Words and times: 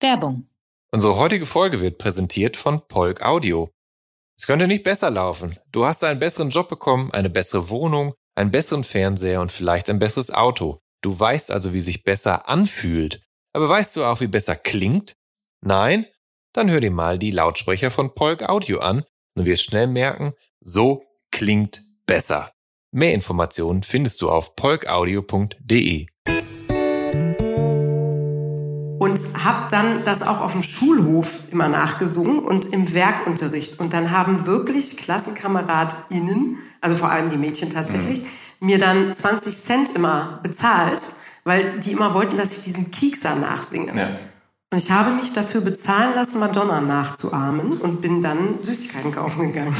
Werbung. 0.00 0.48
Unsere 0.92 1.16
heutige 1.16 1.46
Folge 1.46 1.80
wird 1.80 1.98
präsentiert 1.98 2.56
von 2.56 2.86
Polk 2.88 3.22
Audio. 3.22 3.70
Es 4.36 4.46
könnte 4.46 4.68
nicht 4.68 4.84
besser 4.84 5.10
laufen. 5.10 5.56
Du 5.72 5.84
hast 5.84 6.04
einen 6.04 6.20
besseren 6.20 6.50
Job 6.50 6.68
bekommen, 6.68 7.12
eine 7.12 7.28
bessere 7.28 7.68
Wohnung, 7.68 8.14
einen 8.36 8.50
besseren 8.50 8.84
Fernseher 8.84 9.40
und 9.40 9.50
vielleicht 9.50 9.90
ein 9.90 9.98
besseres 9.98 10.32
Auto. 10.32 10.78
Du 11.02 11.18
weißt 11.18 11.50
also, 11.50 11.74
wie 11.74 11.80
sich 11.80 12.04
besser 12.04 12.48
anfühlt. 12.48 13.20
Aber 13.52 13.68
weißt 13.68 13.96
du 13.96 14.04
auch, 14.04 14.20
wie 14.20 14.28
besser 14.28 14.56
klingt? 14.56 15.14
Nein? 15.60 16.06
Dann 16.52 16.70
hör 16.70 16.80
dir 16.80 16.90
mal 16.90 17.18
die 17.18 17.30
Lautsprecher 17.30 17.90
von 17.90 18.14
Polk 18.14 18.48
Audio 18.48 18.78
an 18.78 19.04
und 19.36 19.44
wirst 19.44 19.64
schnell 19.64 19.86
merken, 19.86 20.32
so 20.60 21.02
klingt 21.30 21.82
besser. 22.06 22.52
Mehr 22.92 23.12
Informationen 23.12 23.82
findest 23.82 24.22
du 24.22 24.30
auf 24.30 24.56
polkaudio.de. 24.56 26.06
und 29.08 29.44
habe 29.44 29.68
dann 29.70 30.04
das 30.04 30.22
auch 30.22 30.40
auf 30.40 30.52
dem 30.52 30.62
Schulhof 30.62 31.40
immer 31.50 31.68
nachgesungen 31.68 32.40
und 32.40 32.66
im 32.66 32.92
Werkunterricht. 32.92 33.80
Und 33.80 33.92
dann 33.92 34.10
haben 34.10 34.46
wirklich 34.46 34.96
KlassenkameradInnen, 34.96 36.58
also 36.80 36.96
vor 36.96 37.10
allem 37.10 37.30
die 37.30 37.38
Mädchen 37.38 37.70
tatsächlich, 37.70 38.24
mir 38.60 38.78
dann 38.78 39.12
20 39.12 39.56
Cent 39.56 39.90
immer 39.96 40.40
bezahlt, 40.42 41.14
weil 41.44 41.78
die 41.78 41.92
immer 41.92 42.14
wollten, 42.14 42.36
dass 42.36 42.52
ich 42.52 42.62
diesen 42.62 42.90
Kiekser 42.90 43.34
nachsinge. 43.36 43.96
Ja. 43.96 44.08
Und 44.70 44.78
ich 44.78 44.90
habe 44.90 45.12
mich 45.12 45.32
dafür 45.32 45.62
bezahlen 45.62 46.14
lassen, 46.14 46.40
Madonna 46.40 46.82
nachzuahmen 46.82 47.78
und 47.78 48.02
bin 48.02 48.20
dann 48.20 48.62
Süßigkeiten 48.62 49.12
kaufen 49.12 49.50
gegangen. 49.50 49.74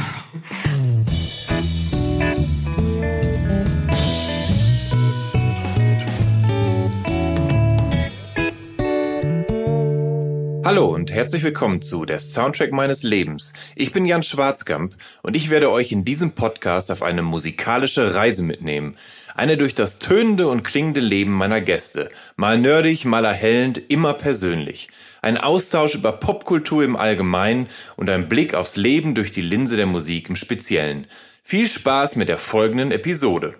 Hallo 10.69 10.85
und 10.89 11.11
herzlich 11.11 11.43
willkommen 11.45 11.81
zu 11.81 12.05
der 12.05 12.19
Soundtrack 12.19 12.75
meines 12.75 13.03
Lebens. 13.03 13.55
Ich 13.75 13.91
bin 13.91 14.05
Jan 14.05 14.23
Schwarzkamp 14.23 14.95
und 15.23 15.35
ich 15.35 15.49
werde 15.49 15.71
euch 15.71 15.93
in 15.93 16.05
diesem 16.05 16.33
Podcast 16.33 16.93
auf 16.93 17.03
eine 17.03 17.23
musikalische 17.23 18.15
Reise 18.15 18.43
mitnehmen. 18.43 18.95
Eine 19.35 19.57
durch 19.57 19.73
das 19.73 19.99
tönende 19.99 20.47
und 20.47 20.65
klingende 20.65 21.01
Leben 21.01 21.33
meiner 21.33 21.63
Gäste. 21.63 22.11
Mal 22.37 22.59
nerdig, 22.59 23.07
mal 23.07 23.25
erhellend, 23.25 23.81
immer 23.89 24.13
persönlich. 24.13 24.89
Ein 25.23 25.39
Austausch 25.39 25.95
über 25.95 26.13
Popkultur 26.13 26.85
im 26.85 26.97
Allgemeinen 26.97 27.69
und 27.97 28.11
ein 28.11 28.29
Blick 28.29 28.53
aufs 28.53 28.77
Leben 28.77 29.15
durch 29.15 29.33
die 29.33 29.41
Linse 29.41 29.77
der 29.77 29.87
Musik 29.87 30.29
im 30.29 30.37
Speziellen. 30.37 31.07
Viel 31.43 31.67
Spaß 31.67 32.17
mit 32.17 32.29
der 32.29 32.37
folgenden 32.37 32.91
Episode. 32.91 33.55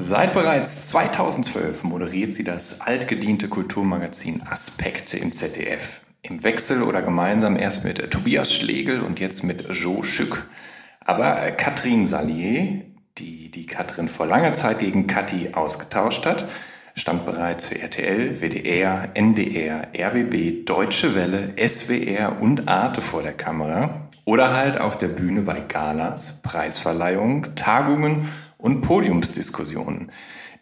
Seit 0.00 0.32
bereits 0.32 0.90
2012 0.90 1.82
moderiert 1.82 2.32
sie 2.32 2.44
das 2.44 2.82
altgediente 2.82 3.48
Kulturmagazin 3.48 4.42
Aspekte 4.48 5.16
im 5.16 5.32
ZDF. 5.32 6.02
Im 6.22 6.44
Wechsel 6.44 6.84
oder 6.84 7.02
gemeinsam 7.02 7.56
erst 7.56 7.82
mit 7.82 8.12
Tobias 8.12 8.54
Schlegel 8.54 9.00
und 9.00 9.18
jetzt 9.18 9.42
mit 9.42 9.66
Jo 9.74 10.04
Schück. 10.04 10.48
Aber 11.04 11.34
Katrin 11.50 12.06
Salier, 12.06 12.84
die 13.18 13.50
die 13.50 13.66
Katrin 13.66 14.06
vor 14.06 14.26
langer 14.26 14.52
Zeit 14.52 14.78
gegen 14.78 15.08
Kathi 15.08 15.54
ausgetauscht 15.54 16.26
hat, 16.26 16.48
stand 16.94 17.26
bereits 17.26 17.66
für 17.66 17.80
RTL, 17.80 18.40
WDR, 18.40 19.08
NDR, 19.14 19.88
RBB, 19.98 20.64
Deutsche 20.64 21.16
Welle, 21.16 21.54
SWR 21.58 22.40
und 22.40 22.68
Arte 22.68 23.00
vor 23.00 23.24
der 23.24 23.34
Kamera 23.34 24.08
oder 24.24 24.56
halt 24.56 24.80
auf 24.80 24.96
der 24.96 25.08
Bühne 25.08 25.42
bei 25.42 25.58
Galas, 25.58 26.40
Preisverleihungen, 26.42 27.56
Tagungen 27.56 28.28
und 28.58 28.82
Podiumsdiskussionen, 28.82 30.10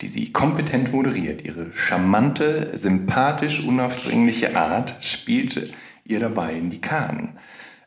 die 0.01 0.07
sie 0.07 0.33
kompetent 0.33 0.93
moderiert. 0.93 1.43
Ihre 1.43 1.73
charmante, 1.73 2.77
sympathisch 2.77 3.61
unaufdringliche 3.61 4.57
Art 4.57 4.97
spielte 5.01 5.71
ihr 6.05 6.21
dabei 6.21 6.53
in 6.55 6.71
die 6.71 6.81
Karten. 6.81 7.37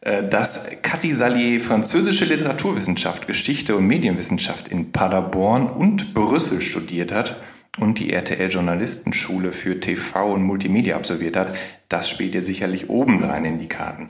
Äh, 0.02 0.28
Dass 0.28 0.82
Cathy 0.82 1.14
Salier 1.14 1.62
französische 1.62 2.26
Literaturwissenschaft, 2.26 3.28
Geschichte 3.28 3.76
und 3.76 3.88
Medienwissenschaft 3.88 4.68
in 4.68 4.92
Paderborn 4.92 5.68
und 5.68 6.14
Brüssel 6.14 6.62
studiert 6.62 7.12
hat 7.12 7.38
und 7.80 8.00
die 8.00 8.12
RTL-Journalistenschule 8.12 9.52
für 9.52 9.80
TV 9.80 10.34
und 10.34 10.44
Multimedia 10.44 10.96
absolviert 10.96 11.38
hat, 11.38 11.56
das 11.88 12.10
spielt 12.10 12.36
ihr 12.36 12.44
sicherlich 12.44 12.90
obendrein 12.90 13.46
in 13.46 13.60
die 13.60 13.70
Karten. 13.70 14.10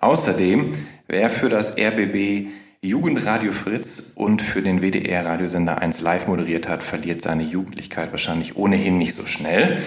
Außerdem, 0.00 0.74
wer 1.08 1.30
für 1.30 1.48
das 1.48 1.76
RBB 1.78 2.48
Jugendradio 2.86 3.50
Fritz 3.50 4.12
und 4.14 4.40
für 4.40 4.62
den 4.62 4.80
WDR-Radiosender 4.80 5.78
1 5.82 6.00
live 6.02 6.28
moderiert 6.28 6.68
hat, 6.68 6.84
verliert 6.84 7.20
seine 7.20 7.42
Jugendlichkeit 7.42 8.12
wahrscheinlich 8.12 8.56
ohnehin 8.56 8.96
nicht 8.96 9.14
so 9.14 9.26
schnell. 9.26 9.82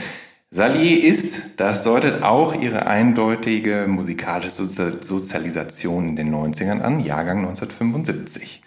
Salier 0.51 1.01
ist, 1.03 1.61
das 1.61 1.83
deutet 1.83 2.23
auch 2.23 2.59
ihre 2.61 2.87
eindeutige 2.87 3.85
musikalische 3.87 4.63
Sozi- 4.63 5.01
Sozialisation 5.01 6.09
in 6.09 6.15
den 6.17 6.33
90ern 6.33 6.81
an, 6.81 6.99
Jahrgang 6.99 7.37
1975. 7.39 8.61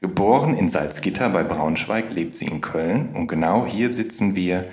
Geboren 0.00 0.56
in 0.56 0.68
Salzgitter 0.68 1.28
bei 1.28 1.44
Braunschweig, 1.44 2.12
lebt 2.12 2.34
sie 2.34 2.46
in 2.46 2.60
Köln 2.62 3.10
und 3.14 3.28
genau 3.28 3.66
hier 3.66 3.92
sitzen 3.92 4.34
wir 4.34 4.64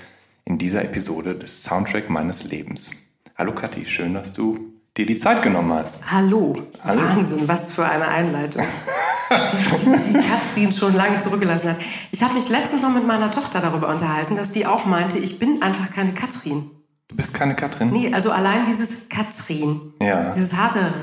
in 0.44 0.58
dieser 0.58 0.84
Episode 0.84 1.36
des 1.36 1.64
Soundtrack 1.64 2.10
meines 2.10 2.46
Lebens. 2.46 2.92
Hallo 3.38 3.54
Kathi, 3.54 3.86
schön, 3.86 4.16
dass 4.16 4.34
du 4.34 4.58
dir 4.98 5.06
die 5.06 5.18
Zeit 5.18 5.42
genommen 5.44 5.72
hast. 5.74 6.12
Hallo. 6.12 6.56
Hallo. 6.84 7.02
Wahnsinn, 7.02 7.48
was 7.48 7.74
für 7.74 7.86
eine 7.86 8.08
Einleitung. 8.08 8.64
Die, 9.52 9.86
die, 9.86 10.14
die 10.14 10.28
Katrin 10.28 10.72
schon 10.72 10.94
lange 10.94 11.20
zurückgelassen 11.20 11.72
hat. 11.72 11.78
Ich 12.12 12.24
habe 12.24 12.34
mich 12.34 12.50
letztens 12.50 12.82
noch 12.82 12.92
mit 12.94 13.06
meiner 13.08 13.32
Tochter 13.32 13.60
darüber 13.62 13.90
unterhalten, 13.90 14.36
dass 14.36 14.52
die 14.52 14.66
auch 14.66 14.86
meinte, 14.86 15.18
ich 15.20 15.40
bin 15.40 15.62
einfach 15.62 15.90
keine 15.90 16.14
Katrin. 16.14 16.70
Du 17.10 17.16
bist 17.16 17.34
keine 17.34 17.56
Katrin? 17.56 17.92
Nee, 17.92 18.14
also 18.14 18.32
allein 18.32 18.66
dieses 18.66 19.10
Katrin, 19.10 19.94
Ja. 20.02 20.32
dieses 20.34 20.56
harte 20.56 20.80
R, 20.80 20.94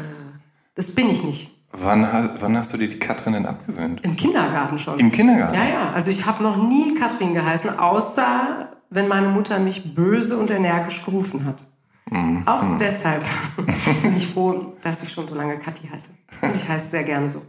das 0.75 0.93
bin 0.95 1.09
ich 1.11 1.23
nicht. 1.25 1.51
Wann, 1.73 2.03
wann 2.41 2.57
hast 2.59 2.73
du 2.73 2.79
dir 2.79 2.89
die 2.89 2.99
Katrin 2.99 3.33
denn 3.35 3.47
abgewöhnt? 3.47 4.01
Im 4.03 4.17
Kindergarten 4.17 4.77
schon. 4.79 4.99
Im 4.99 5.13
Kindergarten? 5.13 5.55
Ja, 5.55 5.65
ja. 5.65 5.91
Also 5.95 6.11
ich 6.11 6.27
habe 6.27 6.43
noch 6.43 6.57
nie 6.57 6.95
Katrin 6.95 7.33
geheißen, 7.33 7.79
außer 7.79 8.71
wenn 8.91 9.07
meine 9.07 9.29
Mutter 9.29 9.61
mich 9.61 9.95
böse 9.95 10.37
und 10.37 10.51
energisch 10.51 11.05
gerufen 11.05 11.45
hat. 11.45 11.67
Mhm. 12.11 12.43
Auch 12.47 12.65
deshalb 12.79 13.25
bin 14.03 14.17
ich 14.17 14.27
froh, 14.27 14.73
dass 14.83 15.05
ich 15.05 15.13
schon 15.13 15.27
so 15.29 15.37
lange 15.37 15.59
Kathi 15.61 15.87
heiße. 15.87 16.11
Und 16.43 16.55
ich 16.57 16.69
heiße 16.69 16.89
sehr 16.89 17.05
gerne 17.05 17.31
so. 17.31 17.41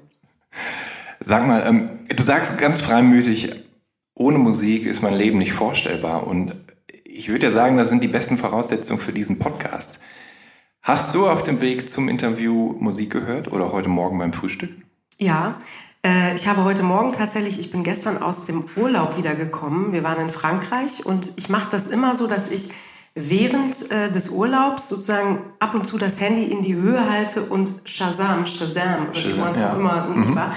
Sag 1.20 1.48
mal, 1.48 1.64
ähm, 1.66 1.90
du 2.16 2.24
sagst 2.24 2.58
ganz 2.58 2.82
freimütig, 2.82 3.52
ohne 4.16 4.38
Musik 4.38 4.86
ist 4.86 5.02
mein 5.02 5.16
Leben 5.16 5.38
nicht 5.38 5.54
vorstellbar. 5.54 6.28
Und 6.28 6.56
ich 7.06 7.30
würde 7.30 7.48
ja 7.48 7.52
sagen, 7.52 7.78
das 7.78 7.90
sind 7.90 8.04
die 8.04 8.08
besten 8.08 8.38
Voraussetzungen 8.38 9.00
für 9.00 9.14
diesen 9.14 9.40
Podcast. 9.40 10.00
Hast 10.82 11.14
du 11.14 11.28
auf 11.30 11.44
dem 11.44 11.62
Weg 11.62 11.90
zum 11.90 12.10
Interview 12.10 12.76
Musik 12.80 13.12
gehört 13.12 13.52
oder 13.52 13.72
heute 13.72 13.90
Morgen 13.90 14.18
beim 14.18 14.34
Frühstück? 14.34 14.72
Ja, 15.20 15.60
äh, 16.04 16.34
ich 16.34 16.48
habe 16.48 16.64
heute 16.64 16.82
Morgen 16.82 17.12
tatsächlich, 17.12 17.60
ich 17.60 17.70
bin 17.70 17.84
gestern 17.84 18.18
aus 18.18 18.46
dem 18.46 18.66
Urlaub 18.76 19.18
wiedergekommen. 19.18 19.94
Wir 19.94 20.04
waren 20.04 20.20
in 20.20 20.30
Frankreich 20.32 21.06
und 21.06 21.34
ich 21.36 21.50
mache 21.50 21.70
das 21.70 21.88
immer 21.88 22.16
so, 22.16 22.26
dass 22.26 22.50
ich 22.50 22.72
während 23.16 23.92
äh, 23.92 24.12
des 24.12 24.30
Urlaubs 24.30 24.88
sozusagen 24.90 25.40
ab 25.60 25.76
und 25.76 25.86
zu 25.86 25.98
das 25.98 26.22
Handy 26.22 26.46
in 26.46 26.62
die 26.62 26.76
Höhe 26.76 27.10
halte 27.12 27.42
und 27.44 27.74
Shazam, 27.84 28.46
Shazam, 28.46 29.08
oder 29.10 29.24
wie 29.24 29.40
man 29.40 29.52
es 29.52 29.62
auch 29.62 29.78
immer 29.78 30.08
nicht 30.16 30.34
wahr? 30.36 30.54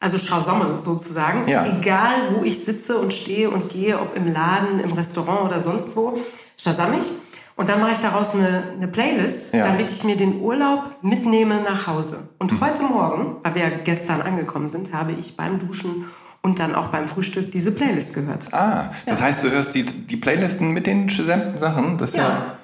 Also 0.00 0.18
Shazamme 0.18 0.76
sozusagen. 0.76 1.48
Ja. 1.48 1.64
Egal, 1.66 2.34
wo 2.36 2.44
ich 2.44 2.62
sitze 2.62 2.98
und 2.98 3.14
stehe 3.14 3.48
und 3.48 3.70
gehe, 3.70 3.98
ob 3.98 4.14
im 4.16 4.30
Laden, 4.30 4.80
im 4.80 4.92
Restaurant 4.92 5.46
oder 5.46 5.60
sonst 5.60 5.96
wo, 5.96 6.12
Shazam 6.58 6.92
ich. 6.98 7.10
Und 7.56 7.68
dann 7.70 7.80
mache 7.80 7.92
ich 7.92 7.98
daraus 8.00 8.34
eine, 8.34 8.64
eine 8.76 8.88
Playlist, 8.88 9.54
Ja. 9.54 9.66
damit 9.68 9.90
ich 9.90 10.04
mir 10.04 10.16
den 10.16 10.40
Urlaub 10.40 10.90
mitnehme 11.02 11.62
nach 11.62 11.86
Hause. 11.86 12.28
Und 12.38 12.60
heute 12.60 12.82
Morgen, 12.82 13.36
weil 13.44 13.54
wir 13.54 13.62
ja 13.62 13.70
gestern 13.82 14.20
angekommen 14.20 14.68
sind, 14.68 14.92
habe 14.92 15.12
ich 15.12 15.36
beim 15.36 15.58
Duschen 15.60 16.04
und 16.44 16.58
dann 16.60 16.74
auch 16.74 16.88
beim 16.88 17.08
Frühstück 17.08 17.50
diese 17.50 17.72
Playlist 17.72 18.14
gehört. 18.14 18.52
Ah, 18.52 18.90
das 19.06 19.20
heißt, 19.22 19.42
du 19.42 19.50
hörst 19.50 19.74
die, 19.74 19.82
die 19.82 20.16
Playlisten 20.16 20.70
mit 20.72 20.86
den 20.86 21.08
Shazam 21.08 21.56
Sachen? 21.56 21.98
Das 21.98 22.10
ist 22.10 22.16
ja. 22.16 22.28
Ja. 22.28 22.56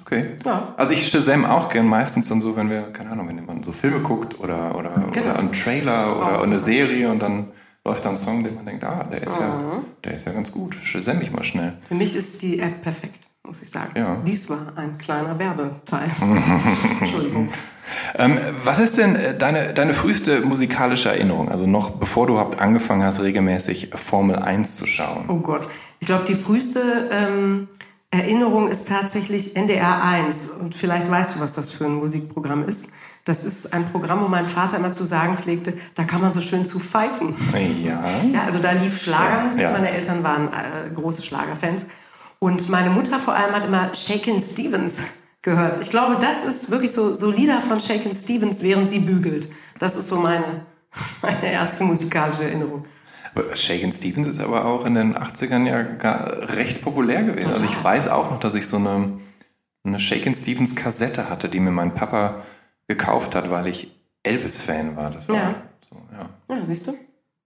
Okay. 0.00 0.36
Ja. 0.44 0.72
Also 0.76 0.92
ich 0.92 1.08
Shazam 1.08 1.44
auch 1.44 1.68
gern 1.68 1.86
meistens 1.88 2.28
dann 2.28 2.40
so, 2.40 2.54
wenn 2.56 2.70
wir, 2.70 2.82
keine 2.92 3.10
Ahnung, 3.10 3.26
wenn 3.28 3.44
man 3.44 3.62
so 3.64 3.72
Filme 3.72 4.00
guckt 4.00 4.38
oder, 4.38 4.76
oder, 4.76 4.90
Genau. 5.12 5.26
oder 5.30 5.38
einen 5.40 5.50
Trailer 5.52 6.16
oder 6.16 6.38
Auch 6.38 6.42
eine. 6.44 6.58
Serie 6.60 7.10
und 7.10 7.18
dann 7.20 7.48
läuft 7.84 8.04
da 8.04 8.10
ein 8.10 8.16
Song, 8.16 8.44
den 8.44 8.54
man 8.54 8.64
denkt, 8.66 8.84
ah, 8.84 9.04
der 9.10 9.22
ist, 9.22 9.38
ja, 9.40 9.48
Mhm. 9.48 9.84
der 10.04 10.14
ist 10.14 10.26
ja 10.26 10.32
ganz 10.32 10.52
gut. 10.52 10.76
Shazam 10.80 11.20
ich 11.20 11.32
mal 11.32 11.42
schnell. 11.42 11.76
Für 11.86 11.94
mich 11.96 12.14
ist 12.14 12.42
die 12.42 12.60
App 12.60 12.82
perfekt, 12.82 13.28
muss 13.46 13.62
ich 13.62 13.70
sagen. 13.70 13.92
Ja. 13.96 14.16
Dies 14.26 14.50
war 14.50 14.72
ein 14.76 14.98
kleiner 14.98 15.38
Werbeteil. 15.38 16.10
Entschuldigung. 17.00 17.48
Ähm, 18.16 18.38
was 18.64 18.78
ist 18.78 18.98
denn 18.98 19.14
äh, 19.16 19.36
deine, 19.36 19.72
deine 19.72 19.92
früheste 19.92 20.40
musikalische 20.40 21.08
Erinnerung? 21.08 21.48
Also 21.48 21.66
noch 21.66 21.90
bevor 21.90 22.26
du 22.26 22.34
überhaupt 22.34 22.60
angefangen 22.60 23.04
hast, 23.04 23.20
regelmäßig 23.20 23.90
Formel 23.94 24.36
1 24.36 24.76
zu 24.76 24.86
schauen. 24.86 25.26
Oh 25.28 25.36
Gott. 25.36 25.68
Ich 26.00 26.06
glaube, 26.06 26.24
die 26.24 26.34
früheste 26.34 27.08
ähm, 27.10 27.68
Erinnerung 28.10 28.68
ist 28.68 28.88
tatsächlich 28.88 29.56
NDR 29.56 30.02
1. 30.02 30.50
Und 30.60 30.74
vielleicht 30.74 31.10
weißt 31.10 31.36
du, 31.36 31.40
was 31.40 31.54
das 31.54 31.72
für 31.72 31.84
ein 31.86 31.94
Musikprogramm 31.94 32.64
ist. 32.64 32.90
Das 33.24 33.44
ist 33.44 33.72
ein 33.72 33.84
Programm, 33.86 34.20
wo 34.20 34.28
mein 34.28 34.46
Vater 34.46 34.76
immer 34.76 34.92
zu 34.92 35.04
sagen 35.04 35.36
pflegte, 35.36 35.74
da 35.96 36.04
kann 36.04 36.20
man 36.20 36.32
so 36.32 36.40
schön 36.40 36.64
zu 36.64 36.78
pfeifen. 36.78 37.34
Ja. 37.82 38.04
Ja, 38.32 38.42
also 38.44 38.60
da 38.60 38.70
lief 38.72 39.02
Schlagermusik. 39.02 39.62
Ja. 39.62 39.72
Meine 39.72 39.90
Eltern 39.90 40.22
waren 40.22 40.48
äh, 40.48 40.90
große 40.94 41.22
Schlagerfans. 41.22 41.88
Und 42.38 42.68
meine 42.68 42.90
Mutter 42.90 43.18
vor 43.18 43.34
allem 43.34 43.54
hat 43.54 43.64
immer 43.64 43.94
Shakin' 43.94 44.40
Stevens 44.40 45.02
gehört. 45.42 45.78
Ich 45.80 45.90
glaube, 45.90 46.16
das 46.20 46.44
ist 46.44 46.70
wirklich 46.70 46.92
so, 46.92 47.14
so 47.14 47.30
Lieder 47.30 47.60
von 47.60 47.80
Shakin' 47.80 48.12
Stevens, 48.12 48.62
während 48.62 48.88
sie 48.88 48.98
bügelt. 48.98 49.48
Das 49.78 49.96
ist 49.96 50.08
so 50.08 50.16
meine, 50.16 50.66
meine 51.22 51.52
erste 51.52 51.84
musikalische 51.84 52.44
Erinnerung. 52.44 52.84
Aber 53.34 53.56
Shakin' 53.56 53.92
Stevens 53.92 54.28
ist 54.28 54.40
aber 54.40 54.64
auch 54.64 54.84
in 54.86 54.94
den 54.94 55.16
80ern 55.16 55.66
ja 55.66 55.82
gar 55.82 56.26
recht 56.56 56.80
populär 56.82 57.22
gewesen. 57.22 57.50
Also 57.50 57.64
ich 57.64 57.82
weiß 57.84 58.08
auch 58.08 58.30
noch, 58.30 58.40
dass 58.40 58.54
ich 58.54 58.66
so 58.66 58.76
eine, 58.76 59.18
eine 59.84 60.00
Shakin' 60.00 60.34
Stevens 60.34 60.74
Kassette 60.74 61.28
hatte, 61.30 61.48
die 61.48 61.60
mir 61.60 61.70
mein 61.70 61.94
Papa 61.94 62.42
gekauft 62.88 63.34
hat, 63.34 63.50
weil 63.50 63.66
ich 63.66 63.92
Elvis-Fan 64.22 64.96
war. 64.96 65.10
Das 65.10 65.28
war 65.28 65.36
Ja. 65.36 65.54
so, 65.88 65.96
ja. 66.12 66.56
Ja, 66.56 66.66
siehst 66.66 66.86
du? 66.86 66.94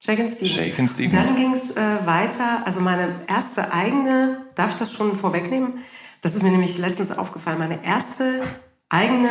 Shakin' 0.02 0.26
Stevens. 0.26 0.54
Shakin' 0.64 0.88
Stevens. 0.88 1.14
Dann 1.14 1.36
ging 1.36 1.52
es 1.52 1.72
äh, 1.72 2.06
weiter. 2.06 2.62
Also 2.66 2.80
meine 2.80 3.08
erste 3.26 3.72
eigene, 3.72 4.46
darf 4.54 4.70
ich 4.70 4.76
das 4.76 4.92
schon 4.92 5.14
vorwegnehmen? 5.14 5.74
Das 6.22 6.34
ist 6.34 6.42
mir 6.42 6.50
nämlich 6.50 6.78
letztens 6.78 7.12
aufgefallen. 7.16 7.58
Meine 7.58 7.84
erste 7.84 8.40
eigene, 8.88 9.28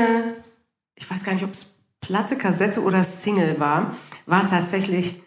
ich 0.95 1.09
weiß 1.09 1.23
gar 1.23 1.33
nicht, 1.33 1.43
ob 1.43 1.51
es 1.51 1.67
Platte, 2.01 2.35
Kassette 2.37 2.81
oder 2.83 3.03
Single 3.03 3.59
war, 3.59 3.93
war 4.25 4.47
tatsächlich 4.47 5.21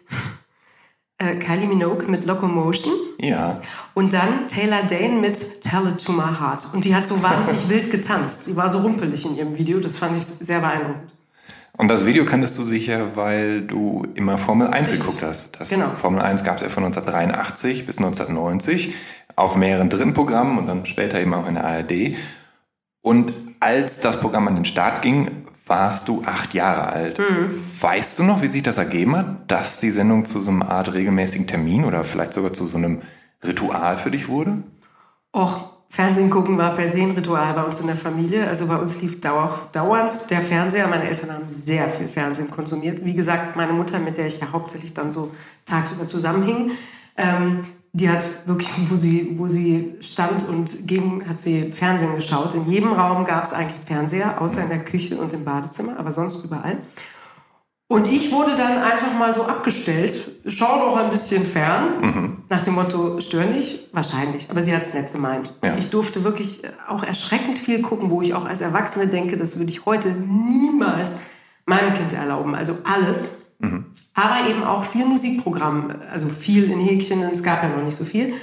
äh, 1.19 1.35
Kylie 1.35 1.67
Minogue 1.67 2.07
mit 2.09 2.25
Locomotion 2.25 2.93
Ja. 3.19 3.61
und 3.93 4.13
dann 4.13 4.47
Taylor 4.47 4.83
Dane 4.83 5.19
mit 5.19 5.61
Tell 5.61 5.87
It 5.87 6.03
To 6.05 6.13
My 6.13 6.23
Heart. 6.39 6.69
Und 6.73 6.85
die 6.85 6.95
hat 6.95 7.05
so 7.05 7.21
wahnsinnig 7.21 7.69
wild 7.69 7.91
getanzt. 7.91 8.45
Sie 8.45 8.55
war 8.55 8.69
so 8.69 8.79
rumpelig 8.79 9.23
in 9.25 9.35
ihrem 9.37 9.57
Video. 9.57 9.79
Das 9.79 9.97
fand 9.97 10.15
ich 10.15 10.23
sehr 10.23 10.59
beeindruckend. 10.61 11.13
Und 11.75 11.87
das 11.87 12.05
Video 12.05 12.23
kanntest 12.25 12.57
du 12.59 12.63
sicher, 12.63 13.15
weil 13.15 13.61
du 13.61 14.05
immer 14.13 14.37
Formel 14.37 14.67
1 14.67 14.91
geguckt 14.91 15.23
hast. 15.23 15.59
Das 15.59 15.69
Genau. 15.69 15.95
Formel 15.95 16.21
1 16.21 16.43
gab 16.43 16.57
es 16.57 16.61
ja 16.61 16.69
von 16.69 16.83
1983 16.85 17.87
bis 17.87 17.97
1990 17.97 18.93
auf 19.35 19.55
mehreren 19.55 19.89
dritten 19.89 20.13
Programmen 20.13 20.59
und 20.59 20.67
dann 20.67 20.85
später 20.85 21.19
eben 21.19 21.33
auch 21.33 21.47
in 21.47 21.55
der 21.55 21.65
ARD. 21.65 22.15
Und 23.01 23.33
als 23.59 24.01
das 24.01 24.19
Programm 24.19 24.47
an 24.47 24.55
den 24.55 24.65
Start 24.65 25.01
ging, 25.01 25.45
warst 25.65 26.07
du 26.09 26.21
acht 26.25 26.53
Jahre 26.53 26.87
alt. 26.89 27.19
Weißt 27.81 28.19
du 28.19 28.23
noch, 28.23 28.41
wie 28.41 28.47
sich 28.47 28.63
das 28.63 28.77
ergeben 28.77 29.15
hat, 29.15 29.51
dass 29.51 29.79
die 29.79 29.91
Sendung 29.91 30.25
zu 30.25 30.39
so 30.39 30.51
einer 30.51 30.69
Art 30.69 30.93
regelmäßigen 30.93 31.47
Termin 31.47 31.85
oder 31.85 32.03
vielleicht 32.03 32.33
sogar 32.33 32.53
zu 32.53 32.67
so 32.67 32.77
einem 32.77 33.01
Ritual 33.43 33.97
für 33.97 34.11
dich 34.11 34.27
wurde? 34.27 34.63
Och, 35.35 35.72
Fernsehen 35.93 36.31
gucken 36.31 36.57
war 36.57 36.73
per 36.73 36.87
se 36.87 37.03
ein 37.03 37.11
Ritual 37.11 37.53
bei 37.53 37.61
uns 37.61 37.79
in 37.79 37.85
der 37.85 37.95
Familie. 37.95 38.47
Also 38.47 38.65
bei 38.65 38.77
uns 38.77 38.99
lief 38.99 39.21
dauer, 39.21 39.53
dauernd 39.73 40.31
der 40.31 40.41
Fernseher. 40.41 40.87
Meine 40.87 41.07
Eltern 41.07 41.31
haben 41.31 41.47
sehr 41.47 41.87
viel 41.87 42.07
Fernsehen 42.07 42.49
konsumiert. 42.49 43.05
Wie 43.05 43.13
gesagt, 43.13 43.55
meine 43.55 43.73
Mutter, 43.73 43.99
mit 43.99 44.17
der 44.17 44.25
ich 44.25 44.39
ja 44.39 44.51
hauptsächlich 44.51 44.95
dann 44.95 45.11
so 45.11 45.29
tagsüber 45.65 46.07
zusammenhing, 46.07 46.71
ähm, 47.15 47.59
die 47.91 48.09
hat 48.09 48.27
wirklich, 48.47 48.71
wo 48.89 48.95
sie, 48.95 49.37
wo 49.37 49.45
sie 49.45 49.93
stand 49.99 50.49
und 50.49 50.87
ging, 50.87 51.29
hat 51.29 51.39
sie 51.39 51.71
Fernsehen 51.71 52.15
geschaut. 52.15 52.55
In 52.55 52.65
jedem 52.65 52.93
Raum 52.93 53.23
gab 53.23 53.43
es 53.43 53.53
eigentlich 53.53 53.77
einen 53.77 53.85
Fernseher, 53.85 54.41
außer 54.41 54.63
in 54.63 54.69
der 54.69 54.83
Küche 54.83 55.17
und 55.17 55.31
im 55.33 55.45
Badezimmer, 55.45 55.99
aber 55.99 56.11
sonst 56.11 56.43
überall. 56.43 56.79
Und 57.87 58.05
ich 58.11 58.31
wurde 58.31 58.55
dann 58.55 58.79
einfach 58.79 59.13
mal 59.13 59.33
so 59.33 59.43
abgestellt. 59.43 60.31
Schau 60.47 60.79
doch 60.79 60.97
ein 60.97 61.11
bisschen 61.11 61.45
fern. 61.45 62.43
Nach 62.49 62.61
dem 62.61 62.73
Motto, 62.73 63.19
stör 63.19 63.45
nicht. 63.45 63.89
Wahrscheinlich. 63.93 64.49
Aber 64.49 64.61
sie 64.61 64.73
hat 64.73 64.81
es 64.81 64.93
nett 64.93 65.11
gemeint. 65.11 65.53
Ja. 65.63 65.75
Ich 65.77 65.89
durfte 65.89 66.23
wirklich 66.23 66.61
auch 66.87 67.03
erschreckend 67.03 67.59
viel 67.59 67.81
gucken, 67.81 68.09
wo 68.09 68.21
ich 68.21 68.33
auch 68.33 68.45
als 68.45 68.61
Erwachsene 68.61 69.07
denke, 69.07 69.37
das 69.37 69.59
würde 69.59 69.69
ich 69.69 69.85
heute 69.85 70.09
niemals 70.11 71.19
meinem 71.65 71.93
Kind 71.93 72.13
erlauben. 72.13 72.55
Also 72.55 72.77
alles. 72.83 73.29
Aber 74.13 74.49
eben 74.49 74.63
auch 74.63 74.83
viel 74.83 75.05
Musikprogramm. 75.05 75.93
Also 76.11 76.29
viel 76.29 76.71
in 76.71 76.79
Häkchen. 76.79 77.21
Es 77.23 77.43
gab 77.43 77.63
ja 77.63 77.69
noch 77.69 77.83
nicht 77.83 77.95
so 77.95 78.05
viel. 78.05 78.33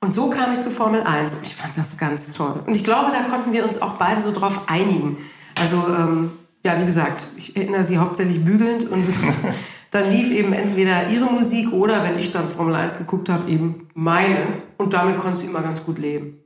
Und 0.00 0.14
so 0.14 0.30
kam 0.30 0.52
ich 0.52 0.60
zu 0.60 0.70
Formel 0.70 1.02
1. 1.02 1.38
Ich 1.42 1.56
fand 1.56 1.76
das 1.76 1.96
ganz 1.96 2.30
toll. 2.32 2.62
Und 2.66 2.76
ich 2.76 2.84
glaube, 2.84 3.10
da 3.10 3.22
konnten 3.22 3.52
wir 3.52 3.64
uns 3.64 3.82
auch 3.82 3.92
beide 3.92 4.20
so 4.20 4.32
drauf 4.32 4.68
einigen. 4.68 5.16
Also, 5.60 5.76
ähm, 5.88 6.30
ja, 6.64 6.78
wie 6.80 6.84
gesagt, 6.84 7.28
ich 7.36 7.56
erinnere 7.56 7.84
sie 7.84 7.98
hauptsächlich 7.98 8.44
bügelnd 8.44 8.84
und 8.84 9.04
dann 9.90 10.10
lief 10.10 10.30
eben 10.30 10.52
entweder 10.52 11.08
ihre 11.08 11.26
Musik 11.26 11.72
oder, 11.72 12.02
wenn 12.04 12.18
ich 12.18 12.32
dann 12.32 12.48
Formel 12.48 12.74
1 12.74 12.98
geguckt 12.98 13.28
habe, 13.28 13.50
eben 13.50 13.88
meine. 13.94 14.62
Und 14.76 14.92
damit 14.92 15.18
konnte 15.18 15.40
sie 15.40 15.46
immer 15.46 15.62
ganz 15.62 15.84
gut 15.84 15.98
leben. 15.98 16.38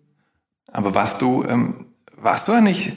Aber 0.69 0.94
warst 0.94 1.20
du, 1.23 1.44
ähm, 1.44 1.87
warst 2.17 2.49
du 2.49 2.53
ja 2.53 2.61
nicht 2.61 2.97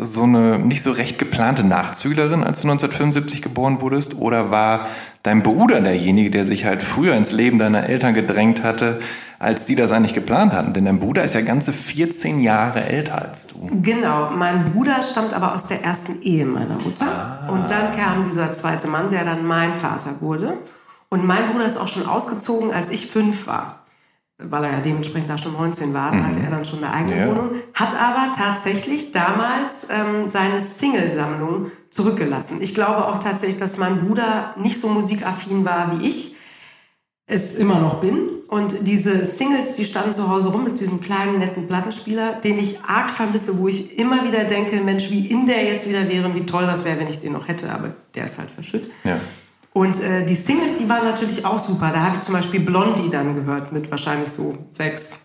so 0.00 0.22
eine 0.22 0.58
nicht 0.58 0.82
so 0.82 0.92
recht 0.92 1.18
geplante 1.18 1.64
Nachzüglerin, 1.64 2.44
als 2.44 2.60
du 2.62 2.68
1975 2.68 3.42
geboren 3.42 3.80
wurdest? 3.80 4.16
Oder 4.16 4.50
war 4.50 4.86
dein 5.22 5.42
Bruder 5.42 5.80
derjenige, 5.80 6.30
der 6.30 6.44
sich 6.44 6.64
halt 6.64 6.82
früher 6.82 7.14
ins 7.14 7.32
Leben 7.32 7.58
deiner 7.58 7.88
Eltern 7.88 8.14
gedrängt 8.14 8.62
hatte, 8.62 9.00
als 9.38 9.66
die 9.66 9.74
das 9.74 9.92
eigentlich 9.92 10.14
geplant 10.14 10.52
hatten? 10.52 10.72
Denn 10.72 10.84
dein 10.84 11.00
Bruder 11.00 11.24
ist 11.24 11.34
ja 11.34 11.40
ganze 11.40 11.72
14 11.72 12.40
Jahre 12.40 12.84
älter 12.84 13.20
als 13.20 13.48
du. 13.48 13.70
Genau, 13.82 14.30
mein 14.30 14.72
Bruder 14.72 15.02
stammt 15.02 15.34
aber 15.34 15.54
aus 15.54 15.66
der 15.66 15.82
ersten 15.82 16.22
Ehe 16.22 16.46
meiner 16.46 16.78
Mutter. 16.82 17.48
Und 17.50 17.70
dann 17.70 17.92
kam 17.92 18.24
dieser 18.24 18.52
zweite 18.52 18.86
Mann, 18.86 19.10
der 19.10 19.24
dann 19.24 19.44
mein 19.44 19.74
Vater 19.74 20.20
wurde. 20.20 20.58
Und 21.10 21.26
mein 21.26 21.50
Bruder 21.50 21.66
ist 21.66 21.76
auch 21.76 21.88
schon 21.88 22.06
ausgezogen, 22.06 22.72
als 22.72 22.88
ich 22.88 23.08
fünf 23.08 23.46
war. 23.46 23.81
Weil 24.48 24.64
er 24.64 24.72
ja 24.72 24.80
dementsprechend 24.80 25.30
da 25.30 25.38
schon 25.38 25.52
19 25.52 25.94
war, 25.94 26.12
da 26.12 26.24
hatte 26.24 26.40
er 26.40 26.50
dann 26.50 26.64
schon 26.64 26.82
eine 26.82 26.92
eigene 26.92 27.18
Ja. 27.18 27.28
Wohnung. 27.28 27.50
Hat 27.74 27.94
aber 28.00 28.32
tatsächlich 28.32 29.12
damals 29.12 29.86
ähm, 29.90 30.28
seine 30.28 30.58
Single-Sammlung 30.58 31.70
zurückgelassen. 31.90 32.58
Ich 32.60 32.74
glaube 32.74 33.06
auch 33.06 33.18
tatsächlich, 33.18 33.58
dass 33.58 33.76
mein 33.76 34.00
Bruder 34.06 34.54
nicht 34.56 34.80
so 34.80 34.88
musikaffin 34.88 35.64
war 35.64 35.92
wie 35.98 36.06
ich 36.06 36.34
es 37.26 37.54
immer 37.54 37.78
noch 37.78 38.00
bin. 38.00 38.28
Und 38.48 38.86
diese 38.86 39.24
Singles, 39.24 39.74
die 39.74 39.84
standen 39.84 40.12
zu 40.12 40.28
Hause 40.28 40.50
rum 40.50 40.64
mit 40.64 40.78
diesem 40.78 41.00
kleinen, 41.00 41.38
netten 41.38 41.66
Plattenspieler, 41.66 42.34
den 42.34 42.58
ich 42.58 42.80
arg 42.82 43.08
vermisse, 43.08 43.58
wo 43.58 43.68
ich 43.68 43.98
immer 43.98 44.24
wieder 44.26 44.44
denke, 44.44 44.76
Mensch, 44.82 45.10
wie 45.10 45.26
in 45.26 45.46
der 45.46 45.64
jetzt 45.64 45.88
wieder 45.88 46.08
wäre, 46.08 46.26
und 46.26 46.34
wie 46.34 46.44
toll 46.44 46.66
das 46.66 46.84
wäre, 46.84 46.98
wenn 46.98 47.06
ich 47.06 47.20
den 47.20 47.32
noch 47.32 47.48
hätte. 47.48 47.72
Aber 47.72 47.94
der 48.14 48.26
ist 48.26 48.38
halt 48.38 48.50
verschütt. 48.50 48.90
Ja. 49.04 49.18
Und 49.72 50.02
äh, 50.02 50.24
die 50.26 50.34
Singles, 50.34 50.76
die 50.76 50.88
waren 50.88 51.04
natürlich 51.04 51.44
auch 51.44 51.58
super. 51.58 51.90
Da 51.92 52.00
habe 52.00 52.14
ich 52.14 52.20
zum 52.20 52.34
Beispiel 52.34 52.60
Blondie 52.60 53.10
dann 53.10 53.34
gehört 53.34 53.72
mit 53.72 53.90
wahrscheinlich 53.90 54.30
so 54.30 54.58
sechs 54.68 55.20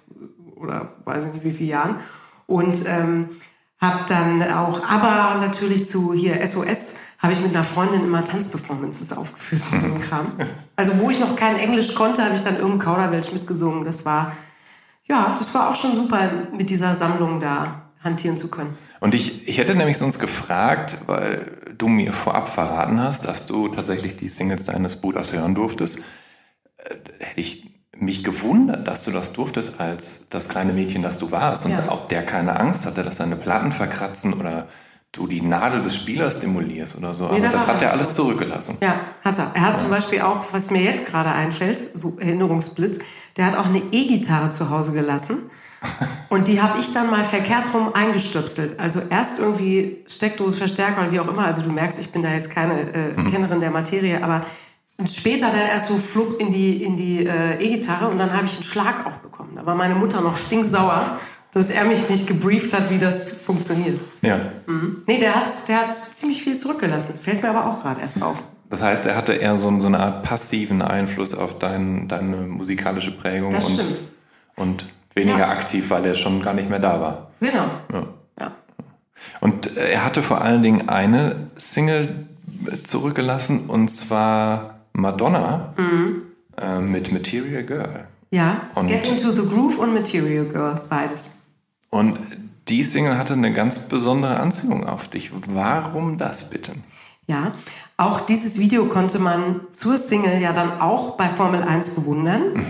oder 0.56 0.94
weiß 1.06 1.26
ich 1.26 1.34
nicht 1.34 1.44
wie 1.44 1.52
viele 1.52 1.72
Jahren. 1.72 2.00
Und 2.46 2.86
ähm, 2.88 3.30
habe 3.80 4.06
dann 4.08 4.42
auch 4.44 4.90
aber 4.90 5.40
natürlich 5.40 5.88
zu 5.88 6.14
hier 6.14 6.46
SOS 6.46 6.94
habe 7.20 7.34
ich 7.34 7.40
mit 7.40 7.50
einer 7.50 7.64
Freundin 7.64 8.04
immer 8.04 8.24
Tanzperformances 8.24 9.12
aufgeführt 9.12 9.64
und 9.72 9.80
so 9.80 9.86
ein 9.88 10.02
Kram. 10.02 10.32
Also 10.76 11.00
wo 11.00 11.10
ich 11.10 11.20
noch 11.20 11.36
kein 11.36 11.58
Englisch 11.58 11.96
konnte, 11.96 12.24
habe 12.24 12.36
ich 12.36 12.42
dann 12.42 12.58
irgendein 12.58 12.80
Kauderwelsch 12.80 13.32
mitgesungen. 13.32 13.86
Das 13.86 14.06
war 14.06 14.34
ja, 15.08 15.36
das 15.38 15.54
war 15.54 15.70
auch 15.70 15.76
schon 15.76 15.96
super 15.96 16.30
mit 16.52 16.70
dieser 16.70 16.94
Sammlung 16.94 17.40
da 17.40 17.92
hantieren 18.04 18.38
zu 18.38 18.50
können. 18.50 18.78
Und 19.00 19.16
ich, 19.16 19.48
ich 19.48 19.58
hätte 19.58 19.76
nämlich 19.76 19.98
sonst 19.98 20.20
gefragt, 20.20 20.98
weil 21.08 21.57
du 21.78 21.88
mir 21.88 22.14
vorab 22.14 22.50
verraten 22.50 23.00
hast, 23.02 23.26
dass 23.26 23.46
du 23.46 23.68
tatsächlich 23.70 24.16
die 24.16 24.30
Singles 24.30 24.66
deines 24.66 24.98
Bruders 24.98 25.34
hören 25.34 25.56
durftest. 25.56 26.00
Äh, 26.78 26.96
hätte 27.20 27.40
ich 27.42 27.64
mich 28.00 28.24
gewundert, 28.24 28.88
dass 28.88 29.06
du 29.06 29.12
das 29.12 29.34
durftest 29.34 29.80
als 29.80 30.22
das 30.30 30.50
kleine 30.50 30.72
Mädchen, 30.74 31.02
das 31.02 31.18
du 31.18 31.32
warst. 31.32 31.66
Und 31.66 31.72
Ja. 31.72 31.86
ob 31.90 32.10
der 32.10 32.24
keine 32.26 32.60
Angst 32.60 32.86
hatte, 32.86 33.04
dass 33.04 33.18
deine 33.18 33.36
Platten 33.36 33.72
verkratzen 33.72 34.34
oder 34.34 34.68
du 35.14 35.26
die 35.26 35.42
Nadel 35.42 35.82
des 35.82 35.96
Spielers 35.96 36.40
demolierst 36.40 36.96
oder 36.98 37.14
so. 37.16 37.24
Nee, 37.26 37.38
Aber 37.38 37.40
da 37.48 37.52
das 37.54 37.68
hat 37.68 37.82
er 37.82 37.92
alles 37.94 38.16
so. 38.16 38.24
zurückgelassen. 38.26 38.78
Ja, 38.82 39.00
hat 39.24 39.40
er. 39.40 39.52
Er 39.56 39.62
hat 39.62 39.78
zum 39.78 39.90
Beispiel 39.90 40.22
auch, 40.22 40.46
was 40.54 40.70
mir 40.70 40.82
jetzt 40.84 41.06
gerade 41.08 41.32
einfällt, 41.32 41.80
so 41.98 42.18
Erinnerungsblitz, 42.20 43.00
der 43.36 43.48
hat 43.48 43.56
auch 43.56 43.66
eine 43.66 43.80
E-Gitarre 43.92 44.52
zu 44.52 44.70
Hause 44.70 44.92
gelassen. 44.94 45.50
Und 46.30 46.48
die 46.48 46.62
habe 46.62 46.80
ich 46.80 46.92
dann 46.92 47.10
mal 47.10 47.24
verkehrt 47.24 47.74
rum 47.74 47.92
eingestöpselt. 47.94 48.80
Also 48.80 49.02
erst 49.10 49.40
irgendwie 49.40 50.04
Steckdose, 50.08 50.58
Verstärker 50.58 51.02
oder 51.02 51.12
wie 51.12 51.20
auch 51.20 51.28
immer. 51.28 51.46
Also 51.46 51.62
du 51.62 51.72
merkst, 51.72 52.00
ich 52.00 52.10
bin 52.10 52.24
da 52.24 52.32
jetzt 52.34 52.50
keine 52.52 52.94
äh, 52.94 53.14
Kennerin 53.32 53.62
der 53.62 53.72
Materie, 53.72 54.22
aber 54.24 54.42
später 55.06 55.52
dann 55.52 55.68
erst 55.68 55.88
so 55.88 55.98
flug 55.98 56.40
in 56.40 56.52
die, 56.52 56.84
in 56.84 56.98
die 56.98 57.26
äh, 57.26 57.64
E-Gitarre 57.64 58.08
und 58.08 58.18
dann 58.18 58.34
habe 58.34 58.46
ich 58.46 58.56
einen 58.56 58.64
Schlag 58.64 59.06
auch 59.06 59.18
bekommen. 59.18 59.52
Da 59.56 59.66
war 59.66 59.76
meine 59.76 59.96
Mutter 59.96 60.22
noch 60.22 60.36
stinksauer, 60.36 61.18
dass 61.54 61.70
er 61.70 61.86
mich 61.86 62.10
nicht 62.10 62.28
gebrieft 62.28 62.74
hat, 62.74 62.90
wie 62.90 62.98
das 62.98 63.30
funktioniert. 63.30 64.04
Ja. 64.22 64.40
Nee, 65.08 65.20
der 65.20 65.36
hat, 65.36 65.68
der 65.68 65.82
hat 65.82 65.94
ziemlich 65.94 66.42
viel 66.44 66.58
zurückgelassen. 66.58 67.16
Fällt 67.18 67.42
mir 67.42 67.50
aber 67.50 67.68
auch 67.68 67.80
gerade 67.80 68.02
erst 68.02 68.22
auf. 68.22 68.44
Das 68.70 68.84
heißt, 68.84 69.06
er 69.06 69.16
hatte 69.16 69.34
eher 69.34 69.56
so, 69.58 69.80
so 69.80 69.88
eine 69.88 70.00
Art 70.00 70.24
passiven 70.24 70.82
Einfluss 70.82 71.34
auf 71.34 71.58
dein, 71.58 72.08
deine 72.10 72.36
musikalische 72.36 73.12
Prägung 73.12 73.52
Das 73.52 73.66
und, 73.66 73.74
stimmt. 73.76 74.04
und 74.58 74.86
weniger 75.18 75.40
Ja. 75.40 75.50
aktiv, 75.50 75.90
weil 75.90 76.06
er 76.06 76.16
schon 76.16 76.42
gar 76.42 76.54
nicht 76.54 76.70
mehr 76.70 76.80
da 76.80 77.02
war. 77.02 77.32
Genau. 77.42 77.66
Ja. 77.92 78.04
Ja. 78.40 78.52
Und 79.42 79.76
äh, 79.76 79.92
er 79.92 80.06
hatte 80.06 80.24
vor 80.24 80.42
allen 80.42 80.64
Dingen 80.64 80.88
eine 80.88 81.50
Single 81.58 82.26
zurückgelassen 82.84 83.66
und 83.68 83.90
zwar 83.90 84.80
Madonna 84.94 85.74
Mhm. 85.78 86.22
äh, 86.60 86.80
mit 86.80 87.12
Material 87.12 87.64
Girl. 87.64 88.08
Ja, 88.32 88.62
Und- 88.76 88.88
Get 88.88 89.08
Into 89.08 89.30
the 89.32 89.44
Groove 89.44 89.80
und 89.80 89.94
Material 89.94 90.46
Girl, 90.46 90.82
beides. 90.90 91.32
Und 91.90 92.18
die 92.68 92.84
Single 92.84 93.18
hatte 93.18 93.34
eine 93.34 93.54
ganz 93.54 93.80
besondere 93.80 94.40
Anziehung 94.40 94.86
auf 94.86 95.08
dich. 95.08 95.32
Warum 95.48 96.18
das 96.18 96.50
bitte? 96.50 96.74
Ja, 97.28 97.54
auch 97.98 98.22
dieses 98.22 98.60
Video 98.60 98.86
konnte 98.86 99.20
man 99.20 99.62
zur 99.72 99.98
Single 99.98 100.40
ja 100.42 100.52
dann 100.54 100.80
auch 100.80 101.12
bei 101.18 101.30
Formel 101.30 101.62
1 101.64 101.92
bewundern. 101.92 102.62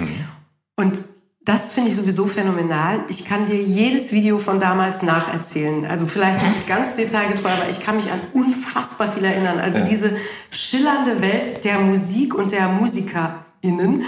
Und 0.75 1.03
das 1.47 1.71
finde 1.71 1.89
ich 1.89 1.95
sowieso 1.95 2.27
phänomenal. 2.27 3.05
Ich 3.07 3.23
kann 3.23 3.45
dir 3.45 3.55
jedes 3.55 4.11
Video 4.11 4.37
von 4.37 4.59
damals 4.59 5.01
nacherzählen. 5.01 5.85
Also 5.85 6.05
vielleicht 6.05 6.43
nicht 6.43 6.67
ganz 6.67 6.95
detailgetreu, 6.95 7.47
aber 7.47 7.69
ich 7.69 7.79
kann 7.79 7.95
mich 7.95 8.11
an 8.11 8.19
unfassbar 8.33 9.07
viel 9.07 9.23
erinnern. 9.23 9.57
Also 9.57 9.79
Ja. 9.79 9.85
diese 9.85 10.11
schillernde 10.51 11.21
Welt 11.21 11.63
der 11.63 11.79
Musik 11.79 12.35
und 12.35 12.51
der 12.51 12.67
MusikerInnen 12.67 14.03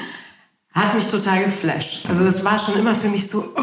hat 0.73 0.95
mich 0.95 1.07
total 1.07 1.45
geflasht. 1.45 2.09
Also 2.09 2.25
das 2.25 2.43
war 2.43 2.59
schon 2.59 2.75
immer 2.75 2.93
für 2.93 3.07
mich 3.07 3.29
so 3.29 3.53
oh, 3.55 3.61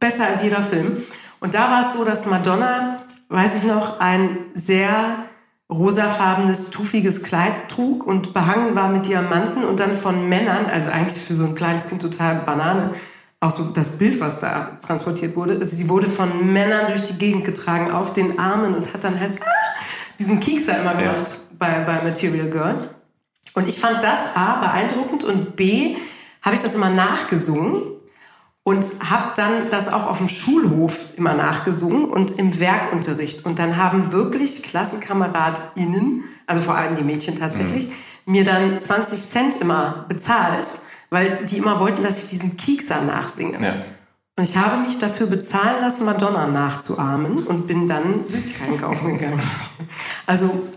besser 0.00 0.26
als 0.26 0.42
jeder 0.42 0.62
Film. 0.62 0.96
Und 1.40 1.52
da 1.52 1.70
war 1.70 1.82
es 1.82 1.92
so, 1.92 2.06
dass 2.06 2.24
Madonna, 2.24 3.02
weiß 3.28 3.56
ich 3.58 3.64
noch, 3.64 4.00
ein 4.00 4.38
sehr 4.54 5.24
rosafarbenes, 5.70 6.70
tuffiges 6.70 7.22
Kleid 7.22 7.68
trug 7.68 8.06
und 8.06 8.32
behangen 8.32 8.74
war 8.74 8.88
mit 8.88 9.06
Diamanten 9.06 9.64
und 9.64 9.80
dann 9.80 9.92
von 9.92 10.30
Männern, 10.30 10.64
also 10.64 10.88
eigentlich 10.88 11.22
für 11.22 11.34
so 11.34 11.44
ein 11.44 11.54
kleines 11.54 11.88
Kind 11.88 12.00
total 12.00 12.36
Banane, 12.36 12.92
auch 13.40 13.50
so 13.50 13.64
das 13.64 13.92
Bild, 13.92 14.20
was 14.20 14.40
da 14.40 14.78
transportiert 14.84 15.36
wurde. 15.36 15.54
Also 15.54 15.76
sie 15.76 15.88
wurde 15.88 16.08
von 16.08 16.52
Männern 16.52 16.88
durch 16.88 17.02
die 17.02 17.14
Gegend 17.14 17.44
getragen, 17.44 17.90
auf 17.90 18.12
den 18.12 18.38
Armen 18.38 18.74
und 18.74 18.92
hat 18.92 19.04
dann 19.04 19.18
halt 19.20 19.40
ah, 19.40 19.84
diesen 20.18 20.40
Kiekser 20.40 20.80
immer 20.80 20.94
gemacht 20.94 21.40
bei, 21.58 21.80
bei 21.80 22.02
Material 22.02 22.48
Girl. 22.50 22.90
Und 23.54 23.68
ich 23.68 23.78
fand 23.78 24.02
das 24.02 24.34
A 24.34 24.56
beeindruckend 24.56 25.24
und 25.24 25.56
B 25.56 25.96
habe 26.42 26.54
ich 26.54 26.62
das 26.62 26.74
immer 26.74 26.90
nachgesungen 26.90 27.82
und 28.64 28.84
habe 29.08 29.32
dann 29.36 29.70
das 29.70 29.88
auch 29.88 30.06
auf 30.06 30.18
dem 30.18 30.28
Schulhof 30.28 31.06
immer 31.16 31.34
nachgesungen 31.34 32.04
und 32.04 32.32
im 32.32 32.58
Werkunterricht. 32.58 33.44
Und 33.44 33.58
dann 33.58 33.76
haben 33.76 34.12
wirklich 34.12 34.62
KlassenkameradInnen, 34.62 36.24
also 36.46 36.60
vor 36.60 36.76
allem 36.76 36.94
die 36.94 37.04
Mädchen 37.04 37.36
tatsächlich, 37.36 37.88
mir 38.26 38.44
dann 38.44 38.78
20 38.78 39.20
Cent 39.20 39.56
immer 39.56 40.04
bezahlt, 40.08 40.80
weil 41.10 41.44
die 41.44 41.58
immer 41.58 41.80
wollten, 41.80 42.02
dass 42.02 42.22
ich 42.22 42.28
diesen 42.28 42.56
Kiekser 42.56 43.02
nachsinge. 43.02 43.62
Ja. 43.62 43.74
Und 44.36 44.44
ich 44.44 44.56
habe 44.56 44.82
mich 44.82 44.98
dafür 44.98 45.26
bezahlen 45.26 45.80
lassen, 45.80 46.04
Madonna 46.04 46.46
nachzuahmen 46.46 47.44
und 47.44 47.66
bin 47.66 47.88
dann 47.88 48.28
Süßigkeiten 48.28 48.80
kaufen 48.80 49.16
gegangen. 49.16 49.40
Also 50.26 50.68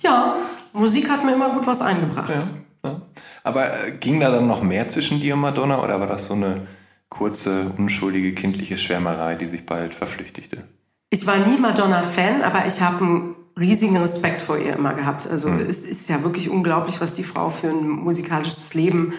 ja, 0.00 0.34
Musik 0.72 1.08
hat 1.08 1.24
mir 1.24 1.34
immer 1.34 1.50
gut 1.50 1.64
was 1.64 1.80
eingebracht. 1.80 2.28
Ja, 2.28 2.90
ja. 2.90 3.00
Aber 3.44 3.66
äh, 3.86 3.92
ging 3.92 4.18
da 4.18 4.30
dann 4.30 4.48
noch 4.48 4.64
mehr 4.64 4.88
zwischen 4.88 5.20
dir 5.20 5.34
und 5.34 5.40
Madonna 5.40 5.80
oder 5.80 6.00
war 6.00 6.08
das 6.08 6.26
so 6.26 6.34
eine 6.34 6.66
kurze, 7.08 7.72
unschuldige, 7.78 8.34
kindliche 8.34 8.76
Schwärmerei, 8.76 9.36
die 9.36 9.46
sich 9.46 9.64
bald 9.64 9.94
verflüchtigte? 9.94 10.64
Ich 11.10 11.24
war 11.26 11.36
nie 11.38 11.56
Madonna-Fan, 11.56 12.42
aber 12.42 12.66
ich 12.66 12.80
habe 12.80 13.04
einen 13.04 13.36
riesigen 13.58 13.96
Respekt 13.96 14.42
vor 14.42 14.58
ihr 14.58 14.74
immer 14.74 14.94
gehabt. 14.94 15.26
Also 15.26 15.48
es 15.50 15.84
ist 15.84 16.08
ja 16.08 16.24
wirklich 16.24 16.50
unglaublich, 16.50 17.00
was 17.00 17.14
die 17.14 17.24
Frau 17.24 17.48
für 17.48 17.68
ein 17.68 17.88
musikalisches 17.88 18.74
Leben 18.74 19.14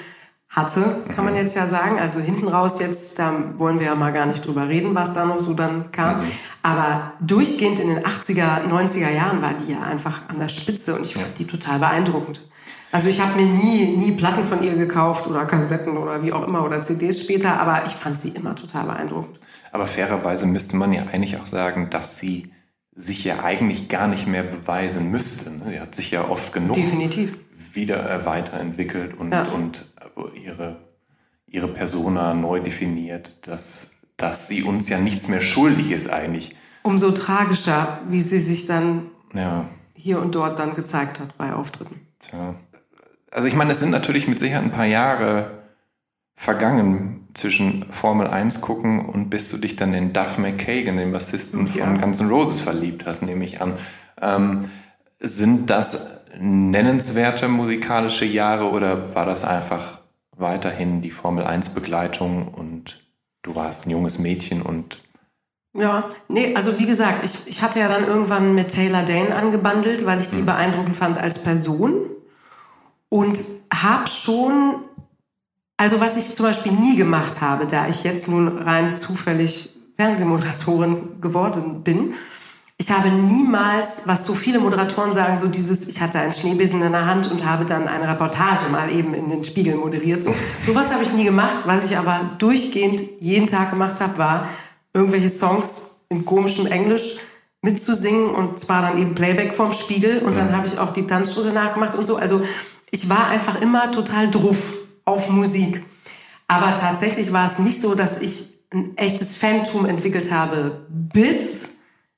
hatte, 0.50 1.04
kann 1.14 1.26
man 1.26 1.36
jetzt 1.36 1.56
ja 1.56 1.68
sagen. 1.68 2.00
Also 2.00 2.20
hinten 2.20 2.48
raus 2.48 2.80
jetzt, 2.80 3.20
da 3.20 3.34
wollen 3.58 3.80
wir 3.80 3.88
ja 3.88 3.96
mal 3.96 4.14
gar 4.14 4.26
nicht 4.26 4.46
drüber 4.46 4.68
reden, 4.68 4.96
was 4.96 5.14
da 5.14 5.26
noch 5.26 5.40
so 5.40 5.54
dann 5.54 5.92
kam. 5.92 6.20
Aber 6.64 7.14
durchgehend 7.20 7.80
in 7.80 7.90
den 7.90 8.00
80er, 8.00 8.64
90er 8.68 9.12
Jahren 9.12 9.42
war 9.42 9.54
die 9.54 9.74
ja 9.74 9.82
einfach 9.82 10.24
an 10.30 10.40
der 10.40 10.48
Spitze 10.48 10.96
und 10.96 11.04
ich 11.04 11.16
fand 11.16 11.38
die 11.38 11.46
total 11.46 11.80
beeindruckend. 11.80 12.48
Also 12.92 13.10
ich 13.10 13.20
habe 13.22 13.36
mir 13.36 13.48
nie, 13.48 13.98
nie 13.98 14.14
Platten 14.14 14.46
von 14.46 14.64
ihr 14.64 14.74
gekauft 14.76 15.28
oder 15.28 15.46
Kassetten 15.46 15.98
oder 15.98 16.24
wie 16.24 16.32
auch 16.32 16.48
immer 16.48 16.64
oder 16.64 16.80
CDs 16.80 17.20
später, 17.20 17.60
aber 17.60 17.86
ich 17.86 17.92
fand 17.92 18.18
sie 18.18 18.30
immer 18.30 18.56
total 18.56 18.86
beeindruckend. 18.86 19.40
Aber 19.74 19.86
fairerweise 19.86 20.46
müsste 20.46 20.78
man 20.78 20.94
ja 20.94 21.04
eigentlich 21.04 21.38
auch 21.38 21.46
sagen, 21.46 21.90
dass 21.90 22.18
sie 22.18 22.44
sich 22.96 23.24
ja 23.26 23.44
eigentlich 23.44 23.90
gar 23.90 24.08
nicht 24.08 24.28
mehr 24.28 24.44
beweisen 24.44 25.12
müsste. 25.12 25.52
ne? 25.52 25.66
Sie 25.70 25.80
hat 25.80 25.94
sich 25.94 26.12
ja 26.12 26.28
oft 26.28 26.54
genug 26.54 26.76
Definitiv. 26.76 27.38
Wieder 27.78 28.26
weiterentwickelt 28.26 29.18
und, 29.18 29.32
Ja. 29.32 29.44
und 29.44 29.86
ihre, 30.36 30.76
ihre 31.46 31.70
Persona 31.70 32.34
neu 32.34 32.60
definiert, 32.60 33.48
dass, 33.48 33.92
dass 34.18 34.50
sie 34.50 34.64
uns 34.64 34.90
ja 34.90 34.98
nichts 34.98 35.30
mehr 35.30 35.40
schuldig 35.40 35.92
ist 35.92 36.10
eigentlich. 36.10 36.56
Umso 36.84 37.12
tragischer, 37.12 38.00
wie 38.10 38.20
sie 38.22 38.40
sich 38.40 38.66
dann 38.66 39.12
Ja, 39.34 39.66
hier 39.94 40.20
und 40.22 40.36
dort 40.36 40.60
dann 40.60 40.76
gezeigt 40.76 41.20
hat 41.22 41.38
bei 41.38 41.54
Auftritten. 41.54 42.02
tja. 42.20 42.56
Also 43.32 43.48
ich 43.48 43.56
meine, 43.56 43.72
es 43.72 43.80
sind 43.80 43.92
natürlich 43.92 44.28
mit 44.28 44.40
Sicherheit 44.40 44.64
ein 44.64 44.72
paar 44.72 44.86
Jahre 44.86 45.64
vergangen 46.36 47.28
zwischen 47.34 47.84
Formel 47.92 48.28
1 48.28 48.62
gucken 48.62 49.06
und 49.06 49.30
bis 49.30 49.50
du 49.50 49.58
dich 49.58 49.76
dann 49.76 49.94
in 49.94 50.14
Duff 50.14 50.38
McKagan, 50.38 50.98
den 50.98 51.12
Bassisten 51.12 51.68
Ja. 51.74 51.86
von 51.86 52.00
Guns 52.02 52.20
N' 52.22 52.30
Roses, 52.30 52.62
verliebt 52.62 53.06
hast, 53.06 53.22
nehme 53.24 53.44
ich 53.44 53.62
an. 53.62 53.74
Ähm, 54.22 54.70
sind 55.20 55.70
das 55.70 56.17
nennenswerte 56.38 57.48
musikalische 57.48 58.26
Jahre 58.26 58.72
oder 58.72 59.16
war 59.16 59.26
das 59.26 59.44
einfach 59.44 60.02
weiterhin 60.36 61.02
die 61.02 61.12
Formel 61.12 61.46
1 61.46 61.70
Begleitung 61.70 62.48
und 62.50 63.02
du 63.42 63.56
warst 63.56 63.86
ein 63.86 63.90
junges 63.90 64.20
Mädchen 64.20 64.62
und 64.62 65.02
Ja, 65.74 66.10
nee, 66.28 66.56
also 66.56 66.80
wie 66.80 66.86
gesagt, 66.86 67.24
ich, 67.24 67.48
ich 67.48 67.62
hatte 67.62 67.80
ja 67.80 67.88
dann 67.88 68.06
irgendwann 68.06 68.54
mit 68.54 68.70
Taylor 68.70 69.04
Dane 69.04 69.36
angebandelt, 69.36 70.06
weil 70.06 70.20
ich 70.20 70.30
die 70.30 70.42
beeindruckend 70.42 70.96
fand 70.96 71.18
als 71.18 71.40
Person. 71.40 72.10
Und 73.10 73.44
hab 73.74 74.10
schon, 74.10 74.84
also 75.78 76.02
was 76.02 76.18
ich 76.18 76.36
zum 76.36 76.46
Beispiel 76.46 76.74
nie 76.74 76.98
gemacht 76.98 77.42
habe, 77.42 77.68
da 77.68 77.88
ich 77.88 78.04
jetzt 78.04 78.28
nun 78.28 78.58
rein 78.58 78.94
zufällig 78.94 79.70
Fernsehmoderatorin 79.96 81.22
geworden 81.22 81.84
bin, 81.84 82.14
ich 82.80 82.92
habe 82.92 83.10
niemals, 83.10 84.04
was 84.06 84.26
so 84.26 84.36
viele 84.36 84.60
Moderatoren 84.60 85.12
sagen, 85.12 85.36
so 85.36 85.48
dieses, 85.48 85.88
ich 85.88 86.00
hatte 86.00 86.20
einen 86.20 86.34
Schneebesen 86.34 86.84
in 86.84 86.92
der 86.92 87.08
Hand 87.08 87.30
und 87.30 87.44
habe 87.44 87.66
dann 87.66 87.88
eine 87.88 88.08
Reportage 88.08 88.70
mal 88.70 88.92
eben 88.92 89.16
in 89.16 89.30
den 89.30 89.44
Spiegel 89.44 89.76
moderiert. 89.76 90.24
So 90.24 90.34
sowas 90.64 90.94
habe 90.94 91.04
ich 91.04 91.12
nie 91.12 91.24
gemacht. 91.24 91.58
Was 91.66 91.86
ich 91.86 91.98
aber 91.98 92.30
durchgehend 92.38 93.04
jeden 93.20 93.48
Tag 93.48 93.72
gemacht 93.72 94.00
habe, 94.00 94.20
war 94.20 94.48
irgendwelche 94.94 95.30
Songs 95.30 95.92
in 96.10 96.24
komischem 96.24 96.68
Englisch 96.68 97.18
mitzusingen 97.64 98.30
und 98.30 98.60
zwar 98.60 98.84
dann 98.84 99.00
eben 99.00 99.16
Playback 99.16 99.54
vorm 99.54 99.74
Spiegel 99.74 100.20
und 100.20 100.38
dann 100.38 100.56
habe 100.56 100.68
ich 100.68 100.78
auch 100.78 100.94
die 100.94 101.08
Tanzschritte 101.08 101.52
nachgemacht 101.52 101.96
und 101.96 102.06
so. 102.06 102.16
Also 102.16 102.44
ich 102.92 103.10
war 103.10 103.28
einfach 103.30 103.60
immer 103.60 103.92
total 103.92 104.30
druff 104.30 104.74
auf 105.04 105.30
Musik. 105.30 105.84
Aber 106.48 106.76
tatsächlich 106.76 107.34
war 107.34 107.48
es 107.48 107.58
nicht 107.58 107.82
so, 107.82 107.96
dass 107.96 108.22
ich 108.22 108.54
ein 108.72 108.96
echtes 108.98 109.36
Fantum 109.36 109.86
entwickelt 109.88 110.32
habe, 110.32 110.86
bis 110.90 111.72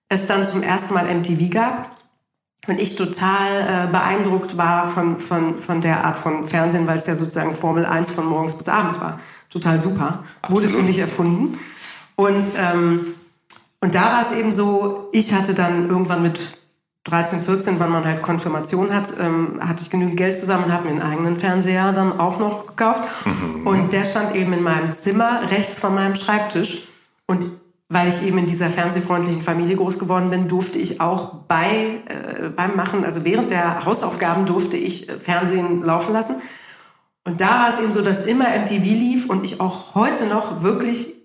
es 0.09 0.25
dann 0.25 0.43
zum 0.43 0.63
ersten 0.63 0.93
Mal 0.93 1.05
MTV 1.05 1.49
gab 1.51 1.95
und 2.67 2.79
ich 2.79 2.95
total 2.95 3.87
äh, 3.87 3.91
beeindruckt 3.91 4.57
war 4.57 4.87
von, 4.87 5.19
von, 5.19 5.57
von 5.57 5.81
der 5.81 6.03
Art 6.03 6.17
von 6.17 6.45
Fernsehen, 6.45 6.87
weil 6.87 6.97
es 6.97 7.07
ja 7.07 7.15
sozusagen 7.15 7.55
Formel 7.55 7.85
1 7.85 8.11
von 8.11 8.25
morgens 8.25 8.55
bis 8.55 8.67
abends 8.67 8.99
war. 8.99 9.19
Total 9.49 9.79
super. 9.79 10.23
Wurde 10.47 10.67
für 10.67 10.83
mich 10.83 10.99
erfunden. 10.99 11.57
Und, 12.15 12.43
ähm, 12.57 13.15
und 13.81 13.95
da 13.95 14.13
war 14.13 14.21
es 14.21 14.33
eben 14.33 14.51
so, 14.51 15.07
ich 15.13 15.33
hatte 15.33 15.53
dann 15.53 15.89
irgendwann 15.89 16.21
mit 16.21 16.57
13, 17.05 17.41
14, 17.41 17.79
wann 17.79 17.91
man 17.91 18.05
halt 18.05 18.21
Konfirmation 18.21 18.93
hat, 18.93 19.13
ähm, 19.19 19.59
hatte 19.61 19.81
ich 19.81 19.89
genügend 19.89 20.17
Geld 20.17 20.35
zusammen 20.35 20.65
und 20.65 20.73
habe 20.73 20.85
mir 20.85 20.91
einen 20.91 21.01
eigenen 21.01 21.39
Fernseher 21.39 21.93
dann 21.93 22.19
auch 22.19 22.39
noch 22.39 22.67
gekauft. 22.67 23.07
Und 23.65 23.93
der 23.93 24.03
stand 24.05 24.35
eben 24.35 24.53
in 24.53 24.61
meinem 24.61 24.91
Zimmer 24.91 25.49
rechts 25.49 25.79
von 25.79 25.95
meinem 25.95 26.15
Schreibtisch. 26.15 26.83
Und 27.25 27.58
weil 27.89 28.07
ich 28.07 28.23
eben 28.23 28.37
in 28.37 28.45
dieser 28.45 28.69
fernsehfreundlichen 28.69 29.41
Familie 29.41 29.75
groß 29.75 29.97
geworden 29.97 30.29
bin, 30.29 30.47
durfte 30.47 30.77
ich 30.77 31.01
auch 31.01 31.33
bei, 31.47 32.01
äh, 32.07 32.49
beim 32.49 32.75
Machen, 32.75 33.03
also 33.03 33.25
während 33.25 33.49
der 33.49 33.83
Hausaufgaben 33.83 34.45
durfte 34.45 34.77
ich 34.77 35.09
äh, 35.09 35.19
Fernsehen 35.19 35.81
laufen 35.81 36.13
lassen. 36.13 36.35
Und 37.25 37.41
da 37.41 37.49
war 37.49 37.69
es 37.69 37.79
eben 37.79 37.91
so, 37.91 38.01
dass 38.01 38.25
immer 38.25 38.45
MTV 38.45 38.83
lief 38.83 39.29
und 39.29 39.43
ich 39.43 39.59
auch 39.59 39.95
heute 39.95 40.27
noch 40.27 40.61
wirklich 40.61 41.15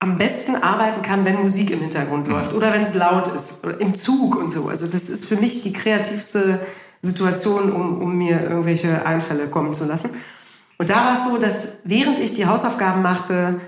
am 0.00 0.18
besten 0.18 0.56
arbeiten 0.56 1.02
kann, 1.02 1.24
wenn 1.24 1.40
Musik 1.40 1.70
im 1.70 1.80
Hintergrund 1.80 2.26
läuft 2.26 2.52
oder 2.52 2.72
wenn 2.72 2.82
es 2.82 2.94
laut 2.94 3.28
ist 3.28 3.64
oder 3.64 3.80
im 3.80 3.94
Zug 3.94 4.36
und 4.36 4.50
so. 4.50 4.68
Also 4.68 4.86
das 4.86 5.08
ist 5.08 5.26
für 5.26 5.36
mich 5.36 5.62
die 5.62 5.72
kreativste 5.72 6.60
Situation, 7.00 7.70
um, 7.70 8.00
um 8.02 8.16
mir 8.16 8.42
irgendwelche 8.42 9.06
Einfälle 9.06 9.48
kommen 9.48 9.72
zu 9.72 9.84
lassen. 9.84 10.10
Und 10.78 10.90
da 10.90 10.96
war 11.06 11.14
es 11.14 11.24
so, 11.24 11.38
dass 11.38 11.68
während 11.84 12.18
ich 12.20 12.32
die 12.32 12.46
Hausaufgaben 12.46 13.02
machte, 13.02 13.60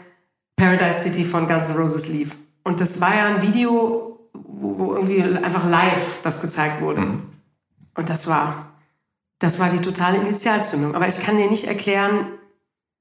Paradise 0.56 1.00
City 1.02 1.24
von 1.24 1.46
Guns 1.46 1.68
N' 1.68 1.76
Roses 1.76 2.08
lief. 2.08 2.36
Und 2.66 2.80
das 2.80 3.00
war 3.00 3.14
ja 3.14 3.26
ein 3.26 3.42
Video, 3.42 4.18
wo, 4.32 4.78
wo 4.78 4.94
irgendwie 4.94 5.22
einfach 5.22 5.68
live 5.68 6.18
das 6.22 6.40
gezeigt 6.40 6.80
wurde. 6.82 7.02
Und 7.94 8.10
das 8.10 8.26
war 8.26 8.72
das 9.38 9.60
war 9.60 9.68
die 9.68 9.80
totale 9.80 10.16
Initialzündung. 10.18 10.94
Aber 10.94 11.06
ich 11.08 11.20
kann 11.20 11.36
dir 11.36 11.48
nicht 11.48 11.64
erklären, 11.64 12.26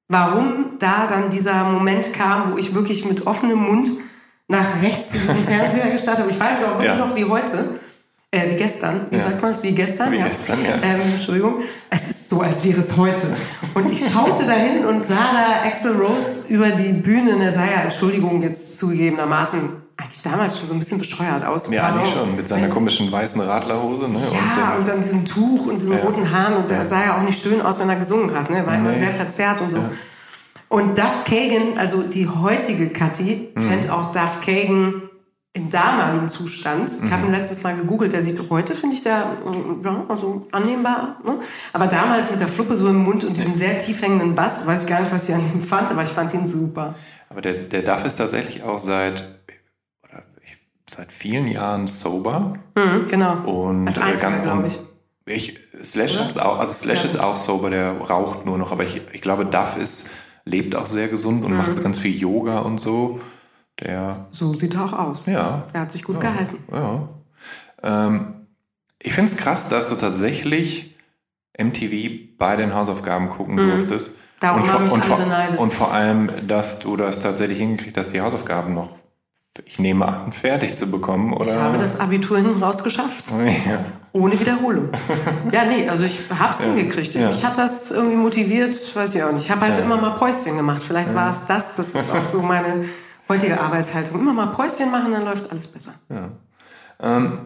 warum 0.10 0.77
da 0.79 1.07
dann 1.07 1.29
dieser 1.29 1.63
Moment 1.63 2.13
kam, 2.13 2.51
wo 2.51 2.57
ich 2.57 2.75
wirklich 2.75 3.05
mit 3.05 3.25
offenem 3.25 3.60
Mund 3.60 3.93
nach 4.48 4.81
rechts 4.81 5.12
zu 5.12 5.17
diesem 5.19 5.43
Fernseher 5.43 5.89
gestartet 5.91 6.24
habe. 6.24 6.31
Ich 6.31 6.39
weiß 6.39 6.60
es 6.60 6.65
auch 6.65 6.72
wirklich 6.74 6.88
Ja. 6.89 6.95
noch 6.98 7.15
wie 7.15 7.25
heute. 7.25 7.79
Äh, 8.35 8.51
wie 8.51 8.55
gestern. 8.55 9.05
Wie 9.09 9.15
Ja. 9.17 9.23
sagt 9.23 9.41
man 9.41 9.51
es? 9.51 9.63
Wie 9.63 9.71
gestern? 9.71 10.11
Wie 10.11 10.17
gestern, 10.17 10.59
ja. 10.63 10.75
Ähm, 10.83 10.99
Entschuldigung. 11.01 11.55
Es 11.89 12.09
ist 12.09 12.29
so, 12.29 12.41
als 12.41 12.65
wäre 12.65 12.79
es 12.79 12.97
heute. 12.97 13.27
Und 13.73 13.89
ich 13.91 14.03
schaute 14.11 14.45
dahin 14.45 14.85
und 14.85 15.05
sah 15.05 15.15
da 15.33 15.67
Axel 15.67 15.95
Rose 15.95 16.41
über 16.49 16.71
die 16.71 16.91
Bühne. 16.91 17.35
Und 17.35 17.41
er 17.41 17.51
sah 17.51 17.65
ja, 17.65 17.81
Entschuldigung, 17.83 18.41
jetzt 18.43 18.77
zugegebenermaßen 18.77 19.69
eigentlich 19.97 20.21
damals 20.23 20.59
schon 20.59 20.67
so 20.67 20.73
ein 20.73 20.79
bisschen 20.79 20.97
bescheuert 20.97 21.45
aus. 21.45 21.69
Ja, 21.71 21.83
Pardon. 21.83 22.01
eigentlich 22.01 22.13
schon. 22.13 22.35
Mit 22.35 22.47
seiner 22.49 22.67
komischen 22.67 23.09
weißen 23.11 23.39
Radlerhose. 23.39 24.09
Ne? 24.09 24.19
Ja, 24.57 24.73
und 24.73 24.79
und 24.79 24.87
dann 24.89 24.99
diesem 24.99 25.23
Tuch 25.23 25.67
und 25.67 25.81
diesen 25.81 25.97
Ja. 25.97 26.03
roten 26.03 26.29
Haaren. 26.31 26.55
Und 26.57 26.69
der 26.69 26.85
sah 26.85 27.01
ja 27.05 27.17
auch 27.17 27.21
nicht 27.23 27.41
schön 27.41 27.61
aus, 27.61 27.79
wenn 27.79 27.87
er 27.89 27.95
gesungen 27.95 28.35
hat. 28.37 28.49
Ne? 28.49 28.65
War 28.67 28.75
immer 28.75 28.91
Nee. 28.91 28.97
sehr 28.99 29.11
verzerrt 29.11 29.61
und 29.61 29.69
so. 29.71 29.77
Und 30.67 30.97
Duff 30.97 31.23
Kagan, 31.23 31.77
also 31.77 32.01
die 32.01 32.27
heutige 32.27 32.89
Kathi, 32.89 33.49
Mhm. 33.55 33.61
fände 33.61 33.93
auch 33.93 34.11
Duff 34.11 34.39
Kagan 34.45 35.03
im 35.55 35.69
damaligen 35.69 36.27
Zustand. 36.27 36.91
Ich 36.91 37.01
Mhm. 37.01 37.12
habe 37.12 37.25
ihn 37.27 37.31
letztes 37.31 37.63
Mal 37.63 37.75
gegoogelt. 37.77 38.12
Der 38.12 38.21
sieht 38.21 38.38
heute, 38.50 38.75
finde 38.75 38.95
ich, 38.95 39.01
sehr 39.01 39.38
ja, 39.83 40.05
also 40.09 40.45
annehmbar. 40.51 41.17
Ne? 41.24 41.39
Aber 41.71 41.88
damals 41.88 42.29
mit 42.29 42.41
der 42.41 42.50
Fluppe 42.50 42.75
so 42.75 42.88
im 42.89 42.97
Mund 43.03 43.24
und 43.24 43.38
diesem 43.38 43.55
sehr 43.55 43.77
tief 43.77 44.01
hängenden 44.01 44.35
Bass, 44.35 44.67
weiß 44.67 44.83
ich 44.83 44.89
gar 44.89 45.00
nicht, 45.00 45.13
was 45.13 45.29
ich 45.29 45.33
an 45.33 45.41
ihm 45.53 45.62
fand, 45.62 45.89
aber 45.91 46.03
ich 46.03 46.09
fand 46.09 46.33
ihn 46.33 46.45
super. 46.45 46.95
Aber 47.29 47.39
der, 47.41 47.53
der 47.53 47.83
Duff 47.83 48.05
ist 48.05 48.17
tatsächlich 48.17 48.63
auch 48.63 48.79
seit, 48.79 49.39
oder 50.03 50.24
ich, 50.43 50.57
seit 50.89 51.13
vielen 51.13 51.47
Jahren 51.47 51.88
sober. 51.88 52.57
Mhm, 52.75 53.07
genau. 53.07 53.38
Und 53.45 53.88
Als 53.88 54.19
äh, 54.19 54.21
ganz- 54.21 54.43
glaube 54.43 54.67
ich. 54.67 54.79
Ich, 55.27 55.57
Slash, 55.81 56.19
hat's 56.19 56.38
auch, 56.38 56.59
also 56.59 56.74
Slash 56.74 57.00
Ja. 57.00 57.05
ist 57.05 57.17
auch 57.19 57.35
sober, 57.38 57.69
der 57.69 57.93
raucht 57.97 58.45
nur 58.45 58.57
noch, 58.57 58.71
aber 58.74 58.83
ich, 58.83 59.01
ich 59.13 59.21
glaube, 59.21 59.45
Duff 59.45 59.77
ist, 59.77 60.09
lebt 60.43 60.75
auch 60.75 60.85
sehr 60.85 61.07
gesund 61.07 61.43
und 61.45 61.51
Mhm. 61.51 61.57
macht 61.57 61.81
ganz 61.81 61.97
viel 61.97 62.13
Yoga 62.15 62.59
und 62.59 62.77
so. 62.79 63.19
Der, 63.82 64.27
So 64.32 64.53
sieht 64.53 64.75
er 64.75 64.86
auch 64.86 64.94
aus. 64.94 65.25
ja. 65.25 65.63
Er 65.74 65.82
hat 65.82 65.91
sich 65.91 66.03
gut 66.03 66.15
ja, 66.24 66.32
gehalten. 66.32 66.58
Ja. 66.72 67.10
Ähm, 67.84 68.48
ich 69.01 69.13
finde 69.13 69.32
es 69.32 69.38
krass, 69.38 69.67
dass 69.70 69.89
du 69.89 69.96
tatsächlich 69.96 70.96
MTV 71.58 72.38
bei 72.38 72.55
den 72.55 72.74
Hausaufgaben 72.74 73.29
gucken 73.29 73.58
durftest. 73.58 74.12
Mhm. 74.12 74.15
Darum 74.39 74.62
und, 74.62 74.82
mich 74.84 74.91
und, 74.91 75.05
vor, 75.05 75.17
beneidet. 75.17 75.60
und 75.60 75.74
vor 75.74 75.94
allem, 75.94 76.29
dass 76.48 76.79
du 76.79 76.98
das 76.98 77.20
tatsächlich 77.20 77.60
hingekriegt 77.60 77.98
hast, 77.98 78.10
die 78.10 78.22
Hausaufgaben 78.22 78.74
noch, 78.74 78.91
ich 79.63 79.79
nehme 79.79 80.05
an, 80.05 80.34
fertig 80.34 80.75
zu 80.75 80.88
bekommen, 80.88 81.32
oder? 81.34 81.53
Ich 81.53 81.53
habe 81.53 81.77
das 81.77 82.00
Abitur 82.00 82.38
hinten 82.38 82.62
raus 82.62 82.84
geschafft. 82.84 83.32
Ja. 83.67 83.86
Ohne 84.12 84.39
Wiederholung. 84.39 84.89
ja, 85.51 85.65
nee, 85.65 85.89
also 85.89 86.05
ich 86.05 86.22
hab's 86.39 86.63
hingekriegt. 86.63 87.15
Ja. 87.15 87.27
Mich 87.27 87.44
hat 87.44 87.58
das 87.58 87.91
irgendwie 87.91 88.15
motiviert, 88.15 88.96
weiß 88.96 89.13
ich 89.15 89.24
auch 89.24 89.32
nicht. 89.34 89.44
Ich 89.44 89.51
habe 89.51 89.62
halt 89.62 89.77
immer 89.77 89.98
mal 89.98 90.12
Päuschen 90.12 90.55
gemacht. 90.55 90.82
Vielleicht 90.82 91.13
war 91.13 91.29
es 91.29 91.44
das. 91.44 91.75
Das 91.75 91.94
ist 91.96 92.12
auch 92.12 92.25
so 92.25 92.41
meine 92.41 92.86
heutige 93.29 93.60
Arbeitshaltung. 93.60 94.20
Immer 94.20 94.34
mal 94.34 94.48
Päuschen 94.48 94.91
machen, 94.91 95.12
dann 95.12 95.24
läuft 95.24 95.50
alles 95.50 95.67
besser. 95.67 95.94
Ähm, 97.01 97.39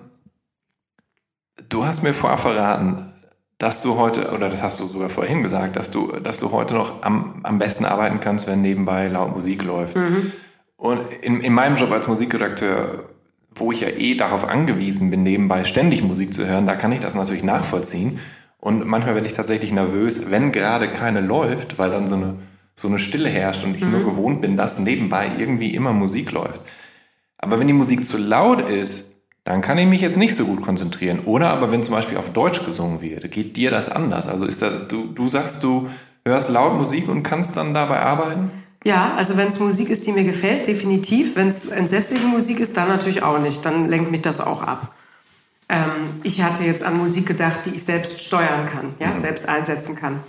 du 1.70 1.86
hast 1.86 2.04
mir 2.04 2.14
vorher 2.14 2.38
verraten, 2.38 3.14
dass 3.58 3.82
du 3.82 3.98
heute, 3.98 4.32
oder 4.32 4.50
das 4.50 4.64
hast 4.64 4.80
du 4.80 4.88
sogar 4.88 5.10
vorhin 5.10 5.44
gesagt, 5.44 5.76
dass 5.76 5.92
du, 5.92 6.08
dass 6.14 6.40
du 6.40 6.52
heute 6.52 6.74
noch 6.74 7.04
am, 7.04 7.42
am 7.44 7.58
besten 7.58 7.86
arbeiten 7.86 8.20
kannst, 8.20 8.48
wenn 8.48 8.62
nebenbei 8.62 9.08
laut 9.10 9.34
Musik 9.34 9.64
läuft. 9.64 9.98
Und 10.78 11.02
in, 11.22 11.42
in 11.42 11.54
meinem 11.54 11.76
Job 11.76 11.92
als 11.92 12.08
Musikredakteur, 12.08 13.10
wo 13.54 13.74
ich 13.74 13.82
ja 13.82 13.90
eh 13.90 14.16
darauf 14.16 14.48
angewiesen 14.48 15.10
bin, 15.10 15.24
nebenbei 15.24 15.66
ständig 15.66 16.04
Musik 16.04 16.34
zu 16.34 16.48
hören, 16.48 16.68
da 16.68 16.76
kann 16.76 16.94
ich 16.94 17.02
das 17.02 17.16
natürlich 17.16 17.44
nachvollziehen. 17.44 18.20
Und 18.60 18.86
manchmal 18.86 19.16
werde 19.16 19.28
ich 19.28 19.34
tatsächlich 19.34 19.74
nervös, 19.74 20.32
wenn 20.32 20.54
gerade 20.54 20.90
keine 20.90 21.20
läuft, 21.20 21.78
weil 21.80 21.92
dann 21.92 22.08
so 22.08 22.16
eine, 22.16 22.38
so 22.80 22.88
eine 22.88 23.00
Stille 23.00 23.30
herrscht 23.30 23.64
und 23.64 23.76
ich 23.76 23.84
nur 23.84 24.04
gewohnt 24.04 24.42
bin, 24.42 24.56
dass 24.56 24.80
nebenbei 24.80 25.32
irgendwie 25.38 25.74
immer 25.74 25.92
Musik 25.92 26.32
läuft. 26.32 26.62
Aber 27.38 27.60
wenn 27.60 27.68
die 27.68 27.74
Musik 27.74 28.06
zu 28.06 28.18
laut 28.18 28.70
ist, 28.70 29.08
dann 29.44 29.62
kann 29.62 29.78
ich 29.78 29.88
mich 29.88 30.02
jetzt 30.02 30.18
nicht 30.18 30.36
so 30.36 30.46
gut 30.46 30.62
konzentrieren. 30.62 31.22
Oder 31.26 31.50
aber 31.50 31.72
wenn 31.72 31.84
zum 31.84 31.96
Beispiel 31.96 32.18
auf 32.18 32.32
Deutsch 32.32 32.64
gesungen 32.66 33.02
wird, 33.02 33.32
geht 33.32 33.58
dir 33.58 33.72
das 33.72 33.90
anders? 33.90 34.28
Also 34.28 34.46
ist 34.46 34.62
das, 34.62 34.88
du, 34.88 35.08
du 35.08 35.28
sagst, 35.28 35.64
du 35.64 35.90
hörst 36.26 36.52
laut 36.52 36.76
Musik 36.76 37.10
und 37.10 37.24
kannst 37.24 37.58
dann 37.58 37.74
dabei 37.74 38.00
arbeiten? 38.00 38.52
Ja, 38.86 39.14
also 39.16 39.36
wenn 39.36 39.48
es 39.48 39.60
Musik 39.60 39.90
ist, 39.90 40.08
die 40.08 40.12
mir 40.12 40.24
gefällt, 40.24 40.68
definitiv. 40.68 41.36
Wenn 41.36 41.50
es 41.50 41.66
entsetzliche 41.66 42.28
Musik 42.28 42.60
ist, 42.60 42.78
dann 42.78 42.88
natürlich 42.88 43.24
auch 43.24 43.40
nicht. 43.40 43.66
Dann 43.66 43.90
lenkt 43.90 44.12
mich 44.12 44.22
das 44.22 44.40
auch 44.40 44.62
ab. 44.62 44.94
Ähm, 45.68 46.22
ich 46.24 46.42
hatte 46.44 46.64
jetzt 46.64 46.84
an 46.84 46.98
Musik 46.98 47.26
gedacht, 47.26 47.66
die 47.66 47.72
ich 47.72 47.84
selbst 47.84 48.22
steuern 48.22 48.66
kann, 48.66 48.94
ja, 49.00 49.14
selbst 49.14 49.50
einsetzen 49.50 49.96
kann. 49.96 50.22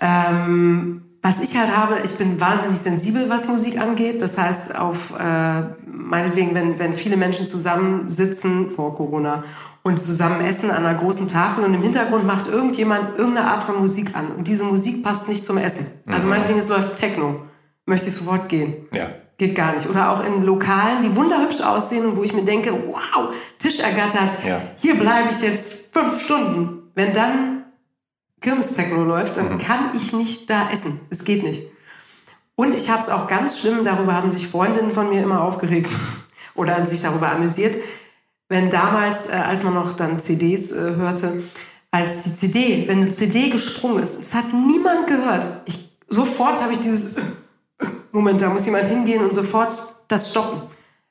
Ähm, 0.00 1.02
was 1.24 1.40
ich 1.40 1.56
halt 1.56 1.74
habe, 1.74 2.00
ich 2.04 2.16
bin 2.16 2.38
wahnsinnig 2.38 2.76
sensibel, 2.78 3.30
was 3.30 3.48
Musik 3.48 3.80
angeht. 3.80 4.20
Das 4.20 4.36
heißt, 4.36 4.78
auf 4.78 5.14
äh, 5.18 5.62
meinetwegen, 5.86 6.54
wenn, 6.54 6.78
wenn 6.78 6.92
viele 6.92 7.16
Menschen 7.16 7.46
zusammensitzen 7.46 8.70
vor 8.70 8.94
Corona 8.94 9.42
und 9.82 9.98
zusammen 9.98 10.42
essen 10.42 10.70
an 10.70 10.84
einer 10.84 10.98
großen 10.98 11.26
Tafel 11.26 11.64
und 11.64 11.72
im 11.72 11.80
Hintergrund 11.80 12.26
macht 12.26 12.46
irgendjemand 12.46 13.16
irgendeine 13.18 13.48
Art 13.48 13.62
von 13.62 13.78
Musik 13.78 14.14
an 14.14 14.32
und 14.36 14.48
diese 14.48 14.64
Musik 14.64 15.02
passt 15.02 15.26
nicht 15.26 15.46
zum 15.46 15.56
Essen. 15.56 15.86
Also 16.06 16.28
meinetwegen, 16.28 16.58
es 16.58 16.68
läuft 16.68 16.96
Techno, 16.96 17.40
möchte 17.86 18.08
ich 18.08 18.14
sofort 18.14 18.50
gehen. 18.50 18.86
Ja. 18.94 19.06
Geht 19.38 19.54
gar 19.54 19.72
nicht. 19.72 19.88
Oder 19.88 20.10
auch 20.10 20.22
in 20.22 20.42
Lokalen, 20.42 21.00
die 21.02 21.16
wunderhübsch 21.16 21.62
aussehen 21.62 22.04
und 22.04 22.18
wo 22.18 22.22
ich 22.22 22.34
mir 22.34 22.44
denke, 22.44 22.70
wow, 22.86 23.34
Tisch 23.58 23.80
ergattert, 23.80 24.36
Ja. 24.46 24.60
hier 24.76 24.94
bleibe 25.00 25.30
ich 25.30 25.40
jetzt 25.40 25.94
fünf 25.94 26.20
Stunden. 26.20 26.82
Wenn 26.94 27.14
dann 27.14 27.53
Kirmes-Techno 28.44 29.02
läuft, 29.02 29.38
dann 29.38 29.58
kann 29.58 29.90
ich 29.94 30.12
nicht 30.12 30.50
da 30.50 30.70
essen. 30.70 31.00
Es 31.08 31.24
geht 31.24 31.42
nicht. 31.42 31.62
Und 32.56 32.74
ich 32.74 32.90
habe 32.90 33.00
es 33.00 33.08
auch 33.08 33.26
ganz 33.26 33.58
schlimm, 33.58 33.84
darüber 33.84 34.14
haben 34.14 34.28
sich 34.28 34.46
Freundinnen 34.46 34.92
von 34.92 35.08
mir 35.08 35.22
immer 35.22 35.42
aufgeregt 35.42 35.90
oder 36.54 36.84
sich 36.84 37.00
darüber 37.00 37.32
amüsiert, 37.32 37.78
wenn 38.48 38.70
damals, 38.70 39.26
äh, 39.26 39.32
als 39.32 39.62
man 39.64 39.74
noch 39.74 39.94
dann 39.94 40.18
CDs 40.18 40.70
äh, 40.70 40.94
hörte, 40.94 41.42
als 41.90 42.20
die 42.20 42.34
CD, 42.34 42.86
wenn 42.86 43.00
eine 43.00 43.08
CD 43.08 43.48
gesprungen 43.48 44.02
ist, 44.02 44.20
es 44.20 44.34
hat 44.34 44.52
niemand 44.52 45.06
gehört. 45.08 45.50
Ich, 45.64 45.98
sofort 46.08 46.60
habe 46.60 46.72
ich 46.72 46.80
dieses, 46.80 47.14
Moment, 48.12 48.42
da 48.42 48.50
muss 48.50 48.66
jemand 48.66 48.86
hingehen 48.86 49.24
und 49.24 49.32
sofort 49.32 49.72
das 50.06 50.30
stoppen. 50.30 50.62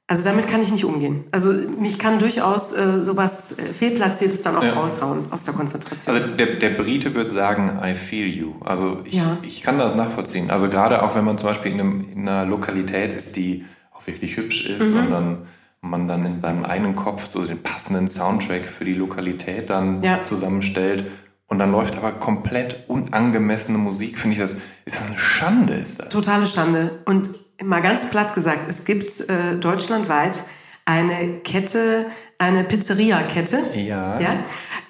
Also 0.08 0.26
damit 0.26 0.48
kann 0.48 0.62
ich 0.62 0.70
nicht 0.70 0.84
umgehen. 0.84 1.24
Also 1.32 1.54
mich 1.80 1.98
kann 1.98 2.20
durchaus 2.20 2.74
äh, 2.74 3.00
sowas 3.02 3.54
äh, 3.58 3.72
Fehlplatziertes 3.74 4.42
dann 4.42 4.58
auch 4.58 4.64
Ja. 4.64 4.74
raushauen 4.74 5.26
aus 5.32 5.46
der 5.46 5.54
Konzentration. 5.54 6.14
Also 6.16 6.28
der, 6.28 6.56
der 6.56 6.72
Brite 6.72 7.16
würde 7.16 7.32
sagen, 7.32 7.80
I 7.84 7.96
feel 7.96 8.28
you. 8.28 8.54
Also 8.66 9.00
ich, 9.06 9.14
Ja. 9.16 9.38
ich 9.44 9.64
kann 9.64 9.78
das 9.78 9.96
nachvollziehen. 9.96 10.52
Also 10.52 10.68
gerade 10.70 11.04
auch 11.04 11.16
wenn 11.16 11.24
man 11.24 11.38
zum 11.38 11.50
Beispiel 11.50 11.72
in, 11.72 11.80
einem, 11.80 12.02
in 12.12 12.28
einer 12.28 12.46
Lokalität 12.46 13.14
ist, 13.14 13.38
die 13.38 13.66
auch 13.94 14.06
wirklich 14.06 14.36
hübsch 14.36 14.66
ist 14.66 14.92
Mhm. 14.94 15.00
und 15.00 15.10
dann 15.12 15.38
man 15.86 16.08
dann 16.08 16.26
in 16.26 16.42
seinem 16.42 16.64
eigenen 16.64 16.96
Kopf 16.96 17.30
so 17.30 17.42
den 17.42 17.62
passenden 17.62 18.08
Soundtrack 18.08 18.66
für 18.66 18.86
die 18.86 18.94
Lokalität 18.94 19.70
dann 19.70 20.02
Ja. 20.02 20.24
zusammenstellt 20.24 21.10
und 21.48 21.60
dann 21.60 21.72
läuft 21.72 21.98
aber 21.98 22.12
komplett 22.14 22.86
unangemessene 22.90 23.78
Musik, 23.78 24.18
finde 24.18 24.36
ich 24.36 24.40
das 24.42 24.54
ist 24.86 24.96
das 25.02 25.08
eine 25.08 25.18
Schande 25.18 25.74
ist 25.74 26.02
das. 26.02 26.10
Totale 26.10 26.46
Schande. 26.46 27.02
Und 27.06 27.32
mal 27.62 27.82
ganz 27.82 28.10
platt 28.10 28.34
gesagt, 28.34 28.70
es 28.70 28.86
gibt 28.86 29.20
äh, 29.30 29.56
deutschlandweit 29.58 30.46
eine 30.86 31.40
Kette, 31.46 32.08
eine 32.38 32.64
Pizzeria-Kette. 32.66 33.60
Ja. 33.76 34.20
ja? 34.20 34.34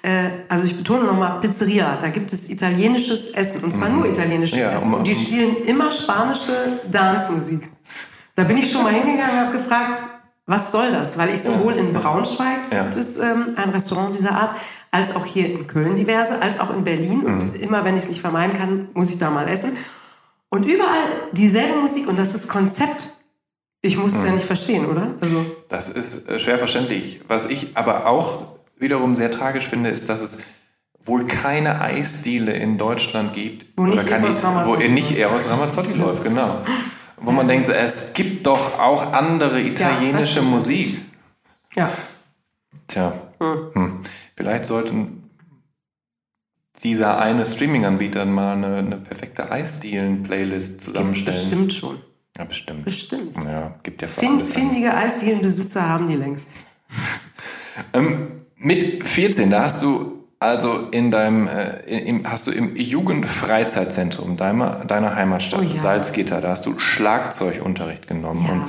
Äh, 0.02 0.30
also 0.48 0.64
ich 0.64 0.76
betone 0.76 1.04
nochmal 1.04 1.38
Pizzeria. 1.40 1.96
Da 2.00 2.08
gibt 2.08 2.32
es 2.32 2.48
italienisches 2.50 3.30
Essen. 3.30 3.62
Und 3.62 3.70
zwar 3.70 3.90
nur 3.90 4.06
italienisches 4.06 4.56
Mhm. 4.58 4.62
Ja, 4.64 4.72
Essen. 4.76 4.92
Und 4.94 5.06
die 5.06 5.14
spielen 5.14 5.56
immer 5.64 5.90
spanische 5.92 6.80
Dance-Musik. 6.90 7.68
Da 8.34 8.42
bin 8.42 8.56
ich 8.56 8.72
schon 8.72 8.82
mal 8.82 8.92
hingegangen 8.92 9.30
und 9.38 9.40
habe 9.46 9.52
gefragt, 9.56 10.02
was 10.46 10.72
soll 10.72 10.90
das? 10.90 11.16
Weil 11.16 11.30
ich 11.30 11.40
sowohl 11.42 11.74
in 11.74 11.92
Braunschweig 11.92 12.58
Ja. 12.72 12.82
gibt 12.82 12.96
es 12.96 13.16
ähm, 13.16 13.54
ein 13.56 13.70
Restaurant 13.70 14.14
dieser 14.16 14.32
Art, 14.32 14.54
als 14.90 15.14
auch 15.14 15.24
hier 15.24 15.46
in 15.48 15.66
Köln 15.68 15.94
diverse, 15.94 16.42
als 16.42 16.58
auch 16.58 16.74
in 16.74 16.82
Berlin. 16.82 17.20
Mhm. 17.20 17.38
Und 17.40 17.56
immer, 17.60 17.84
wenn 17.84 17.94
ich 17.96 18.02
es 18.02 18.08
nicht 18.08 18.20
vermeiden 18.20 18.56
kann, 18.58 18.88
muss 18.94 19.10
ich 19.10 19.18
da 19.18 19.30
mal 19.30 19.48
essen. 19.48 19.76
Und 20.54 20.68
überall 20.68 21.08
dieselbe 21.32 21.80
Musik 21.80 22.06
und 22.06 22.16
das 22.16 22.32
ist 22.34 22.46
Konzept. 22.48 23.10
Ich 23.82 23.96
muss 23.98 24.12
es 24.12 24.20
Mhm. 24.20 24.26
ja 24.26 24.32
nicht 24.32 24.46
verstehen, 24.46 24.86
oder? 24.86 25.14
Also, 25.20 25.44
Das 25.68 25.88
ist 25.88 26.28
äh, 26.28 26.38
schwer 26.38 26.58
verständlich. 26.58 27.20
Was 27.26 27.46
ich 27.46 27.76
aber 27.76 28.06
auch 28.06 28.46
wiederum 28.78 29.16
sehr 29.16 29.32
tragisch 29.32 29.68
finde, 29.68 29.90
ist, 29.90 30.08
dass 30.08 30.20
es 30.20 30.38
wohl 31.04 31.24
keine 31.26 31.80
Eisdiele 31.80 32.52
in 32.52 32.78
Deutschland 32.78 33.32
gibt, 33.32 33.66
Wo 33.76 33.84
nicht 33.84 34.06
keine, 34.06 34.26
Eros 34.26 34.42
wo 34.42 34.46
Ramazzotti 34.46 34.82
er 34.84 34.88
nicht 34.90 35.18
Eros 35.18 35.50
Ramazzotti 35.50 35.92
läuft, 35.94 36.22
genau. 36.22 36.58
Wo 37.16 37.32
man 37.32 37.48
denkt, 37.48 37.68
es 37.68 38.12
gibt 38.14 38.46
doch 38.46 38.78
auch 38.78 39.12
andere 39.12 39.60
italienische 39.60 40.34
stimmt. 40.34 40.50
Musik. 40.50 41.00
ja. 41.74 41.90
Tja, 42.86 43.12
hm. 43.40 44.00
vielleicht 44.36 44.66
sollten 44.66 45.13
dieser 46.82 47.20
eine 47.20 47.44
Streaming-Anbieter 47.44 48.24
mal 48.24 48.54
eine, 48.54 48.76
eine 48.76 48.96
perfekte 48.96 49.50
Eisdielen-Playlist 49.50 50.70
Gibt's 50.70 50.84
zusammenstellen. 50.86 51.40
bestimmt 51.40 51.72
schon. 51.72 52.00
Ja, 52.36 52.44
bestimmt. 52.44 52.84
Bestimmt. 52.84 53.36
Ja, 53.44 53.74
gibt 53.82 54.02
ja 54.02 54.08
für 54.08 54.20
Fin 54.20 54.34
alles 54.34 54.52
findige 54.52 54.94
Eisdielenbesitzer 54.94 55.88
haben 55.88 56.06
die 56.06 56.16
längst. 56.16 56.48
Ähm, 57.92 58.42
mit 58.56 59.04
14, 59.04 59.50
da 59.50 59.64
hast 59.64 59.82
du 59.82 60.24
Also 60.38 60.88
in 60.90 61.10
deinem, 61.10 61.48
äh, 61.48 61.80
im, 61.86 62.30
hast 62.30 62.46
du 62.46 62.50
im 62.50 62.76
Jugendfreizeitzentrum 62.76 64.36
deiner, 64.36 64.84
deiner 64.84 65.16
Heimatstadt, 65.16 65.60
Oh 65.60 65.62
ja. 65.62 65.74
Salzgitter, 65.74 66.40
da 66.40 66.50
hast 66.50 66.66
du 66.66 66.78
Schlagzeugunterricht 66.78 68.06
genommen. 68.06 68.44
Ja. 68.46 68.52
Und 68.52 68.64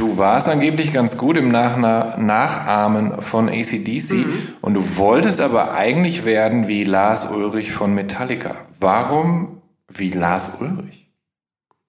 du 0.00 0.16
warst 0.16 0.48
angeblich 0.48 0.92
ganz 0.92 1.18
gut 1.18 1.36
im 1.36 1.50
Nach 1.50 1.76
Nachahmen 1.76 3.20
von 3.20 3.48
ACDC 3.48 4.12
Mhm. 4.14 4.32
und 4.62 4.74
du 4.74 4.96
wolltest 4.96 5.40
aber 5.40 5.74
eigentlich 5.74 6.24
werden 6.24 6.68
wie 6.68 6.84
Lars 6.84 7.30
Ulrich 7.30 7.72
von 7.72 7.94
Metallica. 7.94 8.56
Warum 8.80 9.60
wie 9.88 10.10
Lars 10.10 10.52
Ulrich? 10.58 11.12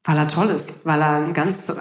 Weil 0.04 0.18
er 0.18 0.28
toll 0.28 0.50
ist, 0.50 0.86
weil 0.86 1.02
er 1.02 1.12
einen 1.18 1.34
ganz 1.34 1.72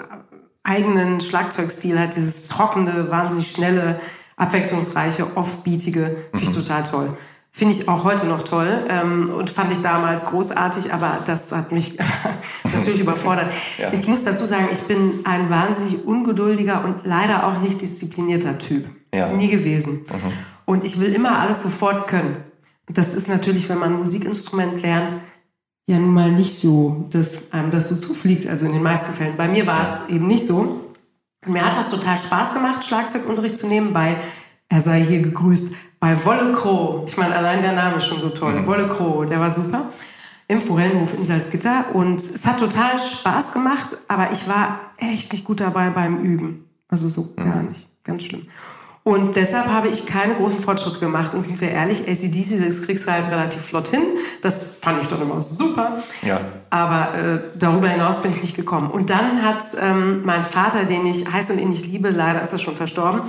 eigenen 0.62 1.20
Schlagzeugstil 1.20 1.98
hat, 1.98 2.14
dieses 2.14 2.46
trockene, 2.48 3.10
wahnsinnig 3.10 3.50
schnelle, 3.50 3.98
abwechslungsreiche, 4.36 5.36
offbeatige, 5.36 6.16
finde 6.32 6.46
ich 6.46 6.50
total 6.54 6.82
toll. 6.84 7.16
Finde 7.52 7.74
ich 7.74 7.88
auch 7.88 8.04
heute 8.04 8.26
noch 8.26 8.42
toll 8.42 8.84
ähm, 8.88 9.28
und 9.30 9.50
fand 9.50 9.72
ich 9.72 9.80
damals 9.80 10.24
großartig, 10.26 10.92
aber 10.92 11.18
das 11.26 11.50
hat 11.50 11.72
mich 11.72 11.98
natürlich 12.74 13.00
überfordert. 13.00 13.50
Ja. 13.76 13.92
Ich 13.92 14.06
muss 14.06 14.22
dazu 14.22 14.44
sagen, 14.44 14.68
ich 14.72 14.82
bin 14.82 15.20
ein 15.24 15.50
wahnsinnig 15.50 16.06
ungeduldiger 16.06 16.84
und 16.84 17.04
leider 17.04 17.46
auch 17.46 17.60
nicht 17.60 17.80
disziplinierter 17.80 18.58
Typ. 18.58 18.88
Ja. 19.12 19.32
Nie 19.32 19.48
gewesen. 19.48 20.04
Und 20.64 20.84
ich 20.84 21.00
will 21.00 21.12
immer 21.12 21.40
alles 21.40 21.62
sofort 21.62 22.06
können. 22.06 22.36
Und 22.86 22.96
das 22.96 23.14
ist 23.14 23.28
natürlich, 23.28 23.68
wenn 23.68 23.78
man 23.78 23.94
ein 23.94 23.98
Musikinstrument 23.98 24.82
lernt, 24.82 25.16
ja 25.88 25.98
nun 25.98 26.14
mal 26.14 26.30
nicht 26.30 26.56
so, 26.56 27.06
dass 27.10 27.52
einem 27.52 27.72
das 27.72 27.88
so 27.88 27.96
zufliegt, 27.96 28.46
also 28.46 28.66
in 28.66 28.72
den 28.72 28.82
meisten 28.82 29.12
Fällen. 29.12 29.36
Bei 29.36 29.48
mir 29.48 29.66
war 29.66 29.82
es 29.82 30.08
eben 30.08 30.28
nicht 30.28 30.46
so. 30.46 30.86
Und 31.44 31.52
mir 31.52 31.66
hat 31.66 31.76
das 31.76 31.90
total 31.90 32.16
Spaß 32.16 32.54
gemacht, 32.54 32.84
Schlagzeugunterricht 32.84 33.56
zu 33.56 33.66
nehmen 33.66 33.92
bei, 33.92 34.16
er 34.68 34.80
sei 34.80 35.02
hier 35.02 35.20
gegrüßt, 35.20 35.74
bei 36.00 36.24
Wolle 36.24 36.50
Crow. 36.52 37.04
Ich 37.06 37.16
meine, 37.18 37.36
allein 37.36 37.62
der 37.62 37.72
Name 37.72 37.98
ist 37.98 38.06
schon 38.06 38.18
so 38.18 38.30
toll. 38.30 38.66
Wolle 38.66 38.88
Crow, 38.88 39.26
der 39.26 39.38
war 39.38 39.50
super. 39.50 39.90
Im 40.48 40.60
Forellenhof 40.60 41.14
in 41.14 41.24
Salzgitter. 41.24 41.84
Und 41.92 42.20
es 42.20 42.46
hat 42.46 42.58
total 42.58 42.98
Spaß 42.98 43.52
gemacht, 43.52 43.96
aber 44.08 44.32
ich 44.32 44.48
war 44.48 44.80
echt 44.96 45.32
nicht 45.32 45.44
gut 45.44 45.60
dabei 45.60 45.90
beim 45.90 46.18
Üben. 46.18 46.66
Also 46.88 47.08
so 47.08 47.32
gar 47.36 47.62
nicht. 47.62 47.88
Ganz 48.02 48.24
schlimm. 48.24 48.46
Und 49.02 49.36
deshalb 49.36 49.68
habe 49.68 49.88
ich 49.88 50.06
keine 50.06 50.34
großen 50.34 50.60
Fortschritte 50.60 50.98
gemacht. 50.98 51.34
Und 51.34 51.40
sind 51.42 51.60
wir 51.60 51.70
ehrlich, 51.70 52.02
ACDC, 52.02 52.64
das 52.66 52.82
kriegst 52.82 53.06
du 53.06 53.12
halt 53.12 53.30
relativ 53.30 53.62
flott 53.62 53.88
hin. 53.88 54.02
Das 54.42 54.78
fand 54.78 55.00
ich 55.00 55.08
dann 55.08 55.22
immer 55.22 55.40
super. 55.40 55.98
Ja. 56.22 56.40
Aber 56.70 57.14
äh, 57.14 57.40
darüber 57.58 57.88
hinaus 57.88 58.20
bin 58.20 58.30
ich 58.30 58.40
nicht 58.40 58.56
gekommen. 58.56 58.90
Und 58.90 59.10
dann 59.10 59.42
hat 59.42 59.62
ähm, 59.80 60.22
mein 60.24 60.42
Vater, 60.42 60.84
den 60.84 61.06
ich 61.06 61.30
heiß 61.30 61.50
und 61.50 61.58
innig 61.58 61.86
liebe, 61.86 62.10
leider 62.10 62.42
ist 62.42 62.52
er 62.52 62.58
schon 62.58 62.76
verstorben, 62.76 63.22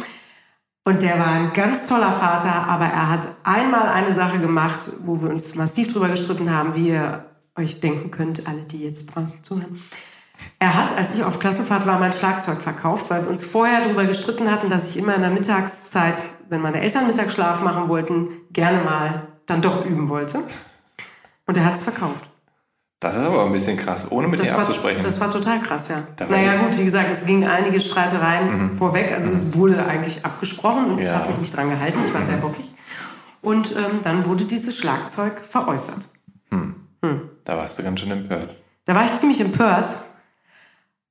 und 0.84 1.04
der 1.04 1.20
war 1.20 1.28
ein 1.28 1.54
ganz 1.54 1.88
toller 1.88 2.12
Vater, 2.12 2.67
aber 2.67 2.86
er 2.86 3.10
hat 3.10 3.28
einmal 3.44 3.88
eine 3.88 4.13
Sache 4.13 4.39
gemacht, 4.39 4.91
wo 5.06 5.22
wir 5.22 5.30
uns 5.30 5.54
massiv 5.56 5.89
drüber 5.89 6.10
gestritten 6.10 6.52
haben, 6.52 6.76
wie 6.76 6.89
ihr 6.89 7.26
euch 7.56 7.80
denken 7.80 8.10
könnt, 8.10 8.48
alle, 8.48 8.63
die 8.63 8.84
jetzt 8.84 9.08
draußen 9.08 9.44
zuhören. 9.44 9.80
Er 10.58 10.76
hat, 10.76 10.98
als 10.98 11.13
ich 11.13 11.24
auf 11.24 11.38
Klassenfahrt 11.38 11.86
war, 11.86 12.00
mein 12.00 12.13
Schlagzeug 12.13 12.62
verkauft, 12.62 13.12
weil 13.12 13.22
wir 13.22 13.30
uns 13.30 13.46
vorher 13.46 13.82
darüber 13.82 14.06
gestritten 14.06 14.50
hatten, 14.50 14.72
dass 14.72 14.89
ich 14.89 14.98
immer 14.98 15.13
in 15.13 15.22
der 15.22 15.30
Mittagszeit, 15.30 16.24
wenn 16.50 16.62
meine 16.62 16.82
Eltern 16.82 17.06
Mittagsschlaf 17.06 17.62
machen 17.62 17.88
wollten, 17.88 18.30
gerne 18.52 18.84
mal 18.84 19.28
dann 19.46 19.62
doch 19.62 19.86
üben 19.86 20.10
wollte. 20.10 20.39
Und 21.46 21.58
er 21.58 21.65
hat 21.65 21.76
es 21.76 21.84
verkauft. 21.84 22.31
Das 23.02 23.16
ist 23.18 23.22
aber 23.26 23.46
ein 23.46 23.52
bisschen 23.52 23.78
krass, 23.78 24.08
ohne 24.12 24.28
mit 24.28 24.40
dir 24.40 24.44
Das 24.46 24.54
war, 24.54 24.60
abzusprechen. 24.62 25.02
das 25.04 25.20
war 25.20 25.30
total 25.32 25.60
krass, 25.60 25.88
ja. 25.90 26.04
Da 26.18 26.28
naja, 26.28 26.54
ich- 26.54 26.62
gut, 26.62 26.78
wie 26.78 26.84
gesagt, 26.84 27.10
es 27.12 27.26
gingen 27.26 27.50
einige 27.50 27.80
Streitereien 27.80 28.72
vorweg. 28.78 29.12
Also 29.12 29.32
es 29.32 29.54
wurde 29.56 29.84
eigentlich 29.86 30.24
abgesprochen 30.24 30.86
und 30.92 31.00
ich 31.00 31.08
Ja. 31.08 31.16
habe 31.16 31.30
mich 31.30 31.40
nicht 31.40 31.56
dran 31.58 31.70
gehalten. 31.72 31.98
Ich 32.06 32.14
war 32.14 32.24
sehr 32.24 32.38
bockig. 32.38 32.74
Und 33.42 33.76
ähm, 33.76 34.00
dann 34.04 34.26
wurde 34.26 34.46
dieses 34.46 34.78
Schlagzeug 34.78 35.40
veräußert. 35.44 36.08
da 37.44 37.58
warst 37.58 37.80
du 37.80 37.84
ganz 37.84 38.00
schön 38.00 38.12
empört. 38.12 38.56
Da 38.86 38.94
war 38.94 39.04
ich 39.06 39.16
ziemlich 39.16 39.42
empört. 39.42 40.02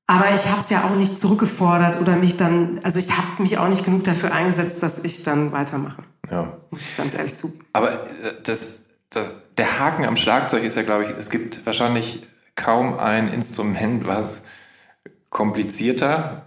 Aber 0.06 0.32
ich 0.34 0.48
habe 0.48 0.58
es 0.60 0.70
ja 0.70 0.84
auch 0.84 0.94
nicht 0.96 1.16
zurückgefordert 1.16 2.00
oder 2.00 2.14
mich 2.16 2.36
dann, 2.36 2.80
also 2.84 2.98
ich 3.00 3.16
habe 3.16 3.26
mich 3.42 3.58
auch 3.58 3.68
nicht 3.68 3.84
genug 3.84 4.02
dafür 4.04 4.32
eingesetzt, 4.32 4.82
dass 4.82 5.00
ich 5.00 5.22
dann 5.24 5.52
weitermache. 5.52 6.02
Ja. 6.30 6.52
Muss 6.70 6.80
ich 6.82 6.96
ganz 6.96 7.14
ehrlich 7.14 7.36
zugeben. 7.36 7.64
Aber 7.72 7.92
äh, 7.92 8.34
das, 8.44 8.68
das, 9.10 9.32
der 9.58 9.80
Haken 9.80 10.04
am 10.04 10.16
Schlagzeug 10.16 10.62
ist 10.62 10.76
ja, 10.76 10.82
glaube 10.82 11.04
ich, 11.04 11.10
es 11.10 11.30
gibt 11.30 11.66
wahrscheinlich 11.66 12.22
kaum 12.54 12.98
ein 12.98 13.28
Instrument, 13.32 14.06
was 14.06 14.42
komplizierter 15.30 16.46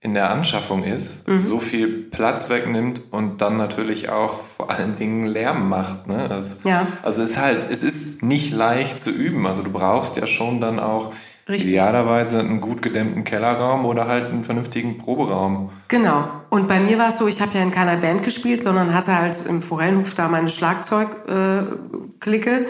in 0.00 0.14
der 0.14 0.30
Anschaffung 0.30 0.84
ist, 0.84 1.24
so 1.38 1.58
viel 1.58 2.04
Platz 2.04 2.48
wegnimmt 2.48 3.02
und 3.10 3.42
dann 3.42 3.56
natürlich 3.56 4.10
auch 4.10 4.44
vor 4.56 4.70
allen 4.70 4.94
Dingen 4.94 5.26
Lärm 5.26 5.68
macht. 5.68 6.06
Ne? 6.06 6.26
Das, 6.28 6.60
Ja. 6.64 6.86
Also 7.02 7.20
es 7.22 7.30
ist 7.30 7.38
halt, 7.38 7.68
es 7.68 7.82
ist 7.82 8.22
nicht 8.22 8.52
leicht 8.52 9.00
zu 9.00 9.10
üben. 9.10 9.44
Also 9.46 9.64
du 9.64 9.72
brauchst 9.72 10.16
ja 10.16 10.28
schon 10.28 10.60
dann 10.60 10.78
auch 10.78 11.12
Richtig. 11.48 11.70
idealerweise 11.70 12.40
einen 12.40 12.60
gut 12.60 12.82
gedämmten 12.82 13.24
Kellerraum 13.24 13.86
oder 13.86 14.06
halt 14.06 14.30
einen 14.30 14.44
vernünftigen 14.44 14.98
Proberaum. 14.98 15.70
Genau. 15.88 16.28
Und 16.50 16.68
bei 16.68 16.78
mir 16.78 16.98
war 16.98 17.08
es 17.08 17.16
so, 17.16 17.26
ich 17.26 17.40
habe 17.40 17.56
ja 17.56 17.62
in 17.62 17.70
keiner 17.70 17.96
Band 17.96 18.22
gespielt, 18.22 18.60
sondern 18.60 18.92
hatte 18.92 19.16
halt 19.16 19.46
im 19.48 19.62
Forellenhof 19.62 20.12
da 20.12 20.28
meine 20.28 20.48
Schlagzeug-Clique. 20.48 22.66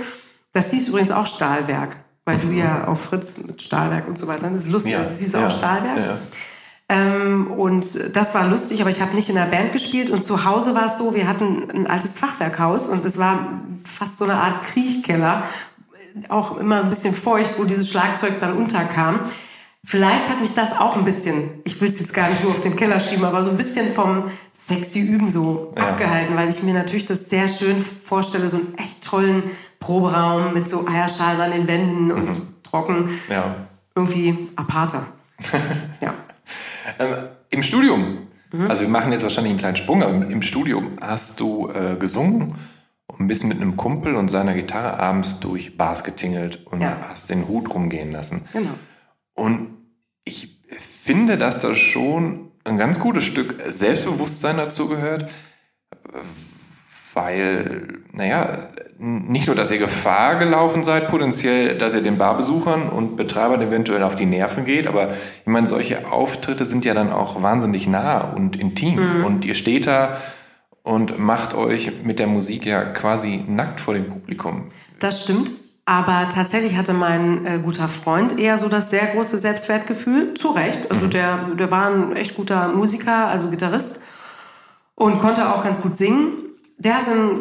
das 0.53 0.71
hieß 0.71 0.88
übrigens 0.88 1.11
auch 1.11 1.27
Stahlwerk, 1.27 1.97
weil 2.25 2.38
du 2.38 2.53
ja 2.53 2.87
auf 2.87 3.03
Fritz 3.03 3.41
mit 3.45 3.61
Stahlwerk 3.61 4.07
und 4.07 4.17
so 4.17 4.29
weiter, 4.29 4.49
das 4.49 4.62
ist 4.62 4.71
lustig, 4.71 4.97
also 4.97 5.11
es 5.11 5.19
hieß 5.19 5.35
auch 5.35 5.51
Stahlwerk. 5.51 5.99
Ja. 5.99 6.19
Ähm, 6.91 7.51
und 7.51 8.17
das 8.17 8.35
war 8.35 8.47
lustig, 8.47 8.81
aber 8.81 8.91
ich 8.91 9.01
habe 9.01 9.14
nicht 9.14 9.29
in 9.29 9.35
der 9.35 9.47
Band 9.47 9.73
gespielt. 9.73 10.09
Und 10.09 10.23
zu 10.23 10.45
Hause 10.45 10.75
war 10.75 10.87
es 10.87 10.99
so, 10.99 11.14
wir 11.14 11.29
hatten 11.29 11.71
ein 11.71 11.87
altes 11.87 12.19
Fachwerkhaus 12.19 12.88
und 12.88 13.05
es 13.05 13.19
war 13.19 13.61
fast 13.85 14.19
so 14.19 14.25
eine 14.25 14.37
Art 14.37 14.62
Kriechkeller, 14.62 15.43
auch 16.29 16.57
immer 16.57 16.83
ein 16.83 16.88
bisschen 16.88 17.14
feucht, 17.14 17.59
wo 17.59 17.64
dieses 17.64 17.90
Schlagzeug 17.90 18.40
dann 18.40 18.55
unterkam. 18.55 19.21
Vielleicht 19.85 20.29
hat 20.29 20.40
mich 20.40 20.53
das 20.55 20.73
auch 20.73 20.97
ein 20.97 21.05
bisschen, 21.05 21.49
ich 21.64 21.81
will 21.81 21.88
es 21.88 22.01
jetzt 22.01 22.12
gar 22.12 22.29
nicht 22.29 22.42
nur 22.42 22.53
auf 22.53 22.61
den 22.61 22.77
Keller 22.77 22.99
schieben, 23.01 23.25
aber 23.25 23.42
so 23.42 23.51
ein 23.51 23.57
bisschen 23.57 23.90
vom 23.90 24.25
sexy 24.53 25.01
Üben 25.01 25.29
so 25.29 25.73
Ja. 25.77 25.90
abgehalten, 25.90 26.37
weil 26.37 26.49
ich 26.49 26.62
mir 26.62 26.75
natürlich 26.75 27.07
das 27.07 27.31
sehr 27.31 27.49
schön 27.49 27.79
vorstelle, 27.81 28.49
so 28.49 28.59
einen 28.59 28.75
echt 28.77 29.03
tollen 29.03 29.44
Proberaum 29.79 30.53
mit 30.53 30.68
so 30.68 30.87
Eierschalen 30.87 31.40
an 31.40 31.53
den 31.53 31.68
Wänden 31.68 32.11
und 32.11 32.29
trocken, 32.64 33.09
ja. 33.31 33.55
irgendwie 33.94 34.49
aparter. 34.57 35.07
ja. 36.03 36.12
Ähm, 36.99 37.14
Im 37.51 37.62
Studium, 37.62 38.18
also 38.68 38.83
wir 38.83 38.88
machen 38.88 39.12
jetzt 39.12 39.23
wahrscheinlich 39.23 39.51
einen 39.53 39.61
kleinen 39.61 39.77
Sprung, 39.77 40.03
aber 40.03 40.12
im 40.29 40.42
Studium 40.42 40.99
hast 41.01 41.38
du 41.40 41.71
äh, 41.71 41.97
gesungen 41.97 42.55
und 43.09 43.27
bist 43.27 43.44
mit 43.44 43.61
einem 43.61 43.77
Kumpel 43.77 44.14
und 44.14 44.29
seiner 44.29 44.55
Gitarre 44.55 44.99
abends 45.01 45.40
durch 45.40 45.77
Bars 45.77 46.05
getingelt 46.05 46.66
und 46.66 46.81
Ja. 46.83 46.99
hast 47.09 47.31
den 47.31 47.49
Hut 47.49 47.73
rumgehen 47.75 48.12
lassen. 48.12 48.42
Genau. 48.53 48.71
Und 49.35 49.71
ich 50.25 50.61
finde, 50.79 51.38
dass 51.38 51.61
da 51.61 51.75
schon 51.75 52.51
ein 52.64 52.77
ganz 52.77 53.01
gutes 53.01 53.25
Stück 53.25 53.57
Selbstbewusstsein 53.66 54.59
dazu 54.59 54.88
gehört, 54.88 55.31
weil, 57.14 58.01
naja, 58.12 58.68
nicht 58.99 59.47
nur, 59.47 59.57
dass 59.57 59.71
ihr 59.71 59.79
Gefahr 59.79 60.37
gelaufen 60.37 60.83
seid, 60.85 61.09
potenziell, 61.09 61.79
dass 61.79 61.94
ihr 61.94 62.03
den 62.03 62.18
Barbesuchern 62.18 62.88
und 62.88 63.16
Betreibern 63.16 63.62
eventuell 63.62 64.03
auf 64.03 64.16
die 64.16 64.27
Nerven 64.27 64.64
geht, 64.64 64.87
aber 64.87 65.09
ich 65.11 65.47
meine, 65.47 65.66
solche 65.66 66.11
Auftritte 66.11 66.64
sind 66.64 66.85
ja 66.85 66.94
dann 66.94 67.11
auch 67.12 67.42
wahnsinnig 67.42 67.87
nah 67.87 68.21
und 68.21 68.57
intim 68.57 69.25
und 69.25 69.44
ihr 69.44 69.55
steht 69.55 69.87
da 69.87 70.16
und 70.88 71.18
macht 71.18 71.55
euch 71.55 71.92
mit 72.03 72.18
der 72.18 72.27
Musik 72.27 72.64
ja 72.64 72.83
quasi 72.83 73.44
nackt 73.46 73.81
vor 73.81 73.92
dem 73.92 74.09
Publikum. 74.09 74.64
Das 74.98 75.22
stimmt. 75.22 75.53
Aber 75.85 76.29
tatsächlich 76.31 76.77
hatte 76.77 76.94
mein 76.94 77.44
äh, 77.44 77.61
guter 77.62 77.88
Freund 77.88 78.38
eher 78.38 78.57
so 78.57 78.68
das 78.68 78.88
sehr 78.88 79.07
große 79.09 79.37
Selbstwertgefühl. 79.37 80.33
Zu 80.35 80.48
Recht. 80.48 80.90
Also 80.90 81.07
der, 81.07 81.55
der 81.55 81.70
war 81.70 81.90
ein 81.90 82.16
echt 82.16 82.35
guter 82.35 82.68
Musiker, 82.68 83.29
also 83.29 83.48
Gitarrist. 83.48 84.01
Und 84.94 85.18
konnte 85.18 85.55
auch 85.55 85.62
ganz 85.62 85.81
gut 85.81 85.94
singen. 85.94 86.33
Der 86.79 86.96
hatte 86.96 87.11
ein 87.11 87.40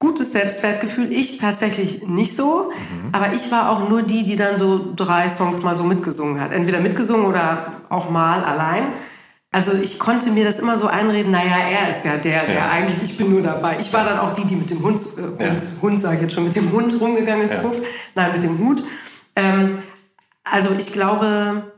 gutes 0.00 0.32
Selbstwertgefühl. 0.32 1.12
Ich 1.12 1.36
tatsächlich 1.38 2.06
nicht 2.06 2.34
so. 2.34 2.72
Aber 3.12 3.32
ich 3.32 3.50
war 3.52 3.70
auch 3.70 3.88
nur 3.88 4.02
die, 4.02 4.24
die 4.24 4.36
dann 4.36 4.56
so 4.56 4.92
drei 4.94 5.28
Songs 5.28 5.62
mal 5.62 5.76
so 5.76 5.84
mitgesungen 5.84 6.40
hat. 6.40 6.52
Entweder 6.52 6.80
mitgesungen 6.80 7.26
oder 7.26 7.74
auch 7.90 8.10
mal 8.10 8.42
allein. 8.42 8.92
Also 9.58 9.72
ich 9.72 9.98
konnte 9.98 10.30
mir 10.30 10.44
das 10.44 10.60
immer 10.60 10.78
so 10.78 10.86
einreden, 10.86 11.32
naja, 11.32 11.56
er 11.68 11.88
ist 11.88 12.04
ja 12.04 12.16
der, 12.16 12.46
der 12.46 12.54
Ja. 12.54 12.70
eigentlich, 12.70 13.02
ich 13.02 13.18
bin 13.18 13.28
nur 13.28 13.42
dabei. 13.42 13.76
Ich 13.80 13.92
war 13.92 14.04
dann 14.04 14.20
auch 14.20 14.32
die, 14.32 14.44
die 14.44 14.54
mit 14.54 14.70
dem 14.70 14.80
Hund, 14.84 15.00
äh, 15.00 15.20
Hund, 15.22 15.40
Ja. 15.40 15.56
Hund 15.82 15.98
sage 16.00 16.14
ich 16.14 16.22
jetzt 16.22 16.34
schon, 16.34 16.44
mit 16.44 16.54
dem 16.54 16.70
Hund 16.70 17.00
rumgegangen 17.00 17.42
ist, 17.44 17.54
Ja. 17.54 17.60
Puff. 17.62 17.82
Nein, 18.14 18.30
mit 18.34 18.44
dem 18.44 18.56
Hut. 18.60 18.84
Ähm, 19.34 19.82
also 20.44 20.70
ich 20.78 20.92
glaube, 20.92 21.72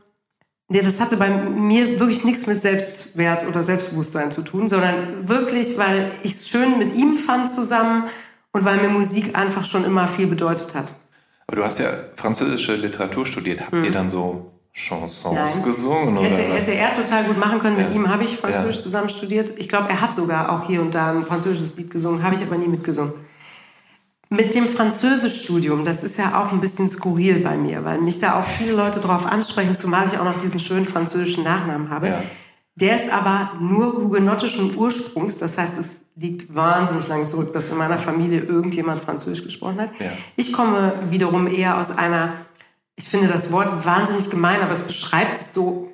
nee, 0.67 0.83
das 0.83 1.01
hatte 1.01 1.17
bei 1.17 1.29
mir 1.31 1.99
wirklich 1.99 2.23
nichts 2.23 2.45
mit 2.45 2.59
Selbstwert 2.59 3.47
oder 3.47 3.63
Selbstbewusstsein 3.63 4.29
zu 4.29 4.43
tun, 4.43 4.67
sondern 4.67 5.27
wirklich, 5.27 5.79
weil 5.79 6.11
ich 6.21 6.33
es 6.33 6.49
schön 6.49 6.77
mit 6.77 6.93
ihm 6.93 7.17
fand 7.17 7.49
zusammen 7.49 8.03
und 8.51 8.63
weil 8.63 8.77
mir 8.77 8.89
Musik 8.89 9.35
einfach 9.35 9.65
schon 9.65 9.85
immer 9.85 10.07
viel 10.07 10.27
bedeutet 10.27 10.75
hat. 10.75 10.93
Aber 11.47 11.55
du 11.57 11.65
hast 11.65 11.79
ja 11.79 11.87
französische 12.15 12.75
Literatur 12.75 13.25
studiert. 13.25 13.61
Habt 13.61 13.83
ihr 13.83 13.91
dann 13.91 14.07
so 14.07 14.51
Chansons 14.73 15.33
Nein. 15.55 15.63
gesungen 15.63 16.17
oder 16.17 16.27
Hätte, 16.29 16.49
was? 16.49 16.67
hätte 16.67 16.77
er 16.77 16.91
total 16.93 17.25
gut 17.25 17.37
machen 17.37 17.59
können. 17.59 17.75
Mit 17.75 17.89
Ja. 17.89 17.95
ihm 17.95 18.09
habe 18.09 18.23
ich 18.23 18.37
Französisch 18.37 18.77
Ja. 18.77 18.81
zusammen 18.83 19.09
studiert. 19.09 19.53
Ich 19.57 19.67
glaube, 19.67 19.89
er 19.89 19.99
hat 19.99 20.13
sogar 20.13 20.49
auch 20.51 20.65
hier 20.65 20.81
und 20.81 20.95
da 20.95 21.09
ein 21.11 21.25
französisches 21.25 21.75
Lied 21.75 21.89
gesungen, 21.91 22.23
habe 22.23 22.35
ich 22.35 22.41
aber 22.41 22.57
nie 22.57 22.69
mitgesungen. 22.69 23.13
Mit 24.29 24.55
dem 24.55 24.65
Französischstudium, 24.69 25.83
das 25.83 26.05
ist 26.05 26.17
ja 26.17 26.41
auch 26.41 26.53
ein 26.53 26.61
bisschen 26.61 26.87
skurril 26.89 27.39
bei 27.39 27.57
mir, 27.57 27.83
weil 27.83 27.99
mich 27.99 28.17
da 28.19 28.39
auch 28.39 28.45
viele 28.45 28.71
Leute 28.71 29.01
drauf 29.01 29.25
ansprechen, 29.25 29.75
zumal 29.75 30.07
ich 30.07 30.17
auch 30.17 30.23
noch 30.23 30.37
diesen 30.37 30.57
schönen 30.59 30.85
französischen 30.85 31.43
Nachnamen 31.43 31.89
habe. 31.89 32.07
Ja. 32.07 32.23
Der 32.75 32.95
ist 32.95 33.11
aber 33.11 33.51
nur 33.59 33.93
hugenottischen 34.01 34.73
Ursprungs, 34.77 35.37
das 35.39 35.57
heißt, 35.57 35.77
es 35.77 36.03
liegt 36.15 36.55
wahnsinnig 36.55 37.09
lang 37.09 37.25
zurück, 37.25 37.51
dass 37.51 37.67
in 37.67 37.75
meiner 37.77 37.97
Familie 37.97 38.39
irgendjemand 38.39 39.01
Französisch 39.01 39.43
gesprochen 39.43 39.81
hat. 39.81 39.89
Ich 40.37 40.53
komme 40.53 40.93
wiederum 41.09 41.47
eher 41.47 41.77
aus 41.77 41.91
einer, 41.91 42.33
ich 43.01 43.09
finde 43.09 43.27
das 43.27 43.51
Wort 43.51 43.83
wahnsinnig 43.83 44.29
gemein, 44.29 44.61
aber 44.61 44.73
es 44.73 44.83
beschreibt 44.83 45.39
es 45.39 45.55
so 45.55 45.91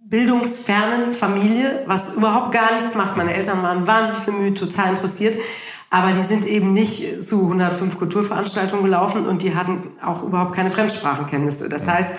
bildungsfernen 0.00 1.12
Familie, 1.12 1.84
was 1.86 2.14
überhaupt 2.14 2.52
gar 2.52 2.74
nichts 2.74 2.96
macht. 2.96 3.16
Meine 3.16 3.32
Eltern 3.32 3.62
waren 3.62 3.86
wahnsinnig 3.86 4.24
bemüht, 4.24 4.58
total 4.58 4.90
interessiert, 4.90 5.40
aber 5.88 6.10
die 6.10 6.20
sind 6.20 6.44
eben 6.44 6.72
nicht 6.72 7.22
zu 7.22 7.42
105 7.42 7.96
Kulturveranstaltungen 7.96 8.84
gelaufen 8.84 9.24
und 9.24 9.42
die 9.42 9.54
hatten 9.54 9.92
auch 10.04 10.24
überhaupt 10.24 10.52
keine 10.52 10.68
Fremdsprachenkenntnisse. 10.68 11.68
Das 11.68 11.86
heißt, 11.86 12.14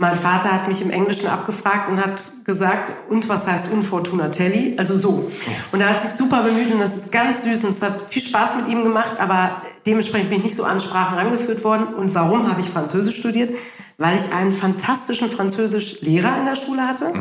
mein 0.00 0.14
Vater 0.14 0.50
hat 0.50 0.66
mich 0.66 0.80
im 0.80 0.88
Englischen 0.88 1.26
abgefragt 1.26 1.90
und 1.90 2.02
hat 2.02 2.32
gesagt, 2.46 2.90
und 3.10 3.28
was 3.28 3.46
heißt 3.46 3.70
Unfortunatelli? 3.70 4.76
Also 4.78 4.96
so. 4.96 5.30
Und 5.72 5.80
er 5.82 5.90
hat 5.90 6.00
sich 6.00 6.12
super 6.12 6.42
bemüht 6.42 6.72
und 6.72 6.80
das 6.80 6.96
ist 6.96 7.12
ganz 7.12 7.42
süß 7.42 7.64
und 7.64 7.70
es 7.70 7.82
hat 7.82 8.00
viel 8.08 8.22
Spaß 8.22 8.56
mit 8.56 8.68
ihm 8.68 8.82
gemacht, 8.82 9.12
aber 9.18 9.60
dementsprechend 9.84 10.30
bin 10.30 10.38
ich 10.38 10.44
nicht 10.44 10.56
so 10.56 10.64
an 10.64 10.80
Sprachen 10.80 11.18
rangeführt 11.18 11.62
worden. 11.64 11.92
Und 11.92 12.14
warum 12.14 12.50
habe 12.50 12.62
ich 12.62 12.70
Französisch 12.70 13.16
studiert? 13.16 13.52
Weil 13.98 14.16
ich 14.16 14.32
einen 14.32 14.54
fantastischen 14.54 15.30
Französischlehrer 15.30 16.38
in 16.38 16.46
der 16.46 16.54
Schule 16.54 16.88
hatte. 16.88 17.12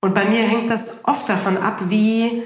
Und 0.00 0.14
bei 0.14 0.24
mir 0.24 0.40
hängt 0.40 0.70
das 0.70 1.04
oft 1.04 1.28
davon 1.28 1.58
ab, 1.58 1.82
wie, 1.90 2.44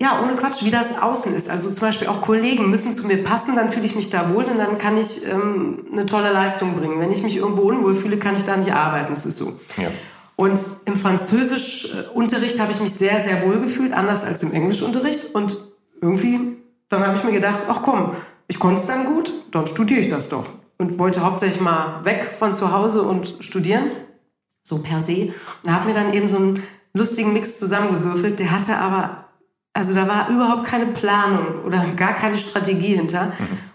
ja, 0.00 0.22
ohne 0.22 0.34
Quatsch, 0.36 0.64
wie 0.64 0.70
das 0.70 0.96
außen 1.02 1.34
ist. 1.34 1.50
Also 1.50 1.68
zum 1.70 1.80
Beispiel 1.80 2.06
auch 2.06 2.20
Kollegen 2.20 2.70
müssen 2.70 2.92
zu 2.92 3.06
mir 3.06 3.22
passen, 3.24 3.56
dann 3.56 3.68
fühle 3.68 3.84
ich 3.84 3.96
mich 3.96 4.10
da 4.10 4.32
wohl 4.32 4.44
und 4.44 4.56
dann 4.56 4.78
kann 4.78 4.96
ich 4.96 5.26
ähm, 5.26 5.86
eine 5.90 6.06
tolle 6.06 6.32
Leistung 6.32 6.76
bringen. 6.76 7.00
Wenn 7.00 7.10
ich 7.10 7.22
mich 7.24 7.36
irgendwo 7.36 7.62
unwohl 7.62 7.94
fühle, 7.94 8.16
kann 8.16 8.36
ich 8.36 8.44
da 8.44 8.56
nicht 8.56 8.72
arbeiten. 8.72 9.08
Das 9.08 9.26
ist 9.26 9.38
so. 9.38 9.54
Ja. 9.76 9.88
Und 10.36 10.60
im 10.84 10.94
Französischunterricht 10.94 12.60
habe 12.60 12.70
ich 12.70 12.80
mich 12.80 12.92
sehr, 12.92 13.18
sehr 13.18 13.44
wohl 13.44 13.58
gefühlt, 13.58 13.92
anders 13.92 14.22
als 14.22 14.44
im 14.44 14.52
Englischunterricht. 14.52 15.34
Und 15.34 15.58
irgendwie, 16.00 16.56
dann 16.88 17.04
habe 17.04 17.16
ich 17.16 17.24
mir 17.24 17.32
gedacht, 17.32 17.66
ach 17.68 17.82
komm, 17.82 18.12
ich 18.46 18.60
konnte 18.60 18.80
es 18.80 18.86
dann 18.86 19.04
gut, 19.04 19.32
dann 19.50 19.66
studiere 19.66 19.98
ich 19.98 20.08
das 20.08 20.28
doch. 20.28 20.52
Und 20.78 21.00
wollte 21.00 21.24
hauptsächlich 21.24 21.60
mal 21.60 22.04
weg 22.04 22.22
von 22.22 22.54
zu 22.54 22.72
Hause 22.72 23.02
und 23.02 23.34
studieren, 23.40 23.90
so 24.62 24.78
per 24.78 25.00
se. 25.00 25.32
Und 25.64 25.72
habe 25.72 25.86
mir 25.86 25.94
dann 25.94 26.14
eben 26.14 26.28
so 26.28 26.36
einen 26.36 26.62
lustigen 26.94 27.32
Mix 27.32 27.58
zusammengewürfelt. 27.58 28.38
Der 28.38 28.52
hatte 28.52 28.76
aber, 28.76 29.27
also 29.78 29.94
da 29.94 30.08
war 30.08 30.28
überhaupt 30.28 30.64
keine 30.64 30.86
Planung 30.86 31.62
oder 31.64 31.84
gar 31.96 32.12
keine 32.12 32.36
Strategie 32.36 32.96
hinter. 32.96 33.32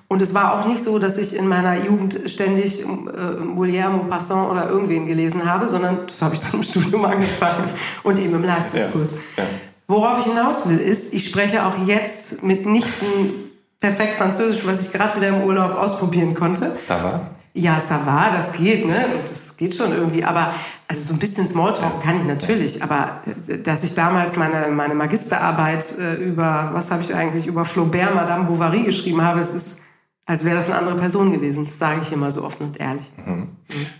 Und 0.09 0.21
es 0.21 0.33
war 0.35 0.53
auch 0.53 0.67
nicht 0.67 0.83
so, 0.83 0.99
dass 0.99 1.17
ich 1.17 1.35
in 1.35 1.47
meiner 1.47 1.85
Jugend 1.85 2.19
ständig 2.27 2.81
äh, 2.81 2.85
Molière, 2.85 3.89
Maupassant 3.89 4.51
oder 4.51 4.69
irgendwen 4.69 5.07
gelesen 5.07 5.49
habe, 5.49 5.67
sondern 5.67 6.05
das 6.05 6.21
habe 6.21 6.35
ich 6.35 6.41
dann 6.41 6.53
im 6.53 6.63
Studium 6.71 7.05
angefangen 7.05 7.69
und 8.03 8.19
eben 8.19 8.35
im 8.35 8.43
Leistungskurs. 8.43 9.13
Ja, 9.37 9.43
ja. 9.43 9.49
Worauf 9.87 10.19
ich 10.19 10.25
hinaus 10.25 10.67
will, 10.67 10.77
ist, 10.77 11.13
ich 11.13 11.25
spreche 11.25 11.65
auch 11.65 11.87
jetzt 11.87 12.43
mitnichten 12.43 13.51
perfekt 13.79 14.13
Französisch, 14.13 14.65
was 14.65 14.81
ich 14.81 14.91
gerade 14.91 15.15
wieder 15.15 15.29
im 15.29 15.43
Urlaub 15.43 15.75
ausprobieren 15.75 16.35
konnte. 16.35 16.73
Ça 16.77 17.01
va? 17.03 17.21
Ja, 17.55 17.77
ça 17.79 17.99
va, 18.03 18.31
das 18.31 18.51
geht, 18.53 18.83
ne? 18.87 18.95
Das 19.21 19.55
geht 19.57 19.75
schon 19.75 19.91
irgendwie. 19.93 20.23
Aber 20.23 20.53
also 20.87 21.01
so 21.03 21.13
ein 21.13 21.19
bisschen 21.19 21.45
Smalltalk 21.45 22.01
kann 22.01 22.15
ich 22.15 22.23
natürlich. 22.25 22.81
Aber 22.81 23.21
äh, 23.47 23.59
dass 23.59 23.83
ich 23.83 23.93
damals 23.93 24.35
meine, 24.35 24.69
meine 24.69 24.95
Magisterarbeit 24.95 25.85
äh, 25.99 26.15
über, 26.15 26.71
was 26.73 26.89
habe 26.89 27.03
ich 27.03 27.13
eigentlich, 27.13 27.45
über 27.45 27.63
Flaubert, 27.63 28.15
Madame 28.15 28.45
Bovary 28.45 28.81
geschrieben 28.81 29.21
habe, 29.23 29.39
es 29.39 29.53
ist, 29.53 29.79
als 30.25 30.43
wäre 30.45 30.55
das 30.55 30.67
eine 30.67 30.79
andere 30.79 30.95
Person 30.95 31.31
gewesen. 31.31 31.65
Das 31.65 31.77
sage 31.77 31.99
ich 32.01 32.11
immer 32.11 32.31
so 32.31 32.43
offen 32.43 32.63
und 32.67 32.79
ehrlich. 32.79 33.11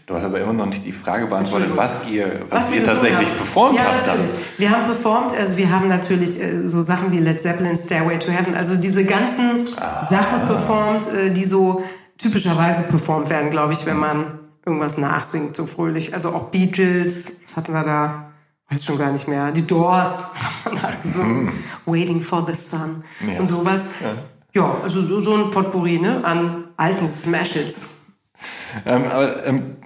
Du 0.08 0.16
hast 0.16 0.24
aber 0.24 0.40
immer 0.42 0.54
noch 0.54 0.66
nicht 0.66 0.84
die 0.84 0.92
Frage 0.92 1.28
beantwortet, 1.28 1.72
was 1.76 2.10
ihr, 2.10 2.42
was 2.50 2.72
wir 2.72 2.80
ihr 2.80 2.84
tatsächlich 2.84 3.28
haben. 3.28 3.38
performt 3.38 3.76
ja, 3.78 3.84
habt. 3.84 4.08
dann. 4.08 4.20
natürlich. 4.22 4.46
Wir 4.58 4.70
haben 4.72 4.86
performt, 4.86 5.34
also 5.38 5.58
wir 5.58 5.70
haben 5.70 5.88
natürlich 5.88 6.42
äh, 6.42 6.68
so 6.68 6.82
Sachen 6.82 7.12
wie 7.12 7.20
Led 7.20 7.40
Zeppelin, 7.40 7.76
Stairway 7.76 8.18
to 8.18 8.32
Heaven, 8.32 8.56
also 8.56 8.78
diese 8.78 9.04
ganzen 9.06 9.68
Ah. 9.78 10.02
Sachen 10.02 10.46
performt, 10.48 11.08
äh, 11.14 11.30
die 11.32 11.44
so 11.44 11.84
typischerweise 12.18 12.84
performt 12.84 13.30
werden, 13.30 13.50
glaube 13.50 13.74
ich, 13.74 13.86
wenn 13.86 13.98
man 13.98 14.40
irgendwas 14.66 14.98
nachsingt, 14.98 15.56
so 15.56 15.66
fröhlich. 15.66 16.14
Also 16.14 16.30
auch 16.30 16.50
Beatles, 16.50 17.34
was 17.44 17.58
hatten 17.58 17.74
wir 17.74 17.84
da? 17.84 18.34
Weiß 18.70 18.86
schon 18.86 18.98
gar 18.98 19.12
nicht 19.12 19.28
mehr. 19.28 19.52
Die 19.52 19.66
Doors 19.66 20.26
haben 20.66 20.76
nachgesungen. 20.76 21.52
Waiting 21.86 22.22
for 22.22 22.46
the 22.46 22.54
Sun. 22.54 23.04
Ja. 23.28 23.40
und 23.40 23.48
sowas. 23.48 23.90
Ja, 24.54 24.78
also 24.84 25.02
so, 25.02 25.20
so 25.20 25.36
ein 25.36 25.50
Potpourri 25.50 26.00
ne, 26.00 26.24
an 26.24 26.66
alten 26.78 27.06
Smash-Hits. 27.06 27.90
Ähm, 28.86 29.06
aber 29.06 29.46
ähm, 29.46 29.78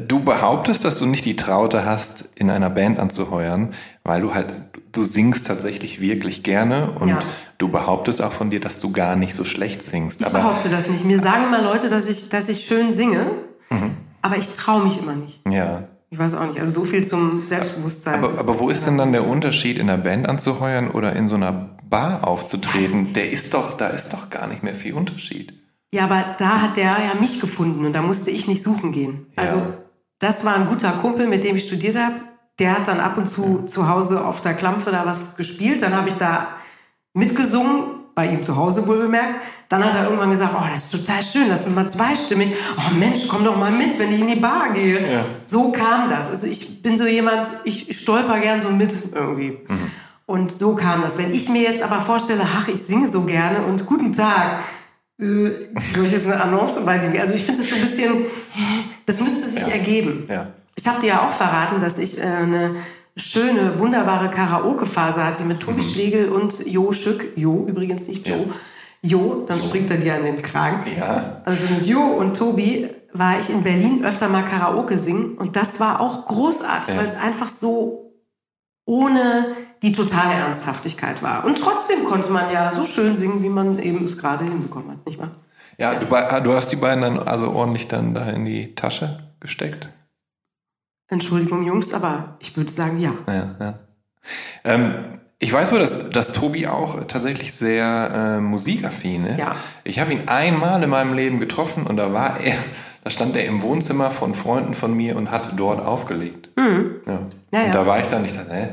du 0.00 0.20
behauptest, 0.20 0.84
dass 0.84 0.98
du 0.98 1.06
nicht 1.06 1.24
die 1.24 1.36
Traute 1.36 1.84
hast, 1.84 2.28
in 2.34 2.50
einer 2.50 2.70
Band 2.70 2.98
anzuheuern, 2.98 3.72
weil 4.04 4.20
du 4.20 4.34
halt, 4.34 4.54
du 4.92 5.02
singst 5.02 5.46
tatsächlich 5.46 6.00
wirklich 6.00 6.42
gerne 6.42 6.92
und 6.92 7.08
Ja. 7.08 7.18
du 7.58 7.68
behauptest 7.68 8.22
auch 8.22 8.32
von 8.32 8.50
dir, 8.50 8.60
dass 8.60 8.78
du 8.80 8.92
gar 8.92 9.16
nicht 9.16 9.34
so 9.34 9.44
schlecht 9.44 9.82
singst. 9.82 10.20
Ich 10.20 10.26
aber 10.26 10.38
behaupte 10.40 10.68
das 10.68 10.88
nicht. 10.88 11.04
Mir 11.04 11.18
sagen 11.18 11.44
immer 11.44 11.62
Leute, 11.62 11.88
dass 11.88 12.08
ich, 12.08 12.28
dass 12.28 12.48
ich 12.48 12.64
schön 12.66 12.90
singe, 12.90 13.30
Mhm. 13.70 13.96
aber 14.22 14.36
ich 14.36 14.50
traue 14.52 14.84
mich 14.84 14.98
immer 15.02 15.16
nicht. 15.16 15.40
ja. 15.48 15.84
Ich 16.08 16.20
weiß 16.20 16.34
auch 16.36 16.46
nicht. 16.46 16.60
Also 16.60 16.72
so 16.72 16.84
viel 16.84 17.04
zum 17.04 17.44
Selbstbewusstsein. 17.44 18.22
Aber, 18.22 18.38
aber 18.38 18.60
wo 18.60 18.70
ist 18.70 18.86
denn 18.86 18.96
dann 18.96 19.10
der 19.10 19.26
Unterschied, 19.26 19.76
in 19.76 19.90
einer 19.90 20.00
Band 20.00 20.28
anzuheuern 20.28 20.88
oder 20.92 21.16
in 21.16 21.28
so 21.28 21.34
einer 21.34 21.76
Bar 21.90 22.26
aufzutreten? 22.28 23.12
Der 23.12 23.28
ist 23.32 23.52
doch, 23.54 23.76
da 23.76 23.88
ist 23.88 24.12
doch 24.12 24.30
gar 24.30 24.46
nicht 24.46 24.62
mehr 24.62 24.76
viel 24.76 24.94
Unterschied. 24.94 25.52
ja, 25.92 26.04
aber 26.04 26.36
da 26.38 26.62
hat 26.62 26.76
der 26.76 26.84
ja 26.84 27.20
mich 27.20 27.40
gefunden 27.40 27.84
und 27.84 27.92
da 27.92 28.02
musste 28.02 28.30
ich 28.30 28.46
nicht 28.46 28.62
suchen 28.62 28.92
gehen. 28.92 29.26
Ja. 29.36 29.42
Das 30.18 30.44
war 30.44 30.54
ein 30.54 30.66
guter 30.66 30.92
Kumpel, 30.92 31.26
mit 31.26 31.44
dem 31.44 31.56
ich 31.56 31.66
studiert 31.66 31.96
habe. 31.96 32.14
Der 32.58 32.78
hat 32.78 32.88
dann 32.88 33.00
ab 33.00 33.18
und 33.18 33.26
zu 33.26 33.64
zu 33.66 33.88
Hause 33.88 34.24
auf 34.24 34.40
der 34.40 34.54
Klampfe 34.54 34.90
da 34.90 35.04
was 35.04 35.34
gespielt. 35.34 35.82
Dann 35.82 35.94
habe 35.94 36.08
ich 36.08 36.14
da 36.14 36.48
mitgesungen, 37.12 37.96
bei 38.16 38.28
ihm 38.28 38.42
zu 38.42 38.56
Hause 38.56 38.86
wohl 38.86 38.98
bemerkt. 38.98 39.44
Dann 39.68 39.84
hat 39.84 39.94
er 39.94 40.04
irgendwann 40.04 40.30
gesagt, 40.30 40.54
oh, 40.58 40.64
das 40.72 40.84
ist 40.84 40.90
total 40.90 41.22
schön, 41.22 41.48
lass 41.48 41.66
uns 41.66 41.76
mal 41.76 41.86
zweistimmig. 41.86 42.50
Oh 42.78 42.94
Mensch, 42.98 43.28
komm 43.28 43.44
doch 43.44 43.58
mal 43.58 43.70
mit, 43.70 43.98
wenn 43.98 44.10
ich 44.10 44.22
in 44.22 44.28
die 44.28 44.36
Bar 44.36 44.70
gehe. 44.72 45.02
Ja. 45.02 45.26
So 45.46 45.70
kam 45.70 46.08
das. 46.08 46.30
Also 46.30 46.46
ich 46.46 46.82
bin 46.82 46.96
so 46.96 47.04
jemand, 47.06 47.46
ich 47.64 47.94
stolper 47.98 48.38
gern 48.40 48.58
so 48.58 48.70
mit 48.70 49.14
irgendwie. 49.14 49.58
Und 50.24 50.50
so 50.50 50.74
kam 50.74 51.02
das. 51.02 51.18
Wenn 51.18 51.32
ich 51.32 51.50
mir 51.50 51.60
jetzt 51.60 51.82
aber 51.82 52.00
vorstelle, 52.00 52.42
ach, 52.42 52.68
ich 52.68 52.82
singe 52.82 53.06
so 53.06 53.22
gerne 53.22 53.64
und 53.64 53.84
guten 53.84 54.12
Tag, 54.12 54.60
äh, 55.20 55.24
soll 55.94 56.06
ich 56.06 56.12
jetzt 56.12 56.30
eine 56.30 56.40
Annonce? 56.42 56.84
Weiß 56.84 57.04
ich 57.04 57.10
nicht. 57.10 57.20
Also 57.20 57.34
ich 57.34 57.44
finde 57.44 57.60
es 57.60 57.68
so 57.70 57.74
ein 57.76 57.80
bisschen, 57.82 58.14
das 59.06 59.20
müsste 59.20 59.48
sich 59.48 59.66
ergeben. 59.72 60.26
Ja. 60.28 60.48
Ich 60.76 60.86
habe 60.86 61.00
dir 61.00 61.06
ja 61.08 61.26
auch 61.26 61.32
verraten, 61.32 61.80
dass 61.80 61.98
ich 61.98 62.18
äh, 62.18 62.22
eine 62.22 62.76
schöne, 63.16 63.78
wunderbare 63.78 64.28
Karaoke-Phase 64.28 65.24
hatte 65.24 65.44
mit 65.44 65.60
Tobi 65.60 65.82
Schlegel 65.82 66.28
und 66.28 66.66
Jo 66.66 66.92
Schück. 66.92 67.28
Jo, 67.36 67.64
übrigens 67.66 68.08
nicht 68.08 68.28
Joe. 68.28 68.46
Jo, 69.02 69.44
dann 69.46 69.58
springt 69.58 69.90
er 69.90 69.96
dir 69.98 70.14
an 70.16 70.22
den 70.24 70.42
Kragen. 70.42 70.80
Ja. 70.98 71.40
Also 71.44 71.72
mit 71.74 71.86
Jo 71.86 72.00
und 72.02 72.36
Tobi 72.36 72.88
war 73.12 73.38
ich 73.38 73.48
in 73.48 73.62
Berlin 73.62 74.04
öfter 74.04 74.28
mal 74.28 74.44
Karaoke 74.44 74.98
singen 74.98 75.38
und 75.38 75.56
das 75.56 75.80
war 75.80 76.00
auch 76.00 76.26
großartig, 76.26 76.90
Ja. 76.94 76.98
weil 76.98 77.06
es 77.06 77.14
einfach 77.14 77.46
so 77.46 78.12
ohne 78.84 79.54
die 79.82 79.92
totale 79.92 80.34
Ernsthaftigkeit 80.34 81.22
war. 81.22 81.44
Und 81.44 81.58
trotzdem 81.58 82.04
konnte 82.04 82.30
man 82.30 82.50
ja 82.52 82.72
so 82.72 82.84
schön 82.84 83.14
singen, 83.14 83.42
wie 83.42 83.48
man 83.48 83.78
eben 83.78 84.04
es 84.04 84.18
gerade 84.18 84.44
hinbekommen 84.44 84.90
hat, 84.92 85.06
nicht 85.06 85.18
wahr? 85.18 85.30
Ja, 85.78 85.94
du, 85.94 86.06
bei- 86.06 86.40
du 86.40 86.54
hast 86.54 86.70
die 86.72 86.76
beiden 86.76 87.02
dann 87.02 87.18
also 87.18 87.52
ordentlich 87.52 87.86
dann 87.88 88.14
da 88.14 88.30
in 88.30 88.44
die 88.44 88.74
Tasche 88.74 89.18
gesteckt? 89.40 89.90
Entschuldigung, 91.08 91.64
Jungs, 91.64 91.92
aber 91.92 92.36
ich 92.40 92.56
würde 92.56 92.70
sagen, 92.70 92.98
ja. 92.98 93.12
Ja, 93.28 93.54
ja. 93.60 93.78
Ähm, 94.64 94.94
ich 95.38 95.52
weiß 95.52 95.70
wohl, 95.72 95.78
dass, 95.78 96.08
dass 96.10 96.32
Tobi 96.32 96.66
auch 96.66 97.04
tatsächlich 97.04 97.52
sehr 97.52 98.10
äh, 98.12 98.40
musikaffin 98.40 99.26
ist. 99.26 99.40
Ja. 99.40 99.54
Ich 99.84 100.00
habe 100.00 100.14
ihn 100.14 100.28
einmal 100.28 100.82
in 100.82 100.88
meinem 100.90 101.12
Leben 101.12 101.38
getroffen 101.38 101.86
und 101.86 101.96
da 101.98 102.12
war 102.12 102.40
er, 102.40 102.56
da 103.04 103.10
stand 103.10 103.36
er 103.36 103.44
im 103.44 103.62
Wohnzimmer 103.62 104.10
von 104.10 104.34
Freunden 104.34 104.72
von 104.74 104.94
mir 104.96 105.14
und 105.16 105.30
hat 105.30 105.52
dort 105.56 105.84
aufgelegt. 105.84 106.50
Ja. 106.58 106.64
Mhm. 106.64 106.90
Ja, 107.06 107.16
und 107.18 107.34
ja. 107.52 107.70
da 107.70 107.86
war 107.86 108.00
ich 108.00 108.06
dann, 108.08 108.24
ich 108.24 108.32
dachte, 108.34 108.52
hä, 108.52 108.68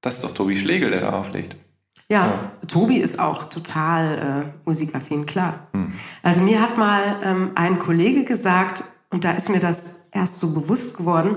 das 0.00 0.14
ist 0.14 0.24
doch 0.24 0.34
Tobi 0.34 0.56
Schlegel, 0.56 0.90
der 0.90 1.02
da 1.02 1.10
auflegt. 1.10 1.56
Ja, 2.10 2.52
Tobi 2.66 2.96
ist 2.96 3.18
auch 3.18 3.44
total 3.44 4.46
äh, 4.46 4.60
musikaffin, 4.64 5.26
klar. 5.26 5.68
Also 6.22 6.40
mir 6.42 6.62
hat 6.62 6.78
mal 6.78 7.16
ähm, 7.22 7.50
ein 7.54 7.78
Kollege 7.78 8.24
gesagt, 8.24 8.84
und 9.10 9.24
da 9.24 9.32
ist 9.32 9.50
mir 9.50 9.60
das 9.60 10.06
erst 10.12 10.40
so 10.40 10.50
bewusst 10.54 10.96
geworden, 10.96 11.36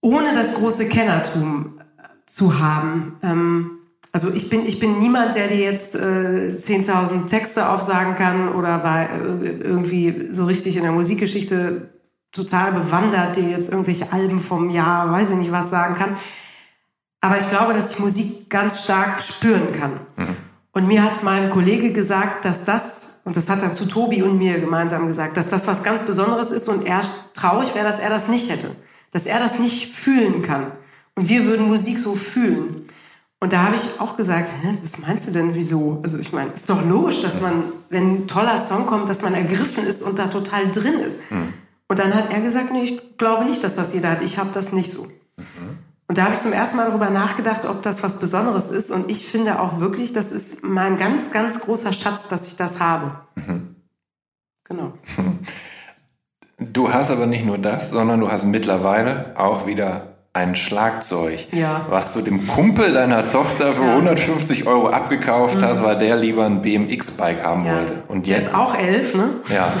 ohne 0.00 0.32
das 0.34 0.54
große 0.54 0.88
Kennertum 0.88 1.78
äh, 1.78 2.02
zu 2.26 2.58
haben. 2.58 3.16
Ähm, 3.22 3.70
also 4.12 4.32
ich 4.32 4.48
bin, 4.48 4.64
ich 4.64 4.78
bin 4.78 4.98
niemand, 4.98 5.34
der 5.34 5.48
dir 5.48 5.58
jetzt 5.58 5.96
äh, 5.96 6.46
10.000 6.46 7.26
Texte 7.26 7.68
aufsagen 7.68 8.14
kann 8.14 8.54
oder 8.54 8.82
war 8.84 9.10
äh, 9.10 9.58
irgendwie 9.58 10.28
so 10.30 10.44
richtig 10.46 10.76
in 10.76 10.84
der 10.84 10.92
Musikgeschichte 10.92 11.90
total 12.30 12.72
bewandert, 12.72 13.36
der 13.36 13.44
jetzt 13.44 13.70
irgendwelche 13.70 14.12
Alben 14.12 14.40
vom 14.40 14.70
Jahr, 14.70 15.10
weiß 15.10 15.32
ich 15.32 15.36
nicht 15.36 15.52
was 15.52 15.68
sagen 15.68 15.94
kann. 15.94 16.16
Aber 17.24 17.38
ich 17.38 17.48
glaube, 17.48 17.72
dass 17.72 17.92
ich 17.92 17.98
Musik 17.98 18.50
ganz 18.50 18.82
stark 18.82 19.18
spüren 19.18 19.72
kann. 19.72 19.92
Mhm. 20.16 20.36
Und 20.72 20.86
mir 20.86 21.02
hat 21.02 21.22
mein 21.22 21.48
Kollege 21.48 21.90
gesagt, 21.90 22.44
dass 22.44 22.64
das, 22.64 23.20
und 23.24 23.34
das 23.34 23.48
hat 23.48 23.62
er 23.62 23.72
zu 23.72 23.86
Tobi 23.86 24.22
und 24.22 24.36
mir 24.36 24.60
gemeinsam 24.60 25.06
gesagt, 25.06 25.38
dass 25.38 25.48
das 25.48 25.66
was 25.66 25.82
ganz 25.82 26.02
Besonderes 26.02 26.50
ist 26.50 26.68
und 26.68 26.86
er 26.86 27.00
traurig 27.32 27.74
wäre, 27.74 27.86
dass 27.86 27.98
er 27.98 28.10
das 28.10 28.28
nicht 28.28 28.50
hätte. 28.50 28.76
Dass 29.10 29.24
er 29.24 29.38
das 29.38 29.58
nicht 29.58 29.90
fühlen 29.90 30.42
kann. 30.42 30.72
Und 31.14 31.30
wir 31.30 31.46
würden 31.46 31.66
Musik 31.66 31.96
so 31.96 32.14
fühlen. 32.14 32.82
Und 33.40 33.54
da 33.54 33.62
habe 33.62 33.76
ich 33.76 34.00
auch 34.00 34.16
gesagt, 34.16 34.52
Hä, 34.60 34.74
was 34.82 34.98
meinst 34.98 35.26
du 35.26 35.30
denn, 35.30 35.54
wieso? 35.54 36.00
Also 36.02 36.18
ich 36.18 36.34
meine, 36.34 36.50
ist 36.50 36.68
doch 36.68 36.84
logisch, 36.84 37.20
dass 37.20 37.40
man, 37.40 37.72
wenn 37.88 38.16
ein 38.16 38.26
toller 38.26 38.62
Song 38.62 38.84
kommt, 38.84 39.08
dass 39.08 39.22
man 39.22 39.32
ergriffen 39.32 39.86
ist 39.86 40.02
und 40.02 40.18
da 40.18 40.26
total 40.26 40.70
drin 40.70 40.98
ist. 40.98 41.20
Mhm. 41.30 41.54
Und 41.88 41.98
dann 41.98 42.12
hat 42.12 42.34
er 42.34 42.42
gesagt, 42.42 42.70
nee, 42.70 42.82
ich 42.82 43.16
glaube 43.16 43.46
nicht, 43.46 43.64
dass 43.64 43.76
das 43.76 43.94
jeder 43.94 44.10
hat. 44.10 44.22
Ich 44.22 44.36
habe 44.36 44.50
das 44.52 44.72
nicht 44.72 44.92
so. 44.92 45.04
Mhm. 45.38 45.73
Und 46.06 46.18
da 46.18 46.24
habe 46.24 46.34
ich 46.34 46.40
zum 46.40 46.52
ersten 46.52 46.76
Mal 46.76 46.86
darüber 46.86 47.10
nachgedacht, 47.10 47.64
ob 47.64 47.82
das 47.82 48.02
was 48.02 48.18
Besonderes 48.18 48.70
ist. 48.70 48.90
Und 48.90 49.10
ich 49.10 49.26
finde 49.26 49.60
auch 49.60 49.80
wirklich, 49.80 50.12
das 50.12 50.32
ist 50.32 50.62
mein 50.62 50.98
ganz, 50.98 51.30
ganz 51.30 51.60
großer 51.60 51.92
Schatz, 51.92 52.28
dass 52.28 52.46
ich 52.46 52.56
das 52.56 52.80
habe. 52.80 53.20
Mhm. 53.36 53.76
Genau. 54.64 54.92
Du 56.56 56.92
hast 56.92 57.10
aber 57.10 57.26
nicht 57.26 57.44
nur 57.44 57.58
das, 57.58 57.90
sondern 57.90 58.20
du 58.20 58.30
hast 58.30 58.44
mittlerweile 58.44 59.34
auch 59.36 59.66
wieder 59.66 60.13
ein 60.36 60.56
Schlagzeug, 60.56 61.46
ja. 61.52 61.86
was 61.88 62.12
du 62.12 62.20
dem 62.20 62.44
Kumpel 62.48 62.92
deiner 62.92 63.30
Tochter 63.30 63.72
für 63.72 63.84
ja. 63.84 63.92
150 63.92 64.66
Euro 64.66 64.88
abgekauft 64.88 65.58
mhm. 65.58 65.62
hast, 65.62 65.84
weil 65.84 65.96
der 65.96 66.16
lieber 66.16 66.44
ein 66.44 66.60
BMX-Bike 66.60 67.44
haben 67.44 67.64
ja. 67.64 67.76
wollte. 67.76 68.02
Und 68.08 68.26
jetzt 68.26 68.40
der 68.40 68.48
ist 68.48 68.54
auch 68.56 68.74
elf, 68.74 69.14
ne? 69.14 69.30
Ja. 69.54 69.72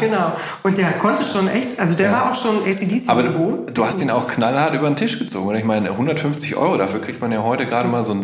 genau. 0.00 0.32
Und 0.62 0.78
der 0.78 0.92
konnte 0.92 1.22
schon 1.24 1.48
echt, 1.48 1.78
also 1.78 1.94
der 1.94 2.10
war 2.10 2.30
auch 2.30 2.34
schon 2.34 2.62
ACDC. 2.62 3.08
Aber 3.08 3.22
du, 3.22 3.66
du 3.70 3.84
hast 3.84 4.00
ihn 4.00 4.10
auch 4.10 4.28
knallhart 4.28 4.72
über 4.72 4.86
den 4.86 4.96
Tisch 4.96 5.18
gezogen. 5.18 5.48
Und 5.48 5.56
ich 5.56 5.64
meine, 5.64 5.90
150 5.90 6.56
Euro, 6.56 6.78
dafür 6.78 7.02
kriegt 7.02 7.20
man 7.20 7.30
ja 7.30 7.42
heute 7.42 7.66
gerade 7.66 7.88
mal 7.88 8.02
so 8.02 8.12
ein 8.12 8.22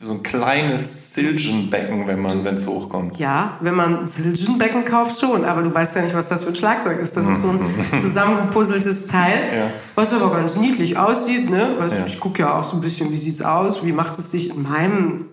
so 0.00 0.12
ein 0.12 0.22
kleines 0.22 1.14
Silgenbecken, 1.14 2.06
wenn 2.06 2.20
man, 2.20 2.44
wenn 2.44 2.56
es 2.56 2.66
hochkommt. 2.66 3.16
Ja, 3.16 3.58
wenn 3.60 3.74
man 3.74 4.06
Silgenbecken 4.06 4.84
kauft 4.84 5.20
schon, 5.20 5.44
aber 5.44 5.62
du 5.62 5.72
weißt 5.72 5.96
ja 5.96 6.02
nicht, 6.02 6.14
was 6.14 6.28
das 6.28 6.42
für 6.42 6.50
ein 6.50 6.56
Schlagzeug 6.56 6.98
ist. 6.98 7.16
Das 7.16 7.26
ist 7.26 7.42
so 7.42 7.50
ein 7.50 7.60
zusammengepuzzeltes 8.00 9.06
Teil, 9.06 9.48
ja. 9.56 9.70
was 9.94 10.12
aber 10.12 10.32
ganz 10.32 10.56
niedlich 10.56 10.98
aussieht. 10.98 11.48
Ne? 11.48 11.76
Weißt 11.78 11.98
ja. 11.98 12.06
Ich 12.06 12.18
gucke 12.18 12.42
ja 12.42 12.58
auch 12.58 12.64
so 12.64 12.76
ein 12.76 12.80
bisschen, 12.80 13.10
wie 13.12 13.16
sieht's 13.16 13.42
aus, 13.42 13.84
wie 13.84 13.92
macht 13.92 14.18
es 14.18 14.30
sich 14.30 14.50
in 14.50 14.62
meinem 14.62 15.26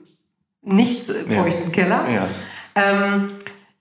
nicht 0.62 1.02
feuchten 1.02 1.66
ja. 1.66 1.70
Keller. 1.72 2.06
Ähm, 2.76 3.30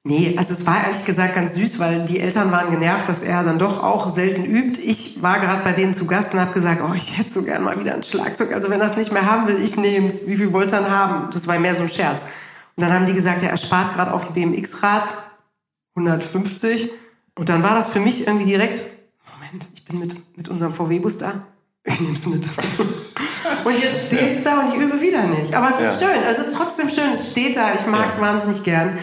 Nee, 0.02 0.34
also 0.38 0.54
es 0.54 0.66
war 0.66 0.82
ehrlich 0.82 1.04
gesagt 1.04 1.34
ganz 1.34 1.54
süß, 1.54 1.78
weil 1.78 2.06
die 2.06 2.20
Eltern 2.20 2.50
waren 2.50 2.70
genervt, 2.70 3.06
dass 3.06 3.22
er 3.22 3.42
dann 3.42 3.58
doch 3.58 3.82
auch 3.82 4.08
selten 4.08 4.46
übt. 4.46 4.80
Ich 4.80 5.22
war 5.22 5.40
gerade 5.40 5.62
bei 5.62 5.74
denen 5.74 5.92
zu 5.92 6.06
Gast 6.06 6.32
und 6.32 6.40
habe 6.40 6.52
gesagt, 6.52 6.80
oh, 6.82 6.94
ich 6.94 7.18
hätte 7.18 7.30
so 7.30 7.42
gern 7.42 7.62
mal 7.62 7.78
wieder 7.78 7.92
ein 7.92 8.02
Schlagzeug. 8.02 8.52
Also 8.52 8.70
wenn 8.70 8.80
er 8.80 8.86
es 8.86 8.96
nicht 8.96 9.12
mehr 9.12 9.30
haben 9.30 9.46
will, 9.46 9.60
ich 9.62 9.76
nehme 9.76 10.06
es. 10.06 10.26
Wie 10.26 10.38
viel 10.38 10.54
wollt 10.54 10.72
ihr 10.72 10.80
dann 10.80 10.90
haben? 10.90 11.28
Das 11.30 11.46
war 11.46 11.58
mehr 11.58 11.74
so 11.74 11.82
ein 11.82 11.90
Scherz. 11.90 12.22
Und 12.76 12.82
dann 12.82 12.94
haben 12.94 13.04
die 13.04 13.12
gesagt, 13.12 13.42
ja, 13.42 13.48
er 13.48 13.58
spart 13.58 13.92
gerade 13.92 14.14
auf 14.14 14.32
dem 14.32 14.52
BMX-Rad 14.52 15.14
150. 15.96 16.90
Und 17.38 17.50
dann 17.50 17.62
war 17.62 17.74
das 17.74 17.88
für 17.88 18.00
mich 18.00 18.26
irgendwie 18.26 18.46
direkt, 18.46 18.86
Moment, 19.34 19.70
ich 19.74 19.84
bin 19.84 19.98
mit, 19.98 20.16
mit 20.34 20.48
unserem 20.48 20.72
VW-Bus 20.72 21.18
da. 21.18 21.42
Ich 21.84 22.00
nehme 22.00 22.14
es 22.14 22.26
mit. 22.26 22.46
und 23.64 23.82
jetzt 23.82 24.06
steht 24.06 24.30
es 24.30 24.42
da 24.44 24.60
und 24.60 24.68
ich 24.68 24.80
übe 24.80 24.98
wieder 25.02 25.26
nicht. 25.26 25.54
Aber 25.54 25.68
es 25.68 25.78
ist 25.78 26.00
ja. 26.00 26.08
schön. 26.08 26.22
Es 26.26 26.38
ist 26.38 26.56
trotzdem 26.56 26.88
schön. 26.88 27.10
Es 27.10 27.32
steht 27.32 27.56
da. 27.56 27.74
Ich 27.74 27.86
mag 27.86 28.08
es 28.08 28.16
ja. 28.16 28.22
wahnsinnig 28.22 28.62
gern. 28.62 28.98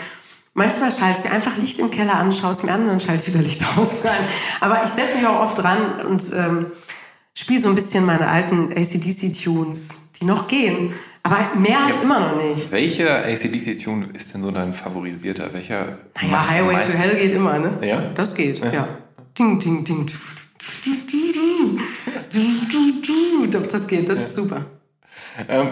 Manchmal 0.58 0.92
schalte 0.92 1.20
ich 1.24 1.32
einfach 1.32 1.56
Licht 1.58 1.78
im 1.78 1.92
Keller 1.92 2.16
an, 2.16 2.32
schaue 2.32 2.50
es 2.50 2.64
mir 2.64 2.72
an 2.72 2.82
und 2.82 2.88
dann 2.88 3.00
schalte 3.00 3.22
ich 3.22 3.28
wieder 3.30 3.44
Licht 3.44 3.64
aus. 3.78 3.92
Aber 4.60 4.84
ich 4.84 4.90
setze 4.90 5.18
mich 5.18 5.28
auch 5.28 5.40
oft 5.40 5.56
dran 5.56 6.02
und 6.04 6.32
ähm, 6.36 6.66
spiele 7.36 7.60
so 7.60 7.70
ein 7.70 7.76
bisschen 7.76 8.08
meine 8.08 8.28
alten 8.28 8.74
ACDC-Tunes, 8.74 9.90
die 10.20 10.26
noch 10.26 10.48
gehen. 10.48 10.92
Aber 11.22 11.38
mehr 11.60 11.86
halt 11.86 11.98
ja. 11.98 12.02
immer 12.02 12.20
noch 12.22 12.42
nicht. 12.42 12.72
Welcher 12.72 13.24
ACDC-Tune 13.24 14.08
ist 14.14 14.34
denn 14.34 14.42
so 14.42 14.50
dein 14.50 14.74
favorisierter? 14.74 15.54
Welcher? 15.54 16.00
Naja, 16.20 16.50
Highway 16.50 16.74
to 16.74 16.98
Hell 16.98 17.16
geht 17.20 17.36
immer, 17.36 17.60
ne? 17.60 17.78
Ja? 17.84 18.02
Das 18.16 18.34
geht, 18.34 18.58
ja. 18.58 18.74
ja. 18.74 18.88
Ding, 19.38 19.60
ding, 19.60 19.84
ding. 19.84 20.10
Doch, 23.52 23.68
das 23.68 23.86
geht, 23.86 24.10
das 24.10 24.18
ja. 24.18 24.24
ist 24.24 24.36
super. 24.36 24.66
Ähm, 25.48 25.68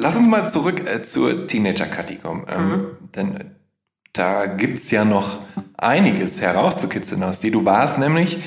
Lass 0.00 0.16
uns 0.16 0.28
mal 0.28 0.48
zurück 0.48 0.88
äh, 0.88 1.02
zur 1.02 1.46
Teenager 1.46 1.84
Kathi 1.84 2.16
kommen. 2.16 2.46
Ähm, 2.48 2.68
mhm. 2.68 2.86
Denn 3.14 3.36
äh, 3.36 3.44
da 4.14 4.46
gibt's 4.46 4.90
ja 4.90 5.04
noch 5.04 5.40
einiges 5.76 6.40
herauszukitzeln 6.40 7.22
aus 7.22 7.40
dir. 7.40 7.52
Du 7.52 7.66
warst 7.66 7.98
nämlich 7.98 8.38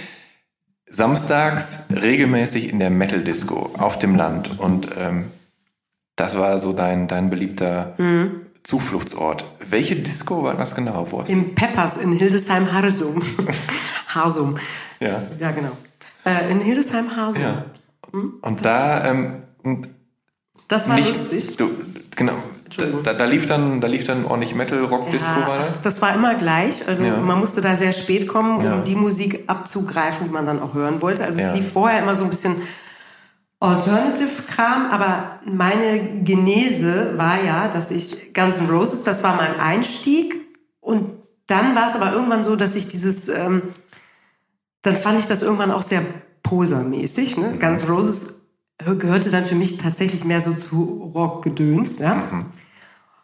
samstags 0.90 1.86
regelmäßig 1.92 2.70
in 2.70 2.80
der 2.80 2.90
Metal 2.90 3.24
Disco 3.24 3.70
auf 3.78 4.00
dem 4.00 4.16
Land. 4.16 4.60
Und 4.60 4.90
ähm, 4.98 5.26
das 6.16 6.38
war 6.38 6.58
so 6.58 6.74
dein, 6.74 7.08
dein 7.08 7.30
beliebter 7.30 7.94
mhm. 8.00 8.48
Zufluchtsort. 8.64 9.46
Welche 9.60 9.96
Disco 9.96 10.44
war 10.44 10.56
das 10.56 10.74
genau? 10.74 11.12
Wo 11.12 11.22
Im 11.22 11.54
Peppers 11.54 11.98
in 11.98 12.14
Hildesheim-Harsum. 12.14 13.22
Harsum. 14.08 14.58
Ja. 15.00 15.22
Ja, 15.40 15.52
genau. 15.52 15.72
Äh, 16.26 16.50
in 16.52 16.62
Hildesheim-Harsum. 16.62 17.44
Ja. 17.44 17.66
Mhm. 18.12 18.40
Und 18.42 18.66
da, 18.66 19.06
ähm, 19.06 19.44
das 20.68 20.88
war 20.88 20.96
nicht, 20.96 21.08
lustig. 21.08 21.58
Du, 21.58 21.70
genau. 22.16 22.34
Da, 23.04 23.14
da, 23.14 23.26
lief 23.26 23.46
dann, 23.46 23.82
da 23.82 23.88
lief 23.88 24.06
dann 24.06 24.26
ordentlich 24.26 24.56
Metal, 24.56 24.84
Rock, 24.84 25.12
Disco, 25.12 25.40
ja, 25.40 25.48
war 25.48 25.58
das? 25.60 25.80
Das 25.82 26.02
war 26.02 26.16
immer 26.16 26.34
gleich. 26.36 26.88
Also 26.88 27.04
ja. 27.04 27.18
man 27.18 27.40
musste 27.40 27.62
da 27.62 27.76
sehr 27.76 27.92
spät 27.92 28.28
kommen, 28.28 28.58
um 28.58 28.66
ja. 28.66 28.82
die 28.82 28.96
Musik 28.96 29.44
abzugreifen, 29.48 30.26
die 30.26 30.34
man 30.34 30.46
dann 30.46 30.60
auch 30.60 30.74
hören 30.74 31.02
wollte. 31.02 31.24
Also 31.24 31.40
es 31.40 31.54
lief 31.54 31.72
vorher 31.72 32.02
immer 32.02 32.16
so 32.16 32.24
ein 32.24 32.30
bisschen 32.30 32.56
Alternative-Kram, 33.60 34.90
aber 34.92 35.40
meine 35.46 36.22
Genese 36.24 37.18
war 37.18 37.42
ja, 37.44 37.68
dass 37.68 37.92
ich 37.92 38.34
Guns 38.34 38.58
N' 38.58 38.70
Roses, 38.70 39.04
das 39.04 39.24
war 39.24 39.36
mein 39.36 39.60
Einstieg. 39.60 40.42
Und 40.82 41.12
dann 41.48 41.76
war 41.76 41.88
es 41.88 41.96
aber 41.96 42.12
irgendwann 42.12 42.44
so, 42.44 42.56
dass 42.56 42.76
ich 42.76 42.88
dieses, 42.88 43.30
ähm, 43.30 43.62
dann 44.82 44.96
fand 44.96 45.20
ich 45.20 45.28
das 45.28 45.44
irgendwann 45.44 45.72
auch 45.72 45.82
sehr 45.82 46.02
posermäßig. 46.42 47.38
Ne? 47.38 47.50
Mhm. 47.50 47.60
Guns 47.60 47.84
N' 47.84 47.88
Roses 47.88 48.28
gehörte 48.78 49.30
dann 49.30 49.46
für 49.46 49.56
mich 49.56 49.78
tatsächlich 49.78 50.26
mehr 50.26 50.42
so 50.42 50.54
zu 50.54 51.12
Rockgedöns, 51.14 52.00
ja. 52.00 52.16
Mhm. 52.16 52.46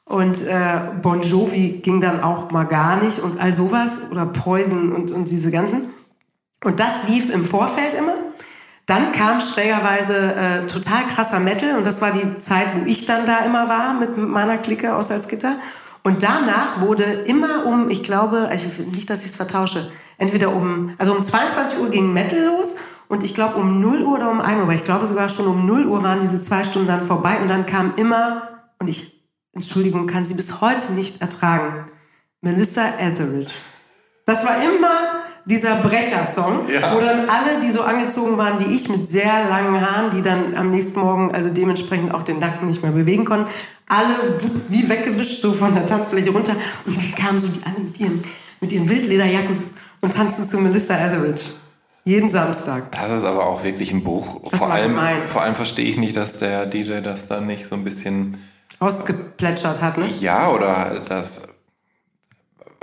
Und 0.05 0.41
äh, 0.41 0.81
Bon 1.03 1.21
Jovi 1.21 1.81
ging 1.83 2.01
dann 2.01 2.23
auch 2.23 2.49
mal 2.49 2.63
gar 2.63 3.01
nicht 3.01 3.19
und 3.19 3.39
all 3.39 3.53
sowas 3.53 4.01
oder 4.09 4.25
Poison 4.25 4.91
und, 4.91 5.11
und 5.11 5.29
diese 5.29 5.51
ganzen. 5.51 5.91
Und 6.63 6.79
das 6.79 7.07
lief 7.07 7.29
im 7.29 7.45
Vorfeld 7.45 7.93
immer. 7.93 8.15
Dann 8.87 9.11
kam 9.11 9.39
schrägerweise 9.39 10.33
äh, 10.33 10.65
total 10.65 11.05
krasser 11.05 11.39
Metal 11.39 11.77
und 11.77 11.85
das 11.85 12.01
war 12.01 12.11
die 12.11 12.39
Zeit, 12.39 12.69
wo 12.75 12.85
ich 12.87 13.05
dann 13.05 13.27
da 13.27 13.45
immer 13.45 13.69
war 13.69 13.93
mit 13.93 14.17
meiner 14.17 14.57
Clique 14.57 14.95
aus 14.95 15.09
Salzgitter. 15.09 15.57
Und 16.03 16.23
danach 16.23 16.81
wurde 16.81 17.03
immer 17.03 17.67
um, 17.67 17.91
ich 17.91 18.01
glaube, 18.01 18.49
ich, 18.51 18.79
nicht, 18.87 19.11
dass 19.11 19.21
ich 19.21 19.27
es 19.27 19.35
vertausche, 19.35 19.91
entweder 20.17 20.55
um, 20.55 20.95
also 20.97 21.13
um 21.13 21.21
22 21.21 21.79
Uhr 21.79 21.89
ging 21.89 22.13
Metal 22.13 22.39
los 22.45 22.77
und 23.09 23.23
ich 23.23 23.33
glaube 23.33 23.59
um 23.59 23.81
0 23.81 24.03
Uhr 24.03 24.15
oder 24.15 24.31
um 24.31 24.39
1 24.39 24.57
Uhr, 24.57 24.63
aber 24.63 24.73
ich 24.73 24.85
glaube 24.85 25.05
sogar 25.05 25.27
schon 25.29 25.47
um 25.47 25.65
0 25.65 25.87
Uhr 25.87 26.03
waren 26.03 26.21
diese 26.21 26.41
zwei 26.41 26.63
Stunden 26.63 26.87
dann 26.87 27.03
vorbei 27.03 27.39
und 27.41 27.49
dann 27.49 27.65
kam 27.65 27.95
immer, 27.95 28.61
und 28.77 28.87
ich, 28.87 29.25
Entschuldigung, 29.51 30.05
kann 30.05 30.23
sie 30.23 30.35
bis 30.35 30.61
heute 30.61 30.93
nicht 30.93 31.19
ertragen, 31.19 31.87
Melissa 32.41 32.99
Etheridge. 32.99 33.53
Das 34.25 34.45
war 34.45 34.63
immer 34.63 35.21
dieser 35.45 35.77
Brecher-Song, 35.77 36.69
ja. 36.69 36.93
wo 36.93 36.99
dann 36.99 37.27
alle, 37.27 37.59
die 37.63 37.71
so 37.71 37.81
angezogen 37.81 38.37
waren 38.37 38.59
wie 38.59 38.75
ich, 38.75 38.87
mit 38.89 39.03
sehr 39.03 39.49
langen 39.49 39.81
Haaren, 39.81 40.11
die 40.11 40.21
dann 40.21 40.55
am 40.55 40.69
nächsten 40.69 40.99
Morgen 40.99 41.33
also 41.33 41.49
dementsprechend 41.49 42.13
auch 42.13 42.21
den 42.21 42.37
Nacken 42.37 42.67
nicht 42.67 42.83
mehr 42.83 42.91
bewegen 42.91 43.25
konnten, 43.25 43.49
alle 43.87 44.13
wie 44.67 44.87
weggewischt 44.87 45.41
so 45.41 45.53
von 45.53 45.73
der 45.73 45.87
Tanzfläche 45.87 46.29
runter 46.29 46.55
und 46.85 46.95
dann 46.95 47.15
kamen 47.15 47.39
so 47.39 47.47
die 47.47 47.61
alle 47.65 47.79
mit 47.83 47.99
ihren, 47.99 48.23
mit 48.61 48.71
ihren 48.71 48.87
Wildlederjacken 48.87 49.57
und 50.01 50.13
tanzen 50.13 50.43
zu 50.43 50.59
Melissa 50.59 50.93
Etheridge. 50.93 51.49
Jeden 52.09 52.27
Samstag. 52.27 52.91
Das 52.91 53.11
ist 53.11 53.23
aber 53.23 53.45
auch 53.45 53.63
wirklich 53.63 53.91
ein 53.91 54.03
Bruch. 54.03 54.41
Das 54.49 54.57
vor, 54.59 54.71
allem, 54.71 54.97
vor 55.27 55.43
allem 55.43 55.53
verstehe 55.53 55.85
ich 55.85 55.95
nicht, 55.95 56.17
dass 56.17 56.39
der 56.39 56.65
DJ 56.65 57.01
das 57.01 57.27
dann 57.27 57.45
nicht 57.45 57.67
so 57.67 57.75
ein 57.75 57.83
bisschen 57.83 58.41
ausgeplätschert 58.79 59.79
hat, 59.79 59.99
ne? 59.99 60.07
Ja, 60.19 60.49
oder 60.49 61.01
das 61.07 61.49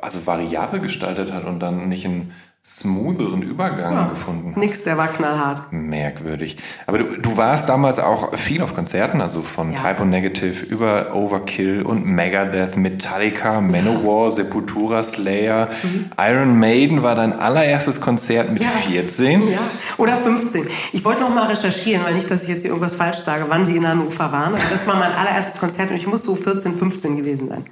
also 0.00 0.24
variabel 0.28 0.78
gestaltet 0.78 1.32
hat 1.32 1.44
und 1.44 1.58
dann 1.58 1.88
nicht 1.88 2.06
ein 2.06 2.32
smootheren 2.68 3.42
Übergang 3.42 3.94
ja, 3.94 4.06
gefunden. 4.08 4.58
Nix, 4.58 4.82
der 4.82 4.98
war 4.98 5.06
knallhart. 5.06 5.62
Merkwürdig. 5.70 6.56
Aber 6.86 6.98
du, 6.98 7.16
du 7.16 7.36
warst 7.36 7.68
damals 7.68 8.00
auch 8.00 8.34
viel 8.34 8.60
auf 8.60 8.74
Konzerten, 8.74 9.20
also 9.20 9.42
von 9.42 9.72
ja. 9.72 9.78
Typo 9.78 10.04
Negative 10.04 10.66
über 10.66 11.14
Overkill 11.14 11.82
und 11.82 12.04
Megadeth, 12.06 12.76
Metallica, 12.76 13.60
Manowar, 13.60 14.26
ja. 14.26 14.30
Sepultura, 14.32 15.04
Slayer. 15.04 15.68
Mhm. 15.84 16.10
Iron 16.18 16.58
Maiden 16.58 17.04
war 17.04 17.14
dein 17.14 17.34
allererstes 17.34 18.00
Konzert 18.00 18.50
mit 18.52 18.62
ja. 18.62 18.68
14. 18.68 19.48
Ja. 19.48 19.58
Oder 19.96 20.16
15. 20.16 20.66
Ich 20.92 21.04
wollte 21.04 21.20
noch 21.20 21.32
mal 21.32 21.46
recherchieren, 21.46 22.04
weil 22.04 22.14
nicht, 22.14 22.28
dass 22.28 22.42
ich 22.42 22.48
jetzt 22.48 22.62
hier 22.62 22.70
irgendwas 22.70 22.96
falsch 22.96 23.18
sage, 23.18 23.44
wann 23.46 23.64
sie 23.64 23.76
in 23.76 23.86
Hannover 23.86 24.32
waren. 24.32 24.54
Aber 24.54 24.62
das 24.72 24.86
war 24.88 24.96
mein 24.96 25.12
allererstes 25.12 25.60
Konzert 25.60 25.90
und 25.90 25.96
ich 25.96 26.08
muss 26.08 26.24
so 26.24 26.34
14, 26.34 26.74
15 26.74 27.16
gewesen 27.16 27.48
sein. 27.48 27.64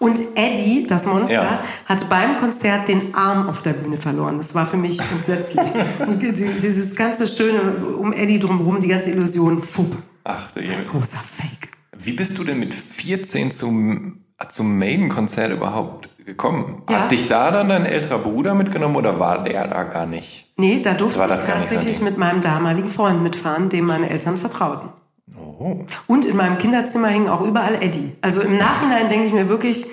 Und 0.00 0.18
Eddie, 0.34 0.86
das 0.88 1.06
Monster, 1.06 1.34
Ja. 1.34 1.62
hat 1.86 2.08
beim 2.08 2.38
Konzert 2.38 2.88
den 2.88 3.14
Arm 3.14 3.48
auf 3.48 3.60
der 3.62 3.74
Bühne 3.74 3.98
verloren. 3.98 4.39
Das 4.40 4.54
war 4.54 4.64
für 4.64 4.78
mich 4.78 4.98
entsetzlich. 5.12 5.70
Dieses 6.18 6.96
ganze 6.96 7.26
Schöne 7.26 7.60
um 7.98 8.14
Eddie 8.14 8.38
drumherum, 8.38 8.80
die 8.80 8.88
ganze 8.88 9.10
Illusion, 9.10 9.60
fupp. 9.60 9.98
Ach, 10.24 10.50
du 10.52 10.62
Junge. 10.62 10.86
Großer 10.86 11.18
Fake. 11.18 11.68
Wie 11.98 12.12
bist 12.12 12.38
du 12.38 12.44
denn 12.44 12.58
mit 12.58 12.72
14 12.72 13.52
zum, 13.52 14.24
zum 14.48 14.78
Maiden-Konzert 14.78 15.52
überhaupt 15.52 16.08
gekommen? 16.24 16.84
Ja. 16.88 17.00
Hat 17.00 17.12
dich 17.12 17.26
da 17.26 17.50
dann 17.50 17.68
dein 17.68 17.84
älterer 17.84 18.18
Bruder 18.18 18.54
mitgenommen 18.54 18.96
oder 18.96 19.20
war 19.20 19.44
der 19.44 19.66
da 19.66 19.82
gar 19.82 20.06
nicht? 20.06 20.46
Nee, 20.56 20.80
da 20.80 20.94
durfte 20.94 21.20
ich 21.22 21.42
tatsächlich 21.42 22.00
mit 22.00 22.16
meinem 22.16 22.40
damaligen 22.40 22.88
Freund 22.88 23.22
mitfahren, 23.22 23.68
dem 23.68 23.84
meine 23.84 24.08
Eltern 24.08 24.38
vertrauten. 24.38 24.88
Oh. 25.38 25.84
Und 26.06 26.24
in 26.24 26.38
meinem 26.38 26.56
Kinderzimmer 26.56 27.08
hing 27.08 27.28
auch 27.28 27.42
überall 27.42 27.74
Eddie. 27.82 28.14
Also 28.22 28.40
im 28.40 28.56
Nachhinein 28.56 29.10
denke 29.10 29.26
ich 29.26 29.34
mir 29.34 29.50
wirklich, 29.50 29.86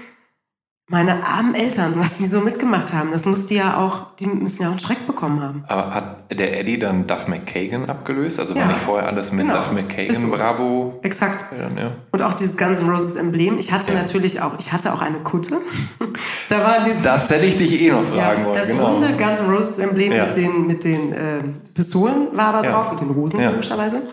meine 0.89 1.27
armen 1.27 1.53
Eltern, 1.53 1.95
was 1.97 2.15
die 2.17 2.25
so 2.27 2.39
mitgemacht 2.39 2.93
haben, 2.93 3.11
das 3.11 3.25
muss 3.25 3.45
die 3.45 3.55
ja 3.55 3.75
auch, 3.75 4.15
die 4.19 4.25
müssen 4.25 4.61
ja 4.61 4.67
auch 4.69 4.71
einen 4.71 4.79
Schreck 4.79 5.05
bekommen 5.05 5.41
haben. 5.43 5.63
Aber 5.67 5.93
hat 5.93 6.31
der 6.31 6.57
Eddie 6.57 6.79
dann 6.79 7.05
Duff 7.07 7.27
McKagan 7.27 7.89
abgelöst? 7.89 8.39
Also 8.39 8.55
war 8.55 8.61
Ja. 8.61 8.67
nicht 8.69 8.79
vorher 8.79 9.05
alles 9.09 9.33
mit 9.33 9.41
Genau. 9.47 9.57
Duff 9.57 9.73
McKagan, 9.73 10.15
so. 10.15 10.27
Bravo? 10.29 10.99
Exakt. 11.03 11.45
Ja, 11.51 11.67
ja. 11.81 11.91
Und 12.13 12.21
auch 12.21 12.33
dieses 12.35 12.55
Guns 12.55 12.79
N' 12.79 12.89
Roses 12.89 13.17
Emblem. 13.17 13.57
Ich 13.57 13.73
hatte 13.73 13.91
natürlich 13.93 14.39
auch, 14.41 14.53
ich 14.59 14.71
hatte 14.71 14.93
auch 14.93 15.01
eine 15.01 15.19
Kutte. 15.19 15.57
da 16.49 16.59
war 16.63 16.81
dieses, 16.83 17.01
Das 17.01 17.29
hätte 17.29 17.45
ich 17.45 17.57
dich 17.57 17.81
eh 17.81 17.91
noch 17.91 18.03
fragen 18.05 18.45
wollen. 18.45 18.55
das 18.57 18.67
genau. 18.69 18.85
runde 18.93 19.11
Guns 19.17 19.41
N' 19.41 19.49
Roses 19.49 19.79
Emblem 19.79 20.13
mit 20.13 20.35
den, 20.37 20.67
mit 20.67 20.83
den 20.85 21.11
äh, 21.11 21.43
Pistolen 21.73 22.27
war 22.31 22.53
da 22.53 22.61
drauf, 22.61 22.91
mit 22.91 23.01
den 23.01 23.11
Rosen 23.11 23.43
logischerweise. 23.43 24.03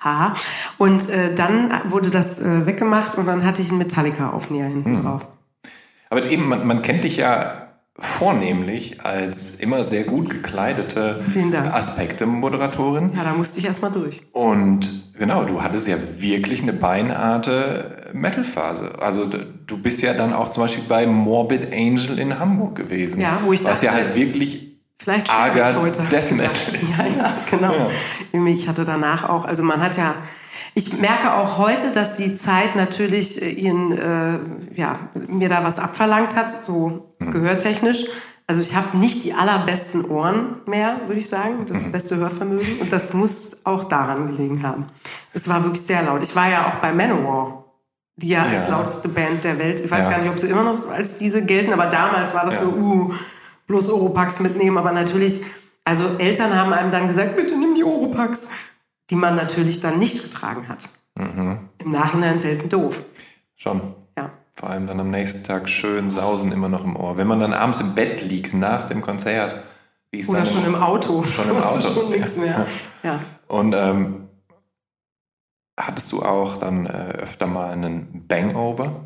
Haha. 0.00 0.32
Und 0.78 1.10
äh, 1.10 1.34
dann 1.34 1.70
wurde 1.88 2.08
das 2.08 2.40
äh, 2.40 2.64
weggemacht 2.66 3.16
und 3.16 3.26
dann 3.26 3.44
hatte 3.44 3.60
ich 3.60 3.68
einen 3.68 3.78
Metallica-Aufnäher 3.78 4.66
hinten 4.66 4.96
Hm. 4.96 5.02
drauf. 5.02 5.28
Aber 6.16 6.30
eben, 6.30 6.48
man, 6.48 6.64
man 6.66 6.80
kennt 6.82 7.02
dich 7.02 7.16
ja 7.16 7.52
vornehmlich 7.98 9.04
als 9.04 9.56
immer 9.56 9.82
sehr 9.82 10.04
gut 10.04 10.30
gekleidete. 10.30 11.20
Aspekte-Moderatorin. 11.72 13.12
Ja, 13.16 13.24
da 13.24 13.32
musste 13.32 13.58
ich 13.58 13.66
erstmal 13.66 13.90
durch. 13.90 14.22
Und 14.32 15.12
genau, 15.18 15.44
du 15.44 15.62
hattest 15.62 15.88
ja 15.88 15.96
wirklich 16.18 16.62
eine 16.62 16.72
beinharte 16.72 18.10
Metal-Phase. 18.12 18.92
Also 19.00 19.26
du 19.26 19.78
bist 19.78 20.02
ja 20.02 20.14
dann 20.14 20.32
auch 20.32 20.48
zum 20.48 20.62
Beispiel 20.64 20.84
bei 20.88 21.06
Morbid 21.06 21.72
Angel 21.74 22.18
in 22.18 22.38
Hamburg 22.38 22.76
gewesen. 22.76 23.20
Ja, 23.20 23.40
wo 23.44 23.52
ich 23.52 23.64
Was 23.64 23.82
ja 23.82 23.90
dachte- 23.92 24.04
halt 24.04 24.14
wirklich 24.14 24.70
Vielleicht 24.98 25.30
arger. 25.30 25.72
Death 26.10 26.30
Metal 26.32 26.74
ist. 26.80 26.98
Ja, 26.98 27.06
ja, 27.06 27.36
genau. 27.50 27.90
Ich 28.46 28.68
hatte 28.68 28.84
danach 28.84 29.28
auch, 29.28 29.44
also 29.44 29.62
man 29.62 29.82
hat 29.82 29.96
ja, 29.96 30.14
ich 30.74 30.98
merke 30.98 31.32
auch 31.34 31.58
heute, 31.58 31.92
dass 31.92 32.16
die 32.16 32.34
Zeit 32.34 32.76
natürlich 32.76 33.40
äh, 33.42 33.50
ihren, 33.50 33.92
äh, 33.92 34.38
ja, 34.74 34.94
mir 35.28 35.48
da 35.48 35.62
was 35.64 35.78
abverlangt 35.78 36.36
hat, 36.36 36.50
so 36.64 37.14
Mhm. 37.18 37.30
gehörtechnisch. 37.30 38.06
Also 38.46 38.60
ich 38.60 38.74
habe 38.76 38.98
nicht 38.98 39.24
die 39.24 39.32
allerbesten 39.32 40.04
Ohren 40.04 40.56
mehr, 40.66 41.00
würde 41.06 41.18
ich 41.18 41.28
sagen, 41.28 41.60
Mhm. 41.60 41.66
das 41.66 41.84
beste 41.90 42.16
Hörvermögen. 42.16 42.78
Und 42.80 42.92
das 42.92 43.14
muss 43.14 43.56
auch 43.64 43.84
daran 43.84 44.26
gelegen 44.26 44.62
haben. 44.62 44.86
Es 45.32 45.48
war 45.48 45.64
wirklich 45.64 45.82
sehr 45.82 46.02
laut. 46.02 46.22
Ich 46.22 46.36
war 46.36 46.50
ja 46.50 46.66
auch 46.68 46.76
bei 46.80 46.92
Manowar, 46.92 47.64
die 48.16 48.28
ja, 48.28 48.42
als 48.42 48.68
Ja. 48.68 48.76
lauteste 48.76 49.08
Band 49.08 49.44
der 49.44 49.58
Welt, 49.58 49.80
ich 49.80 49.90
weiß 49.90 50.04
Ja. 50.04 50.10
gar 50.10 50.18
nicht, 50.18 50.30
ob 50.30 50.38
sie 50.38 50.48
immer 50.48 50.62
noch 50.64 50.88
als 50.90 51.16
diese 51.16 51.42
gelten, 51.42 51.72
aber 51.72 51.86
damals 51.86 52.34
war 52.34 52.44
das 52.44 52.56
Ja. 52.56 52.60
so, 52.62 52.66
uh, 52.68 53.12
bloß 53.66 53.88
Oropax 53.90 54.40
mitnehmen. 54.40 54.76
Aber 54.76 54.92
natürlich, 54.92 55.40
also 55.84 56.04
Eltern 56.18 56.54
haben 56.54 56.72
einem 56.74 56.90
dann 56.92 57.06
gesagt, 57.06 57.36
bitte 57.36 57.56
nimm 57.56 57.74
die 57.74 57.82
Oropax, 57.84 58.50
die 59.10 59.16
man 59.16 59.34
natürlich 59.36 59.80
dann 59.80 59.98
nicht 59.98 60.22
getragen 60.22 60.68
hat. 60.68 60.88
Mhm. 61.16 61.68
Im 61.78 61.90
Nachhinein 61.90 62.38
selten 62.38 62.68
doof. 62.68 63.02
Schon. 63.54 63.94
Ja. 64.18 64.30
Vor 64.54 64.70
allem 64.70 64.86
dann 64.86 64.98
am 65.00 65.10
nächsten 65.10 65.44
Tag 65.44 65.68
schön 65.68 66.10
sausen 66.10 66.52
immer 66.52 66.68
noch 66.68 66.84
im 66.84 66.96
Ohr. 66.96 67.16
Wenn 67.18 67.26
man 67.26 67.40
dann 67.40 67.52
abends 67.52 67.80
im 67.80 67.94
Bett 67.94 68.22
liegt 68.22 68.54
nach 68.54 68.86
dem 68.86 69.00
Konzert, 69.00 69.62
wie 70.10 70.18
ist 70.20 70.28
Oder 70.28 70.40
dann 70.42 70.52
schon 70.52 70.64
im 70.64 70.74
Auto. 70.76 71.22
Schon 71.24 71.50
im 71.50 71.56
Auto. 71.56 71.80
Schon 71.80 72.10
nichts 72.10 72.36
mehr. 72.36 72.66
Ja. 73.02 73.20
Und 73.48 73.74
ähm, 73.74 74.28
hattest 75.78 76.12
du 76.12 76.22
auch 76.22 76.56
dann 76.56 76.86
äh, 76.86 76.90
öfter 77.20 77.46
mal 77.46 77.70
einen 77.72 78.26
Bangover? 78.26 79.00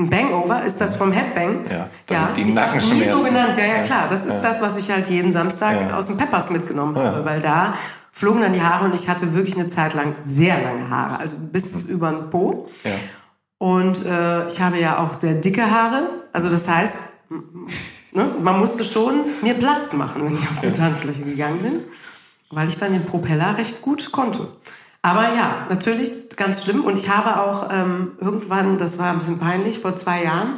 Ein 0.00 0.10
Bangover, 0.10 0.62
ist 0.62 0.80
das 0.80 0.94
vom 0.96 1.10
Headbang? 1.10 1.64
Ja, 1.68 1.88
das 2.06 2.16
ja 2.16 2.30
die 2.36 2.42
ich 2.42 2.46
hab's 2.46 2.90
nie 2.90 3.00
Nackenschmerzen. 3.00 3.12
so 3.20 3.24
genannt, 3.24 3.56
ja, 3.56 3.64
ja, 3.64 3.76
Ja. 3.78 3.82
klar. 3.82 4.08
Das 4.08 4.24
ist 4.24 4.42
Ja. 4.42 4.48
das, 4.50 4.60
was 4.60 4.76
ich 4.78 4.90
halt 4.90 5.08
jeden 5.08 5.30
Samstag 5.32 5.80
Ja. 5.80 5.96
aus 5.96 6.06
dem 6.06 6.16
Peppers 6.16 6.50
mitgenommen 6.50 6.96
habe, 6.96 7.24
weil 7.24 7.40
da 7.40 7.74
flogen 8.18 8.40
dann 8.42 8.52
die 8.52 8.62
Haare 8.62 8.84
und 8.86 8.94
ich 8.94 9.08
hatte 9.08 9.32
wirklich 9.34 9.56
eine 9.56 9.68
Zeit 9.68 9.94
lang 9.94 10.16
sehr 10.22 10.60
lange 10.60 10.90
Haare, 10.90 11.18
also 11.20 11.36
bis 11.38 11.84
Mhm. 11.86 11.90
über 11.90 12.10
den 12.10 12.30
Po. 12.30 12.68
Ja. 12.82 12.90
Und 13.58 14.04
äh, 14.04 14.46
ich 14.48 14.60
habe 14.60 14.78
ja 14.78 14.98
auch 14.98 15.14
sehr 15.14 15.34
dicke 15.34 15.70
Haare. 15.70 16.10
Also 16.32 16.50
das 16.50 16.68
heißt, 16.68 16.96
ne, 18.12 18.34
man 18.42 18.58
musste 18.58 18.82
schon 18.84 19.24
mir 19.42 19.54
Platz 19.54 19.92
machen, 19.92 20.24
wenn 20.24 20.32
ich 20.32 20.48
auf 20.50 20.58
die 20.60 20.72
Tanzfläche 20.72 21.22
gegangen 21.22 21.60
bin, 21.60 21.80
weil 22.50 22.68
ich 22.68 22.76
dann 22.78 22.92
den 22.92 23.04
Propeller 23.04 23.56
recht 23.56 23.82
gut 23.82 24.10
konnte. 24.10 24.48
Aber 25.02 25.22
ja, 25.34 25.66
natürlich 25.70 26.28
ganz 26.36 26.64
schlimm. 26.64 26.84
Und 26.84 26.98
ich 26.98 27.08
habe 27.08 27.40
auch 27.40 27.68
ähm, 27.70 28.12
irgendwann, 28.20 28.78
das 28.78 28.98
war 28.98 29.10
ein 29.12 29.18
bisschen 29.18 29.38
peinlich, 29.38 29.78
vor 29.78 29.94
zwei 29.94 30.24
Jahren, 30.24 30.56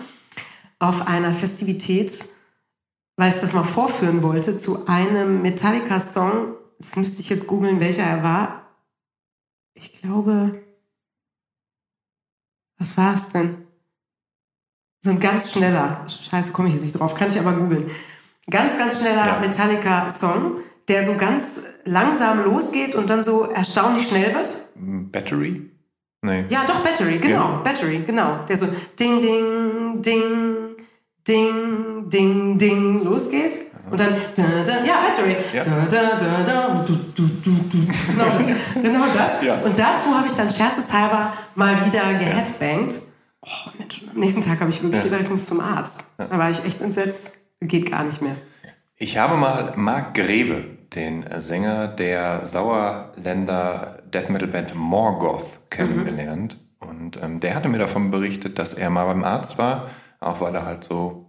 auf 0.78 1.06
einer 1.06 1.32
Festivität, 1.34 2.24
weil 3.18 3.28
ich 3.30 3.38
das 3.38 3.52
mal 3.52 3.64
vorführen 3.64 4.22
wollte, 4.22 4.56
zu 4.56 4.86
einem 4.86 5.42
Metallica-Song, 5.42 6.54
das 6.80 6.96
müsste 6.96 7.20
ich 7.20 7.28
jetzt 7.28 7.46
googeln, 7.46 7.78
welcher 7.78 8.04
er 8.04 8.22
war. 8.22 8.74
Ich 9.74 10.00
glaube, 10.00 10.64
was 12.78 12.96
war 12.96 13.12
es 13.12 13.28
denn? 13.28 13.66
So 15.02 15.10
ein 15.10 15.20
ganz 15.20 15.52
schneller, 15.52 16.06
scheiße, 16.08 16.52
komme 16.52 16.68
ich 16.68 16.74
jetzt 16.74 16.84
nicht 16.84 16.98
drauf, 16.98 17.14
kann 17.14 17.28
ich 17.28 17.38
aber 17.38 17.52
googeln. 17.52 17.90
Ganz, 18.48 18.78
ganz 18.78 19.00
schneller 19.00 19.26
Ja. 19.26 19.38
Metallica-Song, 19.40 20.58
der 20.88 21.04
so 21.04 21.16
ganz 21.16 21.60
langsam 21.84 22.44
losgeht 22.44 22.94
und 22.94 23.10
dann 23.10 23.22
so 23.22 23.44
erstaunlich 23.44 24.08
schnell 24.08 24.34
wird. 24.34 24.56
Battery? 25.12 25.70
Nee. 26.22 26.46
Ja, 26.48 26.64
doch, 26.64 26.80
Battery, 26.80 27.18
genau, 27.18 27.34
Ja. 27.50 27.56
Battery, 27.58 28.02
genau. 28.06 28.44
Der 28.44 28.56
so 28.56 28.66
ding, 28.98 29.20
ding, 29.20 30.00
ding, 30.02 30.76
ding, 31.28 32.08
ding, 32.08 32.58
ding 32.58 33.04
losgeht. 33.04 33.69
Und 33.90 33.98
dann, 34.00 34.14
da, 34.36 34.42
da, 34.64 34.84
ja, 34.84 35.00
Battery. 35.06 35.36
Ja. 35.52 35.62
Da, 35.64 35.86
da, 35.86 36.16
da, 36.16 36.42
da, 36.42 36.74
du, 36.84 36.94
du, 36.94 37.28
du, 37.28 37.50
du. 37.50 37.86
Genau 38.12 38.24
das. 38.38 38.46
Genau 38.82 39.04
das. 39.14 39.42
Ja. 39.42 39.54
Und 39.56 39.78
dazu 39.78 40.14
habe 40.16 40.26
ich 40.26 40.32
dann 40.34 40.50
scherzeshalber 40.50 41.32
mal 41.54 41.74
wieder 41.86 42.14
geheadbangt. 42.14 43.00
Oh, 43.42 43.70
Mensch, 43.78 44.04
am 44.12 44.20
nächsten 44.20 44.44
Tag 44.44 44.60
habe 44.60 44.70
ich 44.70 44.82
wirklich 44.82 45.00
Ja. 45.02 45.04
gedacht, 45.04 45.22
ich 45.22 45.30
muss 45.30 45.46
zum 45.46 45.60
Arzt. 45.60 46.06
Da 46.18 46.36
war 46.38 46.50
ich 46.50 46.64
echt 46.64 46.80
entsetzt. 46.80 47.38
Geht 47.60 47.90
gar 47.90 48.04
nicht 48.04 48.22
mehr. 48.22 48.36
Ich 48.96 49.16
habe 49.18 49.36
mal 49.36 49.72
Marc 49.76 50.14
Greve, 50.14 50.64
den 50.94 51.24
Sänger 51.38 51.86
der 51.88 52.44
Sauerländer 52.44 53.98
Death 54.12 54.28
Metal 54.30 54.48
Band 54.48 54.74
Morgoth, 54.74 55.60
kennengelernt. 55.70 56.58
Und 56.80 57.18
ähm, 57.22 57.40
der 57.40 57.54
hatte 57.54 57.68
mir 57.68 57.78
davon 57.78 58.10
berichtet, 58.10 58.58
dass 58.58 58.74
er 58.74 58.90
mal 58.90 59.04
beim 59.06 59.24
Arzt 59.24 59.58
war, 59.58 59.88
auch 60.20 60.40
weil 60.40 60.54
er 60.54 60.64
halt 60.64 60.84
so 60.84 61.26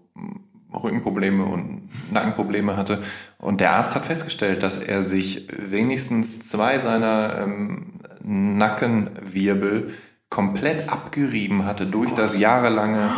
Rückenprobleme 0.73 1.43
und 1.45 1.89
Nackenprobleme 2.11 2.77
hatte. 2.77 3.01
Und 3.37 3.59
der 3.61 3.73
Arzt 3.73 3.95
hat 3.95 4.05
festgestellt, 4.05 4.63
dass 4.63 4.77
er 4.77 5.03
sich 5.03 5.47
wenigstens 5.57 6.47
zwei 6.49 6.77
seiner 6.79 7.39
ähm, 7.39 7.99
Nackenwirbel 8.23 9.91
komplett 10.29 10.89
abgerieben 10.89 11.65
hatte 11.65 11.85
durch 11.85 12.11
das 12.13 12.37
jahrelange 12.37 13.09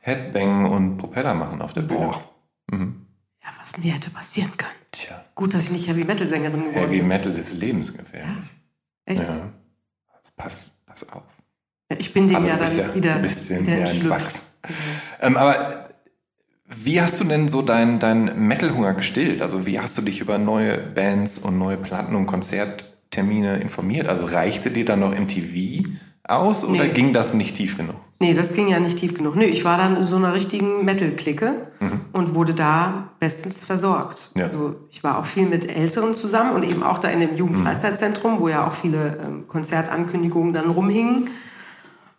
Headbang 0.00 0.66
und 0.66 0.98
Propeller 0.98 1.34
machen 1.34 1.60
auf 1.62 1.72
der 1.72 1.82
Bühne. 1.82 2.12
Mhm. 2.70 3.06
Ja, 3.42 3.48
was 3.58 3.76
mir 3.76 3.92
hätte 3.92 4.10
passieren 4.10 4.56
können. 4.56 4.72
Tja. 4.92 5.24
Gut, 5.34 5.54
dass 5.54 5.64
ich 5.64 5.70
nicht 5.72 5.88
Heavy-Metal-Sängerin 5.88 6.60
geworden 6.60 6.74
Heavy 6.74 6.98
bin. 6.98 7.08
Metal 7.08 7.32
ist 7.32 7.54
lebensgefährlich. 7.54 8.36
Echt? 9.06 9.20
Ja. 9.20 9.50
Also 10.08 10.30
pass, 10.36 10.72
pass 10.86 11.08
auf. 11.10 11.22
Ja, 11.90 11.96
Ich 11.98 12.12
bin 12.12 12.28
dem 12.28 12.36
Aber 12.36 12.46
ja 12.48 12.56
dann 12.56 12.76
ja 12.76 12.94
wieder, 12.94 13.16
ein 13.16 13.22
bisschen 13.22 13.62
wieder 13.62 13.70
mehr 13.72 13.80
entschlüpft. 13.80 14.02
entwachsen. 14.04 14.40
Ähm, 15.20 15.36
aber 15.36 15.79
wie 16.76 17.00
hast 17.00 17.20
du 17.20 17.24
denn 17.24 17.48
so 17.48 17.62
deinen 17.62 17.98
dein 17.98 18.32
Metal-Hunger 18.46 18.94
gestillt? 18.94 19.42
Also 19.42 19.66
wie 19.66 19.80
hast 19.80 19.96
du 19.98 20.02
dich 20.02 20.20
über 20.20 20.38
neue 20.38 20.78
Bands 20.78 21.38
und 21.38 21.58
neue 21.58 21.76
Platten 21.76 22.14
und 22.14 22.26
Konzerttermine 22.26 23.58
informiert? 23.58 24.08
Also 24.08 24.24
reichte 24.24 24.70
dir 24.70 24.84
dann 24.84 25.00
noch 25.00 25.14
MTV 25.14 25.88
aus 26.24 26.64
oder 26.64 26.84
Nee. 26.84 26.90
ging 26.92 27.12
das 27.12 27.34
nicht 27.34 27.56
tief 27.56 27.76
genug? 27.76 27.96
Nee, 28.22 28.34
das 28.34 28.52
ging 28.52 28.68
ja 28.68 28.78
nicht 28.78 28.98
tief 28.98 29.14
genug. 29.14 29.34
Nö, 29.34 29.44
ich 29.44 29.64
war 29.64 29.78
dann 29.78 29.96
in 29.96 30.02
so 30.06 30.16
einer 30.16 30.34
richtigen 30.34 30.84
Metal-Clique 30.84 31.68
und 32.12 32.34
wurde 32.34 32.52
da 32.52 33.08
bestens 33.18 33.64
versorgt. 33.64 34.30
Ja. 34.36 34.42
Also 34.44 34.76
ich 34.90 35.02
war 35.02 35.18
auch 35.18 35.24
viel 35.24 35.46
mit 35.46 35.74
Älteren 35.74 36.12
zusammen 36.12 36.52
und 36.52 36.62
eben 36.62 36.82
auch 36.82 36.98
da 36.98 37.08
in 37.08 37.20
dem 37.20 37.34
Jugendfreizeitzentrum, 37.34 38.38
wo 38.40 38.48
ja 38.48 38.66
auch 38.66 38.74
viele 38.74 39.18
ähm, 39.26 39.48
Konzertankündigungen 39.48 40.52
dann 40.52 40.68
rumhingen. 40.68 41.30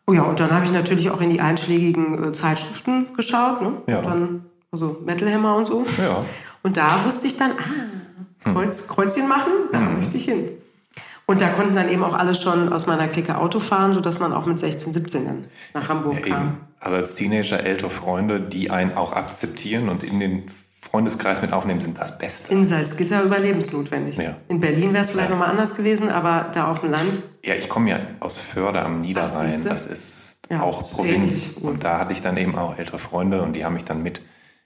Oh 0.08 0.14
ja, 0.14 0.24
und 0.24 0.40
dann 0.40 0.52
habe 0.52 0.66
ich 0.66 0.72
natürlich 0.72 1.10
auch 1.12 1.22
in 1.22 1.30
die 1.30 1.42
einschlägigen 1.42 2.24
äh, 2.24 2.32
Zeitschriften 2.32 3.14
geschaut, 3.16 3.62
ne? 3.62 3.74
Ja. 3.88 3.98
Und 4.00 4.06
dann, 4.06 4.46
also 4.72 4.98
Metal 5.06 5.32
Hammer 5.32 5.56
und 5.56 5.68
so. 5.68 5.86
Ja. 5.98 6.26
Und 6.64 6.78
da 6.78 7.06
wusste 7.06 7.28
ich 7.28 7.38
dann, 7.38 7.52
ah, 7.52 8.52
Kreuz, 8.52 8.88
Kreuzchen 8.88 9.28
machen, 9.28 9.52
da 9.72 9.80
möchte 9.80 10.18
ich 10.18 10.26
hin. 10.26 10.50
Und 11.28 11.40
da 11.42 11.48
konnten 11.50 11.76
dann 11.76 11.88
eben 11.88 12.04
auch 12.04 12.14
alle 12.16 12.34
schon 12.34 12.74
aus 12.74 12.88
meiner 12.88 13.08
Clique 13.08 13.38
Auto 13.38 13.60
fahren, 13.60 13.94
sodass 13.94 14.20
man 14.20 14.34
auch 14.34 14.46
mit 14.48 14.60
16, 14.60 14.94
17 14.94 15.26
dann 15.26 15.46
nach 15.74 15.88
Hamburg 15.88 16.26
Ja, 16.28 16.36
kam. 16.36 16.42
eben. 16.48 16.58
Also 16.80 16.98
als 16.98 17.16
Teenager 17.16 17.64
ältere 17.64 17.90
Freunde, 17.92 18.40
die 18.42 18.72
einen 18.72 18.96
auch 18.96 19.14
akzeptieren 19.14 19.88
und 19.88 20.04
in 20.04 20.20
den 20.20 20.44
Freundeskreis 20.82 21.42
mit 21.42 21.54
aufnehmen, 21.54 21.80
sind 21.80 21.98
das 22.00 22.18
Beste. 22.18 22.52
In 22.54 22.64
Salzgitter 22.64 23.24
überlebensnotwendig. 23.24 24.18
Ja. 24.18 24.38
In 24.48 24.60
Berlin 24.60 24.94
wäre 24.94 25.04
es 25.04 25.12
vielleicht 25.12 25.30
Ja. 25.30 25.36
nochmal 25.36 25.52
anders 25.52 25.76
gewesen, 25.76 26.10
aber 26.10 26.50
da 26.54 26.70
auf 26.70 26.82
dem 26.82 26.90
Land, 26.92 27.24
Ja, 27.46 27.54
ich 27.56 27.70
komme 27.70 27.90
ja 27.92 28.00
aus 28.20 28.40
Förde 28.40 28.82
am 28.82 29.02
Niederrhein. 29.02 29.62
Das 29.62 29.86
ist 29.86 30.40
Ja, 30.50 30.62
auch 30.62 30.82
Provinz. 30.92 31.48
ähnlich. 31.50 31.58
Und 31.64 31.84
da 31.84 32.00
hatte 32.00 32.14
ich 32.14 32.22
dann 32.22 32.36
eben 32.38 32.58
auch 32.58 32.78
ältere 32.78 32.98
Freunde 33.00 33.42
und 33.42 33.54
die 33.56 33.64
haben 33.64 33.74
mich 33.76 33.84
dann 33.86 34.02
mit 34.04 34.22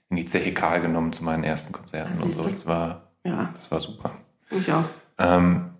in 0.08 0.16
die 0.16 0.24
Zeche 0.24 0.52
Karl 0.54 0.80
genommen 0.80 1.12
zu 1.12 1.22
meinen 1.22 1.44
ersten 1.44 1.72
Konzerten 1.72 2.12
Ach, 2.16 2.22
und 2.24 2.30
so. 2.32 2.48
Das 2.48 2.66
war, 2.66 3.12
ja, 3.24 3.50
das 3.54 3.70
war 3.70 3.80
super. 3.80 4.10
ich 4.50 4.72
auch. 4.72 4.84
Ähm, 5.18 5.70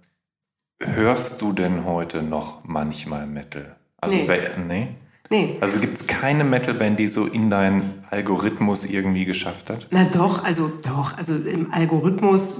hörst 0.82 1.40
du 1.42 1.52
denn 1.52 1.84
heute 1.84 2.22
noch 2.22 2.60
manchmal 2.64 3.26
Metal? 3.26 3.76
Also, 3.98 4.16
Nee. 4.16 4.28
nee? 4.68 4.88
Nee. 5.30 5.58
Also 5.60 5.80
gibt 5.80 5.98
es 5.98 6.06
keine 6.06 6.44
Metalband, 6.44 6.98
die 6.98 7.08
so 7.08 7.26
in 7.26 7.50
deinen 7.50 8.04
Algorithmus 8.10 8.84
irgendwie 8.84 9.24
geschafft 9.24 9.70
hat? 9.70 9.88
Na 9.90 10.04
doch, 10.04 10.44
also 10.44 10.70
doch, 10.84 11.16
also 11.18 11.34
im 11.34 11.72
Algorithmus 11.72 12.54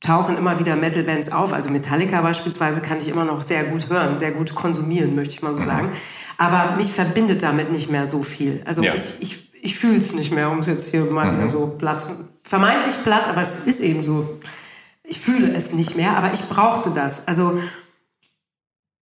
tauchen 0.00 0.36
immer 0.36 0.58
wieder 0.58 0.76
Metal-Bands 0.76 1.32
auf. 1.32 1.52
Also 1.54 1.70
Metallica 1.70 2.20
beispielsweise 2.20 2.82
kann 2.82 2.98
ich 2.98 3.08
immer 3.08 3.24
noch 3.24 3.40
sehr 3.40 3.64
gut 3.64 3.88
hören, 3.88 4.16
sehr 4.18 4.32
gut 4.32 4.54
konsumieren, 4.54 5.14
möchte 5.14 5.34
ich 5.36 5.42
mal 5.42 5.54
so 5.54 5.60
Mhm. 5.60 5.64
sagen. 5.64 5.88
Aber 6.36 6.76
mich 6.76 6.92
verbindet 6.92 7.42
damit 7.42 7.72
nicht 7.72 7.90
mehr 7.90 8.06
so 8.06 8.22
viel. 8.22 8.62
Also 8.66 8.82
Ja. 8.82 8.92
ich, 8.94 9.12
ich, 9.20 9.50
ich 9.62 9.78
fühle 9.78 9.96
es 9.96 10.12
nicht 10.12 10.32
mehr, 10.34 10.50
um 10.50 10.58
es 10.58 10.66
jetzt 10.66 10.90
hier 10.90 11.04
mal 11.04 11.32
Mhm. 11.32 11.48
so 11.48 11.68
platt, 11.78 12.06
vermeintlich 12.42 13.02
platt, 13.02 13.26
aber 13.28 13.40
es 13.40 13.54
ist 13.64 13.80
eben 13.80 14.02
so. 14.02 14.38
Ich 15.04 15.20
fühle 15.20 15.50
es 15.54 15.72
nicht 15.72 15.96
mehr, 15.96 16.16
aber 16.16 16.32
ich 16.34 16.42
brauchte 16.48 16.90
das. 16.90 17.26
Also 17.28 17.58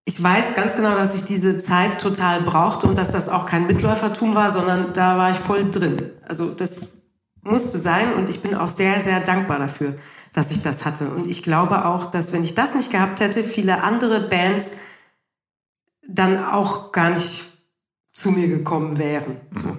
ich 0.04 0.20
weiß 0.22 0.54
ganz 0.56 0.74
genau, 0.74 0.94
dass 0.94 1.14
ich 1.14 1.24
diese 1.24 1.58
Zeit 1.58 2.00
total 2.00 2.40
brauchte 2.40 2.88
und 2.88 2.96
dass 2.96 3.12
das 3.12 3.28
auch 3.28 3.46
kein 3.46 3.66
Mitläufertum 3.66 4.34
war, 4.34 4.50
sondern 4.50 4.92
da 4.92 5.16
war 5.16 5.30
ich 5.30 5.36
voll 5.38 5.70
drin. 5.70 6.10
Also 6.26 6.50
das 6.52 6.88
musste 7.42 7.78
sein 7.78 8.14
und 8.14 8.28
ich 8.28 8.40
bin 8.40 8.54
auch 8.54 8.68
sehr, 8.68 9.00
sehr 9.00 9.20
dankbar 9.20 9.58
dafür, 9.58 9.94
dass 10.32 10.50
ich 10.50 10.62
das 10.62 10.84
hatte. 10.84 11.08
Und 11.08 11.28
ich 11.28 11.42
glaube 11.42 11.84
auch, 11.84 12.06
dass 12.10 12.32
wenn 12.32 12.42
ich 12.42 12.54
das 12.54 12.74
nicht 12.74 12.90
gehabt 12.90 13.20
hätte, 13.20 13.42
viele 13.42 13.82
andere 13.82 14.28
Bands 14.28 14.76
dann 16.08 16.44
auch 16.44 16.92
gar 16.92 17.10
nicht 17.10 17.52
zu 18.12 18.30
mir 18.30 18.48
gekommen 18.48 18.98
wären. 18.98 19.40
So. 19.52 19.76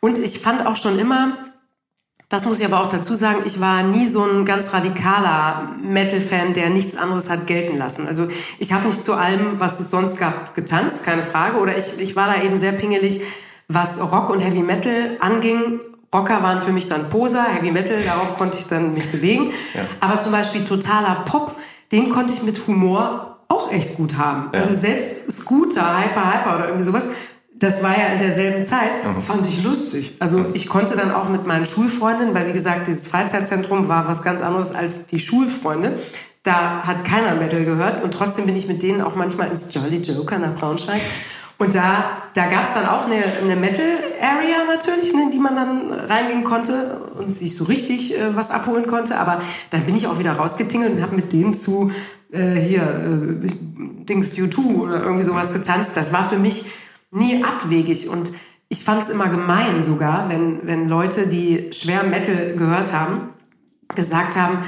Und 0.00 0.18
ich 0.18 0.40
fand 0.40 0.66
auch 0.66 0.76
schon 0.76 0.98
immer, 0.98 1.51
das 2.32 2.46
muss 2.46 2.60
ich 2.60 2.64
aber 2.64 2.80
auch 2.80 2.88
dazu 2.88 3.14
sagen, 3.14 3.42
ich 3.44 3.60
war 3.60 3.82
nie 3.82 4.06
so 4.06 4.24
ein 4.24 4.46
ganz 4.46 4.72
radikaler 4.72 5.68
Metal-Fan, 5.82 6.54
der 6.54 6.70
nichts 6.70 6.96
anderes 6.96 7.28
hat 7.28 7.46
gelten 7.46 7.76
lassen. 7.76 8.06
Also 8.06 8.26
ich 8.58 8.72
habe 8.72 8.86
nicht 8.86 9.04
zu 9.04 9.12
allem, 9.12 9.60
was 9.60 9.80
es 9.80 9.90
sonst 9.90 10.16
gab, 10.16 10.54
getanzt, 10.54 11.04
keine 11.04 11.24
Frage. 11.24 11.58
Oder 11.58 11.76
ich, 11.76 12.00
ich 12.00 12.16
war 12.16 12.28
da 12.28 12.42
eben 12.42 12.56
sehr 12.56 12.72
pingelig, 12.72 13.20
was 13.68 14.00
Rock 14.00 14.30
und 14.30 14.40
Heavy 14.40 14.62
Metal 14.62 15.18
anging. 15.20 15.80
Rocker 16.14 16.42
waren 16.42 16.62
für 16.62 16.72
mich 16.72 16.88
dann 16.88 17.10
Poser, 17.10 17.44
Heavy 17.44 17.70
Metal, 17.70 17.98
darauf 18.02 18.38
konnte 18.38 18.56
ich 18.56 18.66
dann 18.66 18.94
mich 18.94 19.10
bewegen. 19.10 19.52
Aber 20.00 20.18
zum 20.18 20.32
Beispiel 20.32 20.64
totaler 20.64 21.24
Pop, 21.26 21.56
den 21.92 22.08
konnte 22.08 22.32
ich 22.32 22.42
mit 22.42 22.66
Humor 22.66 23.40
auch 23.48 23.70
echt 23.70 23.96
gut 23.96 24.16
haben. 24.16 24.48
Also 24.52 24.72
selbst 24.72 25.30
Scooter, 25.30 26.00
Hyper 26.00 26.32
Hyper 26.32 26.56
oder 26.56 26.64
irgendwie 26.68 26.84
sowas, 26.84 27.10
das 27.62 27.82
war 27.82 27.96
ja 27.96 28.06
in 28.06 28.18
derselben 28.18 28.64
Zeit, 28.64 28.90
fand 29.20 29.46
ich 29.46 29.62
lustig. 29.62 30.16
Also 30.18 30.46
ich 30.52 30.68
konnte 30.68 30.96
dann 30.96 31.12
auch 31.12 31.28
mit 31.28 31.46
meinen 31.46 31.64
Schulfreundinnen, 31.64 32.34
weil 32.34 32.48
wie 32.48 32.52
gesagt, 32.52 32.88
dieses 32.88 33.06
Freizeitzentrum 33.06 33.88
war 33.88 34.08
was 34.08 34.22
ganz 34.22 34.42
anderes 34.42 34.72
als 34.72 35.06
die 35.06 35.20
Schulfreunde. 35.20 35.96
Da 36.42 36.82
hat 36.82 37.04
keiner 37.04 37.36
Metal 37.36 37.64
gehört 37.64 38.02
und 38.02 38.12
trotzdem 38.12 38.46
bin 38.46 38.56
ich 38.56 38.66
mit 38.66 38.82
denen 38.82 39.00
auch 39.00 39.14
manchmal 39.14 39.48
ins 39.48 39.72
Jolly 39.72 39.98
Joker 39.98 40.40
nach 40.40 40.56
Braunschweig. 40.56 41.00
Und 41.58 41.76
da, 41.76 42.22
da 42.34 42.46
gab 42.46 42.64
es 42.64 42.74
dann 42.74 42.86
auch 42.86 43.06
eine, 43.06 43.22
eine 43.40 43.54
Metal-Area 43.54 44.64
natürlich, 44.66 45.14
ne, 45.14 45.22
in 45.22 45.30
die 45.30 45.38
man 45.38 45.54
dann 45.54 45.92
reingehen 45.92 46.42
konnte 46.42 46.98
und 47.16 47.32
sich 47.32 47.54
so 47.54 47.62
richtig 47.64 48.18
äh, 48.18 48.34
was 48.34 48.50
abholen 48.50 48.86
konnte. 48.86 49.16
Aber 49.18 49.40
dann 49.70 49.86
bin 49.86 49.94
ich 49.94 50.08
auch 50.08 50.18
wieder 50.18 50.32
rausgetingelt 50.32 50.94
und 50.94 51.02
habe 51.02 51.14
mit 51.14 51.32
denen 51.32 51.54
zu 51.54 51.92
äh, 52.32 52.54
hier 52.54 52.82
äh, 52.82 53.46
Dings 54.04 54.34
U2 54.34 54.80
oder 54.80 55.02
irgendwie 55.04 55.22
sowas 55.22 55.52
getanzt. 55.52 55.96
Das 55.96 56.12
war 56.12 56.24
für 56.24 56.38
mich 56.38 56.64
nie 57.12 57.44
abwegig 57.44 58.08
und 58.08 58.32
ich 58.68 58.84
fand 58.84 59.02
es 59.02 59.10
immer 59.10 59.28
gemein 59.28 59.82
sogar, 59.82 60.30
wenn, 60.30 60.66
wenn 60.66 60.88
Leute, 60.88 61.26
die 61.26 61.70
schwer 61.72 62.04
Metal 62.04 62.56
gehört 62.56 62.92
haben, 62.92 63.28
gesagt 63.94 64.34
haben, 64.34 64.58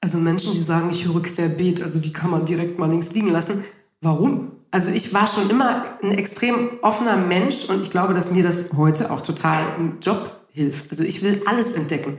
also 0.00 0.16
Menschen, 0.16 0.52
die 0.54 0.58
sagen, 0.58 0.88
ich 0.90 1.06
höre 1.06 1.20
querbeet, 1.20 1.82
also 1.82 1.98
die 1.98 2.12
kann 2.12 2.30
man 2.30 2.46
direkt 2.46 2.78
mal 2.78 2.88
links 2.88 3.12
liegen 3.12 3.30
lassen. 3.30 3.64
Warum? 4.00 4.52
Also 4.70 4.90
ich 4.90 5.12
war 5.12 5.26
schon 5.26 5.50
immer 5.50 5.84
ein 6.02 6.12
extrem 6.12 6.70
offener 6.80 7.18
Mensch 7.18 7.66
und 7.68 7.82
ich 7.82 7.90
glaube, 7.90 8.14
dass 8.14 8.30
mir 8.30 8.42
das 8.42 8.72
heute 8.74 9.10
auch 9.10 9.20
total 9.20 9.62
im 9.76 9.98
Job 10.00 10.40
hilft. 10.52 10.90
Also 10.90 11.04
ich 11.04 11.22
will 11.22 11.42
alles 11.44 11.72
entdecken 11.72 12.16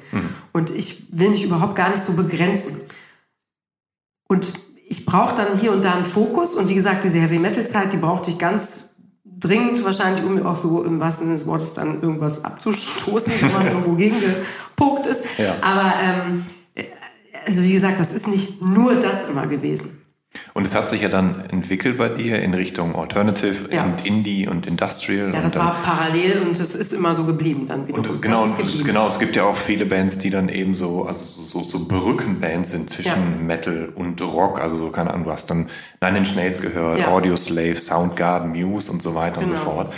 und 0.53 0.69
ich 0.69 1.07
will 1.11 1.29
mich 1.29 1.43
überhaupt 1.43 1.75
gar 1.75 1.89
nicht 1.89 2.03
so 2.03 2.13
begrenzen. 2.13 2.81
Und 4.27 4.53
ich 4.87 5.05
brauche 5.05 5.35
dann 5.35 5.57
hier 5.57 5.71
und 5.71 5.83
da 5.83 5.93
einen 5.93 6.03
Fokus 6.03 6.53
und 6.53 6.69
wie 6.69 6.75
gesagt, 6.75 7.03
diese 7.03 7.19
Heavy 7.19 7.39
Metal 7.39 7.65
Zeit, 7.65 7.93
die 7.93 7.97
brauchte 7.97 8.29
ich 8.29 8.37
ganz 8.37 8.90
dringend 9.41 9.83
wahrscheinlich, 9.83 10.23
um 10.23 10.45
auch 10.45 10.55
so 10.55 10.83
im 10.83 10.99
wahrsten 10.99 11.27
Sinne 11.27 11.37
des 11.37 11.47
Wortes 11.47 11.73
dann 11.73 12.01
irgendwas 12.01 12.45
abzustoßen, 12.45 13.33
wenn 13.41 13.51
man 13.51 13.67
irgendwo 13.67 13.93
gegengepuckt 13.93 15.07
ist. 15.07 15.25
Ja. 15.37 15.55
Aber 15.61 15.93
ähm, 16.01 16.45
also 17.45 17.63
wie 17.63 17.73
gesagt, 17.73 17.99
das 17.99 18.11
ist 18.11 18.27
nicht 18.27 18.61
nur 18.61 18.95
das 18.95 19.27
immer 19.27 19.47
gewesen. 19.47 20.01
Und 20.53 20.65
es 20.65 20.75
hat 20.75 20.87
sich 20.89 21.01
ja 21.01 21.09
dann 21.09 21.43
entwickelt 21.51 21.97
bei 21.97 22.07
dir 22.07 22.41
in 22.41 22.53
Richtung 22.53 22.95
Alternative 22.95 23.73
Ja. 23.73 23.83
und 23.83 24.05
Indie 24.05 24.47
und 24.47 24.65
Industrial. 24.65 25.29
Ja, 25.29 25.35
und 25.37 25.43
das 25.43 25.55
war 25.57 25.75
parallel 25.83 26.41
und 26.43 26.57
es 26.59 26.73
ist 26.73 26.93
immer 26.93 27.13
so 27.15 27.25
geblieben 27.25 27.67
dann 27.67 27.87
wieder. 27.87 27.97
und 27.97 28.07
es, 28.07 28.21
genau, 28.21 28.43
und 28.43 28.59
es- 28.61 28.81
genau, 28.83 29.07
es 29.07 29.19
gibt 29.19 29.35
ja 29.35 29.43
auch 29.43 29.57
viele 29.57 29.85
Bands, 29.85 30.19
die 30.19 30.29
dann 30.29 30.47
eben 30.49 30.73
so, 30.73 31.03
also 31.05 31.41
so, 31.41 31.63
so 31.63 31.85
Brückenbands 31.85 32.71
sind 32.71 32.89
zwischen 32.89 33.09
Ja. 33.39 33.45
Metal 33.45 33.89
und 33.95 34.21
Rock. 34.21 34.61
Also 34.61 34.77
so, 34.77 34.89
keine 34.89 35.11
Ahnung, 35.11 35.25
du 35.25 35.31
hast 35.31 35.49
dann 35.49 35.67
Nine 36.01 36.19
Inch 36.19 36.35
Nails 36.35 36.61
gehört, 36.61 36.99
Ja. 36.99 37.07
Audio 37.09 37.35
Slave, 37.35 37.75
Soundgarden, 37.75 38.51
Muse 38.51 38.89
und 38.91 39.01
so 39.01 39.15
weiter 39.15 39.39
und 39.39 39.47
so 39.47 39.51
Genau. 39.53 39.63
fort. 39.63 39.93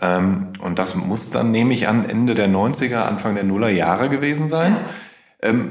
Ähm, 0.00 0.52
und 0.60 0.78
das 0.78 0.94
muss 0.96 1.30
dann, 1.30 1.50
nehme 1.50 1.72
ich 1.72 1.88
an, 1.88 2.04
Ende 2.08 2.34
der 2.34 2.48
90er, 2.48 3.06
Anfang 3.06 3.34
der 3.34 3.44
Nuller 3.44 3.70
Jahre 3.70 4.08
gewesen 4.10 4.48
sein. 4.48 4.76
Ähm, 5.42 5.70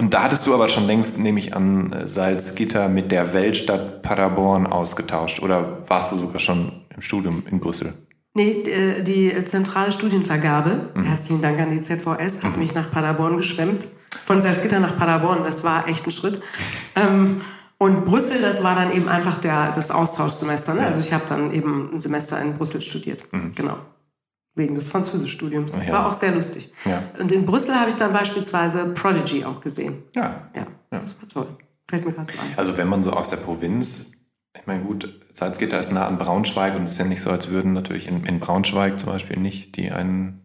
und 0.00 0.14
da 0.14 0.22
hattest 0.22 0.46
du 0.46 0.54
aber 0.54 0.68
schon 0.70 0.86
längst, 0.86 1.18
nehme 1.18 1.38
ich 1.38 1.54
an, 1.54 1.94
Salzgitter 2.04 2.88
mit 2.88 3.12
der 3.12 3.34
Weltstadt 3.34 4.00
Paderborn 4.02 4.66
ausgetauscht. 4.66 5.40
Oder 5.42 5.78
warst 5.88 6.12
du 6.12 6.16
sogar 6.16 6.40
schon 6.40 6.72
im 6.96 7.02
Studium 7.02 7.42
in 7.50 7.60
Brüssel? 7.60 7.92
Nee, 8.32 8.62
äh, 8.62 9.02
die 9.02 9.44
zentrale 9.44 9.92
Studienvergabe, 9.92 10.90
Mhm. 10.94 11.04
herzlichen 11.04 11.42
Dank 11.42 11.60
an 11.60 11.70
die 11.70 11.80
ZVS, 11.80 12.42
hat 12.42 12.56
mich 12.56 12.72
nach 12.74 12.90
Paderborn 12.90 13.36
geschwemmt. 13.36 13.88
Von 14.24 14.40
Salzgitter 14.40 14.80
nach 14.80 14.96
Paderborn, 14.96 15.44
das 15.44 15.64
war 15.64 15.86
echt 15.86 16.06
ein 16.06 16.12
Schritt. 16.12 16.40
Ähm, 16.96 17.42
und 17.76 18.06
Brüssel, 18.06 18.40
das 18.40 18.62
war 18.62 18.74
dann 18.76 18.92
eben 18.92 19.08
einfach 19.08 19.38
der, 19.38 19.72
das 19.72 19.90
Austauschsemester. 19.90 20.74
Ne? 20.74 20.86
Also 20.86 21.00
ich 21.00 21.12
habe 21.12 21.24
dann 21.28 21.52
eben 21.52 21.90
ein 21.92 22.00
Semester 22.00 22.40
in 22.40 22.54
Brüssel 22.54 22.80
studiert. 22.80 23.26
Genau. 23.54 23.76
Wegen 24.60 24.74
des 24.74 24.90
Französischstudiums. 24.90 25.76
Ja. 25.86 25.92
War 25.94 26.06
auch 26.06 26.12
sehr 26.12 26.32
lustig. 26.32 26.70
Ja. 26.84 27.02
Und 27.18 27.32
in 27.32 27.46
Brüssel 27.46 27.74
habe 27.74 27.88
ich 27.88 27.96
dann 27.96 28.12
beispielsweise 28.12 28.84
Prodigy 28.88 29.44
auch 29.44 29.60
gesehen. 29.60 30.02
Ja. 30.14 30.48
Ja, 30.54 30.66
das 30.90 31.16
war 31.20 31.28
toll. 31.28 31.48
Fällt 31.88 32.04
mir 32.04 32.12
gerade 32.12 32.30
so 32.32 32.38
ein. 32.38 32.46
Also 32.58 32.76
wenn 32.76 32.88
man 32.88 33.02
so 33.02 33.10
aus 33.12 33.30
der 33.30 33.38
Provinz, 33.38 34.12
ich 34.54 34.66
meine 34.66 34.82
gut, 34.82 35.18
Salzgitter 35.32 35.80
ist 35.80 35.92
nah 35.92 36.06
an 36.06 36.18
Braunschweig 36.18 36.76
und 36.76 36.84
es 36.84 36.92
ist 36.92 36.98
ja 36.98 37.06
nicht 37.06 37.22
so, 37.22 37.30
als 37.30 37.48
würden 37.48 37.72
natürlich 37.72 38.06
in, 38.06 38.24
in 38.24 38.38
Braunschweig 38.38 38.98
zum 39.00 39.08
Beispiel 39.08 39.38
nicht 39.38 39.76
die 39.76 39.90
einen, 39.92 40.40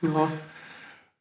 Ja. 0.00 0.28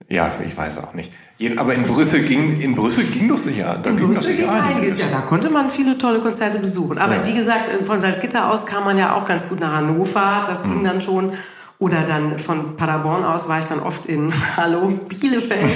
ja, 0.09 0.31
ich 0.45 0.55
weiß 0.55 0.77
auch 0.79 0.93
nicht. 0.93 1.11
Aber 1.57 1.73
in 1.73 1.83
Brüssel 1.83 2.21
ging, 2.23 2.59
in 2.59 2.75
Brüssel 2.75 3.03
ging 3.05 3.27
das 3.29 3.43
sicher. 3.43 3.77
Da 3.81 3.89
In 3.91 3.97
ging 3.97 4.07
Brüssel 4.07 4.35
ging 4.35 4.45
sicher 4.49 4.63
einiges. 4.63 4.99
Ja, 4.99 5.07
da 5.11 5.21
konnte 5.21 5.49
man 5.49 5.69
viele 5.69 5.97
tolle 5.97 6.19
Konzerte 6.19 6.59
besuchen. 6.59 6.97
Aber 6.97 7.15
Ja. 7.17 7.27
wie 7.27 7.33
gesagt, 7.33 7.85
von 7.85 7.99
Salzgitter 7.99 8.49
aus 8.51 8.65
kam 8.65 8.85
man 8.85 8.97
ja 8.97 9.15
auch 9.15 9.25
ganz 9.25 9.47
gut 9.49 9.59
nach 9.59 9.73
Hannover. 9.73 10.45
Das 10.47 10.63
Mhm. 10.65 10.69
ging 10.71 10.83
dann 10.85 11.01
schon. 11.01 11.33
Oder 11.81 12.03
dann 12.03 12.37
von 12.37 12.75
Paderborn 12.75 13.23
aus 13.23 13.47
war 13.47 13.59
ich 13.59 13.65
dann 13.65 13.79
oft 13.79 14.05
in 14.05 14.33
Hallo 14.57 14.89
Bielefeld. 15.07 15.69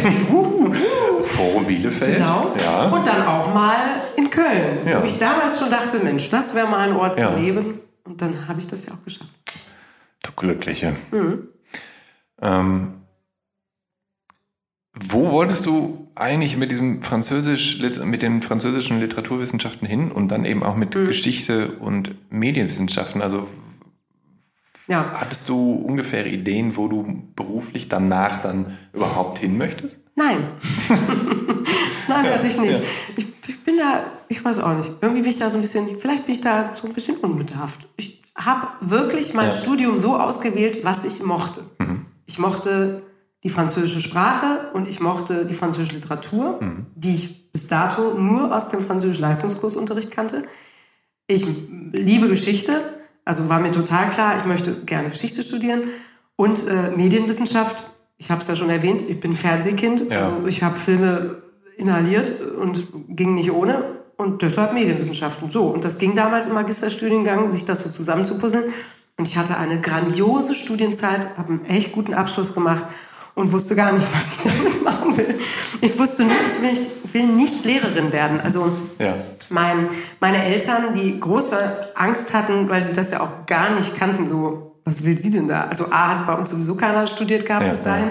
Forum 1.23 1.65
Bielefeld. 1.65 2.17
Genau. 2.17 2.53
Ja. 2.61 2.87
Und 2.89 3.07
dann 3.07 3.25
auch 3.25 3.53
mal 3.53 3.75
in 4.17 4.29
Köln, 4.29 4.79
Ja. 4.85 5.01
wo 5.01 5.05
ich 5.05 5.17
damals 5.17 5.57
schon 5.59 5.69
dachte, 5.69 5.99
Mensch, 5.99 6.29
das 6.29 6.53
wäre 6.53 6.67
mal 6.67 6.89
ein 6.89 6.95
Ort 6.95 7.17
Ja. 7.17 7.31
zum 7.31 7.41
Leben. 7.41 7.79
Und 8.03 8.21
dann 8.21 8.49
habe 8.49 8.59
ich 8.59 8.67
das 8.67 8.85
ja 8.85 8.93
auch 8.93 9.03
geschafft. 9.05 9.33
Du 10.23 10.31
Glückliche. 10.35 10.93
Mhm. 11.11 11.47
Ähm, 12.41 12.93
wo 14.99 15.31
wolltest 15.31 15.65
du 15.65 16.11
eigentlich 16.15 16.57
mit 16.57 16.69
diesem 16.69 17.01
Französisch, 17.01 17.79
mit 18.03 18.21
den 18.21 18.41
französischen 18.41 18.99
Literaturwissenschaften 18.99 19.87
hin 19.87 20.11
und 20.11 20.27
dann 20.27 20.43
eben 20.43 20.63
auch 20.63 20.75
mit 20.75 20.93
Mhm. 20.95 21.07
Geschichte 21.07 21.71
und 21.79 22.13
Medienwissenschaften? 22.29 23.21
Also 23.21 23.47
Ja. 24.87 25.11
Hattest 25.13 25.47
du 25.47 25.73
ungefähre 25.73 26.27
Ideen, 26.27 26.75
wo 26.75 26.87
du 26.87 27.23
beruflich 27.35 27.87
danach 27.87 28.41
dann 28.41 28.77
überhaupt 28.91 29.39
hin 29.39 29.57
möchtest? 29.57 29.99
Nein. 30.15 30.49
Nein, 32.07 32.25
hatte 32.25 32.47
ich 32.47 32.57
nicht. 32.57 32.73
Ja. 32.73 32.79
Ich, 33.15 33.27
ich, 33.47 33.63
bin 33.63 33.77
da, 33.77 34.03
ich 34.27 34.43
weiß 34.43 34.59
auch 34.59 34.75
nicht. 34.75 34.91
Irgendwie 35.01 35.21
bin 35.21 35.31
ich 35.31 35.39
da 35.39 35.49
so 35.49 35.57
ein 35.57 35.61
bisschen, 35.61 35.97
vielleicht 35.97 36.25
bin 36.25 36.35
ich 36.35 36.41
da 36.41 36.71
so 36.73 36.87
ein 36.87 36.93
bisschen 36.93 37.17
unbedarft. 37.17 37.87
Ich 37.95 38.21
habe 38.35 38.67
wirklich 38.81 39.33
mein 39.33 39.47
ja. 39.47 39.51
Studium 39.53 39.97
so 39.97 40.17
ausgewählt, 40.17 40.79
was 40.83 41.05
ich 41.05 41.23
mochte. 41.23 41.63
Mhm. 41.79 42.05
Ich 42.25 42.39
mochte 42.39 43.03
die 43.43 43.49
französische 43.49 44.01
Sprache 44.01 44.71
und 44.73 44.87
ich 44.87 44.99
mochte 44.99 45.45
die 45.45 45.53
französische 45.53 45.95
Literatur, 45.95 46.61
mhm. 46.61 46.87
die 46.95 47.13
ich 47.13 47.51
bis 47.51 47.67
dato 47.67 48.13
nur 48.13 48.55
aus 48.55 48.69
dem 48.69 48.81
französischen 48.81 49.21
Leistungskursunterricht 49.21 50.11
kannte. 50.11 50.43
Ich 51.27 51.45
liebe 51.91 52.27
Geschichte, 52.27 52.81
also 53.25 53.49
war 53.49 53.59
mir 53.59 53.71
total 53.71 54.09
klar, 54.09 54.37
ich 54.37 54.45
möchte 54.45 54.73
gerne 54.73 55.09
Geschichte 55.09 55.43
studieren 55.43 55.83
und 56.35 56.67
äh, 56.67 56.91
Medienwissenschaft. 56.91 57.85
Ich 58.17 58.29
habe 58.29 58.41
es 58.41 58.47
ja 58.47 58.55
schon 58.55 58.69
erwähnt, 58.69 59.03
ich 59.07 59.19
bin 59.19 59.33
Fernsehkind, 59.33 60.09
ja. 60.09 60.27
also 60.27 60.47
ich 60.47 60.63
habe 60.63 60.77
Filme 60.77 61.41
inhaliert 61.77 62.33
und 62.57 62.87
ging 63.09 63.35
nicht 63.35 63.51
ohne 63.51 64.03
und 64.17 64.41
deshalb 64.41 64.73
Medienwissenschaften. 64.73 65.49
So, 65.49 65.67
und 65.67 65.83
das 65.83 65.97
ging 65.97 66.15
damals 66.15 66.47
im 66.47 66.53
Magisterstudiengang, 66.53 67.51
sich 67.51 67.65
das 67.65 67.83
so 67.83 67.89
zusammenzupuzzeln. 67.89 68.65
Und 69.17 69.27
ich 69.27 69.37
hatte 69.37 69.57
eine 69.57 69.79
grandiose 69.79 70.55
Studienzeit, 70.55 71.37
habe 71.37 71.53
einen 71.53 71.65
echt 71.65 71.91
guten 71.91 72.13
Abschluss 72.13 72.53
gemacht 72.53 72.85
und 73.35 73.51
wusste 73.51 73.75
gar 73.75 73.91
nicht, 73.91 74.05
was 74.11 74.37
ich 74.37 74.51
damit 74.51 74.83
machen 74.83 75.17
will. 75.17 75.39
Ich 75.81 75.97
wusste 75.97 76.23
nur, 76.23 76.33
ich 76.47 76.61
will 76.61 76.71
nicht, 76.71 77.13
will 77.13 77.27
nicht 77.27 77.65
Lehrerin 77.65 78.11
werden. 78.11 78.39
Also 78.41 78.75
ja. 78.99 79.15
Mein, 79.53 79.87
meine 80.19 80.43
Eltern, 80.43 80.93
die 80.93 81.19
große 81.19 81.91
Angst 81.95 82.33
hatten, 82.33 82.69
weil 82.69 82.83
sie 82.83 82.93
das 82.93 83.11
ja 83.11 83.21
auch 83.21 83.45
gar 83.45 83.69
nicht 83.71 83.95
kannten, 83.95 84.27
so, 84.27 84.75
was 84.83 85.05
will 85.05 85.17
sie 85.17 85.29
denn 85.29 85.47
da? 85.47 85.65
Also 85.65 85.85
A 85.91 86.09
hat 86.09 86.27
bei 86.27 86.33
uns 86.33 86.49
sowieso 86.49 86.75
keiner 86.75 87.07
studiert 87.07 87.45
gehabt 87.45 87.63
ja, 87.63 87.69
bis 87.69 87.83
dahin. 87.83 88.09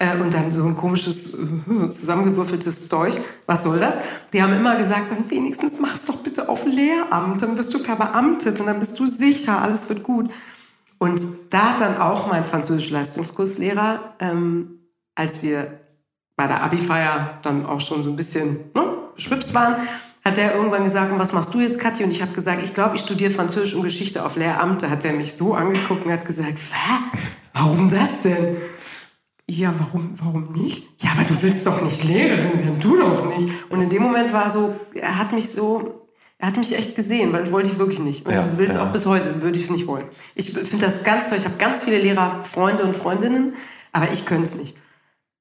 Ja. 0.00 0.14
Äh, 0.14 0.20
und 0.20 0.34
dann 0.34 0.50
so 0.50 0.64
ein 0.64 0.76
komisches, 0.76 1.34
äh, 1.34 1.90
zusammengewürfeltes 1.90 2.88
Zeug. 2.88 3.18
Was 3.46 3.62
soll 3.62 3.80
das? 3.80 3.98
Die 4.32 4.42
haben 4.42 4.52
immer 4.52 4.76
gesagt, 4.76 5.10
dann 5.10 5.28
wenigstens 5.30 5.80
mach's 5.80 6.04
doch 6.04 6.16
bitte 6.16 6.48
auf 6.48 6.66
Lehramt, 6.66 7.42
dann 7.42 7.56
wirst 7.56 7.72
du 7.72 7.78
verbeamtet 7.78 8.60
und 8.60 8.66
dann 8.66 8.80
bist 8.80 8.98
du 8.98 9.06
sicher, 9.06 9.62
alles 9.62 9.88
wird 9.88 10.02
gut. 10.02 10.30
Und 10.98 11.20
da 11.50 11.72
hat 11.72 11.80
dann 11.80 11.98
auch 11.98 12.26
mein 12.28 12.44
Französisch-Leistungskurslehrer, 12.44 14.14
ähm, 14.20 14.80
als 15.14 15.42
wir 15.42 15.80
bei 16.36 16.46
der 16.46 16.62
Abi-Feier 16.62 17.38
dann 17.42 17.66
auch 17.66 17.80
schon 17.80 18.02
so 18.02 18.10
ein 18.10 18.16
bisschen 18.16 18.70
ne, 18.74 18.86
beschwipst 19.14 19.54
waren, 19.54 19.76
hat 20.26 20.38
er 20.38 20.54
irgendwann 20.54 20.84
gesagt, 20.84 21.12
und 21.12 21.18
was 21.18 21.32
machst 21.32 21.52
du 21.52 21.60
jetzt, 21.60 21.78
Kathi? 21.78 22.04
Und 22.04 22.10
ich 22.10 22.22
habe 22.22 22.32
gesagt, 22.32 22.62
ich 22.62 22.74
glaube, 22.74 22.96
ich 22.96 23.02
studiere 23.02 23.30
Französisch 23.30 23.74
und 23.74 23.82
Geschichte 23.82 24.24
auf 24.24 24.36
Lehramt. 24.36 24.82
Da 24.82 24.90
hat 24.90 25.04
er 25.04 25.12
mich 25.12 25.34
so 25.34 25.54
angeguckt 25.54 26.06
und 26.06 26.12
hat 26.12 26.24
gesagt, 26.24 26.58
Hä? 26.58 27.18
warum 27.52 27.88
das 27.88 28.22
denn? 28.22 28.56
ja, 29.46 29.74
warum, 29.78 30.14
warum 30.22 30.52
nicht? 30.52 30.86
Ja, 31.02 31.12
aber 31.12 31.24
du 31.24 31.40
willst 31.42 31.66
doch 31.66 31.82
nicht 31.82 32.04
Lehrerin 32.04 32.58
werden, 32.58 32.80
du 32.80 32.96
doch 32.96 33.36
nicht. 33.36 33.70
Und 33.70 33.82
in 33.82 33.88
dem 33.88 34.02
Moment 34.02 34.32
war 34.32 34.48
so, 34.48 34.74
er 34.94 35.18
hat 35.18 35.32
mich 35.32 35.50
so, 35.50 36.08
er 36.38 36.48
hat 36.48 36.56
mich 36.56 36.76
echt 36.76 36.94
gesehen, 36.94 37.32
weil 37.32 37.40
das 37.40 37.52
wollte 37.52 37.70
ich 37.70 37.78
wirklich 37.78 38.00
nicht. 38.00 38.26
Und 38.26 38.32
ja, 38.32 38.58
will 38.58 38.68
es 38.68 38.74
ja. 38.74 38.82
auch 38.82 38.92
bis 38.92 39.04
heute, 39.04 39.42
würde 39.42 39.58
ich 39.58 39.64
es 39.64 39.70
nicht 39.70 39.86
wollen. 39.86 40.06
Ich 40.34 40.52
finde 40.52 40.86
das 40.86 41.02
ganz 41.02 41.28
toll. 41.28 41.36
Ich 41.36 41.44
habe 41.44 41.56
ganz 41.58 41.84
viele 41.84 41.98
Lehrerfreunde 41.98 42.84
und 42.84 42.96
Freundinnen, 42.96 43.54
aber 43.92 44.10
ich 44.12 44.24
könnte 44.24 44.44
es 44.44 44.56
nicht. 44.56 44.76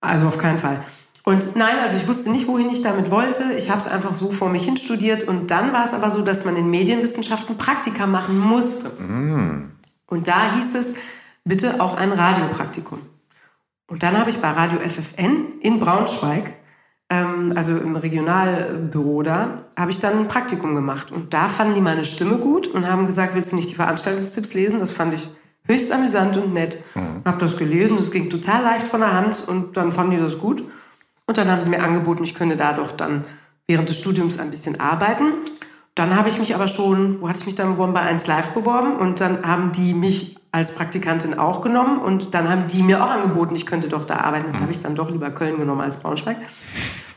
Also 0.02 0.28
auf 0.28 0.38
keinen 0.38 0.58
Fall. 0.58 0.84
Und 1.26 1.56
nein, 1.56 1.80
also 1.80 1.96
ich 1.96 2.08
wusste 2.08 2.32
nicht, 2.32 2.48
wohin 2.48 2.70
ich 2.70 2.82
damit 2.82 3.10
wollte. 3.10 3.54
Ich 3.58 3.70
habe 3.70 3.80
es 3.80 3.88
einfach 3.88 4.14
so 4.14 4.32
vor 4.32 4.50
mich 4.50 4.66
hin 4.66 4.76
studiert. 4.76 5.24
Und 5.24 5.52
dann 5.52 5.72
war 5.72 5.86
es 5.86 5.94
aber 5.94 6.10
so, 6.10 6.22
dass 6.22 6.44
man 6.44 6.58
in 6.58 6.70
Medienwissenschaften 6.70 7.58
Praktika 7.58 8.08
machen 8.08 8.38
musste. 8.38 8.90
Mm. 9.02 9.72
Und 10.08 10.28
da 10.28 10.54
hieß 10.56 10.76
es, 10.76 10.96
bitte 11.46 11.80
auch 11.82 11.96
ein 11.96 12.12
Radiopraktikum. 12.12 13.00
Und 13.88 14.04
dann 14.04 14.18
habe 14.18 14.30
ich 14.30 14.40
bei 14.40 14.50
Radio 14.50 14.80
FFN 14.80 15.60
in 15.62 15.80
Braunschweig, 15.80 16.54
ähm, 17.10 17.54
also 17.56 17.78
im 17.78 17.96
Regionalbüro 17.96 19.24
da, 19.24 19.66
habe 19.78 19.92
ich 19.92 20.00
dann 20.00 20.20
ein 20.20 20.28
Praktikum 20.28 20.76
gemacht. 20.76 21.12
Und 21.12 21.34
da 21.34 21.48
fanden 21.48 21.76
die 21.76 21.82
meine 21.82 22.04
Stimme 22.04 22.38
gut 22.38 22.68
und 22.68 22.90
haben 22.90 23.08
gesagt, 23.08 23.34
willst 23.36 23.54
du 23.54 23.56
nicht 23.56 23.70
die 23.70 23.76
Veranstaltungstipps 23.76 24.54
lesen? 24.56 24.80
Das 24.80 24.92
fand 24.92 25.14
ich 25.14 25.30
höchst 25.66 25.92
amüsant 25.94 26.36
und 26.36 26.54
nett. 26.54 26.80
Mhm. 26.96 27.22
Habe 27.24 27.38
das 27.38 27.56
gelesen, 27.56 27.96
das 27.96 28.12
ging 28.12 28.30
total 28.30 28.64
leicht 28.64 28.88
von 28.88 29.00
der 29.00 29.14
Hand 29.14 29.44
und 29.48 29.78
dann 29.78 29.92
fanden 29.92 30.12
die 30.12 30.22
das 30.22 30.38
gut. 30.38 30.66
Und 31.26 31.38
dann 31.38 31.50
haben 31.50 31.62
sie 31.62 31.70
mir 31.70 31.84
angeboten, 31.84 32.24
ich 32.24 32.36
könne 32.36 32.58
da 32.58 32.74
doch 32.74 32.92
dann 32.92 33.24
während 33.68 33.90
des 33.90 33.98
Studiums 33.98 34.40
ein 34.40 34.52
bisschen 34.52 34.80
arbeiten. 34.80 35.34
Dann 35.96 36.16
habe 36.16 36.28
ich 36.28 36.40
mich 36.40 36.56
aber 36.56 36.68
schon, 36.68 37.22
wo 37.22 37.30
hatte 37.30 37.40
ich 37.40 37.46
mich 37.46 37.56
dann 37.56 37.74
beworben? 37.74 37.94
Bei 37.94 38.02
1 38.02 38.26
Live 38.28 38.50
beworben 38.52 38.96
und 38.98 39.22
dann 39.22 39.46
haben 39.46 39.72
die 39.72 39.94
mich 39.94 40.38
als 40.52 40.74
Praktikantin 40.74 41.38
auch 41.38 41.62
genommen 41.62 42.00
und 42.00 42.34
dann 42.34 42.50
haben 42.50 42.68
die 42.68 42.84
mir 42.84 43.04
auch 43.04 43.10
angeboten, 43.10 43.56
ich 43.56 43.66
könnte 43.66 43.90
doch 43.90 44.06
da 44.06 44.18
arbeiten. 44.18 44.46
Dann 44.46 44.56
mhm. 44.56 44.62
habe 44.62 44.72
ich 44.72 44.82
dann 44.82 44.96
doch 44.96 45.10
lieber 45.10 45.32
Köln 45.32 45.58
genommen 45.58 45.82
als 45.82 45.98
Braunschweig. 45.98 46.38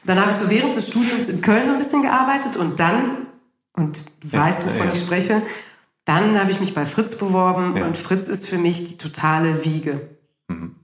Dann 0.05 0.21
habe 0.21 0.31
ich 0.31 0.37
so 0.37 0.51
während 0.51 0.77
des 0.77 0.89
Studiums 0.89 1.29
in 1.29 1.41
Köln 1.41 1.67
so 1.67 1.73
ein 1.73 1.79
bisschen 1.79 2.03
gearbeitet 2.03 2.57
und 2.57 2.79
dann, 2.79 3.27
und 3.75 4.07
du 4.23 4.29
ja, 4.29 4.45
weißt, 4.45 4.65
wovon 4.67 4.87
ja. 4.87 4.93
ich 4.93 5.01
spreche, 5.01 5.43
dann 6.05 6.39
habe 6.39 6.51
ich 6.51 6.61
mich 6.61 6.73
bei 6.73 6.87
Fritz 6.87 7.17
beworben 7.17 7.77
ja. 7.77 7.87
und 7.87 7.97
Fritz 7.97 8.29
ist 8.29 8.47
für 8.47 8.59
mich 8.59 8.85
die 8.85 8.99
totale 8.99 9.65
Wiege. 9.65 10.17
Mhm. 10.49 10.77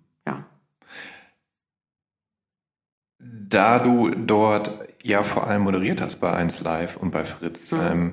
Da 3.53 3.78
du 3.78 4.11
dort 4.11 4.78
ja 5.03 5.22
vor 5.22 5.46
allem 5.46 5.62
moderiert 5.62 6.00
hast 6.00 6.16
bei 6.16 6.32
1 6.32 6.61
Live 6.61 6.96
und 6.96 7.11
bei 7.11 7.24
Fritz. 7.24 7.72
Mhm. 7.72 7.80
Ähm, 7.90 8.12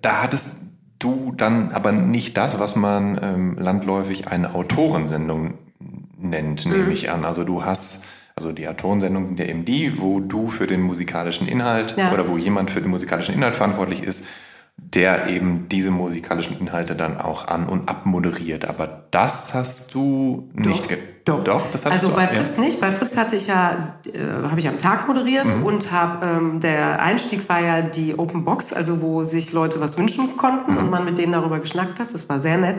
da 0.00 0.22
hattest 0.22 0.56
du 0.98 1.32
dann 1.36 1.72
aber 1.72 1.92
nicht 1.92 2.36
das, 2.36 2.58
was 2.58 2.76
man 2.76 3.18
ähm, 3.22 3.56
landläufig 3.58 4.28
eine 4.28 4.54
Autorensendung 4.54 5.58
nennt, 6.16 6.66
mhm. 6.66 6.72
nehme 6.72 6.92
ich 6.92 7.10
an. 7.10 7.24
Also 7.24 7.44
du 7.44 7.64
hast, 7.64 8.04
also 8.34 8.52
die 8.52 8.66
Autorensendungen 8.66 9.28
sind 9.28 9.38
ja 9.38 9.46
eben 9.46 9.64
die, 9.64 10.00
wo 10.00 10.20
du 10.20 10.48
für 10.48 10.66
den 10.66 10.80
musikalischen 10.80 11.46
Inhalt 11.46 11.96
ja. 11.96 12.12
oder 12.12 12.28
wo 12.28 12.36
jemand 12.36 12.70
für 12.70 12.80
den 12.80 12.90
musikalischen 12.90 13.34
Inhalt 13.34 13.56
verantwortlich 13.56 14.02
ist 14.02 14.24
der 14.76 15.28
eben 15.28 15.68
diese 15.68 15.90
musikalischen 15.90 16.58
Inhalte 16.58 16.96
dann 16.96 17.20
auch 17.20 17.46
an 17.46 17.68
und 17.68 17.88
abmoderiert. 17.88 18.68
Aber 18.68 19.06
das 19.10 19.54
hast 19.54 19.94
du 19.94 20.50
nicht. 20.52 20.90
Doch, 21.24 21.42
doch. 21.42 21.44
doch 21.44 21.70
das 21.70 21.86
also 21.86 22.10
bei 22.10 22.26
Fritz 22.26 22.56
ja. 22.56 22.64
nicht. 22.64 22.80
Bei 22.80 22.90
Fritz 22.90 23.16
hatte 23.16 23.36
ich 23.36 23.46
ja, 23.46 23.96
äh, 24.04 24.48
habe 24.48 24.58
ich 24.58 24.68
am 24.68 24.78
Tag 24.78 25.06
moderiert 25.08 25.46
mhm. 25.46 25.62
und 25.62 25.92
habe 25.92 26.26
ähm, 26.26 26.60
der 26.60 27.00
Einstieg 27.00 27.48
war 27.48 27.60
ja 27.60 27.82
die 27.82 28.18
Open 28.18 28.44
Box, 28.44 28.72
also 28.72 29.00
wo 29.00 29.24
sich 29.24 29.52
Leute 29.52 29.80
was 29.80 29.96
wünschen 29.96 30.36
konnten 30.36 30.72
mhm. 30.72 30.78
und 30.78 30.90
man 30.90 31.04
mit 31.04 31.18
denen 31.18 31.32
darüber 31.32 31.60
geschnackt 31.60 32.00
hat. 32.00 32.12
Das 32.12 32.28
war 32.28 32.40
sehr 32.40 32.58
nett. 32.58 32.76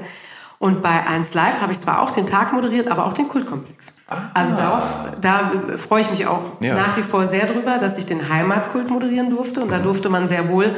Und 0.58 0.82
bei 0.82 1.06
1 1.06 1.34
Live 1.34 1.62
habe 1.62 1.74
ich 1.74 1.80
zwar 1.80 2.02
auch 2.02 2.12
den 2.12 2.26
Tag 2.26 2.54
moderiert, 2.54 2.88
aber 2.90 3.06
auch 3.06 3.14
den 3.14 3.28
Kultkomplex. 3.28 3.94
Ah. 4.08 4.18
Also 4.34 4.56
darauf, 4.56 5.00
da 5.20 5.52
freue 5.76 6.02
ich 6.02 6.10
mich 6.10 6.28
auch 6.28 6.52
ja. 6.62 6.76
nach 6.76 6.96
wie 6.98 7.04
vor 7.04 7.28
sehr 7.28 7.46
drüber, 7.46 7.78
dass 7.78 7.98
ich 7.98 8.06
den 8.06 8.30
Heimatkult 8.30 8.90
moderieren 8.90 9.30
durfte. 9.30 9.62
Und 9.62 9.72
da 9.72 9.80
mhm. 9.80 9.84
durfte 9.84 10.10
man 10.10 10.28
sehr 10.28 10.50
wohl 10.50 10.76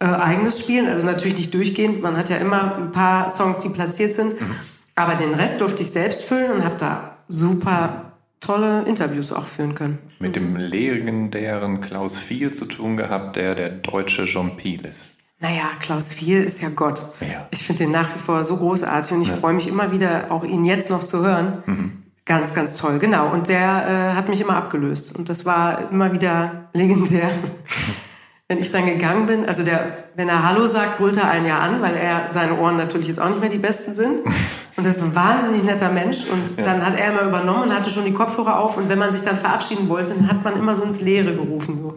äh, 0.00 0.06
eigenes 0.06 0.58
spielen. 0.58 0.88
Also 0.88 1.06
natürlich 1.06 1.36
nicht 1.36 1.54
durchgehend. 1.54 2.02
Man 2.02 2.16
hat 2.16 2.30
ja 2.30 2.36
immer 2.36 2.76
ein 2.76 2.90
paar 2.90 3.28
Songs, 3.28 3.60
die 3.60 3.68
platziert 3.68 4.12
sind. 4.12 4.40
Mhm. 4.40 4.56
Aber 4.96 5.14
den 5.14 5.34
Rest 5.34 5.60
durfte 5.60 5.82
ich 5.82 5.90
selbst 5.90 6.24
füllen 6.24 6.50
und 6.50 6.64
habe 6.64 6.76
da 6.76 7.18
super 7.28 8.12
tolle 8.40 8.82
Interviews 8.82 9.32
auch 9.32 9.46
führen 9.46 9.74
können. 9.74 9.98
Mit 10.18 10.36
dem 10.36 10.56
legendären 10.56 11.80
Klaus 11.80 12.18
Viel 12.18 12.50
zu 12.50 12.64
tun 12.64 12.96
gehabt, 12.96 13.36
der 13.36 13.54
der 13.54 13.68
deutsche 13.70 14.24
Jean 14.24 14.56
Piel 14.56 14.84
ist. 14.84 15.14
Naja, 15.38 15.70
Klaus 15.80 16.12
Viel 16.12 16.42
ist 16.42 16.60
ja 16.60 16.68
Gott. 16.70 17.04
Ja. 17.20 17.48
Ich 17.50 17.62
finde 17.64 17.84
den 17.84 17.92
nach 17.92 18.14
wie 18.14 18.18
vor 18.18 18.44
so 18.44 18.56
großartig 18.56 19.12
und 19.12 19.22
ich 19.22 19.28
ja. 19.28 19.36
freue 19.36 19.54
mich 19.54 19.68
immer 19.68 19.92
wieder, 19.92 20.30
auch 20.30 20.44
ihn 20.44 20.64
jetzt 20.64 20.90
noch 20.90 21.00
zu 21.00 21.24
hören. 21.24 21.62
Mhm. 21.66 22.02
Ganz, 22.26 22.54
ganz 22.54 22.76
toll, 22.76 22.98
genau. 22.98 23.32
Und 23.32 23.48
der 23.48 24.12
äh, 24.12 24.14
hat 24.14 24.28
mich 24.28 24.40
immer 24.40 24.56
abgelöst. 24.56 25.16
Und 25.16 25.28
das 25.28 25.46
war 25.46 25.90
immer 25.90 26.12
wieder 26.12 26.68
legendär. 26.72 27.30
wenn 28.50 28.58
ich 28.58 28.72
dann 28.72 28.84
gegangen 28.84 29.26
bin, 29.26 29.46
also 29.46 29.62
der, 29.62 30.08
wenn 30.16 30.28
er 30.28 30.42
Hallo 30.42 30.66
sagt, 30.66 30.98
brüllt 30.98 31.16
er 31.16 31.30
ein 31.30 31.46
Jahr 31.46 31.60
an, 31.60 31.80
weil 31.80 31.94
er 31.94 32.30
seine 32.30 32.58
Ohren 32.58 32.76
natürlich 32.76 33.06
jetzt 33.06 33.20
auch 33.20 33.28
nicht 33.28 33.38
mehr 33.38 33.48
die 33.48 33.58
besten 33.58 33.92
sind. 33.92 34.22
Und 34.76 34.84
das 34.84 34.96
ist 34.96 35.02
ein 35.04 35.14
wahnsinnig 35.14 35.62
netter 35.62 35.88
Mensch. 35.88 36.24
Und 36.24 36.58
ja. 36.58 36.64
dann 36.64 36.84
hat 36.84 36.98
er 36.98 37.12
immer 37.12 37.22
übernommen 37.22 37.64
und 37.64 37.74
hatte 37.74 37.90
schon 37.90 38.06
die 38.06 38.12
Kopfhörer 38.12 38.58
auf. 38.58 38.76
Und 38.76 38.88
wenn 38.88 38.98
man 38.98 39.10
sich 39.10 39.22
dann 39.22 39.36
verabschieden 39.36 39.88
wollte, 39.88 40.14
dann 40.14 40.28
hat 40.28 40.42
man 40.42 40.56
immer 40.56 40.74
so 40.74 40.82
ins 40.82 41.02
Leere 41.02 41.34
gerufen, 41.34 41.74
so. 41.76 41.96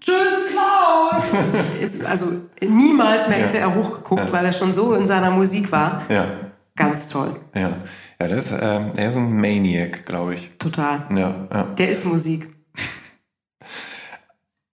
Tschüss, 0.00 0.50
Klaus! 0.50 1.32
ist, 1.80 2.04
also 2.06 2.32
niemals 2.60 3.28
mehr 3.28 3.38
ja. 3.38 3.44
hätte 3.44 3.58
er 3.58 3.74
hochgeguckt, 3.74 4.26
ja. 4.28 4.32
weil 4.32 4.46
er 4.46 4.52
schon 4.52 4.72
so 4.72 4.94
in 4.94 5.06
seiner 5.06 5.30
Musik 5.30 5.70
war. 5.70 6.02
Ja. 6.08 6.26
Ganz 6.74 7.10
toll. 7.10 7.36
Ja, 7.54 7.76
ja 8.20 8.28
das, 8.28 8.50
äh, 8.50 8.56
er 8.96 9.08
ist 9.08 9.16
ein 9.16 9.36
Maniac, 9.38 10.06
glaube 10.06 10.34
ich. 10.34 10.50
Total. 10.58 11.06
Ja, 11.14 11.46
ja. 11.52 11.64
Der 11.64 11.90
ist 11.90 12.06
Musik. 12.06 12.48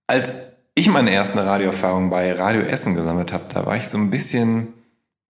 Als 0.08 0.49
ich 0.80 0.88
meine 0.90 1.12
ersten 1.12 1.40
Radioerfahrungen 1.40 2.10
bei 2.10 2.32
Radio 2.34 2.62
Essen 2.62 2.96
gesammelt 2.96 3.34
habe, 3.34 3.46
da 3.54 3.66
war 3.66 3.76
ich 3.76 3.88
so 3.88 3.98
ein 3.98 4.10
bisschen 4.10 4.70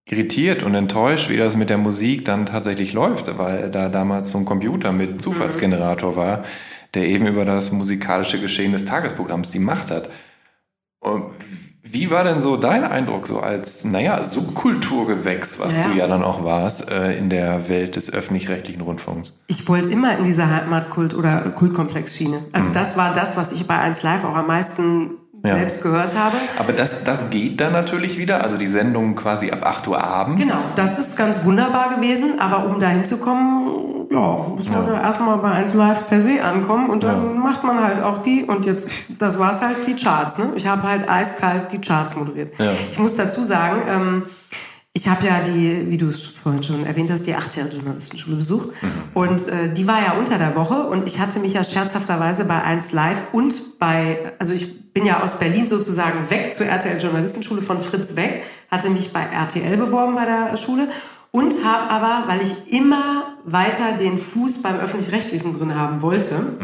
irritiert 0.07 0.61
und 0.63 0.75
enttäuscht, 0.75 1.29
wie 1.29 1.37
das 1.37 1.55
mit 1.55 1.69
der 1.69 1.77
Musik 1.79 2.25
dann 2.25 2.45
tatsächlich 2.45 2.93
läuft, 2.93 3.37
weil 3.37 3.69
da 3.71 3.89
damals 3.89 4.29
so 4.29 4.37
ein 4.37 4.45
Computer 4.45 4.91
mit 4.91 5.21
Zufallsgenerator 5.21 6.15
war, 6.15 6.43
der 6.93 7.07
eben 7.07 7.25
über 7.27 7.45
das 7.45 7.71
musikalische 7.71 8.39
Geschehen 8.39 8.71
des 8.73 8.85
Tagesprogramms 8.85 9.51
die 9.51 9.59
Macht 9.59 9.91
hat. 9.91 10.09
Und 10.99 11.25
Wie 11.91 12.11
war 12.11 12.23
denn 12.23 12.39
so 12.39 12.55
dein 12.55 12.83
Eindruck 12.83 13.25
so 13.25 13.39
als, 13.39 13.83
naja, 13.83 14.23
Subkulturgewächs, 14.23 15.59
was 15.59 15.75
Ja. 15.75 15.83
du 15.85 15.97
ja 15.97 16.07
dann 16.07 16.21
auch 16.23 16.43
warst, 16.43 16.91
äh, 16.91 17.17
in 17.17 17.31
der 17.31 17.67
Welt 17.67 17.95
des 17.95 18.13
öffentlich-rechtlichen 18.13 18.81
Rundfunks? 18.81 19.33
Ich 19.47 19.67
wollte 19.67 19.89
immer 19.89 20.15
in 20.15 20.23
dieser 20.23 20.51
Heimatkult- 20.51 21.15
oder 21.15 21.49
Kultkomplex-Schiene. 21.49 22.43
Also 22.51 22.71
das 22.71 22.95
war 22.95 23.11
das, 23.13 23.37
was 23.37 23.51
ich 23.53 23.65
bei 23.65 23.79
1 23.79 24.03
Live 24.03 24.23
auch 24.23 24.35
am 24.35 24.45
meisten 24.45 25.11
Ja. 25.45 25.55
selbst 25.55 25.81
gehört 25.81 26.15
habe. 26.15 26.35
Aber 26.57 26.73
das, 26.73 27.03
das 27.03 27.29
geht 27.29 27.61
dann 27.61 27.71
natürlich 27.71 28.17
wieder, 28.17 28.43
also 28.43 28.57
die 28.57 28.67
Sendung 28.67 29.15
quasi 29.15 29.51
ab 29.51 29.65
8 29.65 29.87
Uhr 29.87 30.03
abends. 30.03 30.41
Genau, 30.41 30.59
das 30.75 30.99
ist 30.99 31.17
ganz 31.17 31.43
wunderbar 31.45 31.95
gewesen, 31.95 32.39
aber 32.39 32.65
um 32.65 32.79
da 32.79 32.87
hinzukommen, 32.87 34.07
ja, 34.11 34.45
muss 34.49 34.69
man 34.69 34.87
ja. 34.87 35.01
erstmal 35.01 35.37
bei 35.37 35.51
1 35.51 35.73
Live 35.75 36.07
per 36.07 36.21
se 36.21 36.43
ankommen 36.43 36.89
und 36.89 37.03
dann 37.03 37.37
macht 37.39 37.63
man 37.63 37.81
halt 37.81 38.01
auch 38.03 38.21
die 38.21 38.43
und 38.43 38.65
jetzt, 38.65 38.89
das 39.19 39.39
war's 39.39 39.61
halt, 39.61 39.77
die 39.87 39.95
Charts. 39.95 40.39
Ne? 40.39 40.51
Ich 40.55 40.67
habe 40.67 40.83
halt 40.83 41.09
eiskalt 41.09 41.71
die 41.71 41.79
Charts 41.79 42.15
moderiert. 42.15 42.53
Ja. 42.57 42.71
Ich 42.89 42.99
muss 42.99 43.15
dazu 43.15 43.43
sagen, 43.43 43.81
ähm, 43.87 44.23
ich 44.93 45.07
habe 45.07 45.27
ja 45.27 45.39
die, 45.41 45.89
wie 45.89 45.97
du 45.97 46.07
es 46.07 46.25
vorhin 46.25 46.63
schon 46.63 46.83
erwähnt 46.83 47.11
hast, 47.11 47.27
die 47.27 47.35
achtjährige 47.35 47.75
Journalistenschule 47.77 48.37
besucht. 48.37 48.69
Und 49.13 49.47
äh, 49.47 49.71
die 49.71 49.87
war 49.87 50.01
ja 50.01 50.13
unter 50.13 50.37
der 50.39 50.55
Woche. 50.55 50.87
Und 50.87 51.05
ich 51.05 51.19
hatte 51.19 51.39
mich 51.39 51.53
ja 51.53 51.63
scherzhafterweise 51.63 52.45
bei 52.45 52.61
1 52.61 52.91
Live 52.93 53.27
und 53.31 53.79
bei, 53.79 54.33
also 54.39 54.53
ich 54.53 54.91
bin 54.91 55.05
ja 55.05 55.21
aus 55.21 55.37
Berlin 55.37 55.67
sozusagen 55.67 56.29
weg 56.31 56.53
zur 56.53 56.65
RTL 56.65 56.99
Journalistenschule 56.99 57.61
von 57.61 57.79
Fritz 57.79 58.15
weg, 58.15 58.43
hatte 58.71 58.89
mich 58.89 59.13
bei 59.13 59.21
RTL 59.21 59.77
beworben 59.77 60.15
bei 60.15 60.25
der 60.25 60.57
Schule 60.57 60.89
und 61.31 61.63
habe 61.63 61.91
aber, 61.91 62.27
weil 62.27 62.41
ich 62.41 62.73
immer 62.73 63.37
weiter 63.45 63.93
den 63.93 64.17
Fuß 64.17 64.63
beim 64.63 64.79
öffentlich-rechtlichen 64.79 65.57
drin 65.57 65.75
haben 65.75 66.01
wollte, 66.01 66.57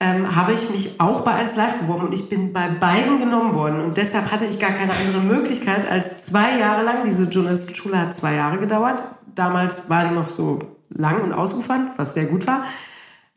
ähm, 0.00 0.36
habe 0.36 0.52
ich 0.52 0.70
mich 0.70 1.00
auch 1.00 1.22
bei 1.22 1.32
1 1.32 1.56
Live 1.56 1.78
beworben 1.78 2.06
und 2.06 2.14
ich 2.14 2.28
bin 2.28 2.52
bei 2.52 2.68
beiden 2.68 3.18
genommen 3.18 3.54
worden. 3.54 3.80
Und 3.80 3.96
deshalb 3.96 4.30
hatte 4.30 4.46
ich 4.46 4.58
gar 4.58 4.70
keine 4.70 4.92
andere 4.92 5.22
Möglichkeit, 5.22 5.90
als 5.90 6.24
zwei 6.26 6.58
Jahre 6.58 6.84
lang, 6.84 7.04
diese 7.04 7.24
Journalistenschule 7.24 7.98
hat 7.98 8.14
zwei 8.14 8.34
Jahre 8.34 8.58
gedauert. 8.58 9.04
Damals 9.34 9.88
war 9.88 10.04
die 10.04 10.14
noch 10.14 10.28
so 10.28 10.60
lang 10.90 11.22
und 11.22 11.32
ausufernd, 11.32 11.90
was 11.96 12.14
sehr 12.14 12.26
gut 12.26 12.46
war. 12.46 12.62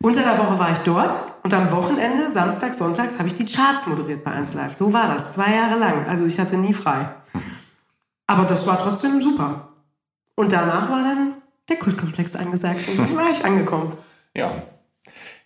Unter 0.03 0.21
der 0.21 0.37
Woche 0.37 0.57
war 0.57 0.71
ich 0.71 0.79
dort 0.79 1.23
und 1.43 1.53
am 1.53 1.71
Wochenende, 1.71 2.29
samstags, 2.29 2.77
sonntags, 2.77 3.17
habe 3.19 3.27
ich 3.27 3.35
die 3.35 3.45
Charts 3.45 3.87
moderiert 3.87 4.23
bei 4.23 4.31
1 4.31 4.53
Live. 4.55 4.75
So 4.75 4.93
war 4.93 5.07
das, 5.07 5.31
zwei 5.31 5.53
Jahre 5.55 5.79
lang. 5.79 6.05
Also 6.07 6.25
ich 6.25 6.39
hatte 6.39 6.57
nie 6.57 6.73
frei. 6.73 7.09
Aber 8.27 8.45
das 8.45 8.65
war 8.65 8.77
trotzdem 8.79 9.19
super. 9.19 9.69
Und 10.35 10.53
danach 10.53 10.89
war 10.89 11.03
dann 11.03 11.33
der 11.69 11.77
Kultkomplex 11.77 12.35
angesagt 12.35 12.87
und 12.87 12.99
dann 12.99 13.15
war 13.15 13.31
ich 13.31 13.43
angekommen. 13.43 13.93
Ja. 14.35 14.51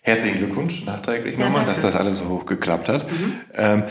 Herzlichen 0.06 0.38
Glückwunsch 0.38 0.84
nachträglich 0.84 1.36
Ja, 1.36 1.46
nochmal, 1.46 1.64
danke. 1.64 1.72
dass 1.72 1.82
das 1.82 1.96
alles 1.96 2.18
so 2.20 2.28
hoch 2.28 2.46
geklappt 2.46 2.88
hat. 2.88 3.06
Ähm, 3.54 3.82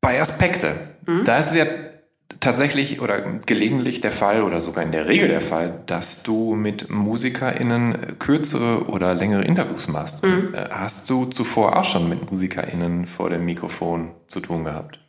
bei 0.00 0.18
Aspekte, 0.20 0.74
Mhm. 1.06 1.24
da 1.24 1.36
ist 1.36 1.50
es 1.50 1.56
ja 1.56 1.66
tatsächlich 2.40 3.02
oder 3.02 3.20
gelegentlich 3.44 4.00
der 4.00 4.12
Fall 4.12 4.42
oder 4.42 4.62
sogar 4.62 4.82
in 4.82 4.92
der 4.92 5.08
Regel 5.08 5.28
der 5.28 5.42
Fall, 5.42 5.82
dass 5.84 6.22
du 6.22 6.54
mit 6.54 6.88
MusikerInnen 6.88 8.18
kürzere 8.18 8.84
oder 8.86 9.14
längere 9.14 9.44
Interviews 9.44 9.88
machst. 9.88 10.24
Mhm. 10.24 10.54
Äh, 10.54 10.68
Hast 10.70 11.10
du 11.10 11.26
zuvor 11.26 11.76
auch 11.76 11.84
schon 11.84 12.08
mit 12.08 12.30
MusikerInnen 12.30 13.06
vor 13.06 13.28
dem 13.28 13.44
Mikrofon 13.44 14.14
zu 14.26 14.40
tun 14.40 14.64
gehabt? 14.64 15.00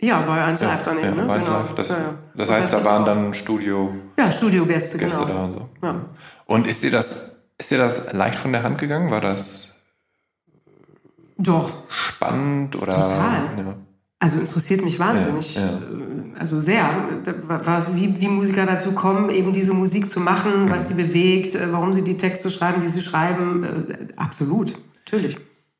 Ja, 0.00 0.20
bei 0.22 0.42
1 0.42 0.60
Live 0.62 0.82
dann 0.82 0.98
eben, 0.98 1.06
ja, 1.10 1.14
ne? 1.14 1.24
bei 1.28 1.38
Genau. 1.38 1.52
Live. 1.58 1.74
Das, 1.76 1.88
Ja, 1.90 1.94
ja. 1.98 2.14
das 2.34 2.50
heißt, 2.50 2.72
da 2.72 2.84
waren 2.84 3.04
dann 3.04 3.34
Studiogäste 3.34 4.00
Ja, 4.18 4.32
Studiogäste, 4.32 4.98
genau. 4.98 5.24
da 5.24 5.44
und 5.44 5.52
so. 5.52 5.68
Und 6.46 6.66
ist 6.66 6.82
dir 6.82 6.90
das, 6.90 7.33
ist 7.64 7.70
dir 7.70 7.78
das 7.78 8.12
leicht 8.12 8.36
von 8.38 8.52
der 8.52 8.62
Hand 8.62 8.78
gegangen? 8.78 9.10
War 9.10 9.20
das 9.22 9.74
Doch, 11.38 11.74
spannend 11.88 12.76
oder? 12.76 12.92
Total. 12.94 13.50
Ja. 13.56 13.74
also 14.18 14.38
interessiert 14.38 14.84
mich 14.84 14.98
wahnsinnig. 14.98 15.56
Ja, 15.56 15.62
ja. 15.62 15.68
äh, 15.68 16.38
Also 16.38 16.60
sehr. 16.60 16.84
Wie, 17.94 18.20
wie 18.20 18.28
Musiker 18.28 18.66
dazu 18.66 18.92
kommen, 18.92 19.30
eben 19.30 19.52
diese 19.52 19.72
Musik 19.72 20.08
zu 20.08 20.20
machen, 20.20 20.70
was 20.70 20.88
sie 20.88 20.94
bewegt, 20.94 21.54
äh, 21.54 21.72
warum 21.72 21.92
sie 21.94 22.04
die 22.04 22.16
Texte 22.18 22.50
schreiben, 22.50 22.82
die 22.82 22.88
sie 22.88 23.00
schreiben. 23.00 23.64
äh, 23.64 24.08
Absolut, 24.16 24.78
natürlich. 25.06 25.38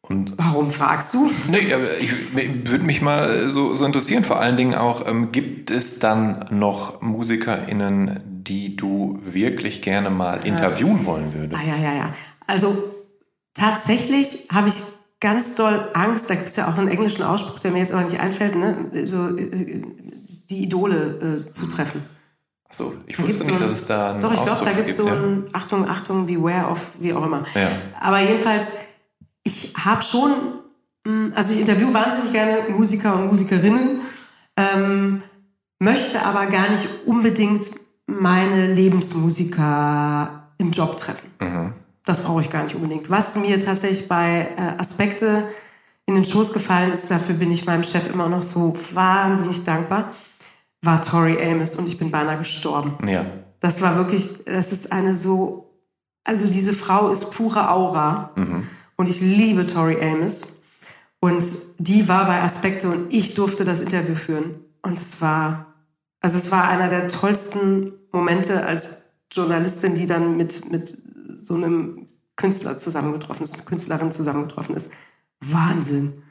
Und 0.09 0.35
Warum 0.37 0.71
fragst 0.71 1.15
du? 1.15 1.31
nee, 1.49 1.73
aber 1.73 1.97
ich 1.99 2.35
würde 2.35 2.85
mich 2.85 3.01
mal 3.01 3.49
so, 3.49 3.75
so 3.75 3.87
interessieren, 3.87 4.23
vor 4.23 4.39
allen 4.39 4.57
Dingen 4.59 4.75
auch, 4.75 5.07
ähm, 5.09 5.33
gibt 5.33 5.71
es 5.71 5.99
dann 5.99 6.45
noch 6.51 7.01
MusikerInnen, 7.01 8.21
die 8.25 8.77
du 8.77 9.19
wirklich 9.25 9.81
gerne 9.81 10.11
mal 10.11 10.41
interviewen 10.45 11.07
wollen 11.07 11.33
würdest? 11.33 11.63
Ah, 11.65 11.67
ja, 11.67 11.83
ja, 11.83 11.95
ja. 11.95 12.13
Also 12.47 12.77
tatsächlich 13.55 14.47
habe 14.53 14.69
ich 14.69 14.83
ganz 15.21 15.55
doll 15.55 15.89
Angst, 15.95 16.29
da 16.29 16.35
gibt 16.35 16.49
es 16.49 16.57
ja 16.57 16.69
auch 16.69 16.77
einen 16.77 16.89
englischen 16.89 17.23
Ausspruch, 17.23 17.59
der 17.59 17.71
mir 17.71 17.79
jetzt 17.79 17.93
aber 17.93 18.03
nicht 18.03 18.21
einfällt, 18.21 18.57
ne? 18.57 19.07
so, 19.07 19.37
äh, 19.37 19.81
die 20.51 20.63
Idole 20.65 21.47
äh, 21.49 21.53
zu 21.53 21.67
treffen. 21.67 22.03
Achso, 22.69 22.93
ich 23.07 23.17
Da 23.17 23.23
wusste 23.23 23.47
nicht, 23.47 23.57
so 23.59 23.65
ein- 23.65 23.69
dass 23.71 23.79
es 23.79 23.87
da 23.87 24.11
einen 24.11 24.21
Doch, 24.21 24.35
ich 24.35 24.45
glaube, 24.45 24.65
da 24.67 24.73
gibt 24.73 24.89
es 24.89 24.97
so 24.99 25.07
ein 25.07 25.45
Achtung, 25.55 25.89
Achtung, 25.89 26.27
Beware 26.27 26.69
of, 26.69 26.91
wie 27.01 27.15
auch 27.15 27.25
immer. 27.25 27.45
Ja. 27.55 27.71
Aber 28.01 28.21
jedenfalls, 28.21 28.73
ich 29.45 29.73
habe 29.77 30.03
schon, 30.03 30.33
mh, 31.05 31.35
also 31.37 31.53
ich 31.53 31.61
interview 31.61 31.93
wahnsinnig 31.93 32.33
gerne 32.33 32.69
Musiker 32.71 33.15
und 33.15 33.29
Musikerinnen, 33.29 34.01
ähm, 34.57 35.23
möchte 35.79 36.23
aber 36.23 36.47
gar 36.47 36.69
nicht 36.69 36.89
unbedingt 37.07 37.71
meine 38.07 38.73
Lebensmusiker 38.73 40.49
im 40.59 40.71
Job 40.73 40.97
treffen. 40.97 41.31
Das 42.05 42.23
brauche 42.23 42.43
ich 42.43 42.51
gar 42.51 42.65
nicht 42.65 42.75
unbedingt. 42.75 43.09
Was 43.11 43.35
mir 43.37 43.59
tatsächlich 43.61 44.09
bei 44.09 44.49
äh, 44.57 44.79
Aspekte 44.79 45.49
in 46.07 46.15
den 46.15 46.25
Schoß 46.25 46.53
gefallen 46.53 46.93
ist, 46.93 47.11
dafür 47.11 47.35
bin 47.37 47.51
ich 47.51 47.65
meinem 47.65 47.83
Chef 47.83 48.07
immer 48.13 48.29
noch 48.29 48.43
so 48.43 48.75
wahnsinnig 48.93 49.65
dankbar, 49.65 50.11
war 50.83 51.01
Tori 51.01 51.43
Amos 51.43 51.77
und 51.77 51.87
ich 51.87 51.97
bin 51.97 52.11
beinahe 52.11 52.39
gestorben. 52.39 52.99
ja. 53.07 53.23
ja. 53.23 53.27
Das 53.61 53.81
war 53.81 53.97
wirklich, 53.97 54.45
das 54.45 54.73
ist 54.73 54.93
eine 54.93 55.15
so, 55.15 55.81
also 56.23 56.47
diese 56.47 56.75
Frau 56.75 57.09
ist 57.09 57.31
pure 57.31 57.71
Aura. 57.71 58.31
Und 58.97 59.09
ich 59.09 59.21
liebe 59.21 59.67
Tori 59.67 60.01
Amos. 60.01 60.55
Und 61.21 61.45
die 61.79 62.07
war 62.09 62.27
bei 62.27 62.43
Aspekte 62.43 62.91
und 62.91 63.13
ich 63.13 63.35
durfte 63.35 63.65
das 63.65 63.81
Interview 63.81 64.15
führen. 64.15 64.57
Und 64.83 64.99
es 64.99 65.21
war, 65.23 65.75
also 66.21 66.37
es 66.37 66.51
war 66.51 66.69
einer 66.69 66.89
der 66.89 67.09
tollsten 67.09 67.95
Momente 68.13 68.65
als 68.67 68.99
Journalistin, 69.33 69.97
die 69.97 70.07
dann 70.07 70.37
mit, 70.37 70.71
mit 70.71 70.97
so 71.41 71.55
einem 71.55 72.09
Künstler 72.37 72.77
zusammengetroffen 72.77 73.45
ist, 73.45 73.65
Künstlerin 73.65 74.11
zusammengetroffen 74.11 74.75
ist. 74.75 74.91
Wahnsinn. 75.41 76.23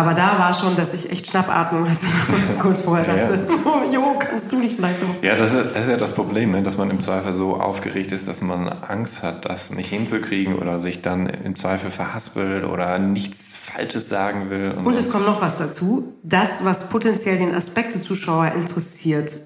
Aber 0.00 0.14
da 0.14 0.38
war 0.38 0.54
schon, 0.54 0.76
dass 0.76 0.94
ich 0.94 1.10
echt 1.10 1.26
Schnappatmung 1.26 1.86
hatte, 1.86 2.06
kurz 2.58 2.80
vorher 2.80 3.06
Ja, 3.06 3.16
ja. 3.16 3.26
dachte, 3.26 3.46
oh, 3.66 3.92
Jo, 3.92 4.14
kannst 4.18 4.50
du 4.50 4.58
nicht 4.58 4.76
vielleicht 4.76 5.02
noch? 5.02 5.22
Ja, 5.22 5.36
das 5.36 5.52
ist, 5.52 5.74
das 5.74 5.82
ist 5.82 5.90
ja 5.90 5.98
das 5.98 6.14
Problem, 6.14 6.52
ne? 6.52 6.62
dass 6.62 6.78
man 6.78 6.88
im 6.88 7.00
Zweifel 7.00 7.34
so 7.34 7.56
aufgeregt 7.56 8.10
ist, 8.10 8.26
dass 8.26 8.40
man 8.40 8.66
Angst 8.68 9.22
hat, 9.22 9.44
das 9.44 9.70
nicht 9.70 9.90
hinzukriegen 9.90 10.56
oder 10.56 10.80
sich 10.80 11.02
dann 11.02 11.26
im 11.26 11.54
Zweifel 11.54 11.90
verhaspelt 11.90 12.64
oder 12.64 12.98
nichts 12.98 13.56
Falsches 13.56 14.08
sagen 14.08 14.48
will. 14.48 14.72
Und 14.82 14.94
so. 14.94 15.00
es 15.00 15.10
kommt 15.10 15.26
noch 15.26 15.42
was 15.42 15.58
dazu. 15.58 16.14
Das, 16.22 16.64
was 16.64 16.88
potenziell 16.88 17.36
den 17.36 17.54
Aspekte-Zuschauer 17.54 18.52
interessiert, 18.52 19.36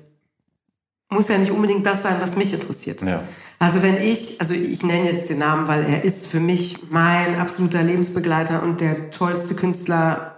muss 1.10 1.26
ja 1.26 1.36
nicht 1.36 1.50
unbedingt 1.50 1.84
das 1.84 2.04
sein, 2.04 2.18
was 2.20 2.36
mich 2.36 2.54
interessiert. 2.54 3.02
Ja. 3.02 3.24
Also 3.58 3.82
wenn 3.82 3.96
ich, 3.96 4.40
also 4.40 4.54
ich 4.54 4.84
nenne 4.84 5.08
jetzt 5.08 5.30
den 5.30 5.38
Namen, 5.38 5.66
weil 5.66 5.84
er 5.84 6.04
ist 6.04 6.28
für 6.28 6.40
mich 6.40 6.90
mein 6.90 7.40
absoluter 7.40 7.82
Lebensbegleiter 7.82 8.62
und 8.62 8.80
der 8.80 9.10
tollste 9.10 9.54
Künstler, 9.54 10.33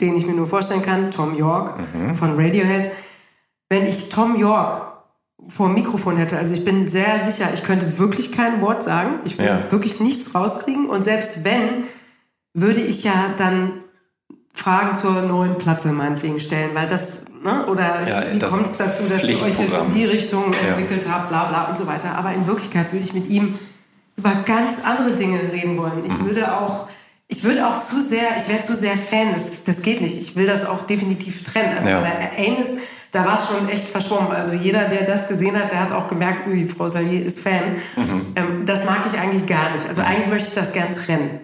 den 0.00 0.16
ich 0.16 0.26
mir 0.26 0.34
nur 0.34 0.46
vorstellen 0.46 0.82
kann, 0.82 1.10
Tom 1.10 1.36
York 1.36 1.74
von 2.14 2.34
Radiohead. 2.34 2.90
Wenn 3.68 3.86
ich 3.86 4.08
Tom 4.08 4.36
York 4.36 4.82
vor 5.48 5.66
dem 5.66 5.74
Mikrofon 5.74 6.16
hätte, 6.16 6.36
also 6.36 6.54
ich 6.54 6.64
bin 6.64 6.86
sehr 6.86 7.18
sicher, 7.20 7.48
ich 7.52 7.62
könnte 7.62 7.98
wirklich 7.98 8.32
kein 8.32 8.60
Wort 8.60 8.82
sagen, 8.82 9.20
ich 9.24 9.38
würde 9.38 9.64
Ja. 9.66 9.72
wirklich 9.72 10.00
nichts 10.00 10.34
rauskriegen 10.34 10.88
und 10.88 11.02
selbst 11.04 11.44
wenn, 11.44 11.84
würde 12.54 12.80
ich 12.80 13.04
ja 13.04 13.30
dann 13.36 13.84
Fragen 14.54 14.94
zur 14.96 15.22
neuen 15.22 15.56
Platte 15.58 15.92
meinetwegen 15.92 16.40
stellen, 16.40 16.70
weil 16.74 16.88
das, 16.88 17.22
ne, 17.44 17.66
oder 17.66 18.08
Ja, 18.08 18.22
wie 18.34 18.38
kommt 18.40 18.66
es 18.66 18.76
dazu, 18.76 19.04
dass 19.08 19.22
ihr 19.22 19.30
euch 19.30 19.58
jetzt 19.58 19.76
in 19.78 19.90
die 19.94 20.04
Richtung 20.04 20.52
Ja. 20.52 20.70
entwickelt 20.70 21.06
habt, 21.10 21.28
bla 21.28 21.44
bla 21.44 21.64
und 21.64 21.76
so 21.76 21.86
weiter. 21.86 22.16
Aber 22.16 22.32
in 22.32 22.46
Wirklichkeit 22.46 22.92
würde 22.92 23.04
ich 23.04 23.14
mit 23.14 23.28
ihm 23.28 23.56
über 24.16 24.34
ganz 24.46 24.80
andere 24.82 25.12
Dinge 25.12 25.38
reden 25.52 25.76
wollen. 25.78 26.04
Ich 26.04 26.18
würde 26.24 26.56
auch, 26.56 26.88
ich 27.28 27.44
würde 27.44 27.66
auch 27.66 27.78
zu 27.78 28.00
sehr, 28.00 28.36
ich 28.38 28.48
wäre 28.48 28.60
zu 28.60 28.74
sehr 28.74 28.96
Fan, 28.96 29.32
das, 29.32 29.62
das 29.62 29.82
geht 29.82 30.00
nicht. 30.00 30.18
Ich 30.18 30.34
will 30.36 30.46
das 30.46 30.64
auch 30.64 30.82
definitiv 30.82 31.44
trennen. 31.44 31.76
Also 31.76 31.90
Ja. 31.90 32.00
bei 32.00 32.10
der 32.10 32.46
Amos, 32.48 32.70
da 33.12 33.24
war 33.24 33.34
es 33.38 33.46
schon 33.48 33.68
echt 33.68 33.88
verschwommen. 33.88 34.32
Also 34.32 34.52
jeder, 34.52 34.86
der 34.88 35.04
das 35.04 35.28
gesehen 35.28 35.56
hat, 35.58 35.70
der 35.72 35.80
hat 35.80 35.92
auch 35.92 36.08
gemerkt, 36.08 36.46
ui, 36.48 36.66
Frau 36.66 36.88
Salier 36.88 37.24
ist 37.24 37.40
Fan. 37.40 37.76
Ähm, 38.34 38.64
das 38.66 38.84
mag 38.84 39.00
ich 39.06 39.18
eigentlich 39.18 39.46
gar 39.46 39.70
nicht. 39.72 39.86
Also 39.86 40.00
eigentlich 40.02 40.26
möchte 40.28 40.48
ich 40.48 40.54
das 40.54 40.72
gern 40.72 40.92
trennen. 40.92 41.40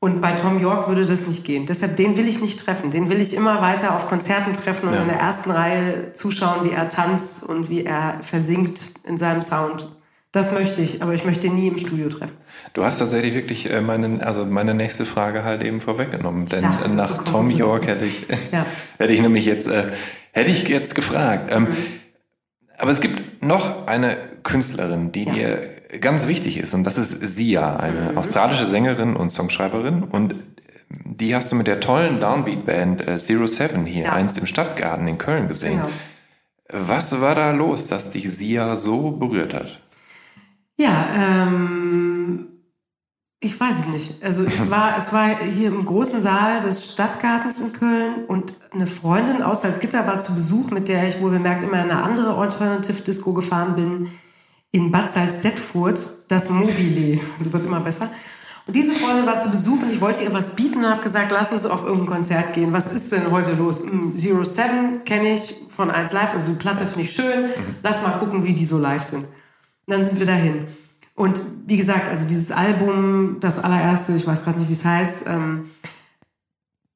Und 0.00 0.20
bei 0.20 0.32
Tom 0.32 0.60
York 0.60 0.86
würde 0.88 1.04
das 1.04 1.26
nicht 1.26 1.44
gehen. 1.44 1.66
Deshalb, 1.66 1.96
den 1.96 2.16
will 2.16 2.28
ich 2.28 2.40
nicht 2.40 2.64
treffen. 2.64 2.90
Den 2.90 3.10
will 3.10 3.20
ich 3.20 3.34
immer 3.34 3.60
weiter 3.60 3.96
auf 3.96 4.06
Konzerten 4.06 4.54
treffen 4.54 4.88
und 4.88 4.94
Ja. 4.94 5.02
in 5.02 5.08
der 5.08 5.18
ersten 5.18 5.50
Reihe 5.50 6.12
zuschauen, 6.12 6.64
wie 6.64 6.70
er 6.72 6.88
tanzt 6.88 7.42
und 7.42 7.68
wie 7.68 7.84
er 7.84 8.18
versinkt 8.22 8.92
in 9.04 9.16
seinem 9.16 9.42
Sound. 9.42 9.88
Das 10.32 10.52
möchte 10.52 10.82
ich, 10.82 11.02
aber 11.02 11.14
ich 11.14 11.24
möchte 11.24 11.46
ihn 11.46 11.54
nie 11.54 11.68
im 11.68 11.78
Studio 11.78 12.08
treffen. 12.10 12.36
Du 12.74 12.84
hast 12.84 12.98
tatsächlich 12.98 13.32
wirklich 13.34 13.70
äh, 13.70 13.80
meine, 13.80 14.24
also 14.26 14.44
meine 14.44 14.74
nächste 14.74 15.06
Frage 15.06 15.42
halt 15.42 15.64
eben 15.64 15.80
vorweggenommen. 15.80 16.46
Denn 16.46 16.62
dachte, 16.62 16.90
nach 16.90 17.24
Tom. 17.24 17.50
York 17.50 17.86
hätte 17.86 18.04
ich, 18.04 18.26
Ja. 18.52 18.66
hätte 18.98 19.12
ich 19.12 19.20
nämlich 19.22 19.46
jetzt, 19.46 19.68
äh, 19.68 19.84
hätte 20.32 20.50
ich 20.50 20.68
jetzt 20.68 20.94
gefragt. 20.94 21.50
Ähm, 21.50 21.68
Aber 22.76 22.90
es 22.90 23.00
gibt 23.00 23.42
noch 23.42 23.86
eine 23.86 24.16
Künstlerin, 24.42 25.12
die 25.12 25.24
Ja. 25.24 25.32
dir 25.32 25.60
ganz 26.00 26.28
wichtig 26.28 26.58
ist. 26.58 26.74
Und 26.74 26.84
das 26.84 26.98
ist 26.98 27.22
Sia, 27.22 27.76
eine 27.76 28.16
australische 28.16 28.66
Sängerin 28.66 29.16
und 29.16 29.30
Songschreiberin. 29.30 30.02
Und 30.02 30.34
die 30.90 31.34
hast 31.34 31.50
du 31.52 31.56
mit 31.56 31.66
der 31.66 31.80
tollen 31.80 32.20
Downbeat-Band 32.20 33.08
äh, 33.08 33.18
Zero 33.18 33.46
Seven 33.46 33.86
hier 33.86 34.04
Ja. 34.04 34.12
einst 34.12 34.36
im 34.38 34.46
Stadtgarten 34.46 35.08
in 35.08 35.16
Köln 35.16 35.48
gesehen. 35.48 35.80
Genau. 35.80 35.88
Was 36.70 37.18
war 37.22 37.34
da 37.34 37.50
los, 37.50 37.86
dass 37.86 38.10
dich 38.10 38.30
Sia 38.30 38.76
so 38.76 39.12
berührt 39.12 39.54
hat? 39.54 39.80
Ja, 40.80 41.08
ähm, 41.14 42.48
ich 43.40 43.58
weiß 43.58 43.80
es 43.80 43.88
nicht. 43.88 44.22
Also 44.22 44.44
es 44.44 44.70
war, 44.70 44.96
es 44.96 45.12
war 45.12 45.28
hier 45.38 45.68
im 45.68 45.84
großen 45.84 46.20
Saal 46.20 46.60
des 46.60 46.92
Stadtgartens 46.92 47.60
in 47.60 47.72
Köln 47.72 48.24
und 48.26 48.54
eine 48.72 48.86
Freundin 48.86 49.42
aus 49.42 49.62
Salzgitter 49.62 50.06
war 50.06 50.18
zu 50.18 50.34
Besuch, 50.34 50.70
mit 50.70 50.88
der 50.88 51.06
ich 51.06 51.20
wohl 51.20 51.30
bemerkt 51.30 51.64
immer 51.64 51.82
in 51.82 51.90
eine 51.90 52.02
andere 52.02 52.34
Alternative 52.36 53.02
Disco 53.02 53.32
gefahren 53.32 53.74
bin, 53.74 54.08
in 54.70 54.92
Bad 54.92 55.10
Salzdetfurt, 55.10 56.24
das 56.28 56.50
Mobile. 56.50 57.20
Sie 57.38 57.52
wird 57.52 57.64
immer 57.64 57.80
besser. 57.80 58.10
Und 58.66 58.76
diese 58.76 58.92
Freundin 58.92 59.24
war 59.24 59.38
zu 59.38 59.48
Besuch 59.48 59.80
und 59.80 59.90
ich 59.90 60.00
wollte 60.02 60.22
ihr 60.22 60.34
was 60.34 60.54
bieten 60.54 60.80
und 60.80 60.90
habe 60.90 61.00
gesagt, 61.00 61.32
lass 61.32 61.54
uns 61.54 61.64
auf 61.64 61.84
irgendein 61.84 62.06
Konzert 62.06 62.52
gehen. 62.52 62.72
Was 62.74 62.92
ist 62.92 63.10
denn 63.10 63.30
heute 63.30 63.54
los? 63.54 63.82
Hm, 63.82 64.14
Zero 64.14 64.44
Seven 64.44 65.04
kenne 65.04 65.32
ich 65.32 65.54
von 65.68 65.90
1 65.90 66.12
Live, 66.12 66.34
also 66.34 66.52
die 66.52 66.58
Platte 66.58 66.86
finde 66.86 67.00
ich 67.00 67.12
schön. 67.12 67.46
Lass 67.82 68.02
mal 68.02 68.18
gucken, 68.18 68.44
wie 68.44 68.52
die 68.52 68.66
so 68.66 68.76
live 68.76 69.02
sind. 69.02 69.26
Und 69.88 69.94
dann 69.94 70.02
sind 70.02 70.18
wir 70.18 70.26
dahin. 70.26 70.66
Und 71.14 71.40
wie 71.66 71.78
gesagt, 71.78 72.10
also 72.10 72.28
dieses 72.28 72.52
Album, 72.52 73.38
das 73.40 73.58
allererste, 73.58 74.12
ich 74.12 74.26
weiß 74.26 74.44
gerade 74.44 74.58
nicht, 74.58 74.68
wie 74.68 74.74
es 74.74 74.84
heißt, 74.84 75.26
ähm, 75.26 75.64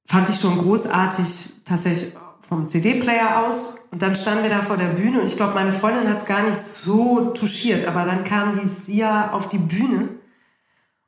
fand 0.06 0.28
ich 0.28 0.38
schon 0.38 0.58
großartig, 0.58 1.54
tatsächlich 1.64 2.12
vom 2.46 2.68
CD-Player 2.68 3.46
aus. 3.46 3.78
Und 3.90 4.02
dann 4.02 4.14
standen 4.14 4.42
wir 4.42 4.50
da 4.50 4.60
vor 4.60 4.76
der 4.76 4.90
Bühne 4.90 5.20
und 5.20 5.26
ich 5.26 5.36
glaube, 5.36 5.54
meine 5.54 5.72
Freundin 5.72 6.06
hat 6.06 6.18
es 6.18 6.26
gar 6.26 6.42
nicht 6.42 6.54
so 6.54 7.30
touchiert, 7.30 7.88
aber 7.88 8.04
dann 8.04 8.24
kam 8.24 8.52
die 8.52 8.66
Sia 8.66 9.30
auf 9.30 9.48
die 9.48 9.56
Bühne 9.56 10.10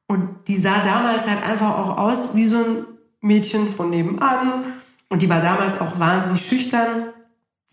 und 0.06 0.48
die 0.48 0.56
sah 0.56 0.78
damals 0.78 1.28
halt 1.28 1.46
einfach 1.46 1.78
auch 1.78 1.98
aus 1.98 2.34
wie 2.34 2.46
so 2.46 2.64
ein 2.64 2.86
Mädchen 3.20 3.68
von 3.68 3.90
nebenan. 3.90 4.64
Und 5.10 5.20
die 5.20 5.28
war 5.28 5.42
damals 5.42 5.78
auch 5.82 6.00
wahnsinnig 6.00 6.46
schüchtern. 6.46 7.10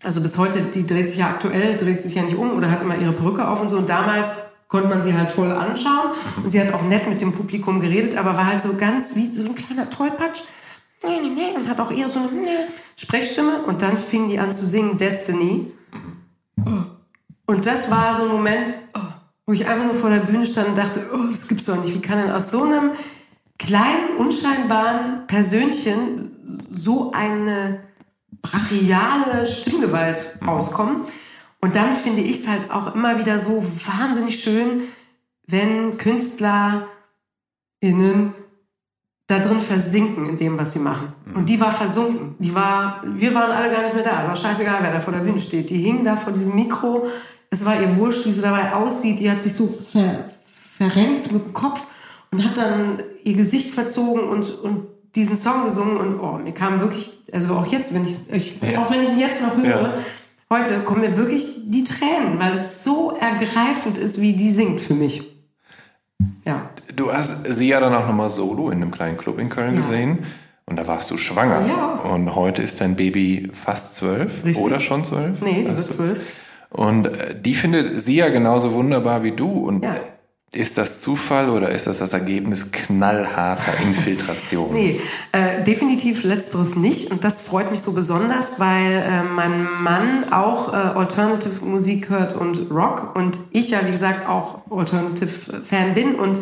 Also 0.02 0.20
bis 0.20 0.36
heute, 0.36 0.62
die 0.62 0.84
dreht 0.86 1.08
sich 1.08 1.18
ja 1.18 1.28
aktuell, 1.28 1.76
dreht 1.76 2.00
sich 2.00 2.14
ja 2.14 2.22
nicht 2.22 2.36
um 2.36 2.52
oder 2.52 2.70
hat 2.70 2.82
immer 2.82 2.96
ihre 2.96 3.12
Perücke 3.12 3.46
auf 3.46 3.60
und 3.60 3.68
so. 3.68 3.76
Und 3.76 3.88
damals 3.88 4.44
konnte 4.68 4.88
man 4.88 5.02
sie 5.02 5.14
halt 5.14 5.30
voll 5.30 5.52
anschauen. 5.52 6.10
Und 6.36 6.48
sie 6.48 6.60
hat 6.60 6.72
auch 6.74 6.82
nett 6.82 7.08
mit 7.08 7.20
dem 7.20 7.32
Publikum 7.32 7.80
geredet, 7.80 8.16
aber 8.16 8.36
war 8.36 8.46
halt 8.46 8.60
so 8.60 8.74
ganz 8.74 9.14
wie 9.14 9.30
so 9.30 9.44
ein 9.44 9.54
kleiner 9.54 9.90
Tollpatsch. 9.90 10.42
Nee, 11.04 11.20
nee, 11.20 11.28
nee. 11.28 11.56
Und 11.56 11.68
hat 11.68 11.80
auch 11.80 11.90
eher 11.90 12.08
so 12.08 12.20
eine 12.20 12.68
Sprechstimme. 12.96 13.62
Und 13.62 13.82
dann 13.82 13.98
fing 13.98 14.28
die 14.28 14.38
an 14.38 14.52
zu 14.52 14.66
singen 14.66 14.96
Destiny. 14.96 15.72
Und 17.46 17.66
das 17.66 17.90
war 17.90 18.14
so 18.14 18.22
ein 18.22 18.28
Moment, 18.28 18.72
wo 19.46 19.52
ich 19.52 19.66
einfach 19.66 19.84
nur 19.84 19.94
vor 19.94 20.10
der 20.10 20.20
Bühne 20.20 20.46
stand 20.46 20.68
und 20.68 20.78
dachte, 20.78 21.02
oh, 21.12 21.28
das 21.28 21.48
gibt's 21.48 21.66
doch 21.66 21.80
nicht. 21.82 21.94
Wie 21.94 22.00
kann 22.00 22.18
denn 22.18 22.30
aus 22.30 22.50
so 22.50 22.62
einem 22.62 22.92
kleinen, 23.58 24.16
unscheinbaren 24.18 25.26
Persönchen 25.26 26.64
so 26.68 27.12
eine 27.12 27.80
brachiale 28.42 29.46
Stimmgewalt 29.46 30.36
rauskommen? 30.46 31.02
Und 31.60 31.76
dann 31.76 31.94
finde 31.94 32.22
ich 32.22 32.40
es 32.40 32.48
halt 32.48 32.70
auch 32.70 32.94
immer 32.94 33.18
wieder 33.18 33.38
so 33.38 33.62
wahnsinnig 33.62 34.40
schön, 34.40 34.82
wenn 35.46 35.96
KünstlerInnen 35.96 36.88
da 39.28 39.38
drin 39.38 39.60
versinken 39.60 40.28
in 40.28 40.38
dem, 40.38 40.58
was 40.58 40.72
sie 40.72 40.80
machen. 40.80 41.12
Und 41.34 41.48
die 41.48 41.60
war 41.60 41.72
versunken. 41.72 42.34
Die 42.38 42.54
war, 42.54 43.02
wir 43.06 43.34
waren 43.34 43.50
alle 43.50 43.72
gar 43.72 43.82
nicht 43.82 43.94
mehr 43.94 44.04
da. 44.04 44.26
War 44.26 44.36
scheißegal, 44.36 44.78
wer 44.82 44.92
da 44.92 45.00
vor 45.00 45.12
der 45.12 45.20
Bühne 45.20 45.38
steht. 45.38 45.70
Die 45.70 45.78
hing 45.78 46.04
da 46.04 46.16
vor 46.16 46.32
diesem 46.32 46.54
Mikro. 46.54 47.06
Es 47.48 47.64
war 47.64 47.80
ihr 47.80 47.96
wurscht, 47.96 48.26
wie 48.26 48.32
sie 48.32 48.42
dabei 48.42 48.74
aussieht. 48.74 49.20
Die 49.20 49.30
hat 49.30 49.42
sich 49.42 49.54
so 49.54 49.68
ver, 49.92 50.28
verrenkt 50.44 51.32
mit 51.32 51.44
dem 51.44 51.52
Kopf 51.52 51.86
und 52.30 52.44
hat 52.44 52.56
dann 52.56 53.02
ihr 53.24 53.34
Gesicht 53.34 53.70
verzogen 53.70 54.28
und, 54.28 54.50
und 54.50 54.86
diesen 55.14 55.36
Song 55.36 55.64
gesungen. 55.64 55.96
Und 55.96 56.20
oh, 56.20 56.38
mir 56.42 56.52
kam 56.52 56.80
wirklich, 56.80 57.12
also 57.32 57.54
auch 57.54 57.66
jetzt, 57.66 57.94
wenn 57.94 58.02
ich, 58.04 58.18
ich 58.30 58.58
Ja. 58.62 58.82
auch 58.84 58.90
wenn 58.90 59.02
ich 59.02 59.10
ihn 59.10 59.18
jetzt 59.20 59.42
noch 59.42 59.56
höre, 59.56 59.64
Ja. 59.66 59.94
heute 60.50 60.78
kommen 60.80 61.00
mir 61.02 61.16
wirklich 61.16 61.46
die 61.66 61.84
Tränen, 61.84 62.38
weil 62.38 62.52
es 62.54 62.84
so 62.84 63.12
ergreifend 63.20 63.98
ist, 63.98 64.20
wie 64.20 64.34
die 64.34 64.50
singt 64.50 64.80
für 64.80 64.94
mich. 64.94 65.22
Ja. 66.46 66.70
Du 66.94 67.12
hast 67.12 67.46
sie 67.46 67.68
ja 67.68 67.80
dann 67.80 67.94
auch 67.94 68.06
nochmal 68.06 68.30
solo 68.30 68.70
in 68.70 68.82
einem 68.82 68.90
kleinen 68.90 69.16
Club 69.16 69.38
in 69.38 69.48
Köln 69.48 69.72
Ja. 69.74 69.80
gesehen. 69.80 70.20
Und 70.66 70.76
da 70.76 70.86
warst 70.86 71.10
du 71.10 71.16
schwanger. 71.16 71.66
Ja. 71.66 71.94
Und 72.12 72.34
heute 72.34 72.62
ist 72.62 72.80
dein 72.80 72.94
Baby 72.96 73.50
fast 73.52 73.94
zwölf. 73.94 74.44
Richtig. 74.44 74.64
Oder 74.64 74.78
schon 74.80 75.04
zwölf? 75.04 75.40
Nee, 75.42 75.62
die 75.62 75.66
wird 75.66 75.76
Also- 75.76 75.94
zwölf. 75.94 76.20
Und 76.70 77.08
äh, 77.08 77.38
die 77.38 77.54
findet 77.54 78.00
sie 78.00 78.14
ja 78.16 78.28
genauso 78.30 78.72
wunderbar 78.72 79.22
wie 79.24 79.32
du. 79.32 79.48
Und 79.50 79.84
Ja. 79.84 79.96
Äh, 80.52 80.58
ist 80.58 80.78
das 80.78 81.00
Zufall 81.00 81.50
oder 81.50 81.70
ist 81.70 81.86
das 81.86 81.98
das 81.98 82.12
Ergebnis 82.12 82.70
knallharter 82.70 83.80
Infiltration? 83.82 84.72
Nee, 84.72 85.00
äh, 85.32 85.62
definitiv 85.62 86.24
letzteres 86.24 86.76
nicht. 86.76 87.10
Und 87.10 87.24
das 87.24 87.42
freut 87.42 87.70
mich 87.70 87.80
so 87.80 87.92
besonders, 87.92 88.60
weil 88.60 88.92
äh, 88.92 89.22
mein 89.22 89.66
Mann 89.82 90.32
auch 90.32 90.72
äh, 90.72 90.76
Alternative 90.76 91.64
Musik 91.64 92.10
hört 92.10 92.34
und 92.34 92.70
Rock. 92.70 93.16
Und 93.16 93.40
ich 93.50 93.70
ja, 93.70 93.86
wie 93.86 93.90
gesagt, 93.90 94.28
auch 94.28 94.70
Alternative-Fan 94.70 95.94
bin 95.94 96.14
und 96.14 96.40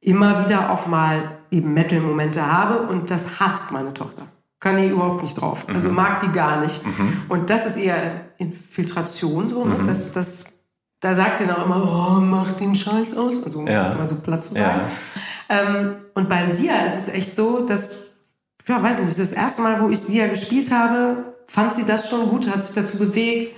immer 0.00 0.44
wieder 0.44 0.70
auch 0.70 0.86
mal 0.86 1.38
eben 1.50 1.74
Metal-Momente 1.74 2.46
habe. 2.46 2.86
Und 2.86 3.10
das 3.10 3.40
hasst 3.40 3.72
meine 3.72 3.94
Tochter. 3.94 4.28
Kann 4.60 4.78
die 4.78 4.88
überhaupt 4.88 5.22
nicht 5.22 5.40
drauf. 5.40 5.66
Also 5.68 5.90
mag 5.90 6.20
die 6.20 6.32
gar 6.32 6.60
nicht. 6.60 6.80
Und 7.28 7.50
das 7.50 7.66
ist 7.66 7.76
eher 7.76 8.26
Infiltration 8.38 9.48
so. 9.48 9.64
Ne? 9.64 9.76
Das, 9.84 10.12
das, 10.12 10.46
da 11.06 11.14
sagt 11.14 11.38
sie 11.38 11.46
dann 11.46 11.56
auch 11.56 11.66
immer, 11.66 11.82
oh, 11.82 12.20
mach 12.20 12.52
den 12.52 12.74
Scheiß 12.74 13.16
aus. 13.16 13.42
Also 13.44 13.60
um 13.60 13.66
es 13.68 13.74
Ja. 13.74 13.84
jetzt 13.86 13.96
mal 13.96 14.08
so 14.08 14.16
platt 14.16 14.42
zu 14.42 14.54
sagen. 14.54 14.80
Ja. 15.48 15.60
Ähm, 15.60 15.94
und 16.14 16.28
bei 16.28 16.44
Sia 16.46 16.84
ist 16.84 16.98
es 16.98 17.08
echt 17.08 17.36
so, 17.36 17.60
dass, 17.64 18.06
ja, 18.66 18.82
weiß 18.82 18.98
ich 18.98 19.04
nicht, 19.06 19.18
das 19.20 19.32
erste 19.32 19.62
Mal, 19.62 19.80
wo 19.80 19.88
ich 19.88 20.00
Sia 20.00 20.26
gespielt 20.26 20.72
habe, 20.72 21.34
fand 21.46 21.74
sie 21.74 21.84
das 21.84 22.10
schon 22.10 22.28
gut, 22.28 22.50
hat 22.50 22.62
sich 22.62 22.74
dazu 22.74 22.98
bewegt, 22.98 23.52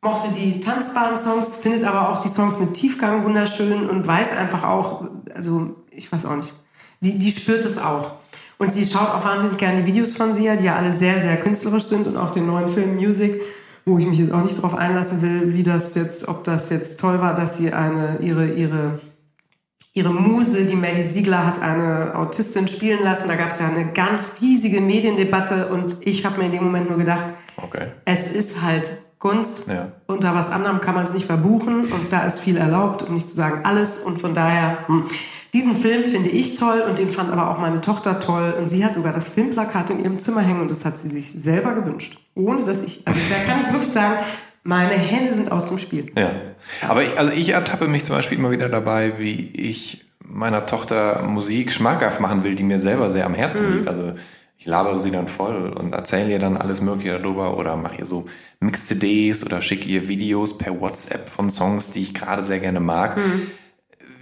mochte 0.00 0.30
die 0.32 0.60
tanzbaren 0.60 1.16
Songs, 1.16 1.56
findet 1.56 1.82
aber 1.84 2.08
auch 2.08 2.22
die 2.22 2.28
Songs 2.28 2.58
mit 2.58 2.74
Tiefgang 2.74 3.24
wunderschön 3.24 3.90
und 3.90 4.06
weiß 4.06 4.32
einfach 4.36 4.62
auch, 4.64 5.04
also 5.34 5.74
ich 5.90 6.10
weiß 6.10 6.24
auch 6.26 6.36
nicht, 6.36 6.54
die, 7.00 7.18
die 7.18 7.32
spürt 7.32 7.64
es 7.64 7.78
auch. 7.78 8.12
Und 8.58 8.70
sie 8.70 8.86
schaut 8.86 9.08
auch 9.10 9.24
wahnsinnig 9.24 9.56
gerne 9.56 9.78
die 9.82 9.86
Videos 9.86 10.14
von 10.16 10.32
Sia, 10.32 10.54
die 10.54 10.66
ja 10.66 10.76
alle 10.76 10.92
sehr, 10.92 11.18
sehr 11.18 11.36
künstlerisch 11.40 11.84
sind 11.84 12.06
und 12.06 12.16
auch 12.16 12.30
den 12.30 12.46
neuen 12.46 12.68
Film 12.68 12.94
Music, 12.94 13.40
wo 13.90 13.98
ich 13.98 14.06
mich 14.06 14.18
jetzt 14.18 14.32
auch 14.32 14.42
nicht 14.42 14.60
drauf 14.62 14.74
einlassen 14.74 15.20
will, 15.22 15.52
wie 15.52 15.62
das 15.62 15.94
jetzt, 15.94 16.28
ob 16.28 16.44
das 16.44 16.70
jetzt 16.70 17.00
toll 17.00 17.20
war, 17.20 17.34
dass 17.34 17.58
sie 17.58 17.72
eine, 17.72 18.18
ihre, 18.20 18.48
ihre 18.48 19.00
ihre 19.92 20.12
Muse, 20.14 20.66
die 20.66 20.76
Maddie 20.76 21.02
Siegler, 21.02 21.44
hat 21.44 21.60
eine 21.60 22.14
Autistin 22.14 22.68
spielen 22.68 23.02
lassen. 23.02 23.26
Da 23.26 23.34
gab 23.34 23.48
es 23.48 23.58
ja 23.58 23.66
eine 23.68 23.92
ganz 23.92 24.34
riesige 24.40 24.80
Mediendebatte 24.80 25.66
und 25.66 25.96
ich 26.02 26.24
habe 26.24 26.38
mir 26.38 26.46
in 26.46 26.52
dem 26.52 26.64
Moment 26.64 26.88
nur 26.88 26.98
gedacht, 26.98 27.24
Okay. 27.56 27.88
es 28.04 28.30
ist 28.30 28.62
halt 28.62 28.98
Kunst. 29.18 29.64
Ja. 29.68 29.92
Unter 30.06 30.34
was 30.34 30.48
anderem 30.48 30.80
kann 30.80 30.94
man 30.94 31.04
es 31.04 31.12
nicht 31.12 31.26
verbuchen 31.26 31.80
und 31.80 32.10
da 32.10 32.22
ist 32.22 32.38
viel 32.40 32.56
erlaubt, 32.56 33.02
um 33.02 33.14
nicht 33.14 33.28
zu 33.28 33.36
sagen 33.36 33.60
alles. 33.64 33.98
Und 33.98 34.20
von 34.20 34.32
daher, 34.32 34.86
hm, 34.86 35.04
diesen 35.52 35.74
Film 35.74 36.06
finde 36.06 36.30
ich 36.30 36.54
toll 36.54 36.84
und 36.88 36.98
den 36.98 37.10
fand 37.10 37.30
aber 37.30 37.50
auch 37.50 37.58
meine 37.58 37.80
Tochter 37.80 38.20
toll. 38.20 38.54
Und 38.58 38.68
sie 38.68 38.84
hat 38.84 38.94
sogar 38.94 39.12
das 39.12 39.28
Filmplakat 39.28 39.90
in 39.90 40.00
ihrem 40.00 40.18
Zimmer 40.18 40.40
hängen 40.40 40.60
und 40.60 40.70
das 40.70 40.84
hat 40.84 40.96
sie 40.96 41.08
sich 41.08 41.30
selber 41.30 41.74
gewünscht. 41.74 42.18
Ohne 42.34 42.64
dass 42.64 42.82
ich, 42.82 43.06
also 43.06 43.20
da 43.28 43.50
kann 43.50 43.60
ich 43.60 43.72
wirklich 43.72 43.90
sagen, 43.90 44.18
meine 44.62 44.92
Hände 44.92 45.32
sind 45.32 45.50
aus 45.50 45.66
dem 45.66 45.78
Spiel. 45.78 46.12
Ja. 46.16 46.32
Aber 46.88 47.02
ich, 47.02 47.18
also 47.18 47.32
ich 47.32 47.50
ertappe 47.50 47.88
mich 47.88 48.04
zum 48.04 48.16
Beispiel 48.16 48.38
immer 48.38 48.50
wieder 48.50 48.68
dabei, 48.68 49.14
wie 49.18 49.50
ich 49.54 50.04
meiner 50.22 50.66
Tochter 50.66 51.22
Musik 51.24 51.72
schmackhaft 51.72 52.20
machen 52.20 52.44
will, 52.44 52.54
die 52.54 52.62
mir 52.62 52.78
selber 52.78 53.10
sehr 53.10 53.26
am 53.26 53.34
Herzen 53.34 53.72
liegt. 53.72 53.88
Also 53.88 54.12
ich 54.56 54.66
labere 54.66 55.00
sie 55.00 55.10
dann 55.10 55.26
voll 55.26 55.72
und 55.72 55.94
erzähle 55.94 56.30
ihr 56.30 56.38
dann 56.38 56.58
alles 56.58 56.82
Mögliche 56.82 57.18
darüber 57.18 57.56
oder 57.56 57.76
mache 57.76 57.96
ihr 58.00 58.04
so 58.04 58.26
Mix-CDs 58.60 59.44
oder 59.44 59.62
schicke 59.62 59.88
ihr 59.88 60.06
Videos 60.06 60.58
per 60.58 60.78
WhatsApp 60.80 61.30
von 61.30 61.48
Songs, 61.48 61.92
die 61.92 62.02
ich 62.02 62.14
gerade 62.14 62.42
sehr 62.42 62.60
gerne 62.60 62.78
mag. 62.78 63.18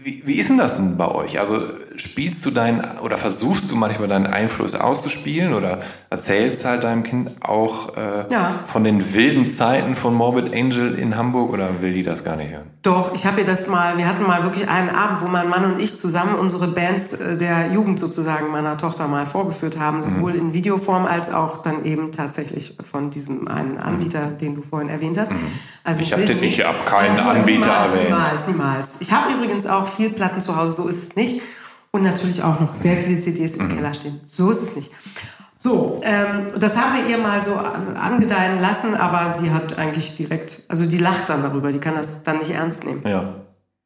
Wie, 0.09 0.22
wie 0.24 0.40
ist 0.40 0.48
denn 0.48 0.56
das 0.56 0.76
denn 0.76 0.96
bei 0.96 1.06
euch? 1.06 1.38
Also 1.38 1.61
spielst 1.99 2.44
du 2.46 2.51
deinen 2.51 2.99
oder 2.99 3.18
versuchst 3.18 3.70
du 3.70 3.76
manchmal 3.76 4.09
deinen 4.09 4.26
Einfluss 4.26 4.74
auszuspielen 4.74 5.55
oder 5.55 5.80
erzählst 6.11 6.64
halt 6.64 6.84
deinem 6.84 7.03
Kind 7.03 7.32
auch 7.42 7.96
äh, 7.96 8.24
ja. 8.30 8.61
von 8.64 8.84
den 8.84 9.14
wilden 9.14 9.46
Zeiten 9.46 9.94
von 9.94 10.14
Morbid 10.14 10.55
Angel 10.55 10.94
in 10.94 11.16
Hamburg 11.16 11.53
oder 11.53 11.82
will 11.82 11.92
die 11.92 12.03
das 12.03 12.24
gar 12.24 12.36
nicht 12.36 12.53
hören? 12.53 12.70
Doch, 12.82 13.14
ich 13.14 13.26
habe 13.26 13.40
ihr 13.40 13.46
das 13.46 13.66
mal, 13.66 13.99
wir 13.99 14.07
hatten 14.07 14.22
mal 14.22 14.44
wirklich 14.44 14.68
einen 14.68 14.90
Abend, 14.90 15.20
wo 15.20 15.26
mein 15.26 15.49
Mann 15.49 15.64
und 15.64 15.80
ich 15.80 15.96
zusammen 15.96 16.36
unsere 16.36 16.68
Bands 16.68 17.12
äh, 17.12 17.36
der 17.36 17.72
Jugend 17.72 17.99
sozusagen 17.99 18.49
meiner 18.51 18.76
Tochter 18.76 19.09
mal 19.09 19.26
vorgeführt 19.26 19.78
haben, 19.78 20.01
sowohl 20.01 20.32
mhm. 20.32 20.38
in 20.38 20.55
Videoform 20.55 21.07
als 21.07 21.32
auch 21.32 21.62
dann 21.62 21.84
eben 21.84 22.12
tatsächlich 22.12 22.76
von 22.80 23.11
diesem 23.11 23.49
einen 23.49 23.78
Anbieter, 23.78 24.28
mhm. 24.28 24.38
den 24.38 24.55
du 24.55 24.62
vorhin 24.62 24.88
erwähnt 24.88 25.18
hast. 25.18 25.32
Mhm. 25.32 25.38
Also 25.84 26.03
ich 26.03 26.12
habe 26.12 26.24
hab 26.24 26.86
keinen 26.86 27.18
Anbieter 27.18 27.61
niemals, 27.61 27.92
erwähnt. 27.92 28.09
Niemals, 28.09 28.49
niemals. 28.49 28.96
Ich 29.01 29.12
habe 29.12 29.32
übrigens 29.32 29.66
auch 29.66 29.86
viel 29.86 30.11
Platten 30.11 30.40
zu 30.40 30.57
Hause, 30.57 30.76
so 30.76 30.88
ist 30.88 31.03
es 31.03 31.16
nicht. 31.16 31.42
Und 31.99 32.05
natürlich 32.05 32.44
auch 32.44 32.61
noch 32.61 32.76
sehr 32.76 32.96
viele 32.96 33.16
CDs 33.16 33.57
im 33.57 33.64
mhm. 33.64 33.70
Keller 33.70 33.92
stehen. 33.92 34.20
So 34.24 34.51
ist 34.51 34.62
es 34.62 34.76
nicht. 34.76 34.92
So, 35.57 36.01
ähm, 36.05 36.46
das 36.57 36.76
haben 36.76 36.94
wir 36.94 37.11
ihr 37.11 37.18
mal 37.18 37.42
so 37.42 37.57
angedeihen 37.57 38.61
lassen, 38.61 38.94
aber 38.94 39.30
sie 39.30 39.51
hat 39.51 39.76
eigentlich 39.76 40.14
direkt, 40.14 40.62
also 40.68 40.86
die 40.86 40.99
lacht 40.99 41.28
dann 41.28 41.42
darüber, 41.42 41.72
die 41.72 41.80
kann 41.80 41.96
das 41.96 42.22
dann 42.22 42.38
nicht 42.38 42.53
ernst 42.53 42.84
nehmen. 42.84 43.03
Ja. 43.05 43.34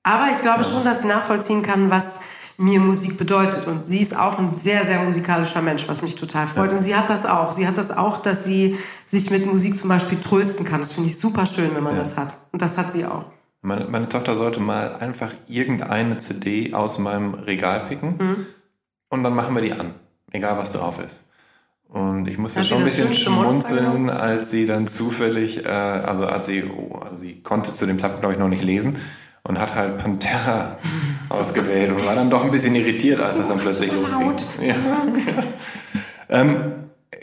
Aber 0.03 0.27
ich 0.31 0.43
glaube 0.43 0.63
ja. 0.63 0.69
schon, 0.69 0.85
dass 0.85 1.01
sie 1.01 1.09
nachvollziehen 1.09 1.63
kann, 1.63 1.91
was 1.91 2.21
mir 2.59 2.81
Musik 2.81 3.17
bedeutet. 3.17 3.67
Und 3.67 3.87
sie 3.87 4.01
ist 4.01 4.15
auch 4.15 4.39
ein 4.39 4.51
sehr, 4.51 4.85
sehr 4.85 5.03
musikalischer 5.03 5.63
Mensch, 5.63 5.89
was 5.89 6.03
mich 6.03 6.15
total 6.15 6.47
freut. 6.47 6.71
Ja. 6.71 6.77
Und 6.77 6.83
sie 6.83 6.95
hat 6.95 7.09
das 7.09 7.25
auch. 7.25 7.51
Sie 7.51 7.67
hat 7.67 7.79
das 7.79 7.91
auch, 7.91 8.19
dass 8.19 8.45
sie 8.45 8.77
sich 9.07 9.31
mit 9.31 9.47
Musik 9.47 9.79
zum 9.79 9.89
Beispiel 9.89 10.21
trösten 10.21 10.67
kann. 10.67 10.81
Das 10.81 10.93
finde 10.93 11.09
ich 11.09 11.19
super 11.19 11.47
schön, 11.47 11.75
wenn 11.75 11.83
man 11.83 11.95
ja. 11.95 12.01
das 12.01 12.19
hat. 12.19 12.37
Und 12.53 12.61
das 12.61 12.77
hat 12.77 12.93
sie 12.93 13.07
auch. 13.07 13.25
Meine, 13.63 13.87
meine 13.87 14.09
Tochter 14.09 14.35
sollte 14.35 14.59
mal 14.59 14.97
einfach 14.97 15.33
irgendeine 15.47 16.17
CD 16.17 16.75
aus 16.75 16.99
meinem 16.99 17.35
Regal 17.35 17.87
picken 17.87 18.17
mhm. 18.19 18.47
und 19.09 19.23
dann 19.23 19.35
machen 19.35 19.55
wir 19.55 19.63
die 19.63 19.73
an, 19.73 19.95
egal 20.33 20.59
was 20.59 20.73
drauf 20.73 20.99
ist. 20.99 21.25
Und 21.89 22.27
ich 22.27 22.39
musste 22.39 22.65
schon 22.65 22.79
ein 22.79 22.85
bisschen 22.85 23.13
schmunzeln, 23.13 24.11
als 24.11 24.51
sie 24.51 24.67
dann 24.67 24.87
zufällig, 24.87 25.65
äh, 25.65 25.69
also 25.69 26.27
als 26.27 26.47
sie, 26.47 26.65
oh, 26.65 26.97
also 26.97 27.17
sie 27.17 27.41
konnte 27.43 27.73
zu 27.75 27.87
dem 27.87 27.99
Zeitpunkt, 27.99 28.23
glaube 28.23 28.35
ich, 28.35 28.41
noch 28.41 28.49
nicht 28.49 28.65
lesen 28.65 28.97
und 29.45 29.61
hat 29.61 29.75
halt 29.75 29.99
Pantera 29.99 30.79
ausgewählt 31.29 31.91
und 31.91 32.05
war 32.05 32.15
dann 32.17 32.31
doch 32.31 32.45
ein 32.45 32.51
bisschen 32.51 32.75
irritiert, 32.75 33.21
als 33.21 33.39
es 33.39 33.49
dann 33.49 33.59
plötzlich 33.59 33.93
losging. 33.93 34.35
Ja. 34.61 34.75
ähm, 36.31 36.73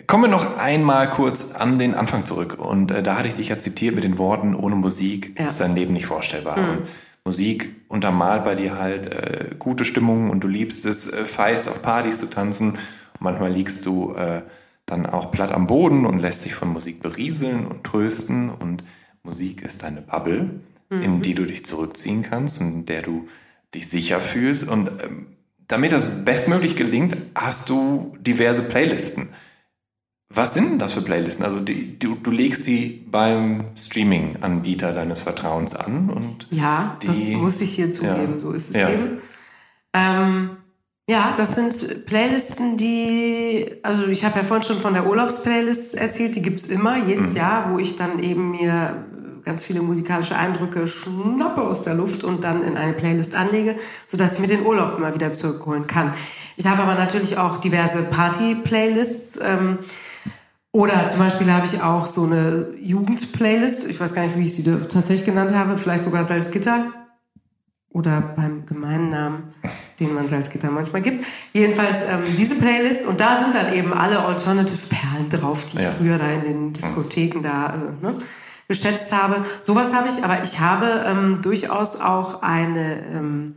Kommen 0.08 0.24
wir 0.24 0.30
noch 0.30 0.58
einmal 0.58 1.10
kurz 1.10 1.52
an 1.52 1.80
den 1.80 1.96
Anfang 1.96 2.26
zurück. 2.26 2.58
Und 2.60 2.92
äh, 2.92 3.04
da 3.04 3.18
hatte 3.18 3.28
ich 3.28 3.36
dich 3.36 3.50
ja 3.50 3.58
zitiert 3.58 3.96
mit 3.96 4.04
den 4.04 4.18
Worten, 4.18 4.56
ohne 4.56 4.76
Musik 4.76 5.40
ja. 5.40 5.46
ist 5.46 5.60
dein 5.60 5.76
Leben 5.76 5.94
nicht 5.94 6.06
vorstellbar. 6.06 6.58
Mhm. 6.58 6.82
Musik 7.26 7.76
untermalt 7.90 8.44
bei 8.44 8.56
dir 8.56 8.80
halt 8.80 9.14
äh, 9.14 9.56
gute 9.60 9.86
Stimmung 9.86 10.30
und 10.30 10.44
du 10.44 10.48
liebst 10.48 10.86
es, 10.86 11.12
äh, 11.12 11.26
feist 11.26 11.70
auf 11.70 11.82
Partys 11.82 12.20
zu 12.20 12.28
tanzen. 12.28 12.72
Und 12.72 12.80
manchmal 13.20 13.52
liegst 13.52 13.86
du 13.86 14.14
äh, 14.14 14.42
dann 14.86 15.06
auch 15.06 15.32
platt 15.32 15.52
am 15.52 15.68
Boden 15.68 16.06
und 16.06 16.20
lässt 16.20 16.46
dich 16.46 16.56
von 16.56 16.70
Musik 16.70 17.02
berieseln 17.02 17.68
und 17.68 17.84
trösten. 17.84 18.50
Und 18.50 18.84
Musik 19.24 19.62
ist 19.62 19.84
deine 19.84 20.02
Bubble, 20.02 20.62
mhm. 20.90 21.02
in 21.02 21.22
die 21.22 21.36
du 21.36 21.46
dich 21.46 21.66
zurückziehen 21.66 22.24
kannst 22.24 22.62
und 22.62 22.74
in 22.74 22.86
der 22.86 23.02
du 23.02 23.28
dich 23.76 23.88
sicher 23.90 24.20
fühlst. 24.20 24.68
Und 24.68 24.88
ähm, 25.04 25.28
damit 25.68 25.92
das 25.92 26.08
bestmöglich 26.26 26.76
gelingt, 26.76 27.18
hast 27.36 27.70
du 27.70 28.16
diverse 28.20 28.64
Playlisten. 28.64 29.30
Was 30.32 30.54
sind 30.54 30.70
denn 30.70 30.80
das 30.80 30.94
für 30.94 31.02
Playlisten? 31.02 31.44
Also 31.44 31.60
die, 31.60 31.98
du, 31.98 32.16
du 32.16 32.30
legst 32.30 32.64
sie 32.64 33.04
beim 33.10 33.66
Streaming-Anbieter 33.76 34.94
deines 34.94 35.22
Vertrauens 35.22 35.76
an 35.76 36.10
und 36.12 36.48
ja, 36.52 36.98
die, 37.02 37.08
das 37.08 37.18
muss 37.30 37.62
ich 37.62 37.72
hier 37.72 37.90
zugeben. 37.90 38.34
Ja, 38.34 38.40
so 38.40 38.52
ist 38.52 38.70
es 38.70 38.76
ja. 38.76 38.90
eben. 38.90 39.18
Ähm, 39.94 40.58
ja, 41.10 41.34
das 41.36 41.56
sind 41.56 42.06
Playlisten, 42.06 42.78
die, 42.78 43.72
also 43.82 44.06
ich 44.06 44.24
habe 44.24 44.38
ja 44.38 44.46
vorhin 44.46 44.64
schon 44.64 44.80
von 44.80 44.94
der 44.94 45.08
Urlaubsplaylist 45.08 45.96
erzählt, 45.96 46.36
die 46.36 46.44
gibt's 46.44 46.68
immer, 46.68 47.04
jedes 47.04 47.32
mhm. 47.32 47.38
Jahr, 47.38 47.72
wo 47.72 47.80
ich 47.80 47.96
dann 47.96 48.20
eben 48.20 48.52
mir 48.52 49.04
ganz 49.44 49.66
viele 49.66 49.82
musikalische 49.82 50.36
Eindrücke 50.36 50.86
schnappe 50.86 51.64
aus 51.64 51.82
der 51.82 51.96
Luft 51.96 52.24
und 52.24 52.44
dann 52.44 52.64
in 52.64 52.78
eine 52.78 52.94
Playlist 52.94 53.34
anlege, 53.34 53.78
sodass 54.06 54.36
ich 54.36 54.40
mir 54.40 54.46
den 54.46 54.64
Urlaub 54.64 54.96
immer 54.96 55.16
wieder 55.16 55.32
zurückholen 55.32 55.88
kann. 55.88 56.12
Ich 56.56 56.68
habe 56.68 56.84
aber 56.84 56.94
natürlich 56.94 57.40
auch 57.40 57.58
diverse 57.58 58.04
Party-Playlists. 58.04 59.40
Ähm, 59.42 59.80
oder 60.72 61.08
zum 61.08 61.20
Beispiel 61.20 61.52
habe 61.52 61.66
ich 61.66 61.82
auch 61.82 62.06
so 62.06 62.24
eine 62.24 62.68
Jugend-Playlist. 62.80 63.86
Ich 63.86 64.00
weiß 64.00 64.14
gar 64.14 64.24
nicht, 64.24 64.36
wie 64.36 64.44
ich 64.44 64.56
sie 64.56 64.64
tatsächlich 64.64 65.26
genannt 65.26 65.54
habe. 65.54 65.78
Vielleicht 65.78 66.04
sogar 66.04 66.24
Salzgitter. 66.24 66.94
Oder 67.92 68.22
beim 68.22 68.68
gemeinen 68.68 69.10
Namen, 69.10 69.44
den 70.00 70.14
man 70.14 70.28
Salzgitter 70.28 70.70
manchmal 70.70 71.02
gibt. 71.02 71.26
Jedenfalls 71.54 72.04
ähm, 72.04 72.22
diese 72.38 72.54
Playlist. 72.54 73.08
Und 73.08 73.20
da 73.20 73.42
sind 73.42 73.56
dann 73.56 73.74
eben 73.74 73.94
alle 73.94 74.20
Alternative-Perlen 74.20 75.30
drauf, 75.30 75.66
die 75.66 75.78
ja. 75.78 75.90
ich 75.90 75.96
früher 75.96 76.20
da 76.20 76.30
in 76.30 76.44
den 76.44 76.74
Diskotheken 76.74 77.42
da 77.42 77.74
äh, 77.74 78.06
ne, 78.06 78.16
geschätzt 78.68 79.12
habe. 79.12 79.44
Sowas 79.64 79.92
habe 79.92 80.08
ich. 80.08 80.24
Aber 80.24 80.44
ich 80.44 80.60
habe 80.60 81.04
ähm, 81.08 81.40
durchaus 81.42 82.00
auch 82.00 82.44
eine... 82.44 83.02
Ähm, 83.12 83.56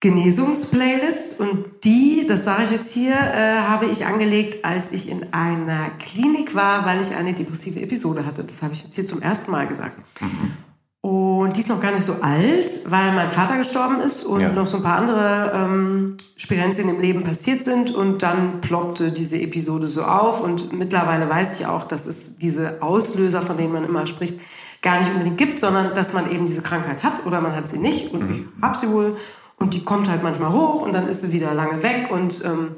Genesungsplaylist 0.00 1.40
und 1.40 1.64
die, 1.82 2.24
das 2.28 2.44
sage 2.44 2.62
ich 2.64 2.70
jetzt 2.70 2.92
hier, 2.92 3.14
äh, 3.14 3.56
habe 3.66 3.86
ich 3.86 4.06
angelegt, 4.06 4.64
als 4.64 4.92
ich 4.92 5.08
in 5.08 5.32
einer 5.32 5.90
Klinik 5.98 6.54
war, 6.54 6.86
weil 6.86 7.00
ich 7.00 7.14
eine 7.16 7.34
depressive 7.34 7.80
Episode 7.80 8.24
hatte. 8.24 8.44
Das 8.44 8.62
habe 8.62 8.74
ich 8.74 8.84
jetzt 8.84 8.94
hier 8.94 9.04
zum 9.04 9.20
ersten 9.20 9.50
Mal 9.50 9.66
gesagt. 9.66 9.98
Mhm. 10.20 10.52
Und 11.00 11.56
die 11.56 11.60
ist 11.60 11.68
noch 11.68 11.80
gar 11.80 11.92
nicht 11.92 12.04
so 12.04 12.14
alt, 12.20 12.90
weil 12.90 13.12
mein 13.12 13.30
Vater 13.30 13.56
gestorben 13.56 14.00
ist 14.00 14.24
und 14.24 14.40
ja. 14.40 14.52
noch 14.52 14.66
so 14.66 14.78
ein 14.78 14.82
paar 14.82 14.98
andere 14.98 15.52
ähm, 15.54 16.16
Spirenzien 16.36 16.88
im 16.88 17.00
Leben 17.00 17.24
passiert 17.24 17.62
sind. 17.62 17.92
Und 17.92 18.22
dann 18.22 18.60
ploppte 18.60 19.12
diese 19.12 19.40
Episode 19.40 19.88
so 19.88 20.02
auf. 20.02 20.42
Und 20.42 20.72
mittlerweile 20.72 21.28
weiß 21.28 21.58
ich 21.58 21.66
auch, 21.66 21.84
dass 21.84 22.06
es 22.06 22.36
diese 22.36 22.82
Auslöser, 22.82 23.42
von 23.42 23.56
denen 23.56 23.72
man 23.72 23.84
immer 23.84 24.06
spricht, 24.06 24.38
gar 24.82 24.98
nicht 24.98 25.10
unbedingt 25.10 25.38
gibt, 25.38 25.60
sondern 25.60 25.94
dass 25.94 26.12
man 26.12 26.30
eben 26.30 26.46
diese 26.46 26.62
Krankheit 26.62 27.02
hat 27.02 27.24
oder 27.26 27.40
man 27.40 27.54
hat 27.54 27.68
sie 27.68 27.78
nicht. 27.78 28.12
Und 28.12 28.24
mhm. 28.24 28.30
ich 28.30 28.42
habe 28.60 28.76
sie 28.76 28.90
wohl. 28.90 29.16
Und 29.58 29.74
die 29.74 29.82
kommt 29.82 30.08
halt 30.08 30.22
manchmal 30.22 30.52
hoch 30.52 30.82
und 30.82 30.92
dann 30.92 31.08
ist 31.08 31.22
sie 31.22 31.32
wieder 31.32 31.52
lange 31.52 31.82
weg. 31.82 32.08
Und, 32.10 32.44
ähm, 32.44 32.76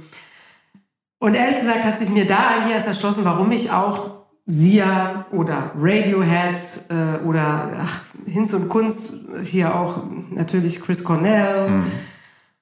und 1.19 1.35
ehrlich 1.35 1.59
gesagt 1.59 1.85
hat 1.85 1.99
sich 1.99 2.11
mir 2.11 2.27
da 2.27 2.49
eigentlich 2.49 2.75
erst 2.75 2.87
erschlossen, 2.87 3.25
warum 3.25 3.53
ich 3.53 3.71
auch 3.71 4.21
Sia 4.47 5.27
oder 5.33 5.73
Radiohead 5.79 6.57
äh, 6.89 7.25
oder 7.25 7.81
ach, 7.83 8.05
Hinz 8.27 8.53
und 8.55 8.69
Kunst, 8.69 9.15
hier 9.43 9.75
auch 9.75 10.01
natürlich 10.31 10.81
Chris 10.81 11.05
Cornell 11.05 11.69
mhm. 11.69 11.87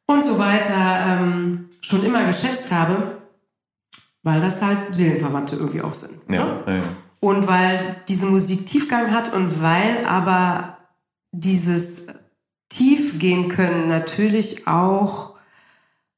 und 0.07 0.23
so 0.23 0.39
weiter 0.39 1.07
ähm, 1.07 1.69
schon 1.81 2.05
immer 2.05 2.25
geschätzt 2.25 2.73
habe, 2.73 3.19
weil 4.23 4.41
das 4.41 4.61
halt 4.61 4.95
Seelenverwandte 4.95 5.57
irgendwie 5.57 5.83
auch 5.83 5.95
sind. 5.95 6.15
Ja, 6.29 6.45
ne? 6.45 6.63
ja. 6.67 6.75
Und 7.21 7.49
weil 7.49 7.97
diese 8.09 8.27
Musik 8.27 8.67
Tiefgang 8.67 9.13
hat 9.13 9.33
und 9.33 9.63
weil 9.63 10.05
aber 10.07 10.79
dieses 11.33 12.07
tief 12.69 13.19
gehen 13.19 13.49
können, 13.49 13.89
natürlich 13.89 14.67
auch 14.67 15.35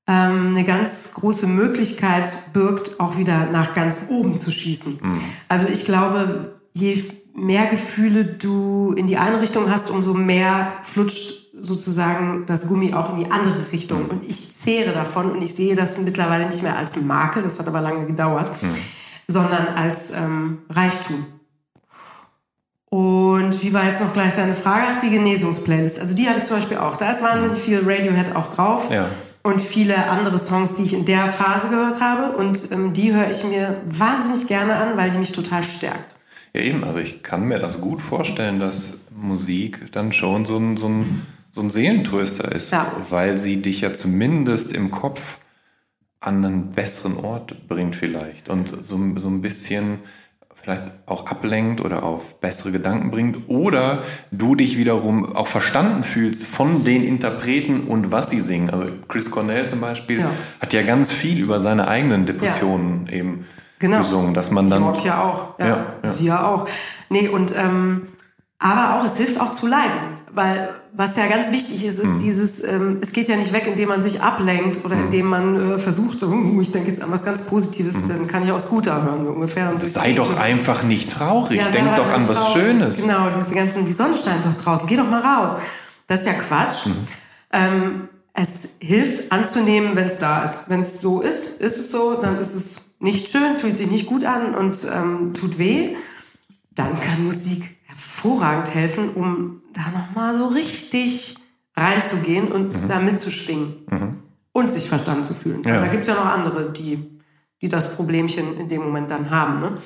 ähm, 0.07 0.49
eine 0.49 0.65
ganz 0.65 1.13
große 1.15 1.47
Möglichkeit 1.47 2.53
birgt, 2.53 2.99
auch 2.99 3.17
wieder 3.17 3.47
nach 3.47 3.73
ganz 3.75 4.03
oben 4.09 4.37
zu 4.37 4.51
schießen. 4.51 4.99
Mhm. 5.01 5.21
Also 5.49 5.69
ich 5.69 5.85
glaube, 5.85 6.61
je 6.75 7.01
mehr 7.35 7.67
Gefühle 7.67 8.25
du 8.25 8.93
in 8.97 9.07
die 9.07 9.17
eine 9.17 9.41
Richtung 9.41 9.71
hast, 9.71 9.91
umso 9.91 10.15
mehr 10.15 10.73
flutscht 10.83 11.41
sozusagen 11.55 12.47
das 12.47 12.69
Gummi 12.69 12.95
auch 12.95 13.11
in 13.11 13.25
die 13.25 13.31
andere 13.31 13.71
Richtung. 13.73 14.05
Mhm. 14.05 14.11
Und 14.11 14.29
ich 14.29 14.51
zehre 14.51 14.93
davon 14.93 15.31
und 15.31 15.43
ich 15.43 15.55
sehe 15.55 15.77
das 15.77 15.99
mittlerweile 15.99 16.47
nicht 16.47 16.63
mehr 16.63 16.77
als 16.77 16.97
Marke, 16.97 17.43
das 17.43 17.59
hat 17.59 17.69
aber 17.69 17.81
lange 17.81 18.07
gedauert, 18.07 18.51
mhm. 18.63 18.75
sondern 19.29 19.69
als 19.69 20.11
ähm, 20.11 20.59
Reichtum. 20.69 21.25
Und 22.91 23.63
wie 23.63 23.73
war 23.73 23.85
jetzt 23.85 24.01
noch 24.01 24.13
gleich 24.13 24.33
deine 24.33 24.53
Frage? 24.53 24.83
Ach, 24.89 24.99
die 24.99 25.11
Genesungsplaylist. 25.11 26.01
Also 26.01 26.17
die 26.17 26.29
habe 26.29 26.39
ich 26.39 26.45
zum 26.45 26.57
Beispiel 26.57 26.77
auch. 26.79 26.97
Da 26.97 27.13
ist 27.13 27.23
wahnsinnig 27.23 27.57
viel 27.57 27.79
Radiohead 27.85 28.35
auch 28.35 28.49
drauf. 28.49 28.91
Ja. 28.93 29.09
Und 29.45 29.61
viele 29.61 30.11
andere 30.11 30.39
Songs, 30.39 30.75
die 30.75 30.83
ich 30.83 30.95
in 30.95 31.05
der 31.05 31.29
Phase 31.29 31.69
gehört 31.69 32.01
habe. 32.01 32.37
Und 32.37 32.73
ähm, 32.73 32.93
die 32.93 33.15
höre 33.15 33.31
ich 33.31 33.45
mir 33.45 33.81
wahnsinnig 33.85 34.49
gerne 34.49 34.75
an, 34.75 34.97
weil 34.97 35.11
die 35.11 35.19
mich 35.19 35.31
total 35.31 35.63
stärkt. 35.63 36.17
Ja, 36.53 36.63
eben. 36.63 36.83
Also 36.83 36.99
ich 36.99 37.23
kann 37.23 37.45
mir 37.45 37.61
das 37.61 37.81
gut 37.81 38.03
vorstellen, 38.03 38.59
dass 38.59 38.99
Musik 39.15 39.93
dann 39.93 40.13
schon 40.13 40.45
so 40.45 40.57
ein, 40.57 40.77
so 40.77 40.89
ein, 40.89 41.25
so 41.53 41.61
ein 41.61 41.71
Seelentröster 41.71 42.51
ist. 42.51 42.73
Ja. 42.73 42.93
Weil 43.09 43.39
sie 43.39 43.63
dich 43.63 43.83
ja 43.83 43.93
zumindest 43.93 44.73
im 44.73 44.91
Kopf 44.91 45.39
an 46.19 46.45
einen 46.45 46.73
besseren 46.73 47.19
Ort 47.19 47.69
bringt 47.69 47.95
vielleicht. 47.95 48.49
Und 48.49 48.67
so, 48.69 48.99
so 49.17 49.29
ein 49.29 49.43
bisschen 49.43 50.01
vielleicht 50.71 50.93
auch 51.07 51.27
ablenkt 51.27 51.81
oder 51.81 52.03
auf 52.03 52.41
bessere 52.41 52.73
Gedanken 52.73 53.11
bringt 53.11 53.49
oder 53.49 54.03
du 54.31 54.55
dich 54.55 54.77
wiederum 54.79 55.35
auch 55.35 55.47
verstanden 55.47 56.05
fühlst 56.05 56.47
von 56.47 56.85
den 56.85 57.03
Interpreten 57.03 57.83
und 57.83 58.13
was 58.13 58.31
sie 58.31 58.41
singen. 58.41 58.71
Also 58.71 58.87
Chris 59.09 59.31
Cornell 59.31 59.67
zum 59.67 59.81
Beispiel 59.81 60.21
ja. 60.21 60.31
hat 60.61 60.73
ja 60.73 60.83
ganz 60.83 61.13
viel 61.13 61.41
über 61.41 61.61
seine 61.61 61.89
eigenen 61.89 62.27
Depressionen 62.27 63.07
ja. 63.07 63.19
eben 63.19 63.47
genau. 63.79 63.99
gesungen, 63.99 64.35
dass 64.35 64.51
man 64.51 64.71
dann 64.71 64.95
ich 64.95 65.05
ja 65.05 65.23
auch, 65.23 65.59
ja, 65.59 65.67
ja, 65.67 66.11
sie 66.11 66.27
ja 66.27 66.47
auch. 66.47 66.69
Nee 67.09 67.29
und 67.29 67.53
ähm, 67.57 68.09
aber 68.61 68.97
auch 68.97 69.05
es 69.05 69.17
hilft 69.17 69.41
auch 69.41 69.51
zu 69.51 69.67
leiden 69.67 70.21
weil 70.33 70.75
was 70.93 71.17
ja 71.17 71.27
ganz 71.29 71.53
wichtig 71.53 71.85
ist, 71.85 71.99
ist 71.99 72.15
mhm. 72.15 72.19
dieses, 72.19 72.63
ähm, 72.63 72.99
es 73.01 73.13
geht 73.13 73.29
ja 73.29 73.37
nicht 73.37 73.53
weg, 73.53 73.67
indem 73.67 73.89
man 73.89 74.03
sich 74.03 74.23
ablenkt 74.23 74.85
oder 74.85 74.97
mhm. 74.97 75.05
indem 75.05 75.27
man 75.27 75.57
äh, 75.57 75.79
versucht, 75.79 76.23
oh, 76.23 76.61
ich 76.61 76.73
denke 76.73 76.89
jetzt 76.89 77.03
an 77.03 77.11
was 77.11 77.25
ganz 77.25 77.43
Positives, 77.43 78.03
mhm. 78.03 78.09
dann 78.09 78.27
kann 78.27 78.45
ich 78.45 78.53
auch 78.53 78.61
Scooter 78.61 79.03
hören, 79.03 79.25
so 79.25 79.31
ungefähr. 79.31 79.73
Sei 79.81 80.13
doch 80.13 80.37
einfach 80.37 80.83
nicht 80.83 81.11
traurig, 81.11 81.59
ja, 81.61 81.69
denk 81.69 81.97
doch 81.97 82.11
an 82.11 82.29
was 82.29 82.37
traurig. 82.37 82.63
Schönes. 82.63 83.03
Genau, 83.03 83.31
diese 83.31 83.55
ganzen, 83.55 83.85
die 83.85 83.93
Sonne 83.93 84.15
scheint 84.17 84.45
doch 84.45 84.55
draußen, 84.55 84.89
geh 84.89 84.97
doch 84.97 85.09
mal 85.09 85.21
raus. 85.21 85.61
Das 86.07 86.21
ist 86.21 86.27
ja 86.27 86.35
Quatsch. 86.35 86.87
Mhm. 86.87 86.97
Ähm, 87.53 88.09
es 88.33 88.71
hilft 88.81 89.33
anzunehmen, 89.33 89.97
wenn 89.97 90.07
es 90.07 90.19
da 90.19 90.43
ist. 90.43 90.63
Wenn 90.69 90.81
es 90.81 91.01
so 91.01 91.21
ist, 91.21 91.61
ist 91.61 91.79
es 91.79 91.91
so, 91.91 92.15
dann 92.15 92.39
ist 92.39 92.55
es 92.55 92.83
nicht 93.01 93.29
schön, 93.29 93.57
fühlt 93.57 93.77
sich 93.77 93.91
nicht 93.91 94.07
gut 94.07 94.25
an 94.25 94.55
und 94.55 94.87
ähm, 94.93 95.35
tut 95.35 95.59
weh. 95.59 95.97
Dann 96.75 97.01
kann 97.01 97.25
Musik 97.25 97.80
hervorragend 97.91 98.75
helfen, 98.75 99.11
um 99.11 99.63
da 99.73 99.91
nochmal 99.91 100.35
so 100.35 100.47
richtig 100.47 101.37
reinzugehen 101.77 102.51
und 102.51 102.83
mhm. 102.83 102.89
da 102.89 103.01
mitzuschwingen 103.01 103.87
mhm. 103.91 104.23
und 104.53 104.71
sich 104.71 104.89
verstanden 104.89 105.25
zu 105.25 105.35
fühlen. 105.35 105.63
Ja. 105.65 105.81
Da 105.81 105.89
gibt 105.89 106.03
es 106.03 106.09
ja 106.09 106.15
noch 106.15 106.27
andere, 106.27 106.73
die, 106.73 107.19
die 107.61 107.69
das 107.69 107.95
Problemchen 107.95 108.59
in 108.59 108.69
dem 108.69 108.83
Moment 108.83 109.11
dann 109.11 109.31
haben. 109.31 109.61
Ne? 109.61 109.77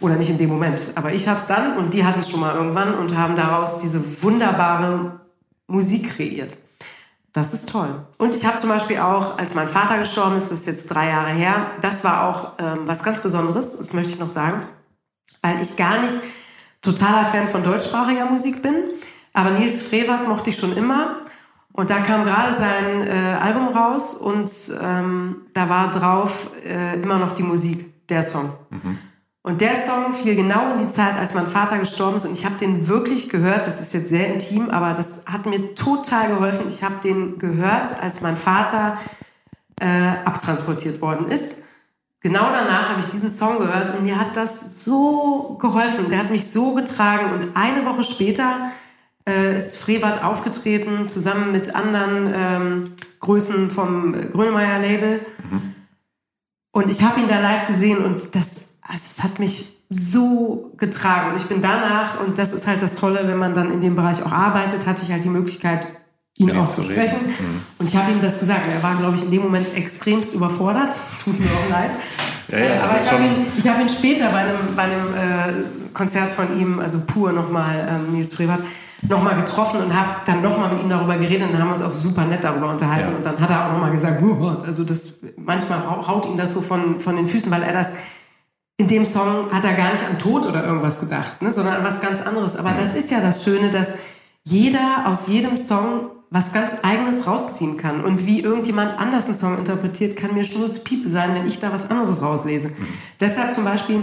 Oder 0.00 0.16
nicht 0.16 0.30
in 0.30 0.38
dem 0.38 0.50
Moment, 0.50 0.92
aber 0.96 1.12
ich 1.12 1.28
habe 1.28 1.38
es 1.38 1.46
dann 1.46 1.76
und 1.76 1.94
die 1.94 2.04
hatten 2.04 2.20
es 2.20 2.30
schon 2.30 2.40
mal 2.40 2.54
irgendwann 2.56 2.94
und 2.94 3.16
haben 3.16 3.36
daraus 3.36 3.78
diese 3.78 4.22
wunderbare 4.22 5.20
Musik 5.68 6.10
kreiert. 6.10 6.56
Das 7.32 7.54
ist 7.54 7.68
toll. 7.68 8.04
Und 8.18 8.34
ich 8.34 8.44
habe 8.44 8.58
zum 8.58 8.68
Beispiel 8.68 8.98
auch, 8.98 9.38
als 9.38 9.54
mein 9.54 9.68
Vater 9.68 9.98
gestorben 9.98 10.36
ist, 10.36 10.50
das 10.50 10.60
ist 10.60 10.66
jetzt 10.66 10.86
drei 10.88 11.08
Jahre 11.08 11.30
her, 11.30 11.70
das 11.80 12.04
war 12.04 12.28
auch 12.28 12.52
ähm, 12.58 12.80
was 12.86 13.02
ganz 13.02 13.20
Besonderes, 13.20 13.78
das 13.78 13.92
möchte 13.94 14.12
ich 14.12 14.18
noch 14.18 14.28
sagen, 14.28 14.66
weil 15.40 15.60
ich 15.60 15.76
gar 15.76 16.02
nicht 16.02 16.20
totaler 16.82 17.24
Fan 17.24 17.48
von 17.48 17.62
deutschsprachiger 17.64 18.26
Musik 18.26 18.62
bin. 18.62 18.74
Aber 19.32 19.50
Nils 19.50 19.86
Frevert 19.86 20.28
mochte 20.28 20.50
ich 20.50 20.56
schon 20.56 20.76
immer. 20.76 21.22
Und 21.72 21.88
da 21.88 22.00
kam 22.00 22.24
gerade 22.24 22.52
sein 22.52 23.06
äh, 23.06 23.38
Album 23.40 23.68
raus 23.68 24.12
und 24.12 24.50
ähm, 24.82 25.46
da 25.54 25.70
war 25.70 25.90
drauf 25.90 26.50
äh, 26.66 27.00
immer 27.00 27.18
noch 27.18 27.32
die 27.32 27.42
Musik, 27.42 28.06
der 28.08 28.22
Song. 28.22 28.52
Mhm. 28.68 28.98
Und 29.44 29.60
der 29.60 29.74
Song 29.74 30.12
fiel 30.12 30.36
genau 30.36 30.70
in 30.70 30.78
die 30.78 30.88
Zeit, 30.88 31.16
als 31.16 31.34
mein 31.34 31.48
Vater 31.48 31.78
gestorben 31.78 32.16
ist. 32.16 32.26
Und 32.26 32.32
ich 32.32 32.44
habe 32.44 32.56
den 32.56 32.86
wirklich 32.88 33.28
gehört. 33.28 33.66
Das 33.66 33.80
ist 33.80 33.92
jetzt 33.92 34.08
sehr 34.08 34.32
intim, 34.32 34.70
aber 34.70 34.92
das 34.92 35.22
hat 35.26 35.46
mir 35.46 35.74
total 35.74 36.28
geholfen. 36.28 36.66
Ich 36.68 36.84
habe 36.84 36.96
den 37.02 37.38
gehört, 37.38 38.00
als 38.00 38.20
mein 38.20 38.36
Vater 38.36 38.98
äh, 39.80 39.86
abtransportiert 40.24 41.00
worden 41.00 41.26
ist. 41.26 41.56
Genau 42.22 42.50
danach 42.52 42.90
habe 42.90 43.00
ich 43.00 43.06
diesen 43.06 43.28
Song 43.28 43.58
gehört 43.58 43.96
und 43.96 44.04
mir 44.04 44.18
hat 44.18 44.36
das 44.36 44.84
so 44.84 45.56
geholfen. 45.60 46.08
Der 46.08 46.18
hat 46.18 46.30
mich 46.30 46.50
so 46.50 46.74
getragen. 46.74 47.32
Und 47.32 47.56
eine 47.56 47.84
Woche 47.84 48.04
später 48.04 48.70
äh, 49.28 49.56
ist 49.56 49.76
Frevert 49.76 50.22
aufgetreten, 50.22 51.08
zusammen 51.08 51.50
mit 51.50 51.74
anderen 51.74 52.32
ähm, 52.34 52.92
Größen 53.20 53.70
vom 53.70 54.12
Grönemeyer 54.30 54.78
Label. 54.78 55.20
Mhm. 55.50 55.74
Und 56.70 56.90
ich 56.90 57.02
habe 57.02 57.20
ihn 57.20 57.28
da 57.28 57.40
live 57.40 57.66
gesehen 57.66 57.98
und 57.98 58.34
das 58.34 58.72
also 58.82 58.96
es 58.96 59.22
hat 59.22 59.38
mich 59.38 59.78
so 59.88 60.72
getragen. 60.76 61.30
Und 61.30 61.36
ich 61.36 61.46
bin 61.46 61.62
danach, 61.62 62.20
und 62.20 62.38
das 62.38 62.52
ist 62.52 62.66
halt 62.66 62.82
das 62.82 62.94
Tolle, 62.94 63.26
wenn 63.26 63.38
man 63.38 63.54
dann 63.54 63.70
in 63.70 63.80
dem 63.80 63.96
Bereich 63.96 64.22
auch 64.22 64.32
arbeitet, 64.32 64.86
hatte 64.86 65.02
ich 65.02 65.12
halt 65.12 65.24
die 65.24 65.28
Möglichkeit, 65.28 65.88
ihn 66.36 66.56
auch 66.56 66.68
zu 66.68 66.82
sprechen. 66.82 67.18
Mhm. 67.26 67.62
Und 67.78 67.88
ich 67.88 67.96
habe 67.96 68.10
ihm 68.12 68.20
das 68.20 68.38
gesagt. 68.38 68.62
Er 68.72 68.82
war, 68.82 68.96
glaube 68.96 69.16
ich, 69.16 69.24
in 69.24 69.30
dem 69.30 69.42
Moment 69.42 69.66
extremst 69.76 70.32
überfordert. 70.32 70.94
Tut 71.24 71.38
mir 71.38 71.46
auch 71.46 71.70
leid. 71.70 71.90
Ja, 72.48 72.58
ja, 72.58 72.82
Aber 72.82 72.96
ich 72.96 73.10
habe 73.10 73.22
ihn, 73.22 73.70
hab 73.70 73.80
ihn 73.80 73.88
später 73.88 74.30
bei 74.30 74.38
einem, 74.38 74.76
bei 74.76 74.82
einem 74.82 75.14
äh, 75.14 75.88
Konzert 75.92 76.30
von 76.30 76.58
ihm, 76.58 76.80
also 76.80 77.00
pur 77.00 77.32
nochmal, 77.32 77.88
ähm, 77.88 78.12
Nils 78.12 78.34
Frevert, 78.34 78.60
nochmal 79.02 79.36
getroffen 79.36 79.80
und 79.80 79.94
habe 79.98 80.20
dann 80.24 80.42
nochmal 80.42 80.72
mit 80.72 80.82
ihm 80.82 80.88
darüber 80.88 81.16
geredet 81.16 81.50
und 81.50 81.58
haben 81.58 81.72
uns 81.72 81.82
auch 81.82 81.92
super 81.92 82.24
nett 82.24 82.44
darüber 82.44 82.70
unterhalten. 82.70 83.10
Ja. 83.10 83.16
Und 83.16 83.26
dann 83.26 83.38
hat 83.38 83.50
er 83.50 83.66
auch 83.66 83.72
nochmal 83.72 83.90
gesagt, 83.90 84.22
also 84.64 84.84
das, 84.84 85.20
manchmal 85.36 85.84
haut 85.86 86.26
ihm 86.26 86.36
das 86.36 86.52
so 86.52 86.60
von, 86.60 87.00
von 87.00 87.16
den 87.16 87.26
Füßen, 87.26 87.50
weil 87.50 87.62
er 87.62 87.72
das 87.72 87.94
in 88.76 88.88
dem 88.88 89.04
Song 89.04 89.50
hat 89.52 89.64
er 89.64 89.74
gar 89.74 89.90
nicht 89.90 90.04
an 90.04 90.18
Tod 90.18 90.46
oder 90.46 90.64
irgendwas 90.64 91.00
gedacht, 91.00 91.42
ne, 91.42 91.52
sondern 91.52 91.76
an 91.76 91.84
was 91.84 92.00
ganz 92.00 92.20
anderes. 92.20 92.56
Aber 92.56 92.72
das 92.72 92.94
ist 92.94 93.10
ja 93.10 93.20
das 93.20 93.44
Schöne, 93.44 93.70
dass 93.70 93.96
jeder 94.44 95.04
aus 95.06 95.28
jedem 95.28 95.56
Song 95.56 96.10
was 96.32 96.50
ganz 96.50 96.76
Eigenes 96.82 97.26
rausziehen 97.26 97.76
kann. 97.76 98.02
Und 98.02 98.26
wie 98.26 98.40
irgendjemand 98.40 98.98
anders 98.98 99.26
einen 99.26 99.34
Song 99.34 99.58
interpretiert, 99.58 100.16
kann 100.16 100.32
mir 100.32 100.44
Schnurzpiepe 100.44 101.06
sein, 101.06 101.34
wenn 101.34 101.46
ich 101.46 101.58
da 101.58 101.70
was 101.72 101.90
anderes 101.90 102.22
rauslese. 102.22 102.68
Mhm. 102.68 102.74
Deshalb 103.20 103.52
zum 103.52 103.64
Beispiel, 103.64 104.02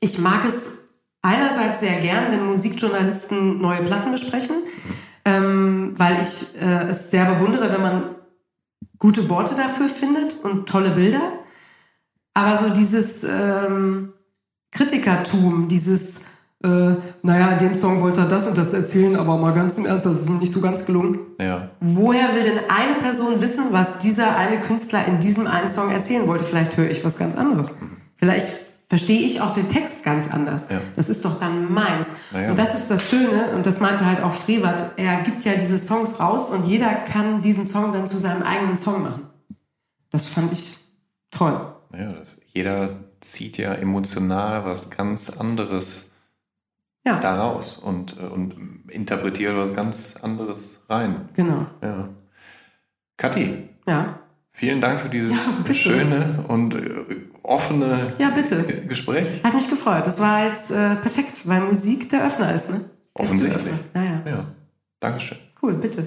ich 0.00 0.18
mag 0.18 0.44
es 0.44 0.78
einerseits 1.22 1.78
sehr 1.78 2.00
gern, 2.00 2.32
wenn 2.32 2.44
Musikjournalisten 2.44 3.60
neue 3.60 3.84
Platten 3.84 4.10
besprechen, 4.10 4.56
mhm. 4.56 4.94
ähm, 5.24 5.94
weil 5.96 6.20
ich 6.20 6.60
äh, 6.60 6.88
es 6.88 7.12
sehr 7.12 7.26
bewundere, 7.26 7.72
wenn 7.72 7.82
man 7.82 8.14
gute 8.98 9.28
Worte 9.28 9.54
dafür 9.54 9.88
findet 9.88 10.38
und 10.42 10.68
tolle 10.68 10.90
Bilder. 10.90 11.34
Aber 12.34 12.58
so 12.58 12.70
dieses 12.70 13.22
ähm, 13.22 14.12
Kritikertum, 14.72 15.68
dieses, 15.68 16.22
äh, 16.64 16.96
naja, 17.22 17.52
in 17.52 17.58
dem 17.58 17.74
Song 17.74 18.02
wollte 18.02 18.22
er 18.22 18.26
das 18.26 18.46
und 18.48 18.58
das 18.58 18.72
erzählen, 18.72 19.14
aber 19.14 19.36
mal 19.36 19.54
ganz 19.54 19.78
im 19.78 19.86
Ernst, 19.86 20.06
das 20.06 20.22
ist 20.22 20.28
ihm 20.28 20.38
nicht 20.38 20.50
so 20.50 20.60
ganz 20.60 20.84
gelungen. 20.84 21.20
Ja. 21.40 21.70
Woher 21.80 22.34
will 22.34 22.42
denn 22.42 22.58
eine 22.68 22.96
Person 22.96 23.40
wissen, 23.40 23.66
was 23.70 23.98
dieser 23.98 24.36
eine 24.36 24.60
Künstler 24.60 25.06
in 25.06 25.20
diesem 25.20 25.46
einen 25.46 25.68
Song 25.68 25.90
erzählen 25.90 26.26
wollte? 26.26 26.42
Vielleicht 26.42 26.76
höre 26.76 26.90
ich 26.90 27.04
was 27.04 27.16
ganz 27.16 27.36
anderes. 27.36 27.74
Vielleicht 28.16 28.52
verstehe 28.88 29.20
ich 29.20 29.40
auch 29.40 29.52
den 29.52 29.68
Text 29.68 30.02
ganz 30.02 30.28
anders. 30.28 30.66
Ja. 30.68 30.80
Das 30.96 31.08
ist 31.08 31.24
doch 31.24 31.38
dann 31.38 31.72
meins. 31.72 32.12
Ja. 32.32 32.50
Und 32.50 32.58
das 32.58 32.74
ist 32.74 32.90
das 32.90 33.08
Schöne, 33.08 33.50
und 33.54 33.64
das 33.64 33.78
meinte 33.78 34.04
halt 34.04 34.22
auch 34.22 34.32
Frevert, 34.32 34.84
er 34.96 35.20
gibt 35.22 35.44
ja 35.44 35.52
diese 35.52 35.78
Songs 35.78 36.18
raus 36.18 36.50
und 36.50 36.66
jeder 36.66 36.92
kann 36.92 37.40
diesen 37.40 37.64
Song 37.64 37.92
dann 37.92 38.08
zu 38.08 38.18
seinem 38.18 38.42
eigenen 38.42 38.74
Song 38.74 39.02
machen. 39.02 39.28
Das 40.10 40.26
fand 40.26 40.50
ich 40.50 40.78
toll. 41.30 41.60
Ja, 41.96 42.12
das, 42.12 42.38
jeder 42.46 42.98
zieht 43.20 43.58
ja 43.58 43.74
emotional 43.74 44.64
was 44.64 44.90
ganz 44.90 45.30
anderes 45.30 46.07
ja. 47.08 47.20
daraus 47.20 47.78
und, 47.78 48.16
äh, 48.18 48.26
und 48.26 48.54
interpretiert 48.88 49.56
was 49.56 49.74
ganz 49.74 50.16
anderes 50.20 50.80
rein. 50.88 51.28
Genau. 51.34 51.66
Ja. 51.82 52.08
Kathi. 53.16 53.68
Ja. 53.86 54.20
Vielen 54.52 54.80
Dank 54.80 55.00
für 55.00 55.08
dieses 55.08 55.54
ja, 55.66 55.74
schöne 55.74 56.44
und 56.48 56.74
äh, 56.74 56.90
offene 57.42 58.14
ja, 58.18 58.30
bitte. 58.30 58.62
Gespräch. 58.88 59.42
Hat 59.42 59.54
mich 59.54 59.68
gefreut. 59.70 60.06
Das 60.06 60.20
war 60.20 60.44
jetzt 60.44 60.70
äh, 60.70 60.96
perfekt, 60.96 61.42
weil 61.44 61.60
Musik 61.60 62.08
der 62.08 62.26
Öffner 62.26 62.52
ist, 62.52 62.70
ne? 62.70 62.80
Offensichtlich. 63.14 63.74
Ja, 63.94 64.02
ja. 64.02 64.22
ja. 64.26 64.44
Dankeschön. 65.00 65.38
Cool, 65.62 65.74
bitte. 65.74 66.06